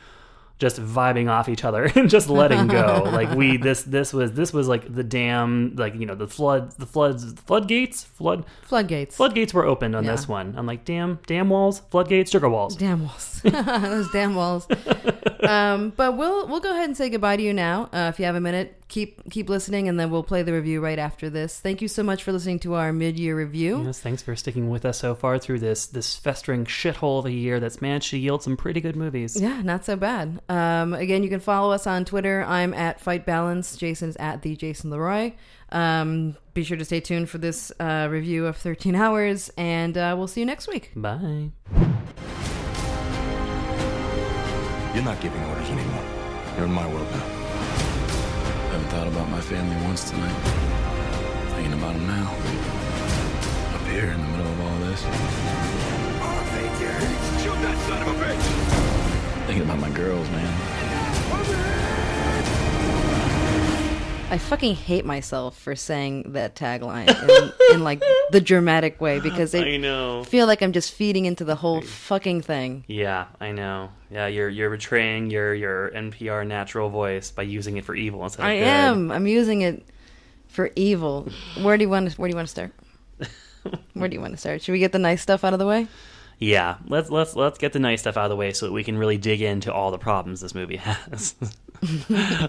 just 0.59 0.81
vibing 0.81 1.29
off 1.29 1.49
each 1.49 1.65
other 1.65 1.85
and 1.97 2.09
just 2.09 2.29
letting 2.29 2.69
go. 2.69 3.03
like 3.13 3.31
we 3.37 3.57
this 3.57 3.83
this 3.83 4.13
was 4.13 4.31
this 4.33 4.53
was 4.53 4.69
like 4.69 4.95
the 4.95 5.03
dam 5.03 5.75
like 5.77 5.93
you 5.97 6.07
know 6.07 6.15
the 6.15 6.29
flood 6.29 6.71
the 6.79 6.87
floods 6.87 7.35
the 7.35 7.43
floodgates 7.43 8.05
flood 8.05 8.45
Floodgates. 8.63 9.17
floodgates 9.17 9.53
were 9.53 9.65
opened 9.65 9.97
on 9.97 10.05
Yeah. 10.05 10.13
this 10.13 10.29
one. 10.29 10.55
I'm 10.57 10.67
like 10.67 10.85
damn 10.85 11.19
damn 11.27 11.49
walls 11.49 11.81
floodgates 11.91 12.31
sugar 12.31 12.49
walls. 12.49 12.77
Damn 12.77 13.03
walls. 13.07 13.41
Those 13.43 14.09
damn 14.13 14.37
walls. 14.37 14.69
um, 15.43 15.93
but 15.97 16.17
we'll 16.17 16.47
we'll 16.47 16.61
go 16.61 16.71
ahead 16.71 16.85
and 16.85 16.97
say 16.97 17.09
goodbye 17.11 17.37
to 17.37 17.43
you 17.43 17.53
now. 17.53 17.89
Uh, 17.93 18.11
if 18.13 18.21
you 18.21 18.25
have 18.27 18.37
a 18.37 18.41
minute, 18.41 18.82
keep 18.93 19.31
keep 19.31 19.49
listening, 19.49 19.89
and 19.89 19.99
then 19.99 20.11
we'll 20.11 20.23
play 20.23 20.43
the 20.43 20.53
review 20.53 20.81
right 20.81 20.99
after 20.99 21.31
this. 21.31 21.59
Thank 21.59 21.81
you 21.81 21.89
so 21.89 22.03
much 22.03 22.23
for 22.23 22.31
listening 22.31 22.59
to 22.61 22.75
our 22.75 22.93
mid 22.93 23.19
year 23.19 23.37
review. 23.37 23.83
Yes, 23.85 23.99
thanks 23.99 24.23
for 24.23 24.37
sticking 24.37 24.69
with 24.69 24.85
us 24.85 24.99
so 24.99 25.15
far 25.15 25.39
through 25.39 25.61
this 25.61 25.87
this 25.87 26.15
festering 26.17 26.67
shithole 26.67 27.19
of 27.19 27.27
a 27.27 27.33
year 27.33 27.59
that's 27.59 27.81
managed 27.81 28.11
to 28.11 28.19
yield 28.19 28.43
some 28.43 28.57
pretty 28.57 28.81
good 28.81 28.95
movies. 28.95 29.41
Yeah, 29.41 29.63
not 29.63 29.85
so 29.85 29.97
bad. 29.97 30.41
Um, 30.49 30.93
again, 30.93 31.23
you 31.23 31.31
can 31.31 31.41
follow 31.41 31.73
us 31.73 31.87
on 31.87 32.05
Twitter. 32.05 32.45
I'm 32.47 32.75
at 32.75 33.01
Fight 33.01 33.25
Balance. 33.25 33.77
Jason 33.77 34.11
is 34.11 34.17
at 34.17 34.43
the 34.43 34.55
Jason 34.55 34.91
Leroy. 34.91 35.33
Um, 35.71 36.37
be 36.53 36.63
sure 36.63 36.77
to 36.77 36.85
stay 36.85 37.01
tuned 37.01 37.31
for 37.31 37.39
this 37.39 37.73
uh, 37.81 38.09
review 38.11 38.47
of 38.47 38.59
13 38.59 38.95
Hours, 38.95 39.51
and 39.57 39.97
uh, 39.97 40.15
we'll 40.19 40.29
see 40.29 40.41
you 40.41 40.47
next 40.47 40.69
week. 40.69 40.93
Bye. 40.95 41.51
You're 44.95 45.05
not 45.05 45.19
giving 45.23 45.43
orders 45.45 45.71
anymore. 45.71 46.05
You're 46.57 46.67
in 46.67 46.73
my 46.73 46.87
world 46.87 47.11
now. 47.13 47.32
About 49.23 49.35
my 49.35 49.41
family 49.41 49.77
once 49.87 50.11
tonight. 50.11 50.35
Thinking 51.55 51.75
about 51.75 51.95
them 51.95 52.09
now. 52.09 52.29
Up 53.73 53.87
here 53.87 54.11
in 54.11 54.21
the 54.21 54.27
middle 54.27 54.51
of 54.51 54.61
all 54.61 54.79
this. 54.79 55.01
Shoot 57.41 57.55
that 57.63 57.79
son 57.87 58.03
of 58.03 58.09
a 58.09 58.25
bitch! 58.25 59.47
Thinking 59.47 59.63
about 59.63 59.79
my 59.79 59.91
girls, 59.91 60.29
man. 60.31 60.72
I 64.33 64.39
fucking 64.39 64.77
hate 64.77 65.05
myself 65.05 65.59
for 65.59 65.77
saying 65.77 66.33
that 66.33 66.57
tagline 66.57 67.07
in, 67.07 67.75
in 67.75 67.85
like 67.85 68.03
the 68.31 68.41
dramatic 68.41 68.99
way 68.99 69.21
because 69.21 69.55
I 69.55 69.77
know. 69.77 70.25
feel 70.25 70.47
like 70.47 70.63
I'm 70.63 70.73
just 70.73 70.93
feeding 70.93 71.27
into 71.27 71.45
the 71.45 71.55
whole 71.55 71.83
fucking 71.83 72.41
thing. 72.41 72.85
Yeah, 72.89 73.27
I 73.43 73.53
know. 73.53 73.91
Yeah, 74.11 74.29
you're 74.29 74.49
you're 74.49 74.71
betraying 74.71 75.31
your 75.31 75.53
your 75.53 75.91
NPR 75.91 76.47
natural 76.47 76.89
voice 76.89 77.31
by 77.31 77.43
using 77.43 77.77
it 77.77 77.85
for 77.85 77.95
evil 77.95 78.25
instead 78.25 78.45
of 78.45 78.49
I 78.49 78.57
good. 78.57 78.67
am. 78.67 79.13
I'm 79.13 79.27
using 79.27 79.61
it 79.61 79.85
for 80.49 80.71
evil. 80.77 81.29
Where 81.61 81.77
do 81.77 81.83
you 81.83 81.91
want 81.91 82.11
to, 82.11 82.17
where 82.19 82.27
do 82.27 82.33
you 82.33 82.37
want 82.37 82.49
to 82.49 82.53
start? 82.53 82.73
Where 83.93 84.09
do 84.09 84.15
you 84.15 84.21
want 84.23 84.33
to 84.33 84.39
start? 84.39 84.63
Should 84.63 84.73
we 84.73 84.79
get 84.79 84.93
the 84.93 84.99
nice 84.99 85.21
stuff 85.21 85.45
out 85.45 85.53
of 85.53 85.59
the 85.59 85.67
way? 85.67 85.87
Yeah, 86.39 86.79
let's 86.89 87.11
let's 87.11 87.37
let's 87.37 87.59
get 87.59 87.75
the 87.75 87.79
nice 87.79 88.01
stuff 88.01 88.17
out 88.17 88.25
of 88.25 88.31
the 88.31 88.37
way 88.37 88.55
so 88.55 88.65
that 88.65 88.73
we 88.73 88.83
can 88.83 88.97
really 88.97 89.19
dig 89.19 89.43
into 89.43 89.71
all 89.73 89.91
the 89.91 89.99
problems 89.99 90.41
this 90.41 90.55
movie 90.55 90.77
has. 90.77 91.35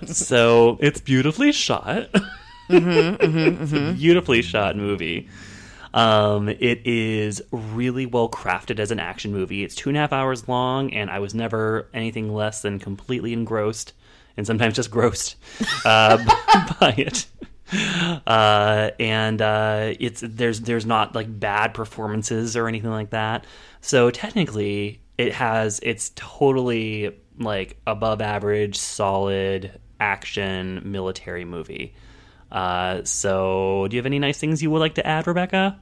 so 0.06 0.78
it's 0.80 1.02
beautifully 1.02 1.52
shot. 1.52 2.10
it's 2.70 3.74
a 3.74 3.94
beautifully 3.94 4.42
shot 4.42 4.76
movie. 4.76 5.30
Um, 5.94 6.50
it 6.50 6.86
is 6.86 7.42
really 7.52 8.06
well 8.06 8.30
crafted 8.30 8.80
as 8.80 8.92
an 8.92 9.00
action 9.00 9.32
movie. 9.32 9.64
It's 9.64 9.76
two 9.76 9.90
and 9.90 9.98
a 9.98 10.02
half 10.02 10.14
hours 10.14 10.48
long, 10.48 10.92
and 10.94 11.10
I 11.10 11.20
was 11.20 11.36
never 11.36 11.88
anything 11.94 12.34
less 12.34 12.62
than 12.62 12.80
completely 12.80 13.34
engrossed, 13.34 13.94
and 14.36 14.48
sometimes 14.48 14.76
just 14.76 14.92
grossed 14.92 15.36
uh, 15.86 16.18
by 16.80 16.96
it. 16.98 17.26
Uh, 18.28 18.92
and 19.00 19.42
uh, 19.42 19.94
it's 20.00 20.24
there's 20.26 20.62
there's 20.62 20.86
not 20.86 21.16
like 21.16 21.40
bad 21.40 21.74
performances 21.74 22.56
or 22.58 22.68
anything 22.68 22.92
like 22.92 23.12
that. 23.12 23.46
So 23.82 24.10
technically, 24.10 25.00
it 25.18 25.34
has 25.34 25.80
it's 25.84 26.12
totally 26.16 27.16
like 27.40 27.78
above 27.88 28.22
average, 28.22 28.78
solid 28.78 29.80
action 30.00 30.82
military 30.86 31.46
movie. 31.46 31.94
Uh, 32.52 33.04
so, 33.04 33.88
do 33.90 33.96
you 33.96 34.00
have 34.00 34.06
any 34.06 34.20
nice 34.20 34.38
things 34.38 34.62
you 34.62 34.70
would 34.70 34.80
like 34.80 34.96
to 34.96 35.08
add, 35.08 35.26
Rebecca? 35.26 35.80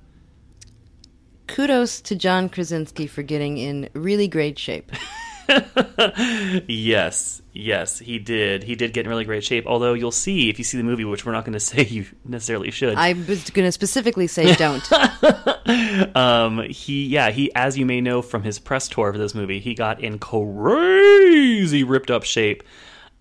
Kudos 1.47 1.99
to 2.01 2.15
John 2.15 2.47
Krasinski 2.47 3.07
for 3.07 3.23
getting 3.23 3.57
in 3.57 3.89
really 3.93 4.27
great 4.27 4.57
shape. 4.57 4.91
Yes, 6.67 7.41
yes, 7.53 7.99
he 7.99 8.19
did. 8.19 8.63
He 8.63 8.75
did 8.75 8.93
get 8.93 9.05
in 9.05 9.09
really 9.09 9.25
great 9.25 9.43
shape. 9.43 9.65
Although 9.67 9.93
you'll 9.93 10.11
see 10.11 10.49
if 10.49 10.57
you 10.57 10.63
see 10.65 10.77
the 10.77 10.83
movie, 10.83 11.05
which 11.05 11.25
we're 11.25 11.31
not 11.31 11.45
going 11.45 11.53
to 11.59 11.59
say 11.59 11.85
you 11.85 12.05
necessarily 12.25 12.71
should. 12.71 12.95
I 12.95 13.13
was 13.13 13.49
going 13.49 13.67
to 13.67 13.71
specifically 13.71 14.27
say 14.27 14.55
don't. 14.55 14.83
um, 16.15 16.63
he, 16.69 17.05
yeah, 17.07 17.29
he, 17.31 17.53
as 17.55 17.77
you 17.77 17.85
may 17.85 18.01
know 18.01 18.21
from 18.21 18.43
his 18.43 18.59
press 18.59 18.87
tour 18.87 19.11
for 19.11 19.17
this 19.17 19.35
movie, 19.35 19.59
he 19.59 19.73
got 19.73 20.01
in 20.01 20.19
crazy 20.19 21.83
ripped 21.83 22.11
up 22.11 22.23
shape, 22.23 22.63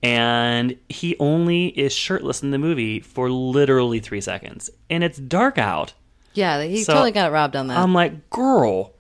and 0.02 0.76
he 0.88 1.16
only 1.18 1.66
is 1.68 1.92
shirtless 1.92 2.42
in 2.42 2.50
the 2.50 2.58
movie 2.58 3.00
for 3.00 3.30
literally 3.30 4.00
three 4.00 4.20
seconds, 4.20 4.70
and 4.88 5.04
it's 5.04 5.18
dark 5.18 5.58
out. 5.58 5.94
Yeah, 6.32 6.62
he 6.62 6.84
So, 6.84 6.92
totally 6.94 7.12
got 7.12 7.32
robbed 7.32 7.56
on 7.56 7.66
that. 7.68 7.78
I'm 7.78 7.92
like, 7.92 8.30
girl, 8.30 8.94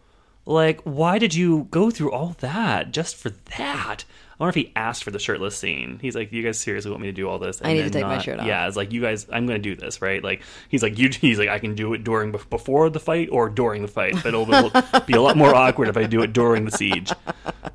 like, 0.46 0.80
why 0.82 1.18
did 1.18 1.34
you 1.34 1.68
go 1.70 1.90
through 1.90 2.12
all 2.12 2.36
that 2.40 2.92
just 2.92 3.16
for 3.16 3.30
that? 3.56 4.04
I 4.04 4.42
wonder 4.42 4.48
if 4.58 4.66
he 4.66 4.72
asked 4.74 5.04
for 5.04 5.10
the 5.10 5.18
shirtless 5.18 5.54
scene. 5.58 5.98
He's 6.00 6.14
like, 6.16 6.32
"You 6.32 6.42
guys 6.42 6.58
seriously 6.58 6.90
want 6.90 7.02
me 7.02 7.08
to 7.08 7.12
do 7.12 7.28
all 7.28 7.38
this?" 7.38 7.60
I 7.62 7.74
need 7.74 7.82
to 7.82 7.90
take 7.90 8.04
my 8.04 8.16
shirt 8.18 8.40
off. 8.40 8.46
Yeah, 8.46 8.66
it's 8.66 8.76
like 8.76 8.90
you 8.90 9.02
guys. 9.02 9.26
I'm 9.30 9.46
going 9.46 9.62
to 9.62 9.62
do 9.62 9.76
this, 9.76 10.00
right? 10.00 10.24
Like 10.24 10.40
he's 10.70 10.82
like, 10.82 10.98
you. 10.98 11.10
He's 11.20 11.38
like, 11.38 11.50
I 11.50 11.58
can 11.58 11.74
do 11.74 11.92
it 11.92 12.04
during 12.04 12.32
before 12.32 12.88
the 12.88 13.00
fight 13.00 13.28
or 13.30 13.50
during 13.50 13.82
the 13.82 13.88
fight, 13.88 14.14
but 14.14 14.26
it'll, 14.28 14.50
it'll 14.50 15.00
be 15.06 15.12
a 15.12 15.20
lot 15.20 15.36
more 15.36 15.54
awkward 15.54 15.88
if 15.88 15.98
I 15.98 16.04
do 16.04 16.22
it 16.22 16.32
during 16.32 16.64
the 16.64 16.70
siege. 16.70 17.12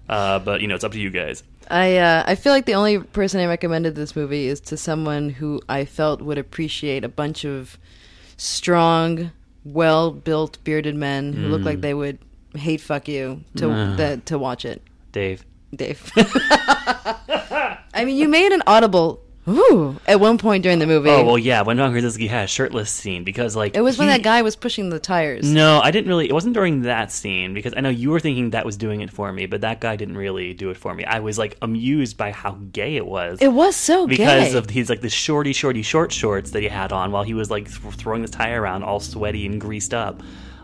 Uh, 0.10 0.40
but 0.40 0.62
you 0.62 0.68
know, 0.68 0.74
it's 0.74 0.84
up 0.84 0.92
to 0.94 1.00
you 1.00 1.12
guys. 1.12 1.44
I 1.70 1.98
uh, 1.98 2.24
I 2.26 2.34
feel 2.34 2.52
like 2.52 2.66
the 2.66 2.74
only 2.74 2.98
person 2.98 3.40
I 3.42 3.46
recommended 3.46 3.94
this 3.94 4.16
movie 4.16 4.48
is 4.48 4.60
to 4.62 4.76
someone 4.78 5.30
who 5.30 5.62
I 5.70 5.86
felt 5.86 6.20
would 6.24 6.40
appreciate 6.40 7.04
a 7.04 7.10
bunch 7.10 7.46
of 7.46 7.78
strong, 8.38 9.32
well 9.64 10.10
built 10.12 10.58
bearded 10.64 10.96
men 10.96 11.34
who 11.34 11.48
look 11.48 11.62
Mm. 11.62 11.66
like 11.66 11.82
they 11.82 11.94
would 11.94 12.18
hate 12.56 12.82
fuck 12.82 13.08
you 13.08 13.44
to 13.58 13.96
that 13.98 14.26
to 14.28 14.38
watch 14.38 14.66
it. 14.66 14.82
Dave. 15.12 15.46
Dave. 15.76 16.12
I 16.18 18.04
mean, 18.04 18.18
you 18.18 18.28
made 18.28 18.52
an 18.52 18.64
audible 18.68 19.22
ooh 19.48 20.00
at 20.08 20.20
one 20.20 20.38
point 20.38 20.64
during 20.64 20.80
the 20.80 20.88
movie. 20.88 21.10
Oh 21.10 21.24
well, 21.24 21.38
yeah. 21.38 21.62
When 21.62 21.78
John 21.78 21.92
Krasinski 21.92 22.28
had 22.28 22.46
a 22.46 22.48
shirtless 22.48 22.90
scene 22.90 23.24
because 23.24 23.56
like 23.56 23.76
it 23.76 23.82
was 23.82 23.98
when 23.98 24.08
that 24.08 24.24
guy 24.24 24.42
was 24.42 24.56
pushing 24.56 24.90
the 24.90 25.00
tires. 25.00 25.50
No, 25.50 25.80
I 25.82 25.92
didn't 25.92 26.10
really. 26.10 26.28
It 26.28 26.34
wasn't 26.34 26.54
during 26.54 26.84
that 26.84 27.12
scene 27.12 27.54
because 27.54 27.74
I 27.76 27.82
know 27.82 27.90
you 27.90 28.10
were 28.12 28.20
thinking 28.20 28.52
that 28.52 28.66
was 28.66 28.78
doing 28.78 29.02
it 29.02 29.12
for 29.12 29.32
me, 29.32 29.46
but 29.46 29.62
that 29.62 29.80
guy 29.82 29.96
didn't 29.96 30.18
really 30.18 30.54
do 30.54 30.70
it 30.70 30.78
for 30.78 30.94
me. 30.94 31.06
I 31.06 31.20
was 31.20 31.38
like 31.38 31.58
amused 31.62 32.18
by 32.18 32.32
how 32.32 32.52
gay 32.72 32.96
it 32.96 33.06
was. 33.06 33.40
It 33.42 33.54
was 33.54 33.76
so 33.76 34.08
because 34.08 34.52
gay. 34.52 34.58
of 34.58 34.70
his 34.70 34.90
like 34.90 35.02
the 35.02 35.10
shorty, 35.10 35.54
shorty, 35.54 35.82
short 35.82 36.12
shorts 36.12 36.52
that 36.52 36.62
he 36.62 36.68
had 36.68 36.92
on 36.92 37.12
while 37.12 37.24
he 37.24 37.34
was 37.34 37.52
like 37.52 37.70
th- 37.70 37.94
throwing 37.96 38.24
his 38.24 38.32
tire 38.32 38.62
around, 38.62 38.84
all 38.84 39.00
sweaty 39.00 39.46
and 39.46 39.62
greased 39.62 39.94
up. 39.94 40.22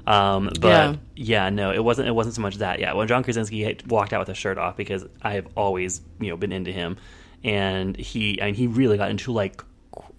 Um, 0.08 0.50
but 0.60 0.68
Yeah. 0.68 0.96
yeah. 1.16 1.50
no, 1.50 1.72
it 1.72 1.84
wasn't. 1.84 2.08
It 2.08 2.12
wasn't 2.12 2.36
so 2.36 2.42
much 2.42 2.58
that. 2.58 2.80
Yeah, 2.80 2.94
when 2.94 3.08
John 3.08 3.24
Krasinski 3.24 3.62
had 3.64 3.86
walked 3.88 4.14
out 4.14 4.20
with 4.20 4.28
his 4.28 4.38
shirt 4.38 4.58
off 4.58 4.78
because 4.78 5.06
I 5.22 5.34
have 5.34 5.48
always 5.56 6.02
you 6.20 6.30
know 6.30 6.38
been 6.38 6.52
into 6.52 6.72
him, 6.72 6.98
and 7.44 7.96
he 7.96 8.40
and 8.42 8.56
he 8.56 8.68
really 8.68 8.98
got 8.98 9.10
into 9.12 9.32
like 9.32 9.64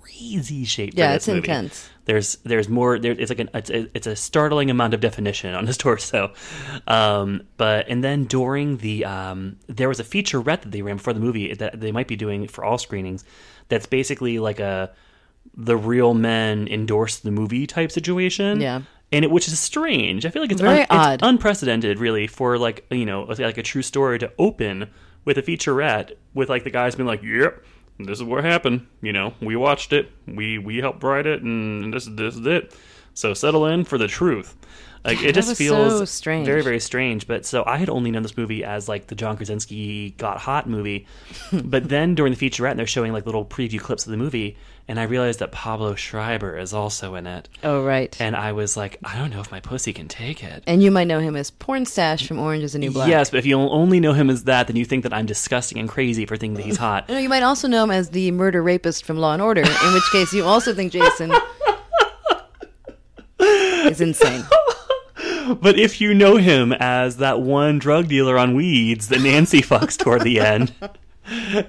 crazy 0.00 0.64
shape. 0.64 0.94
Yeah, 0.96 1.08
for 1.08 1.12
this 1.14 1.16
it's 1.16 1.28
movie. 1.28 1.38
intense. 1.38 1.88
There's 2.04 2.36
there's 2.44 2.68
more. 2.68 2.98
There, 2.98 3.12
it's 3.12 3.30
like 3.30 3.38
an 3.38 3.50
it's 3.54 3.70
a, 3.70 3.88
it's 3.96 4.06
a 4.06 4.16
startling 4.16 4.70
amount 4.70 4.94
of 4.94 5.00
definition 5.00 5.54
on 5.54 5.66
his 5.66 5.76
torso. 5.78 6.32
Um, 6.86 7.42
but 7.56 7.88
and 7.88 8.02
then 8.02 8.24
during 8.24 8.78
the 8.78 9.04
um, 9.04 9.56
there 9.68 9.88
was 9.88 10.00
a 10.00 10.04
featurette 10.04 10.62
that 10.62 10.70
they 10.72 10.82
ran 10.82 10.96
before 10.96 11.12
the 11.12 11.20
movie 11.20 11.54
that 11.54 11.80
they 11.80 11.92
might 11.92 12.08
be 12.08 12.16
doing 12.16 12.48
for 12.48 12.64
all 12.64 12.78
screenings. 12.78 13.24
That's 13.68 13.86
basically 13.86 14.38
like 14.38 14.58
a 14.60 14.92
the 15.56 15.76
real 15.76 16.14
men 16.14 16.68
endorse 16.68 17.18
the 17.20 17.30
movie 17.30 17.66
type 17.66 17.90
situation. 17.92 18.60
Yeah. 18.60 18.82
And 19.12 19.24
it, 19.24 19.30
which 19.30 19.46
is 19.46 19.58
strange. 19.60 20.24
I 20.24 20.30
feel 20.30 20.42
like 20.42 20.50
it's, 20.50 20.60
Very 20.60 20.80
it's 20.80 20.86
odd. 20.90 21.20
unprecedented, 21.22 21.98
really, 21.98 22.26
for 22.26 22.56
like 22.58 22.86
you 22.90 23.04
know, 23.04 23.22
like 23.24 23.58
a 23.58 23.62
true 23.62 23.82
story 23.82 24.18
to 24.18 24.32
open 24.38 24.88
with 25.24 25.36
a 25.38 25.42
featurette 25.42 26.12
with 26.34 26.48
like 26.48 26.64
the 26.64 26.70
guys 26.70 26.94
being 26.94 27.06
like, 27.06 27.22
"Yep, 27.22 27.62
this 27.98 28.18
is 28.18 28.24
what 28.24 28.42
happened. 28.42 28.86
You 29.02 29.12
know, 29.12 29.34
we 29.40 29.54
watched 29.54 29.92
it, 29.92 30.10
we 30.26 30.58
we 30.58 30.78
helped 30.78 31.02
write 31.02 31.26
it, 31.26 31.42
and 31.42 31.92
this 31.92 32.06
this 32.06 32.36
is 32.36 32.46
it. 32.46 32.74
So 33.14 33.34
settle 33.34 33.66
in 33.66 33.84
for 33.84 33.98
the 33.98 34.08
truth." 34.08 34.56
Like 35.04 35.20
it 35.20 35.34
just 35.34 35.56
feels 35.56 35.98
so 35.98 36.04
strange. 36.04 36.46
very 36.46 36.62
very 36.62 36.78
strange. 36.78 37.26
But 37.26 37.44
so 37.44 37.64
I 37.66 37.76
had 37.76 37.90
only 37.90 38.10
known 38.10 38.22
this 38.22 38.36
movie 38.36 38.64
as 38.64 38.88
like 38.88 39.08
the 39.08 39.16
John 39.16 39.36
Krasinski 39.36 40.10
got 40.12 40.38
hot 40.38 40.68
movie, 40.68 41.06
but 41.52 41.88
then 41.88 42.14
during 42.14 42.32
the 42.34 42.50
featurette, 42.50 42.76
they're 42.76 42.86
showing 42.86 43.12
like 43.12 43.26
little 43.26 43.44
preview 43.44 43.80
clips 43.80 44.06
of 44.06 44.12
the 44.12 44.16
movie, 44.16 44.56
and 44.88 44.98
I 45.00 45.04
realized 45.04 45.38
that 45.38 45.52
Pablo 45.52 45.94
Schreiber 45.94 46.58
is 46.58 46.74
also 46.74 47.14
in 47.14 47.26
it, 47.26 47.48
Oh, 47.62 47.82
right. 47.84 48.14
and 48.20 48.34
I 48.36 48.52
was 48.52 48.76
like, 48.76 48.98
I 49.04 49.16
don't 49.18 49.30
know 49.30 49.40
if 49.40 49.50
my 49.50 49.60
pussy 49.60 49.92
can 49.92 50.08
take 50.08 50.42
it. 50.42 50.62
And 50.66 50.82
you 50.82 50.90
might 50.90 51.06
know 51.06 51.20
him 51.20 51.36
as 51.36 51.50
Pornstache 51.50 52.26
from 52.26 52.38
Orange 52.38 52.64
is 52.64 52.72
the 52.74 52.78
New 52.78 52.90
Black. 52.90 53.08
Yes, 53.08 53.30
but 53.30 53.38
if 53.38 53.46
you 53.46 53.56
only 53.58 54.00
know 54.00 54.12
him 54.12 54.28
as 54.30 54.44
that, 54.44 54.66
then 54.66 54.76
you 54.76 54.84
think 54.84 55.02
that 55.04 55.12
I'm 55.12 55.26
disgusting 55.26 55.78
and 55.78 55.88
crazy 55.88 56.26
for 56.26 56.36
thinking 56.36 56.54
that 56.56 56.64
he's 56.64 56.76
hot. 56.78 57.08
No, 57.12 57.18
you 57.18 57.28
might 57.28 57.42
also 57.42 57.68
know 57.68 57.84
him 57.84 57.90
as 57.90 58.10
the 58.10 58.30
murder 58.32 58.62
rapist 58.62 59.04
from 59.04 59.18
Law 59.18 59.32
and 59.34 59.42
Order, 59.42 59.62
in 59.62 59.92
which 59.94 60.10
case 60.12 60.32
you 60.32 60.44
also 60.44 60.74
think 60.74 60.92
Jason 60.92 61.32
is 63.40 64.00
insane. 64.00 64.44
But 65.60 65.76
if 65.76 66.00
you 66.00 66.14
know 66.14 66.36
him 66.36 66.72
as 66.72 67.16
that 67.16 67.40
one 67.40 67.80
drug 67.80 68.06
dealer 68.06 68.38
on 68.38 68.54
weeds 68.54 69.08
that 69.08 69.20
Nancy 69.22 69.60
fucks 69.60 69.98
toward 69.98 70.22
the 70.22 70.38
end, 70.38 70.72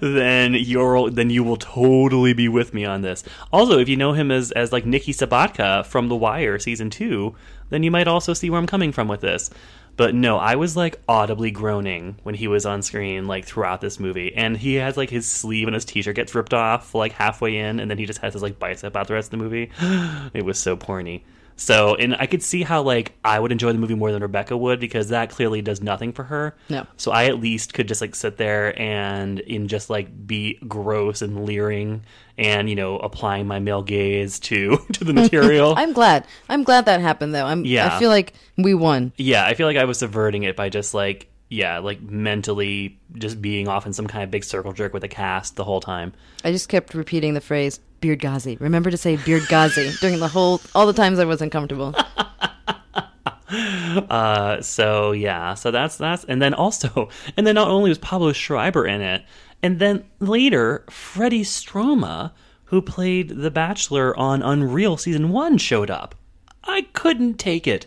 then 0.01 0.55
you're 0.55 1.09
then 1.09 1.29
you 1.29 1.43
will 1.43 1.57
totally 1.57 2.33
be 2.33 2.47
with 2.47 2.73
me 2.73 2.85
on 2.85 3.01
this. 3.01 3.23
Also, 3.51 3.79
if 3.79 3.87
you 3.87 3.95
know 3.95 4.13
him 4.13 4.31
as 4.31 4.51
as 4.51 4.71
like 4.71 4.85
Nikki 4.85 5.13
Sobotka 5.13 5.85
from 5.85 6.09
The 6.09 6.15
Wire 6.15 6.57
season 6.59 6.89
two, 6.89 7.35
then 7.69 7.83
you 7.83 7.91
might 7.91 8.07
also 8.07 8.33
see 8.33 8.49
where 8.49 8.59
I'm 8.59 8.67
coming 8.67 8.91
from 8.91 9.07
with 9.07 9.21
this. 9.21 9.49
But 9.95 10.15
no, 10.15 10.37
I 10.37 10.55
was 10.55 10.75
like 10.75 10.99
audibly 11.07 11.51
groaning 11.51 12.15
when 12.23 12.33
he 12.33 12.47
was 12.47 12.65
on 12.65 12.81
screen 12.81 13.27
like 13.27 13.45
throughout 13.45 13.79
this 13.79 13.99
movie, 13.99 14.33
and 14.35 14.57
he 14.57 14.75
has 14.75 14.97
like 14.97 15.11
his 15.11 15.29
sleeve 15.29 15.67
and 15.67 15.75
his 15.75 15.85
t-shirt 15.85 16.15
gets 16.15 16.33
ripped 16.33 16.53
off 16.53 16.95
like 16.95 17.11
halfway 17.11 17.57
in, 17.57 17.79
and 17.79 17.91
then 17.91 17.99
he 17.99 18.07
just 18.07 18.19
has 18.19 18.33
his 18.33 18.41
like 18.41 18.57
bicep 18.57 18.95
out 18.95 19.07
the 19.07 19.13
rest 19.13 19.27
of 19.27 19.39
the 19.39 19.43
movie. 19.43 19.69
it 20.33 20.43
was 20.43 20.57
so 20.57 20.75
porny. 20.75 21.21
So, 21.55 21.95
and 21.95 22.15
I 22.15 22.25
could 22.25 22.41
see 22.41 22.63
how 22.63 22.81
like 22.81 23.13
I 23.23 23.39
would 23.39 23.51
enjoy 23.51 23.71
the 23.71 23.77
movie 23.79 23.95
more 23.95 24.11
than 24.11 24.21
Rebecca 24.21 24.57
would 24.57 24.79
because 24.79 25.09
that 25.09 25.29
clearly 25.29 25.61
does 25.61 25.81
nothing 25.81 26.11
for 26.13 26.23
her. 26.23 26.55
No. 26.69 26.85
So 26.97 27.11
I 27.11 27.25
at 27.25 27.39
least 27.39 27.73
could 27.73 27.87
just 27.87 28.01
like 28.01 28.15
sit 28.15 28.37
there 28.37 28.79
and 28.79 29.39
in 29.39 29.67
just 29.67 29.89
like 29.89 30.25
be 30.27 30.59
gross 30.67 31.21
and 31.21 31.45
leering 31.45 32.03
and 32.37 32.67
you 32.69 32.75
know 32.75 32.97
applying 32.97 33.45
my 33.47 33.59
male 33.59 33.83
gaze 33.83 34.39
to 34.39 34.77
to 34.93 35.03
the 35.03 35.13
material. 35.21 35.75
I'm 35.77 35.93
glad. 35.93 36.25
I'm 36.49 36.63
glad 36.63 36.85
that 36.85 37.01
happened, 37.01 37.35
though. 37.35 37.45
I'm. 37.45 37.65
Yeah. 37.65 37.95
I 37.95 37.99
feel 37.99 38.09
like 38.09 38.33
we 38.57 38.73
won. 38.73 39.13
yeah, 39.17 39.45
I 39.45 39.53
feel 39.53 39.67
like 39.67 39.77
I 39.77 39.85
was 39.85 39.99
subverting 39.99 40.43
it 40.43 40.55
by 40.55 40.69
just 40.69 40.93
like 40.93 41.29
yeah, 41.53 41.77
like 41.77 42.01
mentally 42.01 42.99
just 43.13 43.41
being 43.41 43.67
off 43.67 43.85
in 43.85 43.93
some 43.93 44.07
kind 44.07 44.23
of 44.23 44.31
big 44.31 44.43
circle 44.43 44.73
jerk 44.73 44.91
with 44.91 45.03
a 45.03 45.07
cast 45.07 45.55
the 45.55 45.63
whole 45.63 45.79
time. 45.79 46.11
I 46.43 46.51
just 46.51 46.67
kept 46.67 46.95
repeating 46.95 47.35
the 47.35 47.41
phrase 47.41 47.79
"Beard 48.01 48.19
Ghazi." 48.19 48.57
Remember 48.59 48.89
to 48.89 48.97
say 48.97 49.17
"Beard 49.17 49.47
Ghazi" 49.47 49.91
during 50.01 50.19
the 50.19 50.27
whole 50.27 50.61
all 50.73 50.87
the 50.87 50.93
times 50.93 51.19
I 51.19 51.25
was 51.25 51.41
uncomfortable. 51.41 51.95
Uh, 54.09 54.59
so 54.63 55.11
yeah, 55.11 55.53
so 55.53 55.69
that's 55.69 55.97
that's, 55.97 56.23
and 56.23 56.41
then 56.41 56.55
also, 56.55 57.09
and 57.37 57.45
then 57.45 57.53
not 57.53 57.67
only 57.67 57.89
was 57.89 57.99
Pablo 57.99 58.33
Schreiber 58.33 58.87
in 58.87 58.99
it, 58.99 59.23
and 59.61 59.77
then 59.77 60.05
later 60.19 60.83
Freddie 60.89 61.43
Stroma, 61.43 62.31
who 62.65 62.81
played 62.81 63.29
the 63.29 63.51
Bachelor 63.51 64.17
on 64.17 64.41
Unreal 64.41 64.97
season 64.97 65.29
one, 65.29 65.59
showed 65.59 65.91
up. 65.91 66.15
I 66.63 66.87
couldn't 66.93 67.35
take 67.35 67.67
it. 67.67 67.85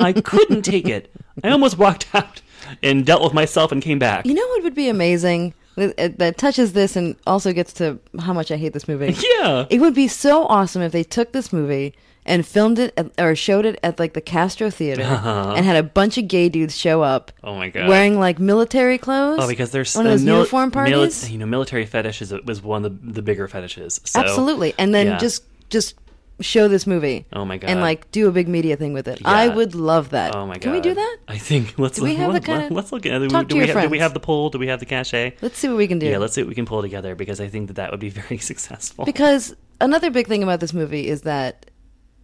I 0.00 0.12
couldn't 0.12 0.62
take 0.62 0.88
it. 0.88 1.12
I 1.44 1.50
almost 1.50 1.78
walked 1.78 2.12
out 2.12 2.42
and 2.82 3.04
dealt 3.06 3.22
with 3.22 3.32
myself 3.34 3.72
and 3.72 3.82
came 3.82 3.98
back. 3.98 4.26
You 4.26 4.34
know 4.34 4.46
what 4.48 4.62
would 4.62 4.74
be 4.74 4.88
amazing? 4.88 5.54
That 5.76 6.18
that 6.18 6.36
touches 6.36 6.72
this 6.72 6.96
and 6.96 7.16
also 7.26 7.52
gets 7.52 7.72
to 7.74 7.98
how 8.18 8.32
much 8.32 8.50
I 8.50 8.56
hate 8.56 8.72
this 8.72 8.86
movie. 8.88 9.16
Yeah. 9.40 9.66
It 9.70 9.80
would 9.80 9.94
be 9.94 10.08
so 10.08 10.44
awesome 10.46 10.82
if 10.82 10.92
they 10.92 11.04
took 11.04 11.32
this 11.32 11.52
movie 11.52 11.94
and 12.26 12.44
filmed 12.44 12.78
it 12.78 12.92
at, 12.98 13.10
or 13.18 13.34
showed 13.34 13.64
it 13.64 13.80
at 13.82 13.98
like 13.98 14.12
the 14.12 14.20
Castro 14.20 14.68
Theater 14.68 15.02
and 15.02 15.64
had 15.64 15.76
a 15.76 15.82
bunch 15.82 16.18
of 16.18 16.28
gay 16.28 16.48
dudes 16.50 16.76
show 16.76 17.00
up 17.02 17.32
Uh-huh. 17.42 17.52
Oh 17.52 17.56
my 17.56 17.70
god. 17.70 17.88
wearing 17.88 18.18
like 18.18 18.38
military 18.38 18.98
clothes. 18.98 19.38
Oh, 19.42 19.48
because 19.48 19.70
there's 19.70 19.94
one 19.96 20.06
of 20.06 20.10
uh, 20.10 20.14
those 20.16 20.24
mili- 20.24 20.36
uniform 20.36 20.70
mili- 20.70 20.72
parties. 20.72 21.30
you 21.30 21.38
know, 21.38 21.46
military 21.46 21.86
fetish 21.86 22.20
is 22.20 22.32
was 22.44 22.60
one 22.62 22.84
of 22.84 23.00
the, 23.06 23.12
the 23.12 23.22
bigger 23.22 23.48
fetishes. 23.48 24.00
So, 24.04 24.20
Absolutely, 24.20 24.74
and 24.78 24.94
then 24.94 25.06
yeah. 25.06 25.18
just 25.18 25.44
just 25.70 25.94
show 26.40 26.68
this 26.68 26.86
movie. 26.86 27.26
Oh 27.32 27.44
my 27.44 27.58
God. 27.58 27.70
And 27.70 27.80
like 27.80 28.10
do 28.10 28.28
a 28.28 28.32
big 28.32 28.48
media 28.48 28.76
thing 28.76 28.92
with 28.92 29.08
it. 29.08 29.20
I 29.24 29.48
would 29.48 29.74
love 29.74 30.10
that. 30.10 30.34
Oh 30.34 30.46
my 30.46 30.54
god! 30.54 30.62
Can 30.62 30.72
we 30.72 30.80
do 30.80 30.94
that? 30.94 31.16
I 31.28 31.38
think 31.38 31.74
let's. 31.78 31.98
Do 31.98 32.04
we 32.04 32.14
have 32.16 32.28
the 32.28 32.34
let, 32.34 32.44
kinda- 32.44 32.74
Let's 32.74 32.92
look 32.92 33.06
at. 33.06 33.20
it. 33.22 33.28
Talk 33.30 33.48
do 33.48 33.54
to 33.54 33.54
we 33.60 33.66
your 33.66 33.74
have, 33.74 33.84
Do 33.84 33.90
we 33.90 33.98
have 33.98 34.14
the 34.14 34.20
poll? 34.20 34.50
Do 34.50 34.58
we 34.58 34.66
have 34.68 34.80
the 34.80 34.86
cachet? 34.86 35.36
Let's 35.42 35.58
see 35.58 35.68
what 35.68 35.76
we 35.76 35.86
can 35.86 35.98
do. 35.98 36.06
Yeah, 36.06 36.18
let's 36.18 36.34
see 36.34 36.42
what 36.42 36.48
we 36.48 36.54
can 36.54 36.66
pull 36.66 36.82
together 36.82 37.14
because 37.14 37.40
I 37.40 37.48
think 37.48 37.68
that 37.68 37.74
that 37.74 37.90
would 37.90 38.00
be 38.00 38.10
very 38.22 38.38
successful. 38.38 39.04
Because 39.04 39.54
another 39.80 40.10
big 40.10 40.26
thing 40.26 40.42
about 40.42 40.60
this 40.60 40.72
movie 40.72 41.08
is 41.08 41.22
that 41.22 41.66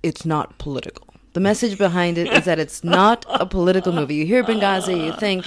it's 0.02 0.24
not 0.24 0.58
political. 0.58 1.06
The 1.36 1.40
message 1.40 1.76
behind 1.76 2.16
it 2.16 2.32
is 2.32 2.46
that 2.46 2.58
it's 2.58 2.82
not 2.82 3.26
a 3.28 3.44
political 3.44 3.92
movie. 3.92 4.14
You 4.14 4.24
hear 4.24 4.42
Benghazi, 4.42 5.04
you 5.04 5.12
think 5.12 5.44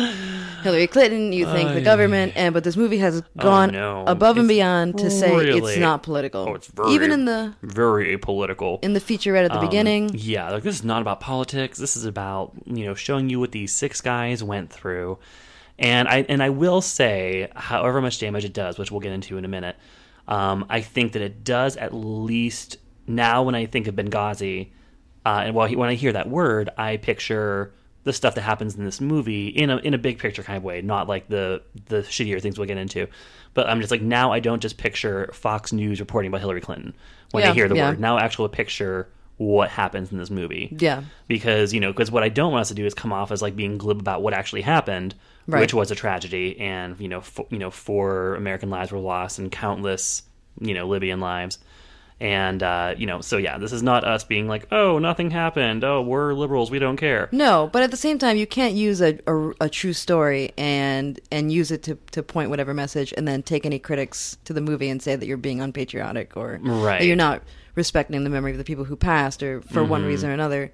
Hillary 0.62 0.86
Clinton, 0.86 1.34
you 1.34 1.48
think 1.48 1.74
the 1.74 1.82
government, 1.82 2.34
and 2.36 2.54
but 2.54 2.64
this 2.64 2.78
movie 2.78 3.00
has 3.00 3.24
gone 3.38 3.72
no. 3.72 4.04
above 4.06 4.38
and 4.38 4.46
It's 4.46 4.56
beyond 4.56 5.00
to 5.00 5.10
say 5.10 5.36
really- 5.36 5.72
it's 5.74 5.80
not 5.80 6.04
political. 6.04 6.48
oh, 6.48 6.54
it's 6.54 6.68
very 6.68 6.92
Even 6.92 7.12
in 7.12 7.26
the 7.26 7.56
very 7.64 8.16
apolitical. 8.16 8.78
in 8.84 8.94
the 8.94 9.00
featurette 9.00 9.46
at 9.46 9.52
the 9.52 9.60
beginning. 9.60 10.12
Yeah, 10.14 10.52
like 10.52 10.62
this 10.62 10.76
is 10.76 10.84
not 10.84 11.02
about 11.02 11.22
politics. 11.22 11.80
This 11.80 11.98
is 11.98 12.06
about 12.06 12.52
you 12.68 12.86
know 12.86 12.94
showing 12.94 13.28
you 13.32 13.40
what 13.40 13.52
these 13.52 13.74
six 13.74 14.00
guys 14.00 14.44
went 14.44 14.72
through, 14.72 15.18
and 15.80 16.08
I 16.08 16.24
and 16.30 16.44
I 16.44 16.52
will 16.52 16.82
say, 16.82 17.50
however 17.56 18.00
much 18.00 18.20
damage 18.20 18.46
it 18.46 18.54
does, 18.54 18.78
which 18.78 18.92
we'll 18.92 19.00
get 19.02 19.12
into 19.12 19.38
in 19.38 19.44
a 19.44 19.48
minute, 19.48 19.76
um, 20.28 20.68
I 20.70 20.82
think 20.82 21.14
that 21.14 21.24
it 21.24 21.44
does 21.44 21.78
at 21.78 21.96
least 21.96 22.78
now 23.08 23.42
when 23.42 23.56
I 23.56 23.66
think 23.66 23.88
of 23.88 23.96
Benghazi, 23.96 24.70
uh, 25.30 25.42
and 25.46 25.56
while 25.56 25.68
he, 25.68 25.76
when 25.76 25.90
I 25.90 25.94
hear 25.94 26.14
that 26.14 26.30
word, 26.30 26.70
I 26.78 26.98
picture 26.98 27.72
the 28.04 28.14
stuff 28.14 28.36
that 28.36 28.42
happens 28.42 28.76
in 28.76 28.86
this 28.86 29.00
movie 29.00 29.48
in 29.48 29.70
a 29.70 29.78
in 29.78 29.94
a 29.94 29.98
big 29.98 30.18
picture 30.18 30.42
kind 30.42 30.58
of 30.58 30.64
way, 30.64 30.82
not 30.82 31.08
like 31.08 31.28
the 31.28 31.62
the 31.86 32.02
shittier 32.02 32.42
things 32.42 32.58
we'll 32.58 32.68
get 32.68 32.78
into. 32.78 33.08
But 33.54 33.70
I'm 33.70 33.80
just 33.80 33.92
like 33.92 34.02
now 34.02 34.32
I 34.32 34.40
don't 34.40 34.62
just 34.62 34.78
picture 34.78 35.30
Fox 35.34 35.72
News 35.72 36.00
reporting 36.00 36.30
about 36.30 36.42
Hillary 36.42 36.62
Clinton 36.62 36.96
when 37.32 37.44
I 37.44 37.54
hear 37.54 37.68
the 37.68 37.76
yeah. 37.76 37.90
word. 37.90 38.00
Now 38.00 38.18
I 38.18 38.22
actually 38.24 38.50
picture 38.50 39.10
what 39.38 39.70
happens 39.70 40.12
in 40.12 40.18
this 40.18 40.30
movie. 40.30 40.76
Yeah. 40.80 41.04
Because, 41.28 41.74
you 41.74 41.80
know, 41.80 41.94
because 41.94 42.12
what 42.12 42.24
I 42.24 42.30
don't 42.30 42.52
want 42.52 42.62
us 42.62 42.68
to 42.70 42.74
do 42.74 42.86
is 42.86 42.94
come 42.94 43.14
off 43.14 43.32
as 43.32 43.42
like 43.42 43.56
being 43.56 43.78
glib 43.78 44.00
about 44.00 44.22
what 44.22 44.34
actually 44.34 44.62
happened, 44.62 45.16
Right. 45.48 45.62
which 45.62 45.74
was 45.74 45.92
a 45.92 45.96
tragedy 45.96 46.60
and, 46.60 47.00
you 47.00 47.08
know, 47.08 47.20
f- 47.20 47.40
you 47.50 47.58
know, 47.58 47.72
four 47.72 48.36
American 48.36 48.70
lives 48.70 48.92
were 48.92 49.00
lost 49.00 49.40
and 49.40 49.50
countless, 49.50 50.24
you 50.60 50.74
know, 50.74 50.88
Libyan 50.88 51.22
lives. 51.22 51.58
And 52.22 52.62
uh, 52.62 52.96
you 52.98 53.06
know, 53.06 53.22
so 53.22 53.38
yeah, 53.38 53.58
this 53.58 53.72
is 53.72 53.82
not 53.82 54.04
us 54.04 54.26
being 54.26 54.48
like, 54.48 54.68
"Oh, 54.74 55.00
nothing 55.00 55.32
happened. 55.32 55.86
Oh, 55.86 56.02
we're 56.02 56.34
liberals. 56.34 56.70
We 56.70 56.78
don't 56.78 56.98
care." 56.98 57.30
No, 57.32 57.70
but 57.72 57.82
at 57.82 57.92
the 57.92 57.98
same 57.98 58.20
time, 58.20 58.36
you 58.36 58.46
can't 58.46 58.74
use 58.76 59.02
a, 59.02 59.18
a, 59.26 59.52
a 59.62 59.70
true 59.70 59.94
story 59.94 60.52
and 60.58 61.18
and 61.32 61.50
use 61.50 61.72
it 61.72 61.82
to, 61.84 61.96
to 62.12 62.22
point 62.22 62.50
whatever 62.50 62.74
message, 62.74 63.14
and 63.16 63.26
then 63.26 63.42
take 63.42 63.66
any 63.66 63.80
critics 63.80 64.38
to 64.44 64.52
the 64.52 64.60
movie 64.60 64.90
and 64.90 65.02
say 65.02 65.16
that 65.16 65.26
you're 65.28 65.38
being 65.38 65.62
unpatriotic 65.62 66.36
or 66.36 66.60
Right. 66.62 67.00
that 67.00 67.06
you're 67.06 67.16
not 67.16 67.42
respecting 67.76 68.22
the 68.26 68.30
memory 68.30 68.52
of 68.52 68.58
the 68.58 68.66
people 68.66 68.84
who 68.84 68.98
passed, 68.98 69.42
or 69.42 69.62
for 69.62 69.84
one 69.86 70.02
Mm-hmm. 70.02 70.10
reason 70.10 70.30
or 70.30 70.34
another. 70.34 70.74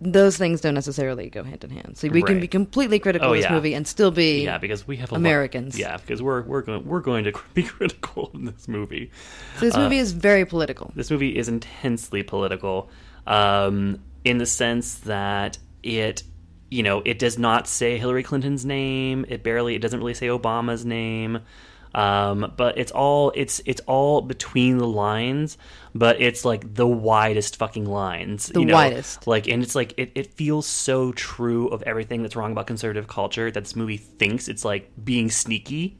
Those 0.00 0.36
things 0.36 0.60
don't 0.60 0.74
necessarily 0.74 1.30
go 1.30 1.44
hand 1.44 1.64
in 1.64 1.70
hand. 1.70 1.96
So 1.96 2.08
we 2.08 2.22
can 2.22 2.40
be 2.40 2.48
completely 2.48 2.98
critical 2.98 3.28
Oh, 3.28 3.32
of 3.32 3.36
this 3.38 3.44
yeah. 3.44 3.52
movie 3.52 3.74
and 3.74 3.86
still 3.86 4.10
be 4.10 4.44
Yeah, 4.44 4.58
because 4.58 4.86
we 4.86 4.96
have 4.98 5.10
a 5.10 5.14
lot- 5.14 5.18
Americans. 5.20 5.78
yeah, 5.78 5.96
because 5.96 6.20
we're 6.20 6.42
we're 6.42 6.62
going 6.62 6.84
we're 6.84 7.00
going 7.00 7.24
to 7.24 7.32
be 7.54 7.62
critical 7.62 8.30
in 8.34 8.44
this 8.44 8.68
movie. 8.68 9.10
So 9.58 9.66
this 9.66 9.76
movie 9.76 9.98
is 9.98 10.12
very 10.12 10.44
political. 10.44 10.92
this 10.94 11.10
movie 11.10 11.36
is 11.36 11.48
intensely 11.48 12.22
political 12.22 12.90
um, 13.26 14.00
in 14.24 14.38
the 14.38 14.46
sense 14.46 14.96
that 15.00 15.58
it 15.82 16.22
you 16.70 16.82
know 16.82 17.02
it 17.04 17.18
does 17.18 17.38
not 17.38 17.68
say 17.68 17.98
hillary 17.98 18.22
clinton's 18.22 18.64
name 18.64 19.24
it 19.28 19.42
barely 19.42 19.74
it 19.74 19.80
doesn't 19.80 20.00
really 20.00 20.14
say 20.14 20.26
obama's 20.28 20.84
name 20.84 21.38
um, 21.94 22.52
but 22.56 22.76
it's 22.78 22.90
all 22.92 23.30
it's 23.34 23.60
it's 23.66 23.80
all 23.86 24.20
between 24.20 24.78
the 24.78 24.86
lines 24.86 25.56
but 25.96 26.20
it's 26.20 26.44
like 26.44 26.74
the 26.74 26.86
widest 26.88 27.56
fucking 27.56 27.84
lines 27.86 28.46
The 28.48 28.60
you 28.60 28.66
know? 28.66 28.74
widest. 28.74 29.26
like 29.28 29.46
and 29.46 29.62
it's 29.62 29.74
like 29.76 29.94
it, 29.96 30.10
it 30.16 30.26
feels 30.34 30.66
so 30.66 31.12
true 31.12 31.68
of 31.68 31.82
everything 31.84 32.22
that's 32.22 32.34
wrong 32.34 32.50
about 32.52 32.66
conservative 32.66 33.06
culture 33.06 33.50
that 33.50 33.60
this 33.60 33.76
movie 33.76 33.96
thinks 33.98 34.48
it's 34.48 34.64
like 34.64 34.90
being 35.04 35.30
sneaky 35.30 35.96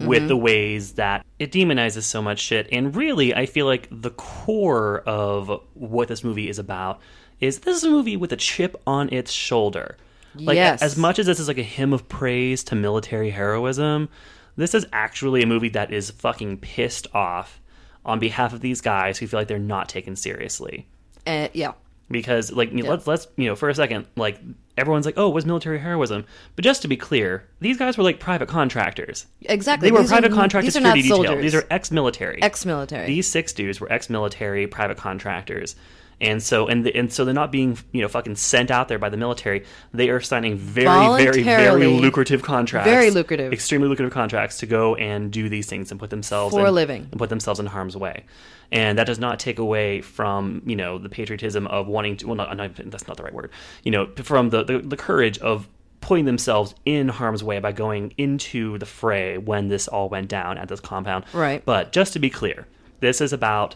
with 0.00 0.28
the 0.28 0.36
ways 0.36 0.92
that 0.92 1.24
it 1.38 1.50
demonizes 1.52 2.02
so 2.04 2.22
much 2.22 2.38
shit 2.38 2.68
and 2.70 2.94
really 2.94 3.34
i 3.34 3.46
feel 3.46 3.66
like 3.66 3.88
the 3.90 4.10
core 4.10 5.00
of 5.06 5.60
what 5.74 6.06
this 6.08 6.22
movie 6.22 6.48
is 6.48 6.58
about 6.58 7.00
is 7.40 7.58
this 7.60 7.76
is 7.76 7.84
a 7.84 7.90
movie 7.90 8.16
with 8.16 8.32
a 8.32 8.36
chip 8.36 8.80
on 8.86 9.12
its 9.12 9.32
shoulder 9.32 9.96
like 10.36 10.56
Yes. 10.56 10.82
as 10.82 10.96
much 10.96 11.18
as 11.18 11.26
this 11.26 11.40
is 11.40 11.48
like 11.48 11.58
a 11.58 11.62
hymn 11.62 11.92
of 11.92 12.08
praise 12.08 12.62
to 12.64 12.74
military 12.74 13.30
heroism 13.30 14.08
this 14.56 14.74
is 14.74 14.86
actually 14.92 15.42
a 15.42 15.46
movie 15.46 15.68
that 15.70 15.92
is 15.92 16.10
fucking 16.10 16.58
pissed 16.58 17.06
off 17.14 17.60
on 18.04 18.18
behalf 18.18 18.52
of 18.52 18.60
these 18.60 18.80
guys 18.80 19.18
who 19.18 19.26
feel 19.26 19.40
like 19.40 19.48
they're 19.48 19.58
not 19.58 19.88
taken 19.88 20.16
seriously 20.16 20.86
Uh, 21.26 21.48
yeah. 21.52 21.72
because 22.10 22.52
like 22.52 22.72
know, 22.72 22.88
let's 22.88 23.06
let's 23.06 23.26
you 23.36 23.46
know 23.46 23.56
for 23.56 23.68
a 23.68 23.74
second 23.74 24.06
like 24.16 24.40
everyone's 24.78 25.06
like 25.06 25.14
oh 25.16 25.28
it 25.28 25.34
was 25.34 25.44
military 25.46 25.78
heroism 25.78 26.24
but 26.54 26.64
just 26.64 26.82
to 26.82 26.88
be 26.88 26.96
clear 26.96 27.48
these 27.60 27.78
guys 27.78 27.96
were 27.98 28.04
like 28.04 28.20
private 28.20 28.46
contractors 28.48 29.26
Exactly. 29.42 29.88
they 29.88 29.92
were 29.92 30.00
These 30.00 30.10
private 30.10 30.32
contractor 30.32 30.66
these 30.66 30.76
are 30.76 30.80
not 30.80 30.96
security 30.96 31.02
detail 31.08 31.24
soldiers. 31.24 31.42
these 31.42 31.54
are 31.54 31.66
ex-military 31.70 32.42
Ex-military. 32.42 33.06
these 33.06 33.26
six 33.26 33.52
dudes 33.52 33.80
were 33.80 33.90
ex-military 33.92 34.66
private 34.66 34.98
contractors 34.98 35.74
And 36.18 36.42
so 36.42 36.66
and 36.66 36.86
the, 36.86 36.94
and 36.96 37.12
so 37.12 37.26
they're 37.26 37.34
not 37.34 37.52
being 37.52 37.76
you 37.92 38.00
know 38.00 38.08
fucking 38.08 38.36
sent 38.36 38.70
out 38.70 38.88
there 38.88 38.98
by 38.98 39.10
the 39.10 39.18
military. 39.18 39.64
They 39.92 40.08
are 40.08 40.20
signing 40.20 40.56
very 40.56 41.24
very 41.24 41.42
very 41.42 41.86
lucrative 41.86 42.42
contracts, 42.42 42.88
Very 42.90 43.10
lucrative. 43.10 43.52
extremely 43.52 43.86
lucrative 43.88 44.12
contracts 44.14 44.58
to 44.58 44.66
go 44.66 44.94
and 44.96 45.30
do 45.30 45.48
these 45.50 45.66
things 45.66 45.90
and 45.90 46.00
put 46.00 46.08
themselves 46.08 46.54
For 46.54 46.64
a 46.64 46.68
in, 46.68 46.74
living. 46.74 47.08
and 47.10 47.18
put 47.18 47.28
themselves 47.28 47.60
in 47.60 47.66
harm's 47.66 47.96
way. 47.98 48.24
And 48.72 48.98
that 48.98 49.06
does 49.06 49.18
not 49.18 49.38
take 49.38 49.58
away 49.58 50.00
from 50.00 50.62
you 50.64 50.74
know 50.74 50.96
the 50.98 51.10
patriotism 51.10 51.66
of 51.66 51.86
wanting 51.86 52.16
to. 52.18 52.28
Well, 52.28 52.36
not, 52.36 52.56
not 52.56 52.74
that's 52.76 53.06
not 53.06 53.18
the 53.18 53.22
right 53.22 53.34
word. 53.34 53.50
You 53.84 53.90
know, 53.92 54.06
from 54.16 54.48
the, 54.50 54.64
the 54.64 54.78
the 54.78 54.96
courage 54.96 55.38
of 55.38 55.68
putting 56.00 56.24
themselves 56.24 56.74
in 56.84 57.08
harm's 57.08 57.42
way 57.44 57.58
by 57.58 57.72
going 57.72 58.14
into 58.16 58.78
the 58.78 58.86
fray 58.86 59.36
when 59.38 59.68
this 59.68 59.86
all 59.88 60.08
went 60.08 60.28
down 60.28 60.56
at 60.56 60.68
this 60.68 60.80
compound. 60.80 61.24
Right. 61.32 61.64
But 61.64 61.92
just 61.92 62.12
to 62.14 62.18
be 62.18 62.30
clear, 62.30 62.66
this 63.00 63.20
is 63.20 63.32
about 63.32 63.74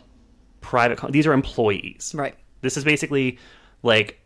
private. 0.60 1.00
These 1.12 1.26
are 1.26 1.32
employees. 1.32 2.14
Right. 2.16 2.34
This 2.60 2.76
is 2.76 2.84
basically 2.84 3.38
like 3.82 4.20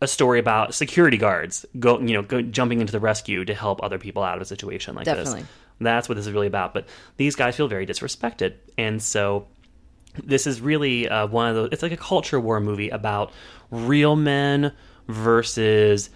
a 0.00 0.06
story 0.06 0.38
about 0.38 0.74
security 0.74 1.16
guards 1.16 1.64
go, 1.78 1.98
you 2.00 2.14
know, 2.14 2.22
go, 2.22 2.42
jumping 2.42 2.80
into 2.80 2.92
the 2.92 3.00
rescue 3.00 3.44
to 3.44 3.54
help 3.54 3.82
other 3.82 3.98
people 3.98 4.22
out 4.22 4.36
of 4.36 4.42
a 4.42 4.44
situation 4.44 4.94
like 4.94 5.04
Definitely. 5.06 5.40
this. 5.40 5.50
That's 5.80 6.08
what 6.08 6.16
this 6.16 6.26
is 6.26 6.32
really 6.32 6.46
about. 6.46 6.74
But 6.74 6.86
these 7.16 7.34
guys 7.34 7.56
feel 7.56 7.68
very 7.68 7.86
disrespected, 7.86 8.54
and 8.78 9.02
so 9.02 9.46
this 10.24 10.46
is 10.46 10.60
really 10.60 11.08
uh, 11.08 11.26
one 11.26 11.48
of 11.48 11.54
those. 11.54 11.68
It's 11.72 11.82
like 11.82 11.92
a 11.92 11.98
culture 11.98 12.40
war 12.40 12.60
movie 12.60 12.88
about 12.88 13.32
real 13.70 14.16
men 14.16 14.72
versus 15.08 16.08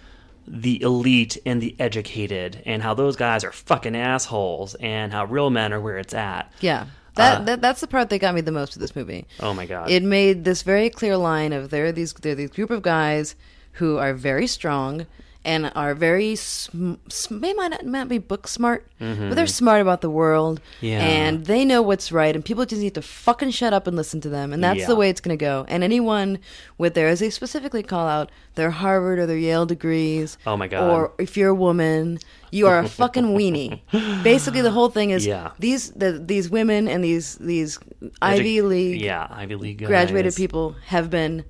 the 0.47 0.81
elite 0.81 1.37
and 1.45 1.61
the 1.61 1.75
educated, 1.79 2.63
and 2.65 2.81
how 2.81 2.95
those 2.95 3.15
guys 3.15 3.43
are 3.43 3.51
fucking 3.51 3.95
assholes, 3.95 4.73
and 4.75 5.11
how 5.11 5.25
real 5.25 5.51
men 5.51 5.73
are 5.73 5.79
where 5.79 5.97
it's 5.97 6.15
at. 6.15 6.51
Yeah. 6.59 6.87
That, 7.15 7.41
Uh, 7.41 7.43
that 7.45 7.61
that's 7.61 7.81
the 7.81 7.87
part 7.87 8.09
that 8.09 8.19
got 8.19 8.33
me 8.35 8.41
the 8.41 8.51
most 8.51 8.75
of 8.75 8.81
this 8.81 8.95
movie. 8.95 9.25
Oh 9.39 9.53
my 9.53 9.65
god! 9.65 9.89
It 9.89 10.03
made 10.03 10.45
this 10.45 10.61
very 10.61 10.89
clear 10.89 11.17
line 11.17 11.51
of 11.53 11.69
there 11.69 11.85
are 11.85 11.91
these 11.91 12.13
there 12.13 12.31
are 12.31 12.35
these 12.35 12.51
group 12.51 12.69
of 12.69 12.81
guys 12.81 13.35
who 13.73 13.97
are 13.97 14.13
very 14.13 14.47
strong 14.47 15.05
and 15.43 15.71
are 15.75 15.95
very 15.95 16.35
sm- 16.35 16.93
they 17.31 17.53
might 17.53 17.69
not, 17.69 17.85
not 17.85 18.07
be 18.07 18.17
book 18.19 18.47
smart, 18.47 18.85
but 18.99 19.33
they're 19.35 19.47
smart 19.47 19.81
about 19.81 20.01
the 20.01 20.09
world 20.09 20.61
Mm-hmm. 20.77 20.85
Yeah. 20.85 20.99
and 21.01 21.45
they 21.45 21.65
know 21.65 21.81
what's 21.81 22.11
right 22.11 22.35
and 22.35 22.45
people 22.45 22.65
just 22.65 22.81
need 22.81 22.93
to 22.95 23.01
fucking 23.01 23.49
shut 23.51 23.73
up 23.73 23.87
and 23.87 23.95
listen 23.97 24.21
to 24.21 24.29
them 24.29 24.53
and 24.53 24.63
that's 24.63 24.81
Yeah. 24.81 24.87
the 24.87 24.95
way 24.95 25.09
it's 25.09 25.19
going 25.21 25.35
to 25.37 25.43
go. 25.43 25.65
And 25.67 25.83
anyone 25.83 26.37
with 26.77 26.93
their 26.93 27.07
as 27.07 27.19
they 27.19 27.29
specifically 27.31 27.81
call 27.83 28.07
out 28.07 28.29
their 28.55 28.69
Harvard 28.71 29.17
or 29.19 29.25
their 29.25 29.37
Yale 29.37 29.65
degrees 29.65 30.37
Oh 30.45 30.55
my 30.57 30.67
God. 30.67 30.89
or 30.91 31.13
if 31.17 31.35
you're 31.37 31.49
a 31.49 31.55
woman, 31.55 32.19
you 32.51 32.67
are 32.67 32.77
a 32.79 32.87
fucking 33.01 33.25
weenie. 33.35 33.79
Basically 34.23 34.61
the 34.61 34.71
whole 34.71 34.89
thing 34.89 35.09
is 35.09 35.25
Yeah. 35.25 35.51
these 35.59 35.91
the, 35.91 36.13
these 36.23 36.49
women 36.49 36.87
and 36.87 37.03
these 37.03 37.35
these 37.37 37.79
Ivy 38.21 38.61
League 38.61 39.01
yeah, 39.01 39.27
Ivy 39.31 39.55
League 39.55 39.77
guys. 39.79 39.87
graduated 39.87 40.35
people 40.35 40.75
have 40.85 41.09
been 41.09 41.45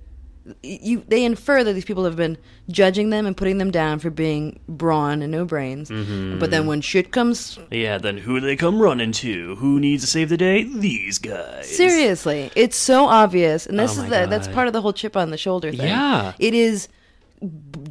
you 0.63 1.03
they 1.07 1.23
infer 1.23 1.63
that 1.63 1.73
these 1.73 1.85
people 1.85 2.03
have 2.05 2.15
been 2.15 2.35
judging 2.69 3.11
them 3.11 3.25
and 3.27 3.37
putting 3.37 3.59
them 3.59 3.69
down 3.69 3.99
for 3.99 4.09
being 4.09 4.59
brawn 4.67 5.21
and 5.21 5.31
no 5.31 5.45
brains 5.45 5.89
Mm-hmm. 5.89 6.39
but 6.39 6.49
then 6.49 6.65
when 6.65 6.81
shit 6.81 7.11
comes 7.11 7.59
Yeah, 7.69 7.97
then 7.99 8.17
who 8.17 8.39
do 8.39 8.45
they 8.47 8.55
come 8.55 8.81
running 8.81 9.11
to? 9.13 9.55
Who 9.57 9.79
needs 9.79 10.03
to 10.03 10.07
save 10.09 10.29
the 10.29 10.37
day? 10.37 10.63
These 10.63 11.19
guys. 11.19 11.67
seriously 11.69 12.49
it's 12.55 12.75
so 12.75 13.05
obvious 13.05 13.67
and 13.67 13.77
this 13.77 13.97
Oh 13.99 14.03
is 14.03 14.09
the, 14.09 14.25
that's 14.27 14.47
part 14.47 14.65
of 14.67 14.73
the 14.73 14.81
whole 14.81 14.93
chip 14.93 15.15
on 15.15 15.29
the 15.29 15.37
shoulder 15.37 15.69
thing 15.71 15.87
Yeah. 15.87 16.33
it 16.39 16.53
is 16.55 16.87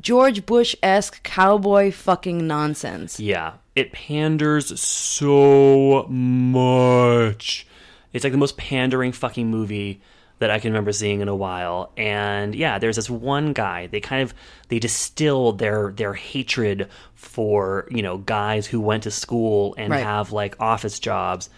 george 0.01 0.45
bush-esque 0.47 1.23
cowboy 1.23 1.91
fucking 1.93 2.47
nonsense 2.47 3.19
Yeah, 3.21 3.55
it 3.77 3.93
panders 3.93 4.79
so 4.81 6.07
much. 6.09 7.67
It's 8.13 8.25
like 8.25 8.33
the 8.33 8.39
most 8.39 8.57
pandering 8.57 9.13
fucking 9.13 9.49
movie 9.51 10.01
that 10.41 10.51
I 10.51 10.59
can 10.59 10.73
remember 10.73 10.93
seeing 10.93 11.21
in 11.21 11.29
a 11.29 11.35
while. 11.37 11.93
And 11.97 12.55
yeah, 12.55 12.79
there's 12.79 12.97
this 12.97 13.09
one 13.09 13.53
guy. 13.53 13.87
They 13.87 14.01
kind 14.01 14.23
of 14.23 14.35
they 14.69 14.79
distilled 14.79 15.59
their 15.59 15.93
their 15.93 16.15
hatred 16.15 16.89
for 17.15 17.87
you 17.91 18.03
know 18.03 18.19
guys 18.19 18.67
who 18.67 18.81
went 18.81 19.05
to 19.05 19.11
school 19.11 19.75
and 19.79 19.91
Right. 19.91 20.03
have 20.03 20.33
like 20.33 20.57
office 20.59 20.99
jobs 20.99 21.49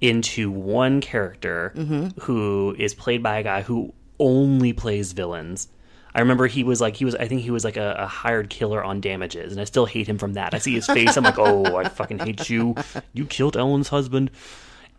into 0.00 0.50
one 0.50 1.00
character 1.00 1.72
mm-hmm. 1.74 2.20
who 2.20 2.76
is 2.78 2.92
played 2.92 3.22
by 3.22 3.38
a 3.38 3.42
guy 3.42 3.62
who 3.62 3.94
only 4.18 4.72
plays 4.72 5.12
villains. 5.12 5.68
I 6.16 6.20
remember 6.20 6.46
he 6.46 6.62
was 6.62 6.80
like 6.80 6.96
he 6.96 7.04
was 7.04 7.14
I 7.14 7.26
think 7.26 7.42
he 7.42 7.50
was 7.50 7.64
like 7.64 7.76
a, 7.76 7.94
a 7.98 8.06
hired 8.06 8.50
killer 8.50 8.82
on 8.82 9.00
damages, 9.00 9.52
and 9.52 9.60
I 9.60 9.64
still 9.64 9.86
hate 9.86 10.08
him 10.08 10.18
from 10.18 10.34
that. 10.34 10.54
I 10.54 10.58
see 10.58 10.74
his 10.74 10.86
face, 10.86 11.16
I'm 11.16 11.24
like, 11.24 11.38
oh, 11.38 11.76
I 11.76 11.88
fucking 11.88 12.18
hate 12.18 12.50
you. 12.50 12.74
You 13.12 13.26
killed 13.26 13.56
Ellen's 13.56 13.88
husband, 13.88 14.30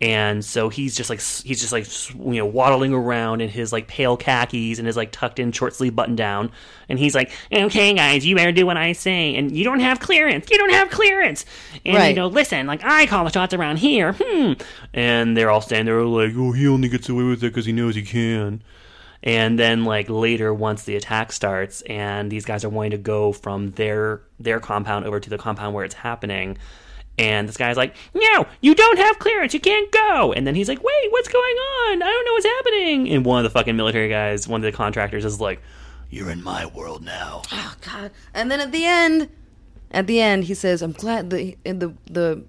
and 0.00 0.44
so 0.44 0.68
he's 0.68 0.94
just 0.94 1.08
like 1.08 1.20
he's 1.20 1.60
just 1.60 1.72
like 1.72 1.86
you 2.14 2.38
know 2.38 2.44
waddling 2.46 2.92
around 2.92 3.40
in 3.40 3.48
his 3.48 3.72
like 3.72 3.86
pale 3.88 4.16
khakis 4.16 4.78
and 4.78 4.86
his 4.86 4.96
like 4.96 5.10
tucked 5.10 5.38
in 5.38 5.52
short 5.52 5.74
sleeve 5.74 5.96
button 5.96 6.14
down, 6.16 6.50
and 6.88 6.98
he's 6.98 7.14
like, 7.14 7.30
okay, 7.52 7.94
guys, 7.94 8.26
you 8.26 8.36
better 8.36 8.52
do 8.52 8.66
what 8.66 8.76
I 8.76 8.92
say, 8.92 9.34
and 9.34 9.56
you 9.56 9.64
don't 9.64 9.80
have 9.80 9.98
clearance, 10.00 10.50
you 10.50 10.58
don't 10.58 10.72
have 10.72 10.90
clearance, 10.90 11.44
and 11.84 11.96
Right. 11.96 12.08
you 12.08 12.14
know, 12.16 12.26
listen, 12.26 12.66
like 12.66 12.84
I 12.84 13.06
call 13.06 13.24
the 13.24 13.30
shots 13.30 13.54
around 13.54 13.78
here, 13.78 14.14
hmm, 14.18 14.52
and 14.92 15.36
they're 15.36 15.50
all 15.50 15.60
standing 15.62 15.86
there 15.86 16.02
like, 16.04 16.32
oh, 16.36 16.52
he 16.52 16.68
only 16.68 16.88
gets 16.88 17.08
away 17.08 17.24
with 17.24 17.42
it 17.42 17.48
because 17.48 17.64
he 17.66 17.72
knows 17.72 17.94
he 17.94 18.02
can. 18.02 18.62
And 19.22 19.58
then 19.58 19.84
like 19.84 20.08
later 20.08 20.54
once 20.54 20.84
the 20.84 20.94
attack 20.94 21.32
starts 21.32 21.80
and 21.82 22.30
these 22.30 22.44
guys 22.44 22.64
are 22.64 22.68
wanting 22.68 22.92
to 22.92 22.98
go 22.98 23.32
from 23.32 23.70
their 23.72 24.20
their 24.38 24.60
compound 24.60 25.04
over 25.06 25.18
to 25.18 25.30
the 25.30 25.38
compound 25.38 25.74
where 25.74 25.84
it's 25.84 25.94
happening 25.94 26.58
and 27.18 27.48
this 27.48 27.56
guy's 27.56 27.76
like, 27.76 27.94
"No, 28.14 28.46
you 28.60 28.74
don't 28.74 28.98
have 28.98 29.18
clearance. 29.18 29.54
You 29.54 29.60
can't 29.60 29.90
go." 29.90 30.32
And 30.32 30.46
then 30.46 30.54
he's 30.54 30.68
like, 30.68 30.82
"Wait, 30.82 31.10
what's 31.12 31.28
going 31.28 31.56
on? 31.56 32.02
I 32.02 32.06
don't 32.06 32.24
know 32.26 32.32
what's 32.32 32.46
happening." 32.46 33.08
And 33.10 33.24
one 33.24 33.38
of 33.38 33.44
the 33.44 33.58
fucking 33.58 33.76
military 33.76 34.08
guys, 34.08 34.46
one 34.48 34.60
of 34.64 34.70
the 34.70 34.76
contractors 34.76 35.24
is 35.24 35.40
like, 35.40 35.60
"You're 36.10 36.30
in 36.30 36.42
my 36.42 36.66
world 36.66 37.02
now." 37.04 37.42
oh 37.52 37.74
god 37.80 38.10
and 38.34 38.50
then 38.50 38.60
at 38.60 38.72
the 38.72 38.84
end 38.84 39.28
at 39.90 40.06
the 40.06 40.20
end 40.20 40.44
he 40.44 40.54
says 40.54 40.82
i'm 40.82 40.92
glad 40.92 41.30
the 41.30 41.56
the 41.64 41.92
the 42.10 42.42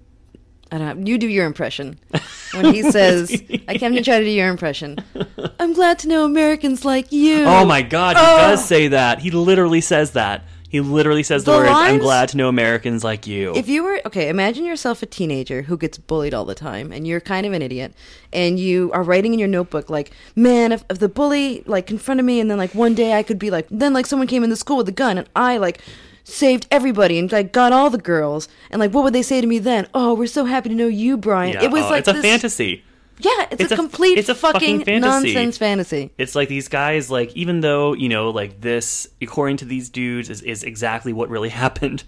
I 0.70 0.76
don't 0.76 1.00
know. 1.00 1.06
You 1.06 1.16
do 1.16 1.26
your 1.26 1.46
impression 1.46 1.98
when 2.52 2.74
he 2.74 2.82
says, 2.82 3.32
"I 3.68 3.78
can't 3.78 3.94
even 3.94 4.04
try 4.04 4.18
to 4.18 4.24
do 4.26 4.30
your 4.30 4.50
impression." 4.50 4.98
I'm 5.58 5.72
glad 5.72 5.98
to 6.00 6.08
know 6.08 6.26
Americans 6.26 6.84
like 6.84 7.10
you. 7.10 7.44
Oh 7.46 7.64
my 7.64 7.80
god, 7.80 8.16
he 8.18 8.22
Oh. 8.22 8.36
does 8.50 8.62
say 8.66 8.88
that. 8.88 9.20
He 9.20 9.30
literally 9.30 9.80
says 9.80 10.10
that. 10.10 10.44
He 10.68 10.80
literally 10.80 11.22
says 11.22 11.44
the, 11.44 11.52
The 11.52 11.58
words, 11.58 11.70
"I'm 11.72 11.98
glad 11.98 12.28
to 12.30 12.36
know 12.36 12.48
Americans 12.48 13.02
like 13.02 13.26
you." 13.26 13.54
If 13.54 13.68
you 13.68 13.82
were 13.82 14.00
okay, 14.04 14.28
imagine 14.28 14.64
yourself 14.66 15.02
a 15.02 15.06
teenager 15.06 15.62
who 15.62 15.78
gets 15.78 15.96
bullied 15.96 16.34
all 16.34 16.44
the 16.44 16.54
time, 16.54 16.92
and 16.92 17.06
you're 17.06 17.20
kind 17.20 17.46
of 17.46 17.54
an 17.54 17.62
idiot, 17.62 17.94
and 18.32 18.58
you 18.58 18.92
are 18.92 19.02
writing 19.02 19.32
in 19.32 19.38
your 19.38 19.48
notebook 19.48 19.88
like, 19.88 20.10
"Man, 20.36 20.72
if, 20.72 20.84
if 20.90 20.98
the 20.98 21.08
bully 21.08 21.62
like 21.66 21.86
confronted 21.86 22.26
me, 22.26 22.38
and 22.38 22.50
then 22.50 22.58
like 22.58 22.74
one 22.74 22.94
day 22.94 23.14
I 23.14 23.22
could 23.22 23.38
be 23.38 23.50
like, 23.50 23.66
then 23.70 23.94
like 23.94 24.04
someone 24.06 24.28
came 24.28 24.44
in 24.44 24.50
the 24.50 24.56
school 24.56 24.76
with 24.76 24.88
a 24.88 24.92
gun, 24.92 25.18
and 25.18 25.28
I 25.34 25.56
like." 25.56 25.80
Saved 26.24 26.66
everybody 26.70 27.18
and 27.18 27.32
like 27.32 27.54
got 27.54 27.72
all 27.72 27.88
the 27.88 27.96
girls 27.96 28.48
and 28.70 28.80
like 28.80 28.90
what 28.90 29.02
would 29.02 29.14
they 29.14 29.22
say 29.22 29.40
to 29.40 29.46
me 29.46 29.58
then? 29.58 29.88
Oh, 29.94 30.12
we're 30.12 30.26
so 30.26 30.44
happy 30.44 30.68
to 30.68 30.74
know 30.74 30.86
you, 30.86 31.16
Brian. 31.16 31.54
Yeah, 31.54 31.64
it 31.64 31.70
was 31.70 31.84
oh, 31.84 31.88
like 31.88 32.00
it's 32.00 32.08
a 32.08 32.12
this- 32.12 32.22
fantasy. 32.22 32.84
Yeah, 33.20 33.46
it's, 33.50 33.60
It's 33.62 33.70
a 33.72 33.74
a- 33.74 33.76
complete 33.76 34.16
it's 34.18 34.28
a 34.28 34.34
fucking 34.34 34.80
fucking, 34.80 34.84
fantasy. 35.02 35.34
nonsense 35.34 35.58
fantasy. 35.58 36.10
It's 36.18 36.34
like 36.34 36.48
these 36.48 36.68
guys, 36.68 37.10
like 37.10 37.34
even 37.36 37.60
though 37.60 37.92
you 37.94 38.08
know, 38.08 38.30
like 38.30 38.60
this, 38.60 39.06
according 39.20 39.56
to 39.58 39.64
these 39.64 39.88
dudes, 39.90 40.30
is, 40.30 40.42
is 40.42 40.62
exactly 40.62 41.12
what 41.12 41.28
really 41.28 41.48
happened. 41.64 42.04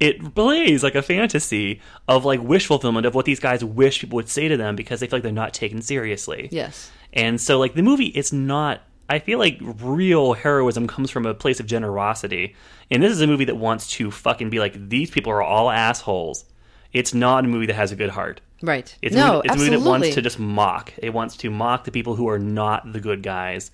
It 0.00 0.34
plays 0.34 0.82
like 0.82 0.94
a 0.94 1.02
fantasy 1.02 1.80
of 2.08 2.24
like 2.24 2.40
wish 2.42 2.66
fulfillment 2.66 3.06
of 3.06 3.14
what 3.14 3.24
these 3.24 3.40
guys 3.40 3.64
wish 3.64 4.00
people 4.00 4.16
would 4.16 4.28
say 4.28 4.48
to 4.48 4.56
them 4.56 4.76
because 4.76 5.00
they 5.00 5.06
feel 5.06 5.16
like 5.18 5.22
they're 5.22 5.32
not 5.32 5.54
taken 5.54 5.80
seriously. 5.82 6.48
Yes. 6.52 6.90
And 7.14 7.40
so, 7.40 7.58
like, 7.58 7.74
the 7.74 7.82
movie, 7.82 8.06
it's 8.06 8.32
not. 8.32 8.80
I 9.08 9.18
feel 9.18 9.38
like 9.38 9.58
real 9.60 10.32
heroism 10.32 10.86
comes 10.86 11.10
from 11.10 11.26
a 11.26 11.34
place 11.34 11.60
of 11.60 11.66
generosity. 11.66 12.54
And 12.90 13.02
this 13.02 13.12
is 13.12 13.20
a 13.20 13.26
movie 13.26 13.44
that 13.46 13.56
wants 13.56 13.86
to 13.92 14.10
fucking 14.10 14.48
be 14.48 14.58
like, 14.58 14.88
these 14.88 15.10
people 15.10 15.32
are 15.32 15.42
all 15.42 15.70
assholes. 15.70 16.46
It's 16.94 17.12
not 17.12 17.44
a 17.44 17.48
movie 17.48 17.66
that 17.66 17.74
has 17.74 17.92
a 17.92 17.96
good 17.96 18.10
heart. 18.10 18.40
Right. 18.62 18.96
It's, 19.02 19.14
no, 19.14 19.40
it's 19.40 19.52
a 19.52 19.56
movie 19.56 19.74
absolutely. 19.74 19.76
that 19.76 19.88
wants 19.88 20.14
to 20.14 20.22
just 20.22 20.38
mock. 20.38 20.92
It 20.98 21.10
wants 21.10 21.36
to 21.38 21.50
mock 21.50 21.84
the 21.84 21.90
people 21.90 22.14
who 22.14 22.28
are 22.28 22.38
not 22.38 22.92
the 22.92 23.00
good 23.00 23.22
guys. 23.22 23.70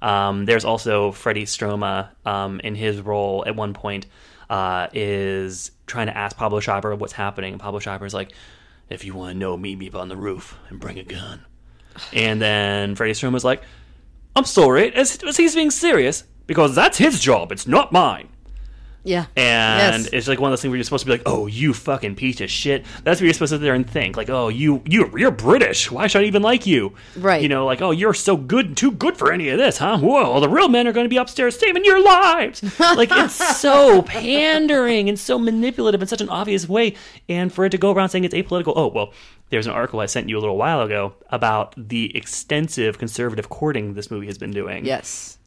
Um, 0.00 0.46
there's 0.46 0.64
also 0.64 1.12
Freddie 1.12 1.44
Stroma 1.44 2.08
um, 2.26 2.60
in 2.60 2.74
his 2.74 3.00
role 3.00 3.44
at 3.46 3.54
one 3.54 3.72
point 3.72 4.06
uh, 4.50 4.88
is 4.92 5.70
trying 5.86 6.08
to 6.08 6.16
ask 6.16 6.36
Pablo 6.36 6.60
Schreiber 6.60 6.94
what's 6.96 7.12
happening. 7.12 7.52
And 7.52 7.60
Pablo 7.60 7.78
Schreiber's 7.78 8.12
like, 8.12 8.32
if 8.90 9.04
you 9.04 9.14
want 9.14 9.32
to 9.32 9.38
know, 9.38 9.56
meet 9.56 9.78
me 9.78 9.88
up 9.88 9.94
on 9.94 10.08
the 10.08 10.16
roof 10.16 10.58
and 10.68 10.80
bring 10.80 10.98
a 10.98 11.04
gun. 11.04 11.44
And 12.12 12.40
then 12.40 12.94
Freddie 12.96 13.12
Stroma's 13.12 13.44
like, 13.44 13.62
I'm 14.34 14.44
sorry, 14.44 14.88
is, 14.88 15.22
is 15.22 15.36
he's 15.36 15.54
being 15.54 15.70
serious? 15.70 16.24
Because 16.46 16.74
that's 16.74 16.98
his 16.98 17.20
job, 17.20 17.52
it's 17.52 17.66
not 17.66 17.92
mine. 17.92 18.28
Yeah. 19.04 19.26
And 19.36 20.04
Yes. 20.04 20.12
it's 20.12 20.28
like 20.28 20.38
one 20.40 20.50
of 20.50 20.52
those 20.52 20.62
things 20.62 20.70
where 20.70 20.76
you're 20.76 20.84
supposed 20.84 21.04
to 21.04 21.10
be 21.10 21.12
like, 21.18 21.22
"Oh, 21.26 21.46
you 21.46 21.74
fucking 21.74 22.14
piece 22.14 22.40
of 22.40 22.50
shit." 22.50 22.84
That's 23.04 23.20
what 23.20 23.24
you're 23.24 23.34
supposed 23.34 23.50
to 23.50 23.56
sit 23.56 23.62
there 23.62 23.74
and 23.74 23.88
think, 23.88 24.16
like, 24.16 24.30
"Oh, 24.30 24.48
you 24.48 24.82
you 24.86 25.10
you're 25.16 25.30
British. 25.30 25.90
Why 25.90 26.06
should 26.06 26.22
I 26.22 26.24
even 26.26 26.42
like 26.42 26.66
you?" 26.66 26.94
Right. 27.16 27.42
You 27.42 27.48
know, 27.48 27.66
like, 27.66 27.82
"Oh, 27.82 27.90
you're 27.90 28.14
so 28.14 28.36
good, 28.36 28.66
and 28.66 28.76
too 28.76 28.92
good 28.92 29.16
for 29.16 29.32
any 29.32 29.48
of 29.48 29.58
this, 29.58 29.78
huh?" 29.78 29.98
Whoa, 29.98 30.38
the 30.40 30.48
real 30.48 30.68
men 30.68 30.86
are 30.86 30.92
going 30.92 31.04
to 31.04 31.10
be 31.10 31.16
upstairs 31.16 31.58
saving 31.58 31.84
your 31.84 32.02
lives. 32.02 32.62
like 32.80 33.08
it's 33.12 33.58
so 33.58 34.02
pandering 34.02 35.08
and 35.08 35.18
so 35.18 35.38
manipulative 35.38 36.00
in 36.00 36.08
such 36.08 36.20
an 36.20 36.28
obvious 36.28 36.68
way, 36.68 36.94
and 37.28 37.52
for 37.52 37.64
it 37.64 37.70
to 37.70 37.78
go 37.78 37.92
around 37.92 38.08
saying 38.10 38.24
it's 38.24 38.34
apolitical. 38.34 38.72
Oh 38.76 38.86
well, 38.88 39.12
there's 39.50 39.66
an 39.66 39.72
article 39.72 40.00
I 40.00 40.06
sent 40.06 40.28
you 40.28 40.38
a 40.38 40.40
little 40.40 40.56
while 40.56 40.80
ago 40.82 41.14
about 41.30 41.74
the 41.76 42.16
extensive 42.16 42.98
conservative 42.98 43.48
courting 43.48 43.94
this 43.94 44.10
movie 44.10 44.26
has 44.26 44.38
been 44.38 44.52
doing. 44.52 44.84
yes. 44.84 45.38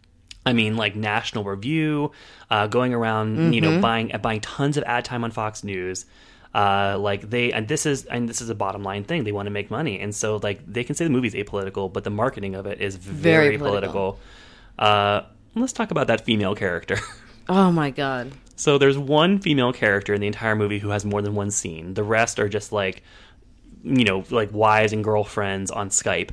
I 0.45 0.53
mean, 0.53 0.77
like 0.77 0.95
National 0.95 1.43
Review, 1.43 2.11
uh, 2.51 2.67
going 2.67 2.93
around, 2.93 3.53
you 3.53 3.61
know, 3.61 3.81
buying 3.81 4.11
buying 4.21 4.41
tons 4.41 4.77
of 4.77 4.83
ad 4.83 5.03
time 5.05 5.23
on 5.23 5.31
Fox 5.31 5.63
News. 5.63 6.05
Uh, 6.53 6.97
like 6.97 7.29
they 7.29 7.51
and 7.51 7.67
this 7.67 7.85
is 7.85 8.05
and 8.05 8.29
this 8.29 8.39
is 8.41 8.49
a 8.49 8.55
bottom 8.55 8.81
line 8.83 9.03
thing. 9.03 9.23
They 9.25 9.31
want 9.33 9.47
to 9.47 9.51
make 9.51 9.69
money, 9.69 9.99
and 9.99 10.15
so 10.15 10.39
like 10.41 10.61
they 10.65 10.83
can 10.83 10.95
say 10.95 11.03
the 11.03 11.09
movie's 11.11 11.33
apolitical, 11.33 11.91
but 11.91 12.03
the 12.03 12.09
marketing 12.11 12.55
of 12.55 12.65
it 12.65 12.79
is 12.79 12.95
very, 12.95 13.47
Very 13.47 13.57
political. 13.57 14.13
political. 14.13 14.19
Uh, 14.79 15.21
let's 15.55 15.73
talk 15.73 15.91
about 15.91 16.07
that 16.07 16.21
female 16.25 16.55
character. 16.55 16.97
Oh 17.47 17.71
my 17.71 17.91
god. 17.91 18.31
So 18.55 18.79
there's 18.79 18.97
one 18.97 19.37
female 19.37 19.71
character 19.71 20.15
in 20.15 20.21
the 20.21 20.25
entire 20.25 20.55
movie 20.55 20.79
who 20.79 20.89
has 20.89 21.05
more 21.05 21.21
than 21.21 21.35
one 21.35 21.51
scene. 21.51 21.93
The 21.93 22.01
rest 22.03 22.39
are 22.39 22.49
just 22.49 22.71
like, 22.71 23.03
you 23.83 24.03
know, 24.03 24.23
like 24.31 24.51
wives 24.51 24.93
and 24.93 25.03
girlfriends 25.03 25.69
on 25.69 25.89
Skype. 25.89 26.31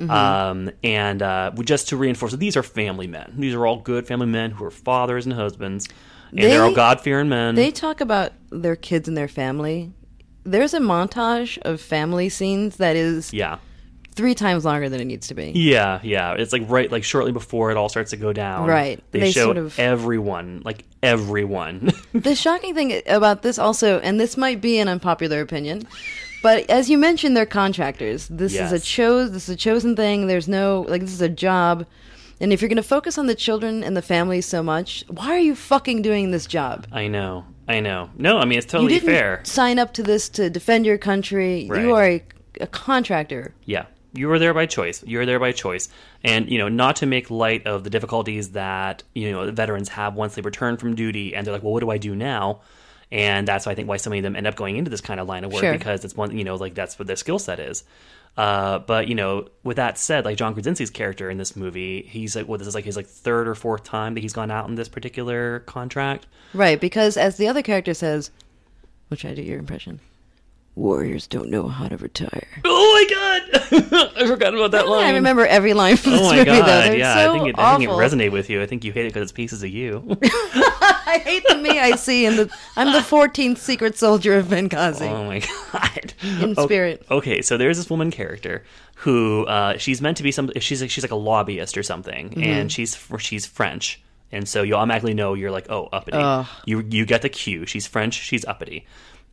Mm-hmm. 0.00 0.10
Um, 0.10 0.70
and 0.84 1.22
uh, 1.22 1.50
just 1.60 1.88
to 1.88 1.96
reinforce 1.96 2.32
it, 2.32 2.36
these 2.38 2.56
are 2.56 2.62
family 2.62 3.06
men. 3.06 3.34
These 3.36 3.54
are 3.54 3.66
all 3.66 3.80
good 3.80 4.06
family 4.06 4.26
men 4.26 4.52
who 4.52 4.64
are 4.64 4.70
fathers 4.70 5.26
and 5.26 5.34
husbands, 5.34 5.88
and 6.30 6.40
they, 6.40 6.56
are 6.56 6.64
all 6.64 6.74
God 6.74 7.00
fearing 7.00 7.28
men. 7.28 7.54
They 7.54 7.70
talk 7.70 8.00
about 8.00 8.32
their 8.50 8.76
kids 8.76 9.08
and 9.08 9.16
their 9.16 9.28
family. 9.28 9.92
There's 10.44 10.72
a 10.72 10.78
montage 10.80 11.58
of 11.58 11.80
family 11.80 12.28
scenes 12.28 12.76
that 12.76 12.96
is 12.96 13.32
yeah, 13.34 13.58
three 14.14 14.34
times 14.34 14.64
longer 14.64 14.88
than 14.88 15.00
it 15.00 15.04
needs 15.04 15.26
to 15.28 15.34
be. 15.34 15.50
yeah, 15.54 16.00
yeah. 16.02 16.34
It's 16.34 16.52
like 16.52 16.62
right, 16.68 16.90
like 16.90 17.04
shortly 17.04 17.32
before 17.32 17.70
it 17.70 17.76
all 17.76 17.88
starts 17.88 18.10
to 18.10 18.16
go 18.16 18.32
down. 18.32 18.66
Right. 18.66 19.02
They, 19.10 19.20
They 19.20 19.32
show 19.32 19.44
sort 19.44 19.56
of- 19.58 19.78
everyone, 19.78 20.62
like 20.64 20.84
everyone. 21.02 21.90
The 22.14 22.34
shocking 22.34 22.74
thing 22.74 23.02
about 23.06 23.42
this 23.42 23.58
also, 23.58 23.98
and 24.00 24.18
this 24.18 24.36
might 24.36 24.60
be 24.60 24.78
an 24.78 24.88
unpopular 24.88 25.40
opinion, 25.40 25.86
but 26.42 26.68
as 26.70 26.88
you 26.88 26.98
mentioned, 26.98 27.36
they're 27.36 27.46
contractors. 27.46 28.28
This 28.28 28.54
is 28.54 28.72
a 28.72 28.78
chose. 28.80 29.32
This 29.32 29.48
is 29.48 29.54
a 29.54 29.56
chosen 29.56 29.96
thing. 29.96 30.26
There's 30.26 30.48
no 30.48 30.84
like 30.88 31.00
this 31.02 31.12
is 31.12 31.20
a 31.20 31.28
job, 31.28 31.86
and 32.40 32.52
if 32.52 32.60
you're 32.60 32.68
going 32.68 32.76
to 32.76 32.82
focus 32.82 33.18
on 33.18 33.26
the 33.26 33.34
children 33.34 33.82
and 33.82 33.96
the 33.96 34.02
families 34.02 34.46
so 34.46 34.62
much, 34.62 35.04
why 35.08 35.28
are 35.28 35.38
you 35.38 35.54
fucking 35.54 36.02
doing 36.02 36.30
this 36.30 36.46
job? 36.46 36.86
I 36.92 37.08
know, 37.08 37.44
I 37.66 37.80
know. 37.80 38.10
No, 38.16 38.38
I 38.38 38.44
mean 38.44 38.58
it's 38.58 38.66
You 38.66 38.70
totally 38.78 38.94
didn't 38.94 39.08
fair. 39.08 39.40
sign 39.44 39.78
up 39.78 39.92
to 39.94 40.02
this 40.02 40.28
to 40.30 40.48
defend 40.50 40.86
your 40.86 40.98
country. 40.98 41.66
Right. 41.68 41.82
You 41.82 41.94
are 41.94 42.04
a, 42.06 42.22
a 42.60 42.66
contractor. 42.66 43.54
Yeah. 43.64 43.86
You 44.14 44.28
were 44.28 44.38
there 44.38 44.54
by 44.54 44.64
choice. 44.64 45.04
You 45.06 45.18
were 45.18 45.26
there 45.26 45.38
by 45.38 45.52
choice. 45.52 45.90
And, 46.24 46.50
you 46.50 46.56
know, 46.56 46.68
not 46.68 46.96
to 46.96 47.06
make 47.06 47.30
light 47.30 47.66
of 47.66 47.84
the 47.84 47.90
difficulties 47.90 48.52
that, 48.52 49.02
you 49.14 49.30
know, 49.30 49.50
veterans 49.52 49.90
have 49.90 50.14
once 50.14 50.34
they 50.34 50.40
return 50.40 50.78
from 50.78 50.94
duty 50.94 51.34
and 51.36 51.46
they're 51.46 51.52
like, 51.52 51.62
well, 51.62 51.74
what 51.74 51.80
do 51.80 51.90
I 51.90 51.98
do 51.98 52.16
now? 52.16 52.62
And 53.10 53.48
that's, 53.48 53.64
why 53.66 53.72
I 53.72 53.74
think, 53.74 53.88
why 53.88 53.96
so 53.96 54.10
many 54.10 54.18
of 54.20 54.24
them 54.24 54.36
end 54.36 54.46
up 54.46 54.54
going 54.54 54.76
into 54.76 54.90
this 54.90 55.00
kind 55.00 55.18
of 55.18 55.26
line 55.26 55.44
of 55.44 55.52
work 55.52 55.62
Sure. 55.62 55.72
because 55.72 56.04
it's 56.04 56.14
one, 56.14 56.36
you 56.36 56.44
know, 56.44 56.56
like 56.56 56.74
that's 56.74 56.98
what 56.98 57.06
their 57.06 57.16
skill 57.16 57.38
set 57.38 57.58
is. 57.58 57.84
Uh, 58.36 58.78
but 58.80 59.08
you 59.08 59.14
know, 59.14 59.48
with 59.64 59.76
that 59.78 59.98
said, 59.98 60.24
like 60.24 60.36
John 60.36 60.54
Krasinski's 60.54 60.90
character 60.90 61.28
in 61.30 61.38
this 61.38 61.56
movie, 61.56 62.02
he's 62.02 62.36
like, 62.36 62.46
what 62.46 62.58
this 62.58 62.68
is 62.68 62.74
like 62.74 62.84
his 62.84 62.96
like 62.96 63.06
third 63.06 63.48
or 63.48 63.54
fourth 63.54 63.82
time 63.82 64.14
that 64.14 64.20
he's 64.20 64.32
gone 64.32 64.50
out 64.50 64.68
in 64.68 64.74
this 64.76 64.88
particular 64.88 65.60
contract. 65.60 66.26
Right, 66.54 66.80
because 66.80 67.16
as 67.16 67.36
the 67.36 67.48
other 67.48 67.62
character 67.62 67.94
says, 67.94 68.30
which 69.08 69.24
I 69.24 69.34
do 69.34 69.42
your 69.42 69.58
impression, 69.58 69.98
warriors 70.76 71.26
don't 71.26 71.50
know 71.50 71.66
how 71.66 71.88
to 71.88 71.96
retire. 71.96 72.46
Oh 72.64 73.06
my 73.08 73.14
god, 73.14 73.27
I 74.16 74.26
forgot 74.26 74.54
about 74.54 74.70
that 74.72 74.88
line. 74.88 75.04
I 75.06 75.14
remember 75.14 75.46
every 75.46 75.74
line 75.74 75.96
from 75.96 76.12
this 76.12 76.20
Oh 76.20 76.24
my 76.30 76.36
movie, 76.36 76.44
god! 76.46 76.66
though. 76.66 76.80
They're 76.82 76.96
yeah, 76.98 77.14
so 77.14 77.30
I 77.34 77.38
think 77.38 77.48
it, 77.48 77.58
I 77.58 77.76
think 77.76 77.90
it 77.90 77.92
resonated 77.94 78.32
with 78.32 78.50
you. 78.50 78.62
I 78.62 78.66
think 78.66 78.84
you 78.84 78.92
hate 78.92 79.06
it 79.06 79.08
because 79.08 79.22
it's 79.22 79.32
pieces 79.32 79.62
of 79.62 79.70
you. 79.70 80.18
I 80.22 81.20
hate 81.24 81.44
the 81.48 81.56
me 81.56 81.78
I 81.78 81.92
see 81.96 82.26
in 82.26 82.36
the. 82.36 82.50
I'm 82.76 82.92
the 82.92 82.98
14th 83.00 83.58
secret 83.58 83.96
soldier 83.98 84.36
of 84.36 84.46
Benghazi. 84.46 85.08
Oh 85.10 85.24
my 85.24 85.40
god! 85.72 86.12
In 86.42 86.54
O- 86.58 86.64
spirit. 86.64 87.04
Okay, 87.10 87.42
so 87.42 87.56
there's 87.56 87.76
this 87.76 87.88
woman 87.90 88.10
character 88.10 88.64
who 88.96 89.44
uh, 89.46 89.78
she's 89.78 90.00
meant 90.02 90.16
to 90.18 90.22
be 90.22 90.32
some. 90.32 90.50
She's 90.58 90.80
like, 90.82 90.90
she's 90.90 91.04
like 91.04 91.10
a 91.10 91.16
lobbyist 91.16 91.78
or 91.78 91.82
something, 91.82 92.30
Mm-hmm. 92.30 92.42
and 92.42 92.72
she's 92.72 92.98
she's 93.18 93.46
French, 93.46 94.00
and 94.32 94.48
so 94.48 94.62
you 94.62 94.74
automatically 94.74 95.14
know 95.14 95.34
you're 95.34 95.50
like, 95.50 95.70
oh, 95.70 95.88
uppity. 95.92 96.18
Ugh. 96.18 96.46
You 96.66 96.80
you 96.88 97.06
get 97.06 97.22
the 97.22 97.28
cue. 97.28 97.64
She's 97.66 97.86
French. 97.86 98.14
She's 98.14 98.44
uppity. 98.44 98.86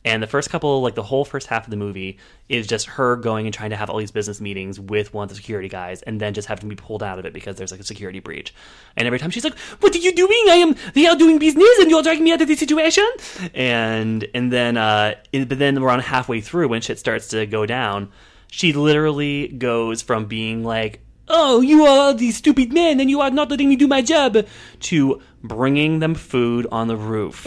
And 0.06 0.22
the 0.22 0.28
first 0.28 0.52
couple, 0.52 0.82
like 0.82 0.94
the 0.94 1.04
whole 1.04 1.26
first 1.26 1.48
half 1.48 1.66
of 1.66 1.72
the 1.72 1.78
movie, 1.78 2.20
is 2.48 2.68
just 2.68 2.86
her 2.86 3.16
going 3.16 3.48
and 3.48 3.54
trying 3.54 3.72
to 3.72 3.76
have 3.76 3.90
all 3.90 3.98
these 3.98 4.12
business 4.12 4.40
meetings 4.40 4.80
with 4.80 5.14
one 5.16 5.24
of 5.24 5.30
the 5.30 5.36
security 5.36 5.68
guys, 5.68 6.04
and 6.04 6.22
then 6.22 6.36
just 6.36 6.48
having 6.48 6.70
to 6.70 6.76
be 6.76 6.80
pulled 6.80 7.02
out 7.02 7.18
of 7.18 7.26
it 7.26 7.34
because 7.34 7.56
there's 7.56 7.72
like 7.72 7.80
a 7.80 7.84
security 7.84 8.20
breach. 8.20 8.54
And 8.96 9.08
every 9.08 9.18
time 9.18 9.32
she's 9.32 9.44
like, 9.44 9.58
"What 9.80 9.96
are 9.96 10.00
you 10.00 10.14
doing? 10.14 10.46
I 10.48 10.56
am 10.58 10.76
they 10.94 11.08
are 11.08 11.16
doing 11.16 11.40
business, 11.40 11.80
and 11.80 11.90
you're 11.90 12.04
dragging 12.04 12.24
me 12.24 12.32
out 12.32 12.42
of 12.42 12.48
this 12.48 12.60
situation." 12.60 13.08
And 13.56 14.28
and 14.36 14.54
then, 14.54 14.78
uh, 14.78 15.16
but 15.34 15.58
then 15.58 15.78
around 15.80 16.02
halfway 16.02 16.40
through, 16.40 16.68
when 16.68 16.82
shit 16.82 17.00
starts 17.00 17.28
to 17.30 17.48
go 17.48 17.66
down, 17.66 18.12
she 18.52 18.74
literally 18.74 19.48
goes 19.48 20.04
from 20.04 20.26
being 20.26 20.64
like, 20.64 21.00
"Oh, 21.28 21.62
you 21.62 21.84
are 21.84 21.98
all 22.00 22.14
these 22.14 22.38
stupid 22.38 22.72
men, 22.72 23.00
and 23.00 23.10
you 23.10 23.22
are 23.22 23.32
not 23.32 23.50
letting 23.50 23.70
me 23.70 23.76
do 23.76 23.88
my 23.88 24.04
job," 24.04 24.46
to 24.82 25.20
bringing 25.44 25.98
them 26.00 26.14
food 26.14 26.68
on 26.72 26.88
the 26.88 26.96
roof 26.96 27.46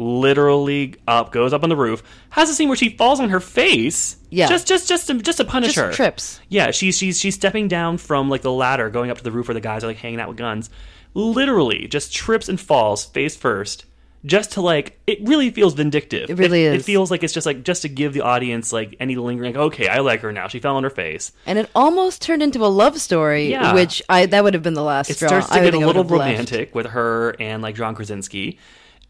literally 0.00 0.94
up 1.06 1.30
goes 1.30 1.52
up 1.52 1.62
on 1.62 1.68
the 1.68 1.76
roof 1.76 2.02
has 2.30 2.48
a 2.48 2.54
scene 2.54 2.68
where 2.68 2.76
she 2.76 2.88
falls 2.96 3.20
on 3.20 3.28
her 3.28 3.38
face 3.40 4.16
Yeah. 4.30 4.48
just 4.48 4.66
just 4.66 4.88
just 4.88 5.06
to, 5.08 5.14
just 5.14 5.38
to 5.38 5.44
punish 5.44 5.74
Just 5.74 5.78
her 5.86 5.92
trips. 5.92 6.40
yeah 6.48 6.70
she's 6.70 6.96
she's 6.96 7.20
she's 7.20 7.34
stepping 7.34 7.68
down 7.68 7.98
from 7.98 8.28
like 8.30 8.42
the 8.42 8.50
ladder 8.52 8.88
going 8.90 9.10
up 9.10 9.18
to 9.18 9.24
the 9.24 9.30
roof 9.30 9.48
where 9.48 9.54
the 9.54 9.60
guys 9.60 9.84
are 9.84 9.88
like 9.88 9.98
hanging 9.98 10.20
out 10.20 10.28
with 10.28 10.36
guns 10.38 10.70
literally 11.14 11.86
just 11.86 12.12
trips 12.14 12.48
and 12.48 12.58
falls 12.60 13.04
face 13.04 13.36
first 13.36 13.84
just 14.24 14.52
to 14.52 14.60
like 14.60 15.00
it 15.06 15.18
really 15.26 15.50
feels 15.50 15.72
vindictive 15.74 16.28
It 16.30 16.36
really 16.38 16.64
it, 16.66 16.74
is. 16.76 16.84
feels 16.86 17.10
like 17.10 17.22
it's 17.22 17.32
just 17.32 17.46
like 17.46 17.62
just 17.62 17.82
to 17.82 17.88
give 17.88 18.12
the 18.12 18.20
audience 18.20 18.72
like 18.72 18.94
any 19.00 19.16
lingering 19.16 19.54
like, 19.54 19.62
okay 19.72 19.88
i 19.88 19.98
like 20.00 20.20
her 20.20 20.30
now 20.32 20.46
she 20.48 20.60
fell 20.60 20.76
on 20.76 20.82
her 20.82 20.90
face 20.90 21.32
And 21.46 21.58
it 21.58 21.70
almost 21.74 22.20
turned 22.22 22.42
into 22.42 22.64
a 22.64 22.68
love 22.68 23.00
story, 23.00 23.50
Yeah. 23.50 23.74
which 23.74 24.02
I 24.08 24.26
that 24.26 24.44
would 24.44 24.54
have 24.54 24.62
been 24.62 24.74
the 24.74 24.82
last 24.82 25.10
it 25.10 25.14
straw. 25.16 25.28
starts 25.28 25.48
to 25.48 25.54
I 25.54 25.60
get 25.60 25.68
a 25.68 25.70
think 25.72 25.84
I 25.84 25.86
would 25.86 25.96
little 25.96 26.02
have 26.04 26.10
left. 26.10 26.30
romantic 26.30 26.74
with 26.74 26.86
her 26.86 27.34
and 27.40 27.62
like 27.62 27.74
John 27.76 27.94
Krasinski. 27.94 28.58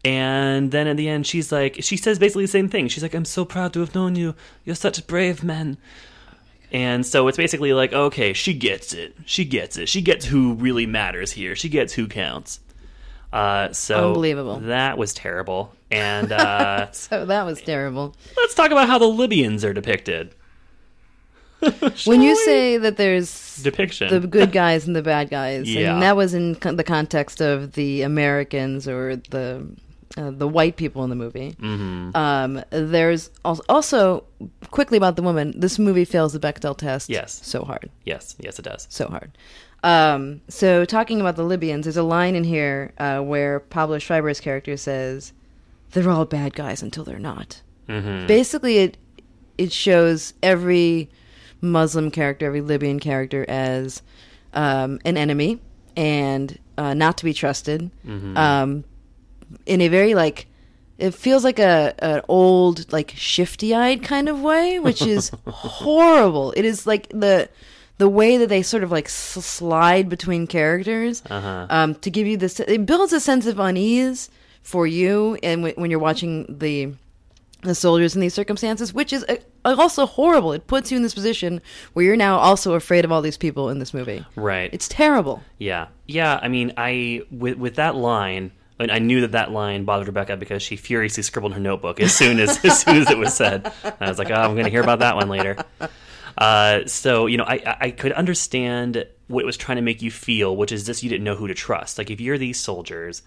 And 0.03 0.71
then 0.71 0.87
at 0.87 0.97
the 0.97 1.07
end, 1.07 1.27
she's 1.27 1.51
like, 1.51 1.77
she 1.81 1.95
says 1.95 2.17
basically 2.17 2.45
the 2.45 2.51
same 2.51 2.69
thing. 2.69 2.87
She's 2.87 3.03
like, 3.03 3.13
I'm 3.13 3.25
so 3.25 3.45
proud 3.45 3.71
to 3.73 3.81
have 3.81 3.93
known 3.93 4.15
you. 4.15 4.33
You're 4.65 4.75
such 4.75 4.97
a 4.97 5.03
brave 5.03 5.43
man. 5.43 5.77
And 6.71 7.05
so 7.05 7.27
it's 7.27 7.37
basically 7.37 7.73
like, 7.73 7.93
okay, 7.93 8.33
she 8.33 8.53
gets 8.53 8.93
it. 8.93 9.15
She 9.25 9.45
gets 9.45 9.77
it. 9.77 9.89
She 9.89 10.01
gets 10.01 10.25
who 10.25 10.53
really 10.53 10.85
matters 10.85 11.33
here. 11.33 11.55
She 11.55 11.69
gets 11.69 11.93
who 11.93 12.07
counts. 12.07 12.61
Uh, 13.31 13.71
so 13.73 14.07
Unbelievable. 14.07 14.59
That 14.61 14.97
was 14.97 15.13
terrible. 15.13 15.73
And 15.91 16.31
uh, 16.31 16.91
So 16.91 17.25
that 17.25 17.43
was 17.43 17.61
terrible. 17.61 18.15
let's 18.37 18.55
talk 18.55 18.71
about 18.71 18.87
how 18.87 18.97
the 18.97 19.07
Libyans 19.07 19.63
are 19.63 19.73
depicted. 19.73 20.33
when 22.05 22.21
you 22.23 22.35
say 22.37 22.77
that 22.77 22.97
there's 22.97 23.57
Depiction. 23.61 24.09
the 24.09 24.25
good 24.25 24.51
guys 24.51 24.87
and 24.87 24.95
the 24.95 25.03
bad 25.03 25.29
guys, 25.29 25.69
Yeah. 25.71 25.93
and 25.93 26.01
that 26.01 26.15
was 26.15 26.33
in 26.33 26.53
the 26.53 26.83
context 26.83 27.39
of 27.39 27.73
the 27.73 28.01
Americans 28.01 28.87
or 28.87 29.17
the 29.29 29.67
uh, 30.17 30.31
the 30.31 30.47
white 30.47 30.75
people 30.75 31.03
in 31.03 31.09
the 31.09 31.15
movie. 31.15 31.55
Mm-hmm. 31.59 32.15
Um, 32.15 32.63
there's 32.69 33.29
also, 33.45 33.63
also 33.69 34.23
quickly 34.71 34.97
about 34.97 35.15
the 35.15 35.21
woman. 35.21 35.53
This 35.59 35.79
movie 35.79 36.05
fails 36.05 36.33
the 36.33 36.39
Bechdel 36.39 36.77
test. 36.77 37.09
Yes. 37.09 37.39
so 37.43 37.63
hard, 37.63 37.89
yes, 38.05 38.35
yes, 38.39 38.59
it 38.59 38.63
does. 38.63 38.87
so 38.89 39.07
hard. 39.07 39.37
Um, 39.83 40.41
so 40.47 40.85
talking 40.85 41.21
about 41.21 41.35
the 41.35 41.43
Libyans, 41.43 41.85
there's 41.85 41.97
a 41.97 42.03
line 42.03 42.35
in 42.35 42.43
here 42.43 42.93
uh, 42.99 43.19
where 43.21 43.59
Pablo 43.59 43.97
Schreiber's 43.97 44.39
character 44.39 44.77
says, 44.77 45.33
"They're 45.91 46.09
all 46.09 46.25
bad 46.25 46.53
guys 46.53 46.83
until 46.83 47.03
they're 47.03 47.17
not." 47.17 47.61
Mm-hmm. 47.89 48.27
Basically, 48.27 48.77
it 48.77 48.97
it 49.57 49.71
shows 49.71 50.33
every 50.43 51.09
Muslim 51.61 52.11
character, 52.11 52.45
every 52.45 52.61
Libyan 52.61 52.99
character 52.99 53.43
as 53.47 54.03
um, 54.53 54.99
an 55.03 55.17
enemy 55.17 55.59
and 55.95 56.59
uh, 56.77 56.93
not 56.93 57.17
to 57.17 57.25
be 57.25 57.33
trusted. 57.33 57.89
Um, 58.07 58.83
in 59.65 59.81
a 59.81 59.87
very 59.87 60.13
like, 60.15 60.47
it 60.97 61.13
feels 61.13 61.43
like 61.43 61.59
a 61.59 61.93
an 61.99 62.21
old 62.27 62.91
like 62.91 63.13
shifty 63.15 63.73
eyed 63.73 64.03
kind 64.03 64.29
of 64.29 64.41
way, 64.41 64.79
which 64.79 65.01
is 65.01 65.31
horrible. 65.47 66.53
It 66.55 66.65
is 66.65 66.85
like 66.85 67.09
the 67.09 67.49
the 67.97 68.09
way 68.09 68.37
that 68.37 68.49
they 68.49 68.63
sort 68.63 68.83
of 68.83 68.91
like 68.91 69.07
slide 69.09 70.09
between 70.09 70.47
characters 70.47 71.21
Uh-huh. 71.29 71.67
um, 71.69 71.95
to 71.95 72.09
give 72.09 72.27
you 72.27 72.37
this. 72.37 72.59
It 72.59 72.85
builds 72.85 73.13
a 73.13 73.19
sense 73.19 73.45
of 73.45 73.59
unease 73.59 74.29
for 74.63 74.85
you, 74.87 75.37
and 75.43 75.61
w- 75.61 75.75
when 75.79 75.91
you're 75.91 75.99
watching 75.99 76.45
the 76.59 76.93
the 77.63 77.75
soldiers 77.75 78.15
in 78.15 78.21
these 78.21 78.33
circumstances, 78.33 78.91
which 78.91 79.13
is 79.13 79.23
uh, 79.29 79.35
also 79.77 80.07
horrible. 80.07 80.51
It 80.51 80.65
puts 80.65 80.89
you 80.89 80.97
in 80.97 81.03
this 81.03 81.13
position 81.13 81.61
where 81.93 82.03
you're 82.03 82.15
now 82.15 82.39
also 82.39 82.73
afraid 82.73 83.05
of 83.05 83.11
all 83.11 83.21
these 83.21 83.37
people 83.37 83.69
in 83.69 83.77
this 83.77 83.93
movie. 83.93 84.25
Right. 84.35 84.71
It's 84.73 84.87
terrible. 84.87 85.43
Yeah, 85.59 85.87
yeah. 86.07 86.39
I 86.41 86.47
mean, 86.47 86.73
I 86.77 87.21
with 87.29 87.57
with 87.59 87.75
that 87.75 87.95
line, 87.95 88.51
I, 88.89 88.99
knew 88.99 89.21
that 89.21 89.33
that 89.33 89.51
line 89.51 89.85
bothered 89.85 90.07
Rebecca 90.07 90.37
because 90.37 90.63
she 90.63 90.75
furiously 90.77 91.23
scribbled 91.23 91.51
in 91.51 91.57
her 91.57 91.61
notebook 91.61 91.99
as 91.99 92.15
soon 92.15 92.39
as 92.39 92.63
as 92.65 92.79
soon 92.79 92.97
as 93.01 93.09
it 93.11 93.17
was 93.17 93.33
said. 93.33 93.71
I 93.99 94.07
was 94.09 94.17
like, 94.17 94.31
oh, 94.31 94.35
I'm 94.35 94.53
going 94.53 94.63
to 94.65 94.71
hear 94.71 94.81
about 94.81 94.99
that 94.99 95.15
one 95.15 95.29
later. 95.29 95.57
Uh, 96.37 96.85
so 96.87 97.25
you 97.27 97.37
know, 97.37 97.43
I 97.43 97.55
I- 97.65 97.77
I 97.81 97.91
could 97.91 98.13
understand 98.13 99.05
what 99.27 99.41
it 99.41 99.45
was 99.45 99.57
trying 99.57 99.75
to 99.75 99.81
make 99.81 100.01
you 100.01 100.09
feel, 100.11 100.55
which 100.55 100.71
is 100.71 100.85
just 100.85 101.03
you 101.03 101.09
didn't 101.09 101.23
know 101.25 101.35
who 101.35 101.47
to 101.47 101.53
trust. 101.53 101.97
Like 101.97 102.09
if 102.09 102.19
you're 102.21 102.37
these 102.37 102.59
soldiers. 102.59 103.21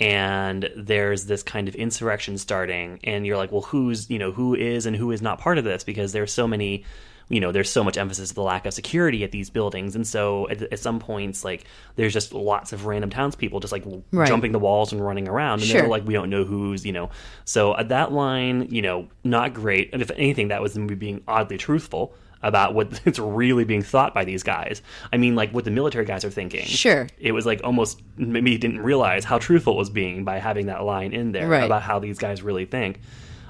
And 0.00 0.70
there's 0.76 1.24
this 1.24 1.42
kind 1.42 1.66
of 1.66 1.74
insurrection 1.74 2.38
starting, 2.38 3.00
and 3.02 3.26
you're 3.26 3.36
like, 3.36 3.50
well, 3.50 3.62
who's 3.62 4.08
you 4.08 4.20
know 4.20 4.30
who 4.30 4.54
is 4.54 4.86
and 4.86 4.94
who 4.94 5.10
is 5.10 5.20
not 5.20 5.40
part 5.40 5.58
of 5.58 5.64
this 5.64 5.82
because 5.82 6.12
there's 6.12 6.32
so 6.32 6.46
many 6.46 6.84
you 7.28 7.40
know 7.40 7.52
there's 7.52 7.70
so 7.70 7.84
much 7.84 7.96
emphasis 7.98 8.30
to 8.30 8.34
the 8.34 8.42
lack 8.42 8.64
of 8.66 8.72
security 8.74 9.22
at 9.24 9.30
these 9.32 9.50
buildings, 9.50 9.94
and 9.94 10.06
so 10.06 10.48
at, 10.48 10.62
at 10.62 10.78
some 10.78 10.98
points 10.98 11.44
like 11.44 11.64
there's 11.96 12.12
just 12.12 12.32
lots 12.32 12.72
of 12.72 12.86
random 12.86 13.10
townspeople 13.10 13.60
just 13.60 13.72
like 13.72 13.84
Right. 14.12 14.26
jumping 14.28 14.52
the 14.52 14.58
walls 14.58 14.92
and 14.92 15.04
running 15.04 15.28
around, 15.28 15.60
and 15.60 15.68
Sure. 15.68 15.80
they're 15.82 15.90
like 15.90 16.06
we 16.06 16.14
don't 16.14 16.30
know 16.30 16.44
who's 16.44 16.86
you 16.86 16.92
know. 16.92 17.10
So 17.44 17.76
at 17.76 17.88
that 17.90 18.12
line, 18.12 18.68
you 18.70 18.82
know, 18.82 19.08
not 19.24 19.54
great. 19.54 19.90
And 19.92 20.00
if 20.02 20.10
anything, 20.12 20.48
that 20.48 20.62
was 20.62 20.74
the 20.74 20.80
movie 20.80 20.94
being 20.94 21.22
oddly 21.28 21.58
truthful 21.58 22.14
about 22.40 22.72
what 22.72 23.00
it's 23.04 23.18
really 23.18 23.64
being 23.64 23.82
thought 23.82 24.14
by 24.14 24.24
these 24.24 24.42
guys. 24.44 24.80
I 25.12 25.16
mean, 25.16 25.34
like 25.34 25.50
what 25.52 25.64
the 25.64 25.70
military 25.72 26.04
guys 26.04 26.24
are 26.24 26.30
thinking. 26.30 26.64
Sure. 26.66 27.08
It 27.18 27.32
was 27.32 27.44
like 27.44 27.60
almost 27.64 28.00
maybe 28.16 28.56
didn't 28.58 28.80
realize 28.80 29.24
how 29.24 29.38
truthful 29.38 29.74
it 29.74 29.76
was 29.76 29.90
being 29.90 30.24
by 30.24 30.38
having 30.38 30.66
that 30.66 30.84
line 30.84 31.12
in 31.12 31.32
there 31.32 31.48
Right. 31.48 31.64
about 31.64 31.82
how 31.82 31.98
these 31.98 32.16
guys 32.18 32.40
really 32.42 32.64
think. 32.64 33.00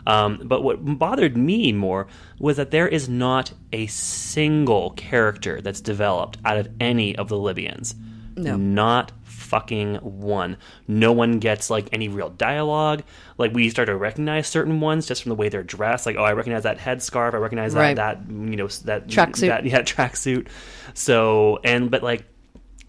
Um, 0.08 0.40
but 0.44 0.62
what 0.62 0.78
bothered 0.98 1.36
me 1.36 1.72
more 1.72 2.06
was 2.40 2.56
that 2.56 2.70
there 2.70 2.88
is 2.88 3.08
not 3.08 3.52
a 3.72 3.86
single 3.86 4.90
character 4.90 5.60
that's 5.60 5.80
developed 5.80 6.38
out 6.44 6.56
of 6.56 6.68
any 6.80 7.14
of 7.14 7.28
the 7.28 7.36
Libyans. 7.38 7.94
No. 8.36 8.56
Not 8.56 9.12
fucking 9.24 9.96
one. 9.96 10.56
No 10.86 11.12
one 11.12 11.38
gets 11.40 11.70
like 11.70 11.88
any 11.92 12.08
real 12.08 12.30
dialogue. 12.30 13.02
Like 13.36 13.52
we 13.52 13.68
start 13.70 13.86
to 13.86 13.96
recognize 13.96 14.46
certain 14.46 14.80
ones 14.80 15.06
just 15.06 15.22
from 15.22 15.30
the 15.30 15.36
way 15.36 15.48
they're 15.48 15.62
dressed. 15.62 16.06
Like, 16.06 16.16
oh, 16.16 16.22
I 16.24 16.32
recognize 16.32 16.62
that 16.62 16.78
headscarf. 16.78 17.34
I 17.34 17.38
recognize 17.38 17.74
Right. 17.74 17.96
that 17.96 18.26
that 18.26 18.32
you 18.32 18.56
know 18.56 18.68
that 18.84 19.08
Tracksuit. 19.08 19.48
That, 19.48 19.64
yeah, 19.66 19.82
tracksuit. 19.82 20.48
So 20.94 21.58
and 21.64 21.90
but 21.90 22.02
like 22.02 22.24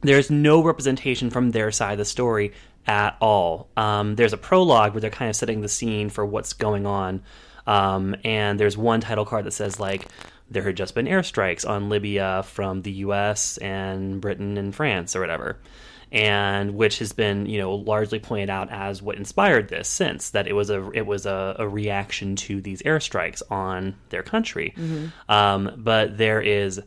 there's 0.02 0.30
no 0.32 0.64
representation 0.64 1.30
from 1.30 1.52
their 1.52 1.72
side 1.72 1.94
of 1.94 1.98
the 1.98 2.06
story 2.06 2.54
at 2.90 3.16
all. 3.22 3.70
Um, 3.78 4.16
there's 4.16 4.34
a 4.34 4.38
prologue 4.38 4.94
where 4.94 5.02
they're 5.02 5.12
kind 5.12 5.30
of 5.30 5.36
setting 5.36 5.62
the 5.62 5.70
scene 5.70 6.10
for 6.10 6.26
what's 6.26 6.54
going 6.54 6.88
on, 6.88 7.22
um, 7.68 8.16
and 8.26 8.60
there's 8.60 8.76
one 8.76 9.00
title 9.00 9.26
card 9.26 9.46
that 9.46 9.52
says 9.52 9.80
like 9.80 10.08
there 10.50 10.64
had 10.64 10.76
just 10.76 10.96
been 10.96 11.06
airstrikes 11.06 11.70
on 11.70 11.90
Libya 11.90 12.42
from 12.48 12.82
the 12.82 12.92
U.S. 12.92 13.58
and 13.58 14.20
Britain 14.20 14.58
and 14.58 14.74
France 14.74 15.16
or 15.16 15.22
whatever. 15.22 15.60
And 16.12 16.74
which 16.74 16.98
has 16.98 17.12
been, 17.12 17.46
you 17.46 17.60
know, 17.60 17.76
largely 17.76 18.18
pointed 18.18 18.50
out 18.50 18.72
as 18.72 19.00
what 19.00 19.18
inspired 19.18 19.70
this. 19.70 19.88
Since 19.88 20.32
that 20.32 20.48
it 20.48 20.54
was 20.54 20.72
a 20.72 20.90
it 20.90 21.06
was 21.06 21.28
a, 21.28 21.58
a 21.60 21.70
reaction 21.70 22.36
to 22.38 22.60
these 22.60 22.82
airstrikes 22.82 23.44
on 23.52 23.96
their 24.10 24.24
country, 24.24 24.74
um, 25.30 25.72
but 25.78 26.18
there 26.18 26.42
is 26.42 26.82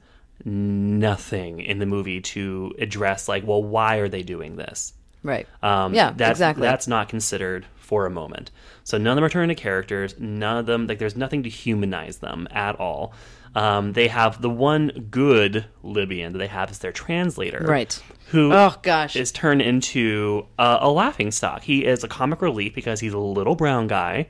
nothing 0.45 1.61
in 1.61 1.79
the 1.79 1.87
movie 1.87 2.21
to 2.21 2.75
address 2.81 3.29
like 3.29 3.47
well 3.47 3.63
why 3.63 3.99
are 3.99 4.09
they 4.09 4.25
doing 4.25 4.57
this 4.57 4.93
Right. 5.23 5.47
um, 5.63 5.95
Yeah, 5.95 6.13
that's, 6.17 6.33
exactly. 6.33 6.63
that's 6.63 6.87
not 6.89 7.09
considered 7.09 7.67
for 7.77 8.07
a 8.07 8.11
moment 8.11 8.51
so 8.85 8.97
none 8.99 9.13
of 9.13 9.17
them 9.17 9.25
are 9.25 9.29
turned 9.29 9.51
into 9.51 9.61
characters 9.63 10.15
none 10.19 10.57
of 10.57 10.67
them 10.67 10.87
like 10.87 10.99
there's 10.99 11.17
nothing 11.17 11.43
to 11.43 11.49
humanize 11.51 12.19
them 12.19 12.49
at 12.51 12.79
all 12.81 13.13
um, 13.55 13.93
they 13.93 14.09
have 14.09 14.41
the 14.41 14.49
one 14.49 15.09
good 15.11 15.67
libyan 15.83 16.33
that 16.33 16.39
they 16.39 16.47
have 16.47 16.71
is 16.71 16.79
their 16.79 16.91
translator 16.93 17.63
Right. 17.69 18.03
who 18.29 18.51
Oh, 18.53 18.75
gosh. 18.83 19.15
is 19.15 19.31
turned 19.31 19.61
into 19.61 20.47
uh, 20.59 20.79
a 20.81 20.91
laughing 20.91 21.31
stock. 21.31 21.63
He 21.63 21.85
is 21.85 22.03
a 22.03 22.09
comic 22.09 22.41
relief 22.41 22.75
because 22.75 23.01
he's 23.01 23.13
a 23.13 23.19
little 23.19 23.55
brown 23.55 23.89
guy. 23.89 24.29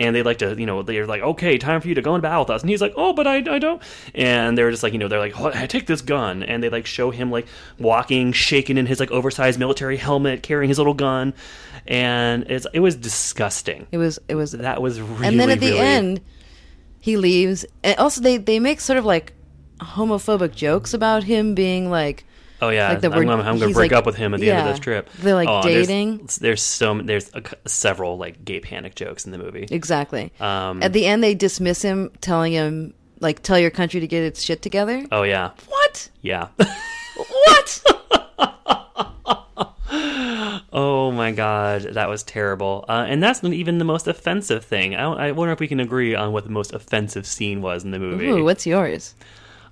And 0.00 0.16
they 0.16 0.22
like 0.22 0.38
to, 0.38 0.58
you 0.58 0.64
know, 0.64 0.82
they're 0.82 1.06
like, 1.06 1.20
okay, 1.20 1.58
time 1.58 1.82
for 1.82 1.86
you 1.86 1.94
to 1.94 2.00
go 2.00 2.14
and 2.14 2.22
battle 2.22 2.40
with 2.40 2.50
us. 2.50 2.62
And 2.62 2.70
he's 2.70 2.80
like, 2.80 2.94
oh, 2.96 3.12
but 3.12 3.26
I, 3.26 3.36
I 3.36 3.58
don't. 3.58 3.82
And 4.14 4.56
they're 4.56 4.70
just 4.70 4.82
like, 4.82 4.94
you 4.94 4.98
know, 4.98 5.08
they're 5.08 5.18
like, 5.18 5.38
oh, 5.38 5.52
I 5.54 5.66
take 5.66 5.86
this 5.86 6.00
gun. 6.00 6.42
And 6.42 6.62
they 6.62 6.70
like 6.70 6.86
show 6.86 7.10
him 7.10 7.30
like 7.30 7.46
walking, 7.78 8.32
shaking 8.32 8.78
in 8.78 8.86
his 8.86 8.98
like 8.98 9.10
oversized 9.10 9.58
military 9.58 9.98
helmet, 9.98 10.42
carrying 10.42 10.68
his 10.68 10.78
little 10.78 10.94
gun. 10.94 11.34
And 11.86 12.44
it's 12.50 12.66
it 12.72 12.80
was 12.80 12.96
disgusting. 12.96 13.86
It 13.92 13.98
was. 13.98 14.18
It 14.26 14.36
was. 14.36 14.52
That 14.52 14.80
was 14.80 15.00
really, 15.00 15.26
and 15.28 15.38
then 15.38 15.50
at 15.50 15.60
the 15.60 15.72
really- 15.72 15.78
end, 15.80 16.20
he 16.98 17.18
leaves. 17.18 17.66
And 17.84 17.98
also, 17.98 18.22
they 18.22 18.38
they 18.38 18.58
make 18.58 18.80
sort 18.80 18.98
of 18.98 19.04
like 19.04 19.34
homophobic 19.80 20.54
jokes 20.54 20.94
about 20.94 21.24
him 21.24 21.54
being 21.54 21.90
like. 21.90 22.24
Oh 22.62 22.68
yeah, 22.68 22.90
Like 22.90 23.00
the 23.00 23.10
I'm, 23.10 23.16
word- 23.16 23.28
I'm, 23.28 23.40
I'm 23.40 23.58
going 23.58 23.70
to 23.70 23.74
break 23.74 23.90
like- 23.92 23.98
up 23.98 24.06
with 24.06 24.16
him 24.16 24.34
at 24.34 24.40
the 24.40 24.50
end 24.50 24.60
of 24.68 24.74
this 24.74 24.78
trip. 24.80 25.08
They're, 25.18 25.34
like, 25.34 25.48
Oh, 25.48 25.62
there's- 25.62 25.86
dating. 25.86 26.28
There's, 26.40 26.62
so 26.62 27.00
there's 27.00 27.30
a, 27.34 27.42
several 27.66 28.18
like 28.18 28.44
gay 28.44 28.60
panic 28.60 28.94
jokes 28.94 29.24
in 29.24 29.32
the 29.32 29.38
movie. 29.38 29.66
Exactly. 29.70 30.32
Um, 30.40 30.82
At 30.82 30.92
the 30.92 31.06
end, 31.06 31.22
they 31.22 31.34
dismiss 31.34 31.82
him, 31.82 32.10
telling 32.20 32.52
him 32.52 32.94
like, 33.20 33.42
"Tell 33.42 33.58
your 33.58 33.70
country 33.70 34.00
to 34.00 34.06
get 34.06 34.22
its 34.22 34.42
shit 34.42 34.62
together." 34.62 35.04
Oh 35.12 35.22
yeah, 35.22 35.50
What? 35.68 36.08
yeah. 36.22 36.48
What? 37.16 37.82
oh 40.72 41.10
my 41.14 41.32
god, 41.32 41.82
that 41.94 42.08
was 42.08 42.22
terrible. 42.22 42.84
Uh, 42.88 43.04
and 43.08 43.22
that's 43.22 43.42
not 43.42 43.52
even 43.52 43.78
the 43.78 43.84
most 43.84 44.06
offensive 44.08 44.64
thing. 44.64 44.94
I, 44.94 45.28
I 45.28 45.32
wonder 45.32 45.52
if 45.52 45.60
we 45.60 45.68
can 45.68 45.80
agree 45.80 46.14
on 46.14 46.32
what 46.32 46.44
the 46.44 46.50
most 46.50 46.72
offensive 46.72 47.26
scene 47.26 47.60
was 47.62 47.84
in 47.84 47.90
the 47.90 47.98
movie. 47.98 48.26
Ooh, 48.28 48.44
what's 48.44 48.66
yours? 48.66 49.14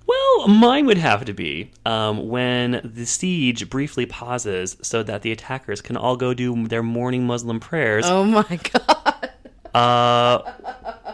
Well, 0.09 0.47
mine 0.47 0.85
would 0.87 0.97
have 0.97 1.25
to 1.25 1.33
be 1.33 1.69
um, 1.85 2.27
when 2.29 2.81
the 2.83 3.05
siege 3.05 3.69
briefly 3.69 4.05
pauses 4.07 4.75
so 4.81 5.03
that 5.03 5.21
the 5.21 5.31
attackers 5.31 5.81
can 5.81 5.95
all 5.97 6.17
go 6.17 6.33
do 6.33 6.67
their 6.67 6.81
morning 6.83 7.27
Muslim 7.27 7.59
prayers. 7.59 8.05
Oh 8.07 8.23
my 8.23 8.43
god. 8.73 9.29
uh, 9.75 10.51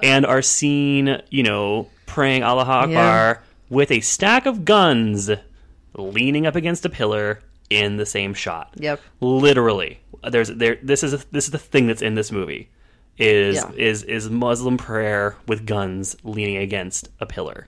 and 0.01 0.25
are 0.25 0.41
seen, 0.41 1.21
you 1.29 1.43
know, 1.43 1.89
praying 2.05 2.43
Allah 2.43 2.63
Akbar 2.63 2.89
Yeah. 2.89 3.37
with 3.69 3.91
a 3.91 3.99
stack 3.99 4.45
of 4.45 4.63
guns 4.63 5.29
leaning 5.95 6.45
up 6.47 6.55
against 6.55 6.85
a 6.85 6.89
pillar 6.89 7.41
in 7.69 7.97
the 7.97 8.05
same 8.05 8.33
shot. 8.33 8.73
Yep. 8.77 9.01
Literally, 9.19 9.99
there's 10.29 10.49
there. 10.49 10.77
This 10.81 11.03
is 11.03 11.13
a, 11.13 11.17
this 11.31 11.45
is 11.45 11.51
the 11.51 11.57
thing 11.59 11.87
that's 11.87 12.01
in 12.01 12.15
this 12.15 12.31
movie. 12.31 12.69
Is 13.17 13.55
Yeah. 13.55 13.71
is 13.75 14.03
is 14.03 14.29
Muslim 14.29 14.77
prayer 14.77 15.35
with 15.47 15.65
guns 15.65 16.15
leaning 16.23 16.57
against 16.57 17.09
a 17.19 17.25
pillar. 17.25 17.67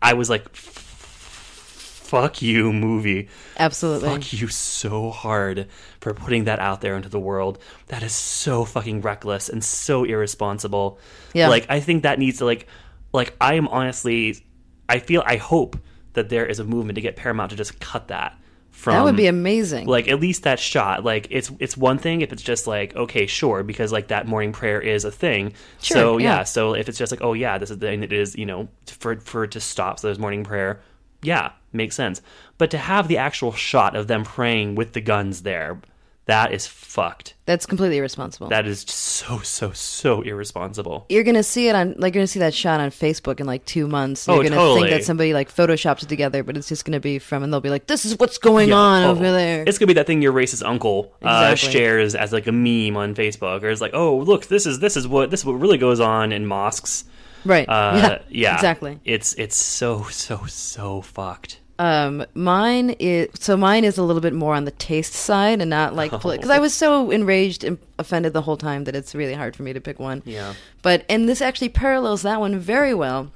I 0.00 0.14
was 0.14 0.30
like, 0.30 0.54
"Fuck 0.54 2.42
you, 2.42 2.72
movie." 2.72 3.28
Absolutely. 3.58 4.08
Fuck 4.08 4.32
you 4.32 4.48
so 4.48 5.10
hard 5.10 5.68
for 6.00 6.14
putting 6.14 6.44
that 6.44 6.58
out 6.58 6.80
there 6.80 6.96
into 6.96 7.08
the 7.08 7.20
world. 7.20 7.58
That 7.88 8.02
is 8.02 8.14
so 8.14 8.64
fucking 8.64 9.02
reckless 9.02 9.48
and 9.48 9.62
so 9.64 10.04
irresponsible. 10.04 10.98
Yeah. 11.34 11.48
Like 11.48 11.66
I 11.68 11.80
think 11.80 12.02
that 12.02 12.18
needs 12.18 12.38
to 12.38 12.44
like 12.44 12.66
like 13.12 13.34
I 13.40 13.54
am 13.54 13.68
honestly 13.68 14.44
I 14.88 14.98
feel 15.00 15.22
I 15.26 15.36
hope 15.36 15.76
that 16.12 16.28
there 16.28 16.46
is 16.46 16.58
a 16.58 16.64
movement 16.64 16.96
to 16.96 17.00
get 17.00 17.16
Paramount 17.16 17.50
to 17.50 17.56
just 17.56 17.80
cut 17.80 18.08
that 18.08 18.38
from 18.76 18.92
That 18.94 19.04
would 19.04 19.16
be 19.16 19.26
amazing. 19.26 19.86
like 19.86 20.06
at 20.06 20.20
least 20.20 20.42
that 20.42 20.60
shot 20.60 21.02
like 21.02 21.26
it's 21.30 21.50
it's 21.58 21.76
one 21.78 21.96
thing 21.98 22.20
if 22.20 22.30
it's 22.32 22.42
just 22.42 22.66
like 22.66 22.94
okay 22.94 23.26
sure 23.26 23.62
because 23.62 23.90
like 23.90 24.08
that 24.08 24.26
morning 24.28 24.52
prayer 24.52 24.80
is 24.80 25.04
a 25.04 25.10
thing 25.10 25.54
Sure, 25.80 25.96
so 25.96 26.18
yeah. 26.18 26.36
yeah 26.38 26.42
so 26.44 26.74
if 26.74 26.86
it's 26.88 26.98
just 26.98 27.10
like 27.10 27.22
oh 27.22 27.32
yeah 27.32 27.56
this 27.58 27.70
is 27.70 27.78
the 27.78 27.88
and 27.88 28.04
it 28.04 28.12
is 28.12 28.36
you 28.36 28.44
know 28.44 28.68
for 28.86 29.16
for 29.20 29.44
it 29.44 29.52
to 29.52 29.60
stop 29.60 29.98
so 29.98 30.06
there's 30.08 30.18
morning 30.18 30.44
prayer 30.44 30.80
yeah 31.22 31.52
makes 31.72 31.96
sense 31.96 32.20
but 32.58 32.70
to 32.70 32.78
have 32.78 33.08
the 33.08 33.16
actual 33.16 33.50
shot 33.52 33.96
of 33.96 34.08
them 34.08 34.22
praying 34.24 34.74
with 34.74 34.92
the 34.92 35.00
guns 35.00 35.42
there 35.42 35.80
that 36.26 36.52
is 36.52 36.66
fucked 36.66 37.34
That's 37.46 37.66
completely 37.66 37.98
irresponsible. 37.98 38.48
that 38.48 38.66
is 38.66 38.84
just 38.84 38.98
so 38.98 39.38
so 39.38 39.70
so 39.72 40.22
irresponsible 40.22 41.06
you're 41.08 41.22
gonna 41.24 41.42
see 41.42 41.68
it 41.68 41.74
on 41.74 41.94
like 41.98 42.14
you're 42.14 42.20
gonna 42.20 42.26
see 42.26 42.40
that 42.40 42.52
shot 42.54 42.80
on 42.80 42.90
Facebook 42.90 43.40
in 43.40 43.46
like 43.46 43.64
two 43.64 43.86
months. 43.86 44.26
You're 44.26 44.36
Oh, 44.36 44.42
gonna 44.42 44.56
totally. 44.56 44.80
think 44.82 44.90
that 44.90 45.04
somebody 45.04 45.32
like 45.34 45.54
photoshopped 45.54 46.02
it 46.02 46.08
together, 46.08 46.42
but 46.42 46.56
it's 46.56 46.68
just 46.68 46.84
gonna 46.84 47.00
be 47.00 47.18
from 47.18 47.42
and 47.42 47.52
they'll 47.52 47.60
be 47.60 47.70
like, 47.70 47.86
This 47.86 48.04
is 48.04 48.18
what's 48.18 48.38
going 48.38 48.72
on 48.72 49.04
Oh, 49.04 49.10
over 49.12 49.30
there. 49.30 49.64
It's 49.66 49.78
gonna 49.78 49.86
be 49.88 49.94
that 49.94 50.06
thing 50.06 50.20
your 50.22 50.32
racist 50.32 50.64
uncle 50.66 51.12
uh, 51.22 51.50
Exactly. 51.52 51.72
shares 51.78 52.14
as 52.14 52.32
like 52.32 52.46
a 52.46 52.52
meme 52.52 52.96
on 52.96 53.14
Facebook, 53.14 53.62
or 53.62 53.68
it's 53.68 53.80
like, 53.80 53.94
oh 53.94 54.16
look, 54.18 54.46
this 54.46 54.66
is 54.66 54.80
this 54.80 54.96
is 54.96 55.06
what 55.06 55.30
this 55.30 55.40
is 55.40 55.46
what 55.46 55.52
really 55.54 55.78
goes 55.78 56.00
on 56.00 56.32
in 56.32 56.44
mosques. 56.46 57.04
right. 57.44 57.68
Uh, 57.68 57.92
yeah. 57.94 58.18
yeah, 58.28 58.54
Exactly. 58.54 58.98
It's 59.04 59.34
it's 59.34 59.56
so 59.56 60.04
so 60.10 60.44
so 60.46 61.02
fucked. 61.02 61.60
Um, 61.78 62.24
mine 62.34 62.96
is 62.98 63.28
so 63.38 63.54
mine 63.56 63.84
is 63.84 63.98
a 63.98 64.02
little 64.02 64.22
bit 64.22 64.32
more 64.32 64.54
on 64.54 64.64
the 64.64 64.70
taste 64.70 65.12
side 65.12 65.60
and 65.60 65.68
not 65.68 65.94
like 65.94 66.10
because 66.10 66.48
I 66.48 66.58
was 66.58 66.72
so 66.72 67.10
enraged 67.10 67.64
and 67.64 67.76
offended 67.98 68.32
the 68.32 68.40
whole 68.42 68.56
time 68.56 68.84
that 68.84 68.96
it's 68.96 69.14
really 69.14 69.34
hard 69.34 69.54
for 69.54 69.62
me 69.62 69.74
to 69.74 69.80
pick 69.80 69.98
one. 70.00 70.22
Yeah. 70.24 70.54
But 70.80 71.04
and 71.10 71.28
this 71.28 71.42
actually 71.42 71.68
parallels 71.68 72.22
that 72.22 72.40
one 72.40 72.58
very 72.58 72.94
well 72.94 73.30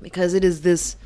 because 0.00 0.32
it 0.32 0.42
is 0.42 0.62
this 0.62 0.96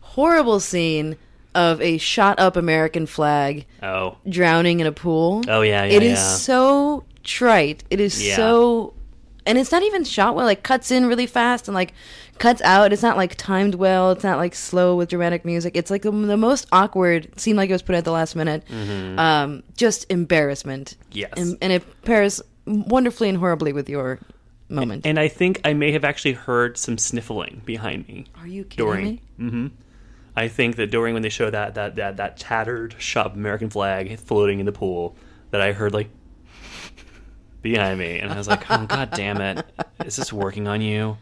horrible 0.00 0.58
scene 0.58 1.16
of 1.54 1.80
a 1.80 1.98
shot 1.98 2.38
up 2.38 2.56
American 2.56 3.06
flag 3.06 3.64
Oh, 3.82 4.16
drowning 4.28 4.80
in 4.80 4.86
a 4.86 4.92
pool. 4.92 5.42
Oh, 5.48 5.60
yeah, 5.62 5.84
yeah, 5.84 5.92
It 5.96 6.02
is 6.02 6.18
yeah. 6.18 6.34
so 6.36 7.04
trite. 7.24 7.84
It 7.90 8.00
is 8.00 8.20
Yeah. 8.24 8.36
so, 8.36 8.94
and 9.48 9.58
it's 9.58 9.72
not 9.72 9.82
even 9.82 10.04
shot 10.04 10.34
well. 10.36 10.46
Like 10.46 10.62
cuts 10.62 10.90
in 10.90 11.06
really 11.06 11.26
fast 11.26 11.66
and 11.66 11.74
like 11.74 11.92
cuts 12.38 12.62
out. 12.62 12.92
It's 12.92 13.02
not 13.02 13.16
like 13.16 13.34
timed 13.36 13.74
well. 13.74 14.12
It's 14.12 14.22
not 14.22 14.38
like 14.38 14.54
slow 14.54 14.94
with 14.94 15.08
dramatic 15.08 15.44
music. 15.44 15.76
It's 15.76 15.90
like 15.90 16.02
the, 16.02 16.12
the 16.12 16.36
most 16.36 16.66
awkward. 16.70 17.28
Seemed 17.40 17.56
like 17.56 17.70
it 17.70 17.72
was 17.72 17.82
put 17.82 17.96
at 17.96 18.04
the 18.04 18.12
last 18.12 18.36
minute. 18.36 18.62
Um, 19.18 19.62
just 19.76 20.06
embarrassment. 20.10 20.94
Mm-hmm. 21.10 21.18
Yes. 21.18 21.32
and, 21.36 21.58
and 21.60 21.72
it 21.72 22.02
pairs 22.04 22.40
wonderfully 22.66 23.28
and 23.28 23.38
horribly 23.38 23.72
with 23.72 23.88
your 23.88 24.20
moment. 24.68 25.06
and 25.06 25.18
I 25.18 25.28
think 25.28 25.60
I 25.64 25.72
may 25.72 25.90
have 25.92 26.04
actually 26.04 26.34
heard 26.34 26.76
some 26.76 26.98
sniffling 26.98 27.62
behind 27.64 28.06
me. 28.06 28.26
Are 28.38 28.46
you 28.46 28.64
kidding 28.64 28.86
during? 28.86 29.20
me? 29.38 29.70
I 30.36 30.46
think 30.46 30.76
that 30.76 30.90
during 30.92 31.14
when 31.14 31.22
they 31.22 31.30
show 31.30 31.50
that 31.50 31.74
that 31.74 31.96
that 31.96 32.18
that 32.18 32.36
tattered 32.36 32.94
shot 32.98 33.26
of 33.26 33.32
American 33.34 33.70
flag 33.70 34.16
floating 34.20 34.60
in 34.60 34.66
the 34.66 34.72
pool, 34.72 35.16
that 35.50 35.60
I 35.60 35.72
heard 35.72 35.92
like 35.94 36.10
behind 37.70 37.98
me, 37.98 38.18
and 38.18 38.32
I 38.32 38.36
was 38.36 38.48
like, 38.48 38.70
oh 38.70 38.86
god 38.86 39.10
damn 39.12 39.40
it, 39.40 39.64
is 40.04 40.16
this 40.16 40.32
working 40.32 40.68
on 40.68 40.80
you? 40.80 41.16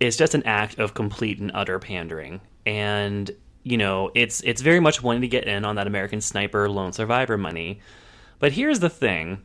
it's 0.00 0.16
just 0.16 0.34
an 0.34 0.42
act 0.44 0.78
of 0.78 0.94
complete 0.94 1.38
and 1.38 1.50
utter 1.54 1.78
pandering. 1.78 2.40
And 2.64 3.30
you 3.62 3.76
know, 3.76 4.10
it's 4.14 4.40
it's 4.42 4.62
very 4.62 4.80
much 4.80 5.02
wanting 5.02 5.22
to 5.22 5.28
get 5.28 5.44
in 5.44 5.64
on 5.64 5.76
that 5.76 5.86
American 5.86 6.20
Sniper 6.20 6.68
Lone 6.68 6.92
Survivor 6.92 7.36
money. 7.36 7.80
But 8.38 8.52
here's 8.52 8.80
the 8.80 8.90
thing. 8.90 9.42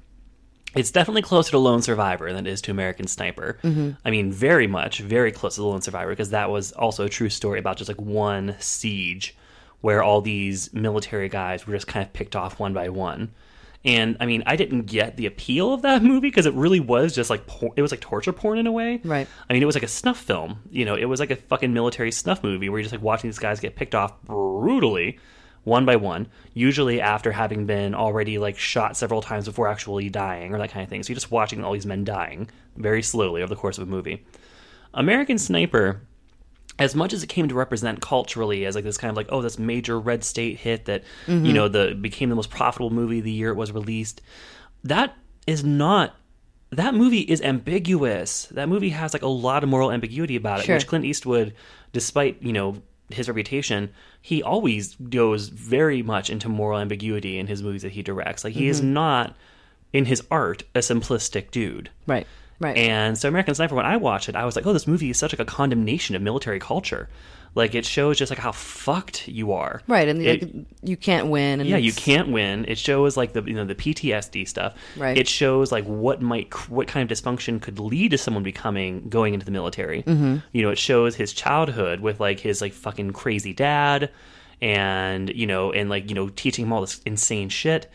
It's 0.74 0.92
definitely 0.92 1.22
closer 1.22 1.52
to 1.52 1.58
Lone 1.58 1.82
Survivor 1.82 2.32
than 2.32 2.48
it 2.48 2.50
is 2.50 2.62
to 2.62 2.72
American 2.72 3.08
Sniper. 3.08 3.58
Mm-hmm. 3.62 3.92
I 4.06 4.10
mean, 4.10 4.32
very 4.32 4.68
much, 4.68 5.00
very 5.00 5.32
close 5.32 5.56
to 5.56 5.62
the 5.62 5.68
Lone 5.68 5.82
Survivor 5.82 6.12
because 6.12 6.30
that 6.30 6.50
was 6.50 6.72
also 6.72 7.06
a 7.06 7.10
true 7.10 7.30
story 7.30 7.60
about 7.60 7.78
just 7.78 7.90
like 7.90 8.00
one 8.00 8.56
siege 8.60 9.36
where 9.82 10.02
all 10.04 10.22
these 10.22 10.72
military 10.74 11.28
guys 11.28 11.68
were 11.68 11.74
just 11.74 11.88
kind 11.88 12.06
of 12.06 12.14
picked 12.14 12.36
off 12.36 12.60
one 12.60 12.74
by 12.74 12.88
one. 12.88 13.32
And 13.84 14.18
I 14.20 14.28
mean, 14.28 14.44
I 14.46 14.56
didn't 14.56 14.84
get 14.84 15.18
the 15.18 15.26
appeal 15.26 15.74
of 15.74 15.82
that 15.82 16.04
movie 16.04 16.30
because 16.30 16.46
it 16.46 16.54
really 16.54 16.80
was 16.80 17.16
just 17.16 17.30
like 17.30 17.48
por- 17.48 17.74
it 17.76 17.82
was 17.82 17.92
like 17.92 18.00
torture 18.00 18.34
porn 18.34 18.60
in 18.60 18.68
a 18.68 18.72
way. 18.72 19.02
Right. 19.04 19.28
I 19.50 19.54
mean, 19.54 19.64
it 19.64 19.66
was 19.66 19.76
like 19.76 19.84
a 19.84 19.88
snuff 19.88 20.20
film. 20.20 20.60
You 20.70 20.86
know, 20.86 20.96
it 20.96 21.06
was 21.06 21.20
like 21.20 21.32
a 21.32 21.36
fucking 21.36 21.74
military 21.74 22.12
snuff 22.12 22.44
movie 22.44 22.70
where 22.70 22.80
you're 22.80 22.84
just 22.84 22.94
like 22.94 23.02
watching 23.02 23.30
these 23.30 23.40
guys 23.40 23.60
get 23.60 23.76
picked 23.76 23.96
off 23.96 24.22
brutally, 24.24 25.20
one 25.64 25.86
by 25.86 25.96
one. 25.96 26.28
Usually 26.54 27.02
after 27.02 27.32
having 27.32 27.66
been 27.66 27.96
already 27.96 28.38
like 28.38 28.58
shot 28.58 28.96
several 28.98 29.22
times 29.22 29.46
before 29.46 29.68
actually 29.68 30.10
dying 30.10 30.54
or 30.54 30.60
that 30.60 30.72
kind 30.72 30.84
of 30.84 30.90
thing. 30.90 31.02
So 31.02 31.10
you're 31.10 31.16
just 31.16 31.32
watching 31.32 31.64
all 31.64 31.74
these 31.74 31.86
men 31.86 32.04
dying 32.04 32.50
very 32.78 33.02
slowly 33.02 33.42
over 33.42 33.50
the 33.50 33.60
course 33.60 33.78
of 33.78 33.88
a 33.88 33.92
movie. 33.92 34.26
American 34.94 35.38
Sniper 35.38 36.02
as 36.82 36.96
much 36.96 37.14
as 37.14 37.24
it 37.24 37.28
came 37.28 37.48
to 37.48 37.56
represent 37.56 38.02
culturally 38.02 38.66
as 38.66 38.76
like 38.76 38.84
this 38.84 38.98
kind 38.98 39.10
of 39.10 39.16
like 39.16 39.28
oh 39.30 39.42
this 39.42 39.60
major 39.60 40.00
red 40.00 40.24
state 40.24 40.58
hit 40.58 40.86
that 40.86 41.04
you 41.28 41.36
mm-hmm. 41.36 41.54
know 41.54 41.68
the 41.68 41.94
became 41.94 42.30
the 42.30 42.36
most 42.36 42.50
profitable 42.50 42.90
movie 42.90 43.22
the 43.22 43.32
year 43.32 43.52
it 43.52 43.56
was 43.56 43.72
released 43.72 44.22
that 44.84 45.16
is 45.46 45.64
not 45.64 46.16
that 46.72 46.94
movie 46.94 47.20
is 47.20 47.42
ambiguous. 47.42 48.46
That 48.46 48.70
movie 48.70 48.90
has 48.90 49.14
like 49.14 49.24
a 49.24 49.28
lot 49.28 49.62
of 49.62 49.70
moral 49.70 49.92
ambiguity 49.92 50.38
about 50.38 50.62
it 50.62 50.66
Sure. 50.66 50.76
which 50.76 50.88
clint 50.88 51.06
eastwood 51.06 51.54
despite 51.92 52.42
you 52.42 52.54
know 52.54 52.82
his 53.10 53.28
reputation 53.28 53.90
he 54.22 54.42
always 54.42 54.96
goes 54.96 55.50
very 55.50 56.02
much 56.02 56.30
into 56.30 56.48
moral 56.48 56.80
ambiguity 56.80 57.38
in 57.38 57.48
his 57.48 57.62
movies 57.62 57.82
that 57.82 57.92
he 57.92 58.02
directs. 58.02 58.44
Like 58.44 58.54
he 58.54 58.68
is 58.68 58.80
mm-hmm. 58.80 58.94
not 58.94 59.36
in 59.92 60.06
his 60.06 60.24
art 60.32 60.64
a 60.74 60.80
simplistic 60.80 61.52
dude. 61.52 61.90
Right. 62.08 62.26
Right. 62.62 62.78
and 62.78 63.18
so 63.18 63.28
American 63.28 63.56
Sniper, 63.56 63.76
when 63.76 63.86
I 63.86 63.98
watched 63.98 64.30
it, 64.30 64.36
I 64.36 64.46
was 64.46 64.56
like, 64.56 64.66
oh, 64.66 64.72
this 64.74 64.88
movie 64.88 65.10
is 65.10 65.18
such 65.18 65.34
like 65.34 65.40
a 65.40 65.46
condemnation 65.46 66.16
of 66.16 66.22
military 66.22 66.60
culture. 66.60 67.10
Like 67.54 67.76
it 67.76 67.86
shows 67.86 68.18
just 68.18 68.30
like 68.30 68.40
how 68.40 68.54
fucked 68.54 69.28
you 69.28 69.52
are. 69.52 69.82
right. 69.86 70.08
And 70.08 70.22
It- 70.22 70.42
like, 70.56 70.66
you 70.84 70.96
can't 70.96 71.28
win. 71.28 71.60
And 71.60 71.68
yeah, 71.70 71.76
you 71.76 71.92
can't 71.92 72.30
win. 72.30 72.64
It 72.70 72.78
shows 72.78 73.18
like 73.18 73.34
the 73.34 73.44
you 73.44 73.54
know 73.54 73.66
the 73.66 73.76
PTSD 73.76 74.48
stuff. 74.48 74.74
Right. 74.96 75.18
It 75.18 75.28
shows 75.28 75.70
like 75.70 75.84
what 75.84 76.22
might 76.22 76.54
what 76.70 76.88
kind 76.88 77.12
of 77.12 77.18
dysfunction 77.18 77.62
could 77.62 77.78
lead 77.78 78.12
to 78.12 78.18
someone 78.18 78.44
becoming 78.44 79.10
going 79.10 79.34
into 79.34 79.46
the 79.46 79.52
military. 79.52 80.04
Mm-hmm. 80.04 80.38
You 80.54 80.62
know, 80.62 80.70
it 80.70 80.78
shows 80.78 81.16
his 81.18 81.34
childhood 81.34 82.00
with 82.00 82.22
like 82.22 82.40
his 82.40 82.62
like 82.62 82.72
fucking 82.72 83.12
crazy 83.12 83.52
dad, 83.54 84.12
and 84.62 85.30
you 85.30 85.48
know, 85.48 85.72
and 85.74 85.90
like 85.90 86.08
you 86.10 86.16
know 86.16 86.30
teaching 86.30 86.66
him 86.66 86.74
all 86.74 86.82
this 86.82 87.02
insane 87.06 87.50
shit. 87.50 87.90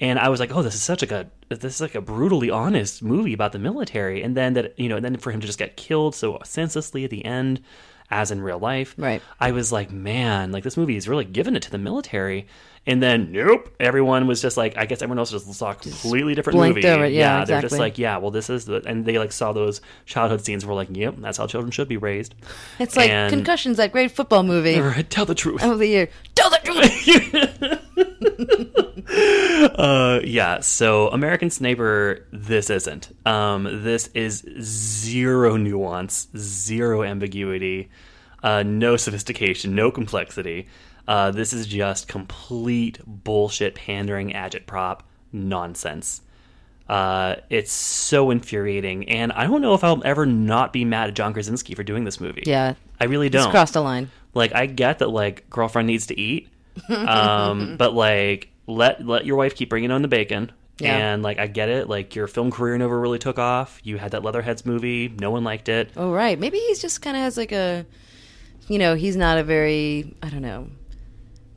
And 0.00 0.18
I 0.18 0.28
was 0.28 0.40
like, 0.40 0.54
oh, 0.54 0.62
this 0.62 0.74
is 0.74 0.82
such 0.82 1.02
like 1.02 1.12
a 1.12 1.28
this 1.48 1.76
is 1.76 1.80
like 1.80 1.94
a 1.94 2.00
brutally 2.00 2.50
honest 2.50 3.02
movie 3.02 3.32
about 3.32 3.52
the 3.52 3.58
military. 3.58 4.22
And 4.22 4.36
then 4.36 4.54
that 4.54 4.78
you 4.78 4.88
know, 4.88 4.96
and 4.96 5.04
then 5.04 5.16
for 5.16 5.30
him 5.32 5.40
to 5.40 5.46
just 5.46 5.58
get 5.58 5.76
killed 5.76 6.14
so 6.14 6.38
senselessly 6.44 7.04
at 7.04 7.10
the 7.10 7.24
end. 7.24 7.60
As 8.10 8.30
in 8.30 8.40
real 8.40 8.58
life, 8.58 8.94
Right. 8.96 9.20
I 9.38 9.50
was 9.50 9.70
like, 9.70 9.90
man, 9.90 10.50
like 10.50 10.64
this 10.64 10.78
movie 10.78 10.96
is 10.96 11.10
really 11.10 11.26
giving 11.26 11.54
it 11.54 11.60
to 11.64 11.70
the 11.70 11.76
military. 11.76 12.46
And 12.86 13.02
then, 13.02 13.32
nope, 13.32 13.68
everyone 13.78 14.26
was 14.26 14.40
just 14.40 14.56
like, 14.56 14.78
I 14.78 14.86
guess 14.86 15.02
everyone 15.02 15.18
else 15.18 15.30
just 15.30 15.52
saw 15.52 15.72
a 15.72 15.74
completely 15.74 16.34
different 16.34 16.58
movie. 16.58 16.86
over 16.86 17.04
it. 17.04 17.12
Yeah, 17.12 17.44
they're 17.44 17.60
just 17.60 17.78
like, 17.78 17.98
yeah, 17.98 18.16
well, 18.16 18.30
this 18.30 18.48
is 18.48 18.64
the, 18.64 18.82
and 18.86 19.04
they 19.04 19.18
like 19.18 19.30
saw 19.30 19.52
those 19.52 19.82
childhood 20.06 20.42
scenes. 20.42 20.64
Were 20.64 20.72
like, 20.72 20.88
yep, 20.90 21.16
that's 21.18 21.36
how 21.36 21.46
children 21.46 21.70
should 21.70 21.86
be 21.86 21.98
raised. 21.98 22.34
It's 22.78 22.96
like 22.96 23.10
And- 23.10 23.28
concussions. 23.30 23.76
That 23.76 23.92
great 23.92 24.10
football 24.10 24.42
movie 24.42 24.80
Tell 25.10 25.26
the 25.26 25.34
truth. 25.34 25.62
of 25.62 25.78
the 25.78 25.86
year. 25.88 26.08
Tell 26.34 26.48
the 26.48 26.60
truth. 26.64 28.74
Uh, 29.78 30.20
yeah. 30.24 30.58
So 30.58 31.08
American 31.08 31.50
Sniper, 31.50 32.26
this 32.32 32.68
isn't. 32.68 33.14
Um, 33.24 33.84
this 33.84 34.08
is 34.08 34.44
zero 34.60 35.56
nuance, 35.56 36.26
zero 36.36 37.04
ambiguity, 37.04 37.88
uh, 38.42 38.64
no 38.64 38.96
sophistication, 38.96 39.76
no 39.76 39.92
complexity. 39.92 40.66
Uh, 41.06 41.30
this 41.30 41.52
is 41.52 41.66
just 41.66 42.08
complete 42.08 42.98
bullshit, 43.06 43.76
pandering, 43.76 44.32
agitprop 44.32 45.00
nonsense. 45.32 46.22
Uh, 46.88 47.36
it's 47.48 47.70
so 47.70 48.30
infuriating, 48.30 49.08
and 49.08 49.30
I 49.32 49.46
don't 49.46 49.60
know 49.60 49.74
if 49.74 49.84
I'll 49.84 50.02
ever 50.04 50.26
not 50.26 50.72
be 50.72 50.84
mad 50.84 51.08
at 51.08 51.14
John 51.14 51.32
Krasinski 51.34 51.74
for 51.74 51.84
doing 51.84 52.04
this 52.04 52.18
movie. 52.20 52.42
Yeah. 52.46 52.74
I 53.00 53.04
really 53.04 53.28
don't. 53.28 53.50
crossed 53.50 53.74
the 53.74 53.82
line. 53.82 54.10
Like 54.34 54.54
I 54.54 54.66
get 54.66 54.98
that 54.98 55.10
like 55.10 55.48
girlfriend 55.50 55.86
needs 55.86 56.06
to 56.08 56.18
eat, 56.18 56.48
um, 56.88 57.76
but 57.78 57.94
like 57.94 58.48
let 58.68 59.04
let 59.04 59.26
your 59.26 59.36
wife 59.36 59.56
keep 59.56 59.68
bringing 59.70 59.90
on 59.90 60.02
the 60.02 60.08
bacon. 60.08 60.52
Yeah. 60.78 60.96
And 60.96 61.24
like 61.24 61.40
I 61.40 61.48
get 61.48 61.68
it, 61.68 61.88
like 61.88 62.14
your 62.14 62.28
film 62.28 62.52
career 62.52 62.78
never 62.78 63.00
really 63.00 63.18
took 63.18 63.36
off. 63.40 63.80
You 63.82 63.98
had 63.98 64.12
that 64.12 64.22
Leatherheads 64.22 64.64
movie, 64.64 65.08
no 65.08 65.32
one 65.32 65.42
liked 65.42 65.68
it. 65.68 65.90
Oh 65.96 66.12
right. 66.12 66.38
Maybe 66.38 66.58
he's 66.58 66.80
just 66.80 67.02
kind 67.02 67.16
of 67.16 67.22
has 67.24 67.36
like 67.36 67.50
a, 67.50 67.84
you 68.68 68.78
know, 68.78 68.94
he's 68.94 69.16
not 69.16 69.38
a 69.38 69.42
very 69.42 70.14
I 70.22 70.28
don't 70.28 70.42
know. 70.42 70.68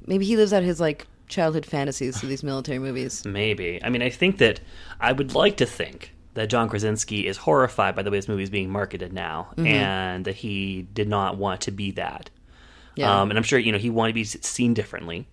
Maybe 0.08 0.26
he 0.26 0.36
lives 0.38 0.54
out 0.54 0.64
his 0.64 0.80
like 0.80 1.06
childhood 1.28 1.66
fantasies 1.68 2.18
through 2.20 2.30
these 2.30 2.44
military 2.44 2.80
movies. 2.80 3.24
Maybe. 3.24 3.80
I 3.84 3.90
mean, 3.90 4.02
I 4.02 4.10
think 4.10 4.40
that 4.40 4.60
I 5.00 5.12
would 5.12 5.36
like 5.36 5.58
to 5.58 5.66
think 5.68 6.14
that 6.34 6.48
John 6.50 6.68
Krasinski 6.70 7.28
is 7.28 7.38
horrified 7.38 7.96
by 7.96 8.02
the 8.02 8.10
way 8.10 8.18
this 8.18 8.28
movie 8.28 8.44
is 8.44 8.50
being 8.50 8.70
marketed 8.72 9.14
now, 9.14 9.50
Mm-hmm. 9.52 9.68
and 9.68 10.26
that 10.26 10.36
he 10.36 10.88
did 10.94 11.08
not 11.10 11.38
want 11.38 11.62
to 11.62 11.72
be 11.72 11.92
that. 11.92 12.30
Yeah. 12.96 13.22
Um, 13.22 13.30
and 13.30 13.38
I'm 13.38 13.44
sure 13.44 13.60
you 13.60 13.72
know 13.72 13.78
he 13.78 13.90
wanted 13.92 14.12
to 14.12 14.14
be 14.16 14.24
seen 14.24 14.74
differently 14.74 15.28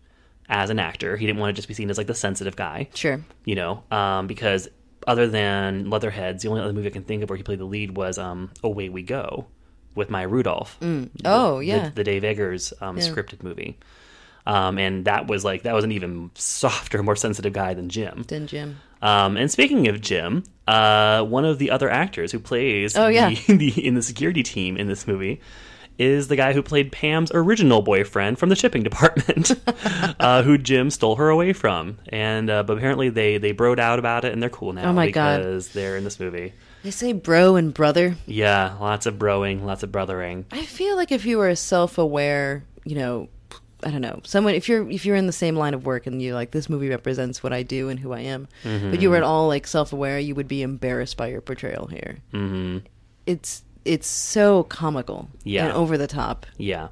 as 0.49 0.71
an 0.71 0.79
actor. 0.79 1.17
He 1.17 1.27
didn't 1.27 1.39
want 1.41 1.51
to 1.55 1.59
just 1.59 1.69
be 1.69 1.75
seen 1.75 1.91
as 1.91 1.99
like 1.99 2.07
the 2.07 2.15
sensitive 2.15 2.57
guy. 2.57 2.89
Sure. 2.95 3.21
you 3.45 3.55
know, 3.55 3.83
um, 3.91 4.27
because 4.27 4.69
other 5.07 5.27
than 5.29 5.91
Leatherheads, 5.91 6.43
the 6.43 6.49
only 6.49 6.61
other 6.63 6.73
movie 6.73 6.89
I 6.89 6.91
can 6.91 7.05
think 7.05 7.23
of 7.23 7.31
where 7.31 7.37
he 7.37 7.43
played 7.43 7.59
the 7.61 7.65
lead 7.65 7.97
was 7.97 8.19
um, 8.19 8.51
Away 8.63 8.89
We 8.89 9.03
Go 9.03 9.47
with 9.95 10.11
Maya 10.11 10.29
Rudolph. 10.29 10.79
Oh 11.25 11.59
the, 11.59 11.65
yeah. 11.65 11.91
the 11.95 12.05
Dave 12.05 12.25
Eggers 12.25 12.73
um, 12.81 12.97
Yeah. 12.99 13.05
scripted 13.05 13.43
movie, 13.43 13.79
um, 14.47 14.79
and 14.79 15.05
that 15.07 15.27
was 15.27 15.45
like 15.45 15.63
that 15.65 15.75
was 15.75 15.85
an 15.85 15.93
even 15.93 16.31
softer, 16.35 17.03
more 17.03 17.17
sensitive 17.17 17.53
guy 17.53 17.75
than 17.75 17.89
Jim. 17.89 18.25
Then 18.29 18.47
Jim. 18.47 18.79
Um, 19.01 19.37
and 19.37 19.51
speaking 19.51 19.87
of 19.89 20.01
Jim, 20.01 20.43
uh, 20.67 21.23
one 21.25 21.45
of 21.45 21.59
the 21.59 21.71
other 21.71 21.89
actors 21.89 22.33
who 22.33 22.41
plays 22.41 22.97
Oh, 22.97 23.07
yeah. 23.09 23.31
the, 23.31 23.57
the, 23.57 23.87
in 23.87 23.95
the 23.95 24.03
security 24.03 24.43
team 24.43 24.77
in 24.77 24.89
this 24.89 25.07
movie 25.07 25.41
is 25.99 26.29
the 26.29 26.37
guy 26.37 26.53
who 26.53 26.63
played 26.63 26.93
Pam's 26.93 27.31
original 27.35 27.83
boyfriend 27.83 28.39
from 28.39 28.49
the 28.49 28.57
shipping 28.57 28.83
department, 28.83 29.51
uh, 30.21 30.43
who 30.43 30.57
Jim 30.57 30.91
stole 30.91 31.17
her 31.17 31.29
away 31.29 31.53
from. 31.53 31.99
And 32.09 32.49
uh, 32.49 32.63
but 32.63 32.77
apparently 32.79 33.09
they 33.09 33.39
they 33.39 33.53
broed 33.53 33.79
out 33.79 33.99
about 33.99 34.25
it 34.25 34.33
and 34.33 34.43
they're 34.43 34.49
cool 34.51 34.73
now 34.73 34.91
Oh, 34.91 34.93
my 34.93 35.11
God. 35.11 35.39
because 35.39 35.69
they're 35.71 35.97
in 35.97 36.05
this 36.05 36.21
movie. 36.21 36.53
They 36.85 36.93
say 36.93 37.13
bro 37.13 37.57
and 37.57 37.75
brother. 37.75 38.17
Yeah, 38.27 38.77
lots 38.81 39.07
of 39.07 39.17
broing, 39.17 39.65
lots 39.65 39.83
of 39.83 39.91
brothering. 39.91 40.47
I 40.53 40.65
feel 40.65 40.95
like 40.97 41.11
if 41.11 41.27
you 41.27 41.39
were 41.39 41.49
a 41.49 41.57
self-aware, 41.57 42.65
you 42.85 42.95
know, 42.95 43.29
I 43.83 43.91
don't 43.91 44.01
know, 44.01 44.21
someone 44.25 44.55
if 44.55 44.69
you're 44.69 44.89
if 44.89 45.05
you're 45.05 45.17
in 45.17 45.27
the 45.27 45.33
same 45.33 45.57
line 45.57 45.75
of 45.75 45.85
work 45.87 46.07
and 46.07 46.23
you 46.23 46.35
like 46.35 46.53
this 46.53 46.69
movie 46.69 46.89
represents 46.89 47.43
what 47.43 47.53
I 47.53 47.63
do 47.65 47.89
and 47.89 47.99
who 47.99 48.13
I 48.13 48.21
am, 48.21 48.47
but 48.63 49.01
you 49.01 49.11
were 49.11 49.17
at 49.17 49.23
all 49.25 49.49
like 49.49 49.67
self-aware, 49.67 50.19
you 50.21 50.35
would 50.37 50.49
be 50.49 50.63
embarrassed 50.63 51.17
by 51.17 51.29
your 51.29 51.41
portrayal 51.41 51.87
here. 51.87 52.19
Mm-hmm. 52.33 52.79
It's 53.27 53.63
it's 53.89 54.07
so 54.07 54.63
comical 54.65 55.29
Yeah. 55.45 55.65
and 55.67 55.73
over 55.73 55.97
the 55.99 56.07
top, 56.07 56.47
Yeah, 56.57 56.89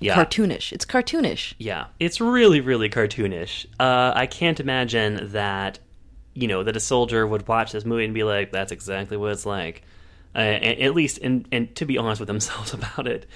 yeah. 0.00 0.14
cartoonish. 0.14 0.72
It's 0.72 0.84
cartoonish. 0.84 1.54
Yeah, 1.58 1.86
it's 1.98 2.20
really, 2.20 2.60
really 2.60 2.88
cartoonish. 2.90 3.66
Uh, 3.80 4.12
I 4.14 4.26
can't 4.26 4.60
imagine 4.60 5.30
that, 5.32 5.78
you 6.34 6.46
know, 6.46 6.62
that 6.62 6.76
a 6.76 6.80
soldier 6.80 7.26
would 7.26 7.48
watch 7.48 7.72
this 7.72 7.84
movie 7.84 8.04
and 8.04 8.14
be 8.14 8.22
like, 8.24 8.52
"That's 8.52 8.70
exactly 8.72 9.16
what 9.16 9.32
it's 9.32 9.46
like." 9.46 9.82
Uh, 10.36 10.40
a- 10.40 10.82
at 10.84 10.94
least, 10.94 11.18
and 11.22 11.48
and 11.50 11.74
to 11.74 11.84
be 11.86 11.96
honest 11.98 12.20
with 12.20 12.28
themselves 12.28 12.72
about 12.78 13.06
it. 13.08 13.26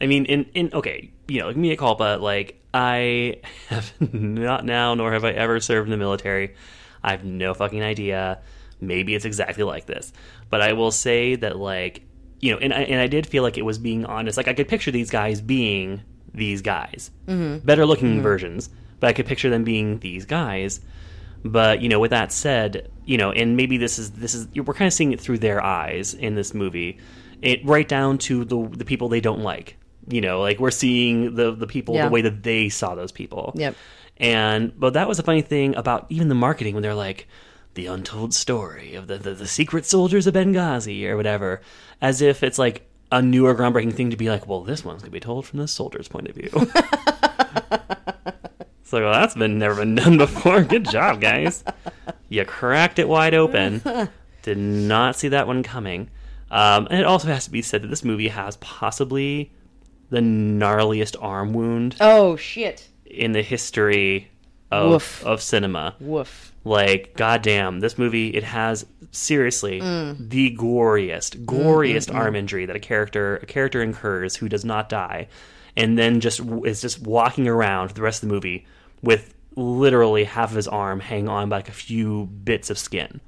I 0.00 0.06
mean, 0.06 0.24
in 0.26 0.44
in 0.54 0.70
okay, 0.72 1.10
you 1.28 1.40
know, 1.40 1.48
me 1.52 1.70
mea 1.70 1.76
culpa. 1.76 2.18
Like, 2.20 2.60
I 2.74 3.40
have 3.68 3.92
not 4.12 4.64
now, 4.64 4.94
nor 4.94 5.12
have 5.12 5.24
I 5.24 5.30
ever 5.32 5.58
served 5.60 5.86
in 5.88 5.90
the 5.90 5.96
military. 5.96 6.54
I 7.02 7.10
have 7.12 7.24
no 7.24 7.52
fucking 7.54 7.82
idea. 7.82 8.38
Maybe 8.80 9.14
it's 9.14 9.24
exactly 9.24 9.64
like 9.64 9.86
this, 9.86 10.12
but 10.50 10.60
I 10.60 10.72
will 10.74 10.90
say 10.90 11.36
that, 11.36 11.56
like, 11.56 12.02
you 12.42 12.52
know, 12.52 12.58
and 12.58 12.74
I, 12.74 12.82
and 12.82 13.00
I 13.00 13.06
did 13.06 13.26
feel 13.26 13.42
like 13.42 13.56
it 13.56 13.64
was 13.64 13.78
being 13.78 14.04
honest. 14.04 14.36
Like, 14.36 14.48
I 14.48 14.52
could 14.52 14.68
picture 14.68 14.90
these 14.90 15.10
guys 15.10 15.40
being 15.40 16.02
these 16.34 16.60
guys, 16.60 17.10
mm-hmm. 17.26 17.64
better 17.64 17.86
looking 17.86 18.14
mm-hmm. 18.14 18.22
versions, 18.22 18.68
but 19.00 19.06
I 19.06 19.12
could 19.12 19.26
picture 19.26 19.48
them 19.48 19.64
being 19.64 20.00
these 20.00 20.26
guys. 20.26 20.80
But 21.44 21.80
you 21.80 21.88
know, 21.88 22.00
with 22.00 22.10
that 22.10 22.32
said, 22.32 22.90
you 23.04 23.16
know, 23.16 23.32
and 23.32 23.56
maybe 23.56 23.76
this 23.76 23.98
is 23.98 24.12
this 24.12 24.34
is 24.34 24.48
we're 24.54 24.74
kind 24.74 24.86
of 24.86 24.92
seeing 24.92 25.12
it 25.12 25.20
through 25.20 25.38
their 25.38 25.62
eyes 25.62 26.14
in 26.14 26.34
this 26.34 26.52
movie, 26.52 26.98
it 27.40 27.64
right 27.64 27.86
down 27.86 28.18
to 28.18 28.44
the 28.44 28.68
the 28.68 28.84
people 28.84 29.08
they 29.08 29.20
don't 29.20 29.40
like. 29.40 29.76
You 30.08 30.20
know, 30.20 30.40
like 30.40 30.58
we're 30.58 30.70
seeing 30.72 31.36
the 31.36 31.52
the 31.52 31.66
people 31.66 31.94
Yeah. 31.94 32.06
the 32.06 32.12
way 32.12 32.22
that 32.22 32.42
they 32.42 32.68
saw 32.68 32.94
those 32.94 33.12
people. 33.12 33.52
Yep. 33.56 33.76
And 34.18 34.78
but 34.78 34.94
that 34.94 35.08
was 35.08 35.18
a 35.18 35.22
funny 35.22 35.42
thing 35.42 35.76
about 35.76 36.06
even 36.10 36.28
the 36.28 36.34
marketing 36.34 36.74
when 36.74 36.82
they're 36.82 36.94
like 36.94 37.28
the 37.74 37.86
untold 37.86 38.34
story 38.34 38.94
of 38.94 39.06
the, 39.06 39.18
the 39.18 39.34
the 39.34 39.46
secret 39.46 39.86
soldiers 39.86 40.26
of 40.26 40.34
Benghazi 40.34 41.06
or 41.08 41.16
whatever, 41.16 41.60
as 42.00 42.20
if 42.22 42.42
it's 42.42 42.58
like 42.58 42.88
a 43.10 43.22
newer, 43.22 43.54
groundbreaking 43.54 43.94
thing 43.94 44.10
to 44.10 44.16
be 44.16 44.30
like, 44.30 44.46
well, 44.46 44.62
this 44.62 44.84
one's 44.84 45.02
gonna 45.02 45.12
be 45.12 45.20
told 45.20 45.46
from 45.46 45.58
the 45.58 45.68
soldier's 45.68 46.08
point 46.08 46.28
of 46.28 46.34
view. 46.34 46.50
it's 48.82 48.92
like, 48.92 49.02
well, 49.02 49.12
that's 49.12 49.34
been 49.34 49.58
never 49.58 49.76
been 49.76 49.94
done 49.94 50.18
before. 50.18 50.62
Good 50.62 50.88
job, 50.88 51.20
guys. 51.20 51.64
You 52.28 52.44
cracked 52.44 52.98
it 52.98 53.08
wide 53.08 53.34
open. 53.34 53.82
Did 54.42 54.58
not 54.58 55.16
see 55.16 55.28
that 55.28 55.46
one 55.46 55.62
coming. 55.62 56.10
Um, 56.50 56.86
and 56.90 57.00
it 57.00 57.06
also 57.06 57.28
has 57.28 57.44
to 57.44 57.50
be 57.50 57.62
said 57.62 57.82
that 57.82 57.88
this 57.88 58.04
movie 58.04 58.28
has 58.28 58.56
possibly 58.58 59.52
the 60.10 60.20
gnarliest 60.20 61.16
arm 61.20 61.54
wound 61.54 61.96
Oh 62.00 62.36
shit. 62.36 62.88
in 63.06 63.32
the 63.32 63.42
history 63.42 64.30
of 64.72 64.90
Woof. 64.90 65.24
of 65.26 65.42
cinema. 65.42 65.94
Woof. 66.00 66.52
Like, 66.64 67.14
goddamn, 67.16 67.80
this 67.80 67.98
movie 67.98 68.28
it 68.30 68.44
has 68.44 68.86
seriously 69.10 69.80
Mm. 69.80 70.28
the 70.30 70.56
goriest, 70.56 71.44
goriest 71.44 72.14
arm 72.14 72.36
injury 72.36 72.66
that 72.66 72.76
a 72.76 72.80
character 72.80 73.36
a 73.42 73.46
character 73.46 73.82
incurs 73.82 74.36
who 74.36 74.48
does 74.48 74.64
not 74.64 74.88
die, 74.88 75.28
and 75.76 75.98
then 75.98 76.20
just 76.20 76.40
is 76.64 76.80
just 76.80 77.00
walking 77.02 77.48
around 77.48 77.88
for 77.88 77.94
the 77.94 78.02
rest 78.02 78.22
of 78.22 78.28
the 78.28 78.34
movie 78.34 78.64
with 79.02 79.34
literally 79.56 80.24
half 80.24 80.50
of 80.50 80.56
his 80.56 80.68
arm 80.68 81.00
hang 81.00 81.28
on 81.28 81.48
by 81.48 81.56
like 81.56 81.68
a 81.68 81.72
few 81.72 82.26
bits 82.44 82.70
of 82.70 82.78
skin, 82.78 83.20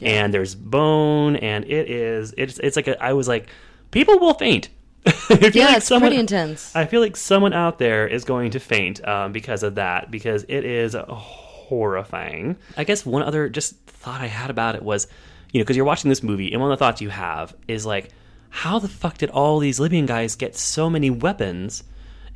and 0.00 0.32
there's 0.32 0.54
bone, 0.54 1.36
and 1.36 1.64
it 1.66 1.90
is 1.90 2.32
it's 2.38 2.58
it's 2.60 2.76
like 2.76 2.88
a, 2.88 3.00
I 3.02 3.12
was 3.12 3.28
like, 3.28 3.48
people 3.90 4.18
will 4.18 4.34
faint. 4.34 4.70
I 5.06 5.10
feel 5.12 5.50
Yeah, 5.54 5.66
like 5.66 5.76
it's 5.78 5.86
someone- 5.86 6.10
pretty 6.10 6.20
intense. 6.20 6.74
I 6.74 6.84
feel 6.86 7.00
like 7.00 7.16
someone 7.16 7.52
out 7.52 7.78
there 7.78 8.06
is 8.06 8.24
going 8.24 8.50
to 8.52 8.60
faint 8.60 9.06
um, 9.06 9.32
because 9.32 9.62
of 9.62 9.76
that, 9.76 10.10
because 10.10 10.44
it 10.48 10.64
is 10.64 10.94
horrifying. 11.08 12.56
I 12.76 12.84
guess 12.84 13.04
one 13.06 13.22
other 13.22 13.48
just 13.48 13.76
thought 13.86 14.20
I 14.20 14.26
had 14.26 14.50
about 14.50 14.74
it 14.74 14.82
was, 14.82 15.06
you 15.52 15.60
know, 15.60 15.64
because 15.64 15.76
you're 15.76 15.84
watching 15.84 16.08
this 16.08 16.22
movie, 16.22 16.52
and 16.52 16.60
one 16.60 16.70
of 16.70 16.78
the 16.78 16.84
thoughts 16.84 17.00
you 17.00 17.10
have 17.10 17.54
is 17.66 17.84
like, 17.86 18.10
how 18.50 18.78
the 18.78 18.88
fuck 18.88 19.18
did 19.18 19.30
all 19.30 19.58
these 19.58 19.78
Libyan 19.78 20.06
guys 20.06 20.34
get 20.36 20.56
so 20.56 20.88
many 20.88 21.10
weapons? 21.10 21.84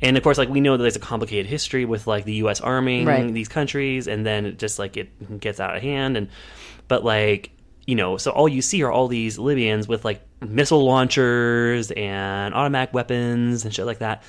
And 0.01 0.17
of 0.17 0.23
course, 0.23 0.37
like 0.37 0.49
we 0.49 0.61
know 0.61 0.75
that 0.77 0.81
there's 0.83 0.95
a 0.95 0.99
complicated 0.99 1.45
history 1.47 1.85
with 1.85 2.07
like 2.07 2.25
the 2.25 2.33
U.S. 2.35 2.59
arming 2.61 3.05
Right. 3.05 3.33
these 3.33 3.47
countries, 3.47 4.07
and 4.07 4.25
then 4.25 4.45
it 4.45 4.59
just 4.59 4.77
like 4.77 4.97
it 4.97 5.39
gets 5.39 5.59
out 5.59 5.75
of 5.75 5.81
hand. 5.81 6.17
And 6.17 6.27
but 6.87 7.03
like 7.05 7.51
you 7.85 7.95
know, 7.95 8.17
so 8.17 8.31
all 8.31 8.47
you 8.47 8.61
see 8.61 8.81
are 8.83 8.91
all 8.91 9.07
these 9.07 9.37
Libyans 9.37 9.87
with 9.87 10.05
like 10.05 10.21
missile 10.41 10.85
launchers 10.85 11.91
and 11.91 12.53
automatic 12.53 12.93
weapons 12.93 13.65
and 13.65 13.73
shit 13.73 13.85
like 13.85 13.99
that. 13.99 14.23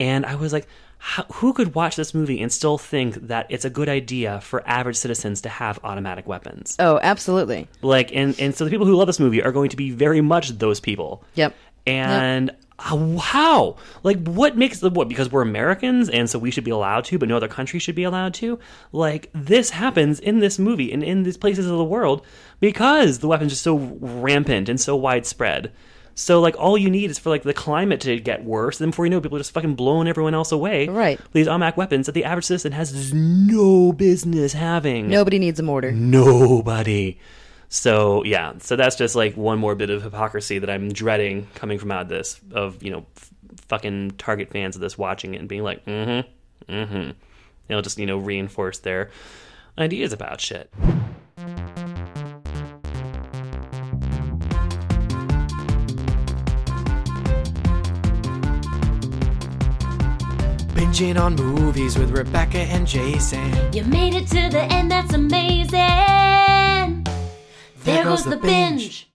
And 0.00 0.24
I 0.26 0.34
was 0.36 0.52
like, 0.52 0.66
who 1.34 1.52
could 1.52 1.74
watch 1.74 1.94
this 1.96 2.12
movie 2.12 2.40
and 2.42 2.52
still 2.52 2.76
think 2.76 3.14
that 3.28 3.46
it's 3.50 3.64
a 3.64 3.70
good 3.70 3.88
idea 3.88 4.40
for 4.40 4.66
average 4.68 4.96
citizens 4.96 5.40
to 5.42 5.48
have 5.48 5.78
automatic 5.84 6.26
weapons? 6.26 6.76
Oh, 6.80 6.98
absolutely. 7.02 7.68
Like, 7.82 8.12
and 8.14 8.38
and 8.40 8.54
so 8.54 8.64
the 8.64 8.70
people 8.70 8.86
who 8.86 8.96
love 8.96 9.06
this 9.06 9.20
movie 9.20 9.42
are 9.42 9.52
going 9.52 9.70
to 9.70 9.76
be 9.76 9.90
very 9.90 10.20
much 10.20 10.50
those 10.50 10.80
people. 10.80 11.24
Yep. 11.34 11.54
And 11.86 12.50
how- 12.50 12.56
Uh, 12.78 13.16
how? 13.18 13.76
Like, 14.02 14.24
what 14.24 14.56
makes 14.56 14.78
the 14.80 14.90
what? 14.90 15.08
Because 15.08 15.32
we're 15.32 15.42
Americans, 15.42 16.08
and 16.08 16.30
so 16.30 16.38
we 16.38 16.50
should 16.50 16.64
be 16.64 16.70
allowed 16.70 17.04
to, 17.06 17.18
but 17.18 17.28
no 17.28 17.36
other 17.36 17.48
country 17.48 17.78
should 17.78 17.96
be 17.96 18.04
allowed 18.04 18.34
to. 18.34 18.58
Like, 18.92 19.30
this 19.32 19.70
happens 19.70 20.20
in 20.20 20.38
this 20.38 20.58
movie 20.58 20.92
and 20.92 21.02
in 21.02 21.24
these 21.24 21.36
places 21.36 21.66
of 21.66 21.76
the 21.76 21.84
world 21.84 22.24
because 22.60 23.18
the 23.18 23.28
weapons 23.28 23.52
are 23.52 23.56
so 23.56 23.76
rampant 23.76 24.68
and 24.68 24.80
so 24.80 24.94
widespread. 24.94 25.72
So, 26.14 26.40
like, 26.40 26.56
all 26.58 26.76
you 26.76 26.90
need 26.90 27.10
is 27.10 27.18
for 27.18 27.30
like 27.30 27.44
the 27.44 27.54
climate 27.54 28.00
to 28.00 28.18
get 28.18 28.44
worse, 28.44 28.80
and 28.80 28.86
then 28.86 28.90
before 28.90 29.06
you 29.06 29.10
know, 29.10 29.18
it, 29.18 29.22
people 29.22 29.36
are 29.36 29.40
just 29.40 29.52
fucking 29.52 29.76
blowing 29.76 30.08
everyone 30.08 30.34
else 30.34 30.50
away. 30.50 30.88
Right. 30.88 31.18
with 31.18 31.32
These 31.32 31.46
automatic 31.48 31.76
weapons 31.76 32.06
that 32.06 32.12
the 32.12 32.24
average 32.24 32.46
citizen 32.46 32.72
has 32.72 33.12
no 33.14 33.92
business 33.92 34.52
having. 34.52 35.08
Nobody 35.08 35.38
needs 35.38 35.60
a 35.60 35.62
mortar. 35.62 35.92
Nobody. 35.92 37.18
So 37.68 38.24
yeah, 38.24 38.54
so 38.58 38.76
that's 38.76 38.96
just 38.96 39.14
like 39.14 39.36
one 39.36 39.58
more 39.58 39.74
bit 39.74 39.90
of 39.90 40.02
hypocrisy 40.02 40.58
that 40.58 40.70
I'm 40.70 40.90
dreading 40.90 41.46
coming 41.54 41.78
from 41.78 41.92
out 41.92 42.02
of 42.02 42.08
this 42.08 42.40
of 42.52 42.82
you 42.82 42.90
know 42.90 43.06
f- 43.16 43.30
fucking 43.68 44.12
Target 44.12 44.50
fans 44.50 44.74
of 44.74 44.80
this 44.80 44.96
watching 44.96 45.34
it 45.34 45.38
and 45.38 45.48
being 45.48 45.62
like, 45.62 45.84
mm-hmm, 45.84 46.72
mm-hmm. 46.72 47.10
They'll 47.66 47.82
just 47.82 47.98
you 47.98 48.06
know 48.06 48.18
reinforce 48.18 48.78
their 48.78 49.10
ideas 49.76 50.14
about 50.14 50.40
shit. 50.40 50.72
Binging 60.72 61.20
on 61.20 61.34
movies 61.36 61.98
with 61.98 62.10
Rebecca 62.12 62.58
and 62.58 62.86
Jason. 62.86 63.74
You 63.74 63.84
made 63.84 64.14
it 64.14 64.26
to 64.28 64.48
the 64.48 64.62
end, 64.72 64.90
that's 64.90 65.12
amazing. 65.12 66.57
There, 67.88 68.04
goes, 68.04 68.24
the 68.24 68.36
binge. 68.36 69.06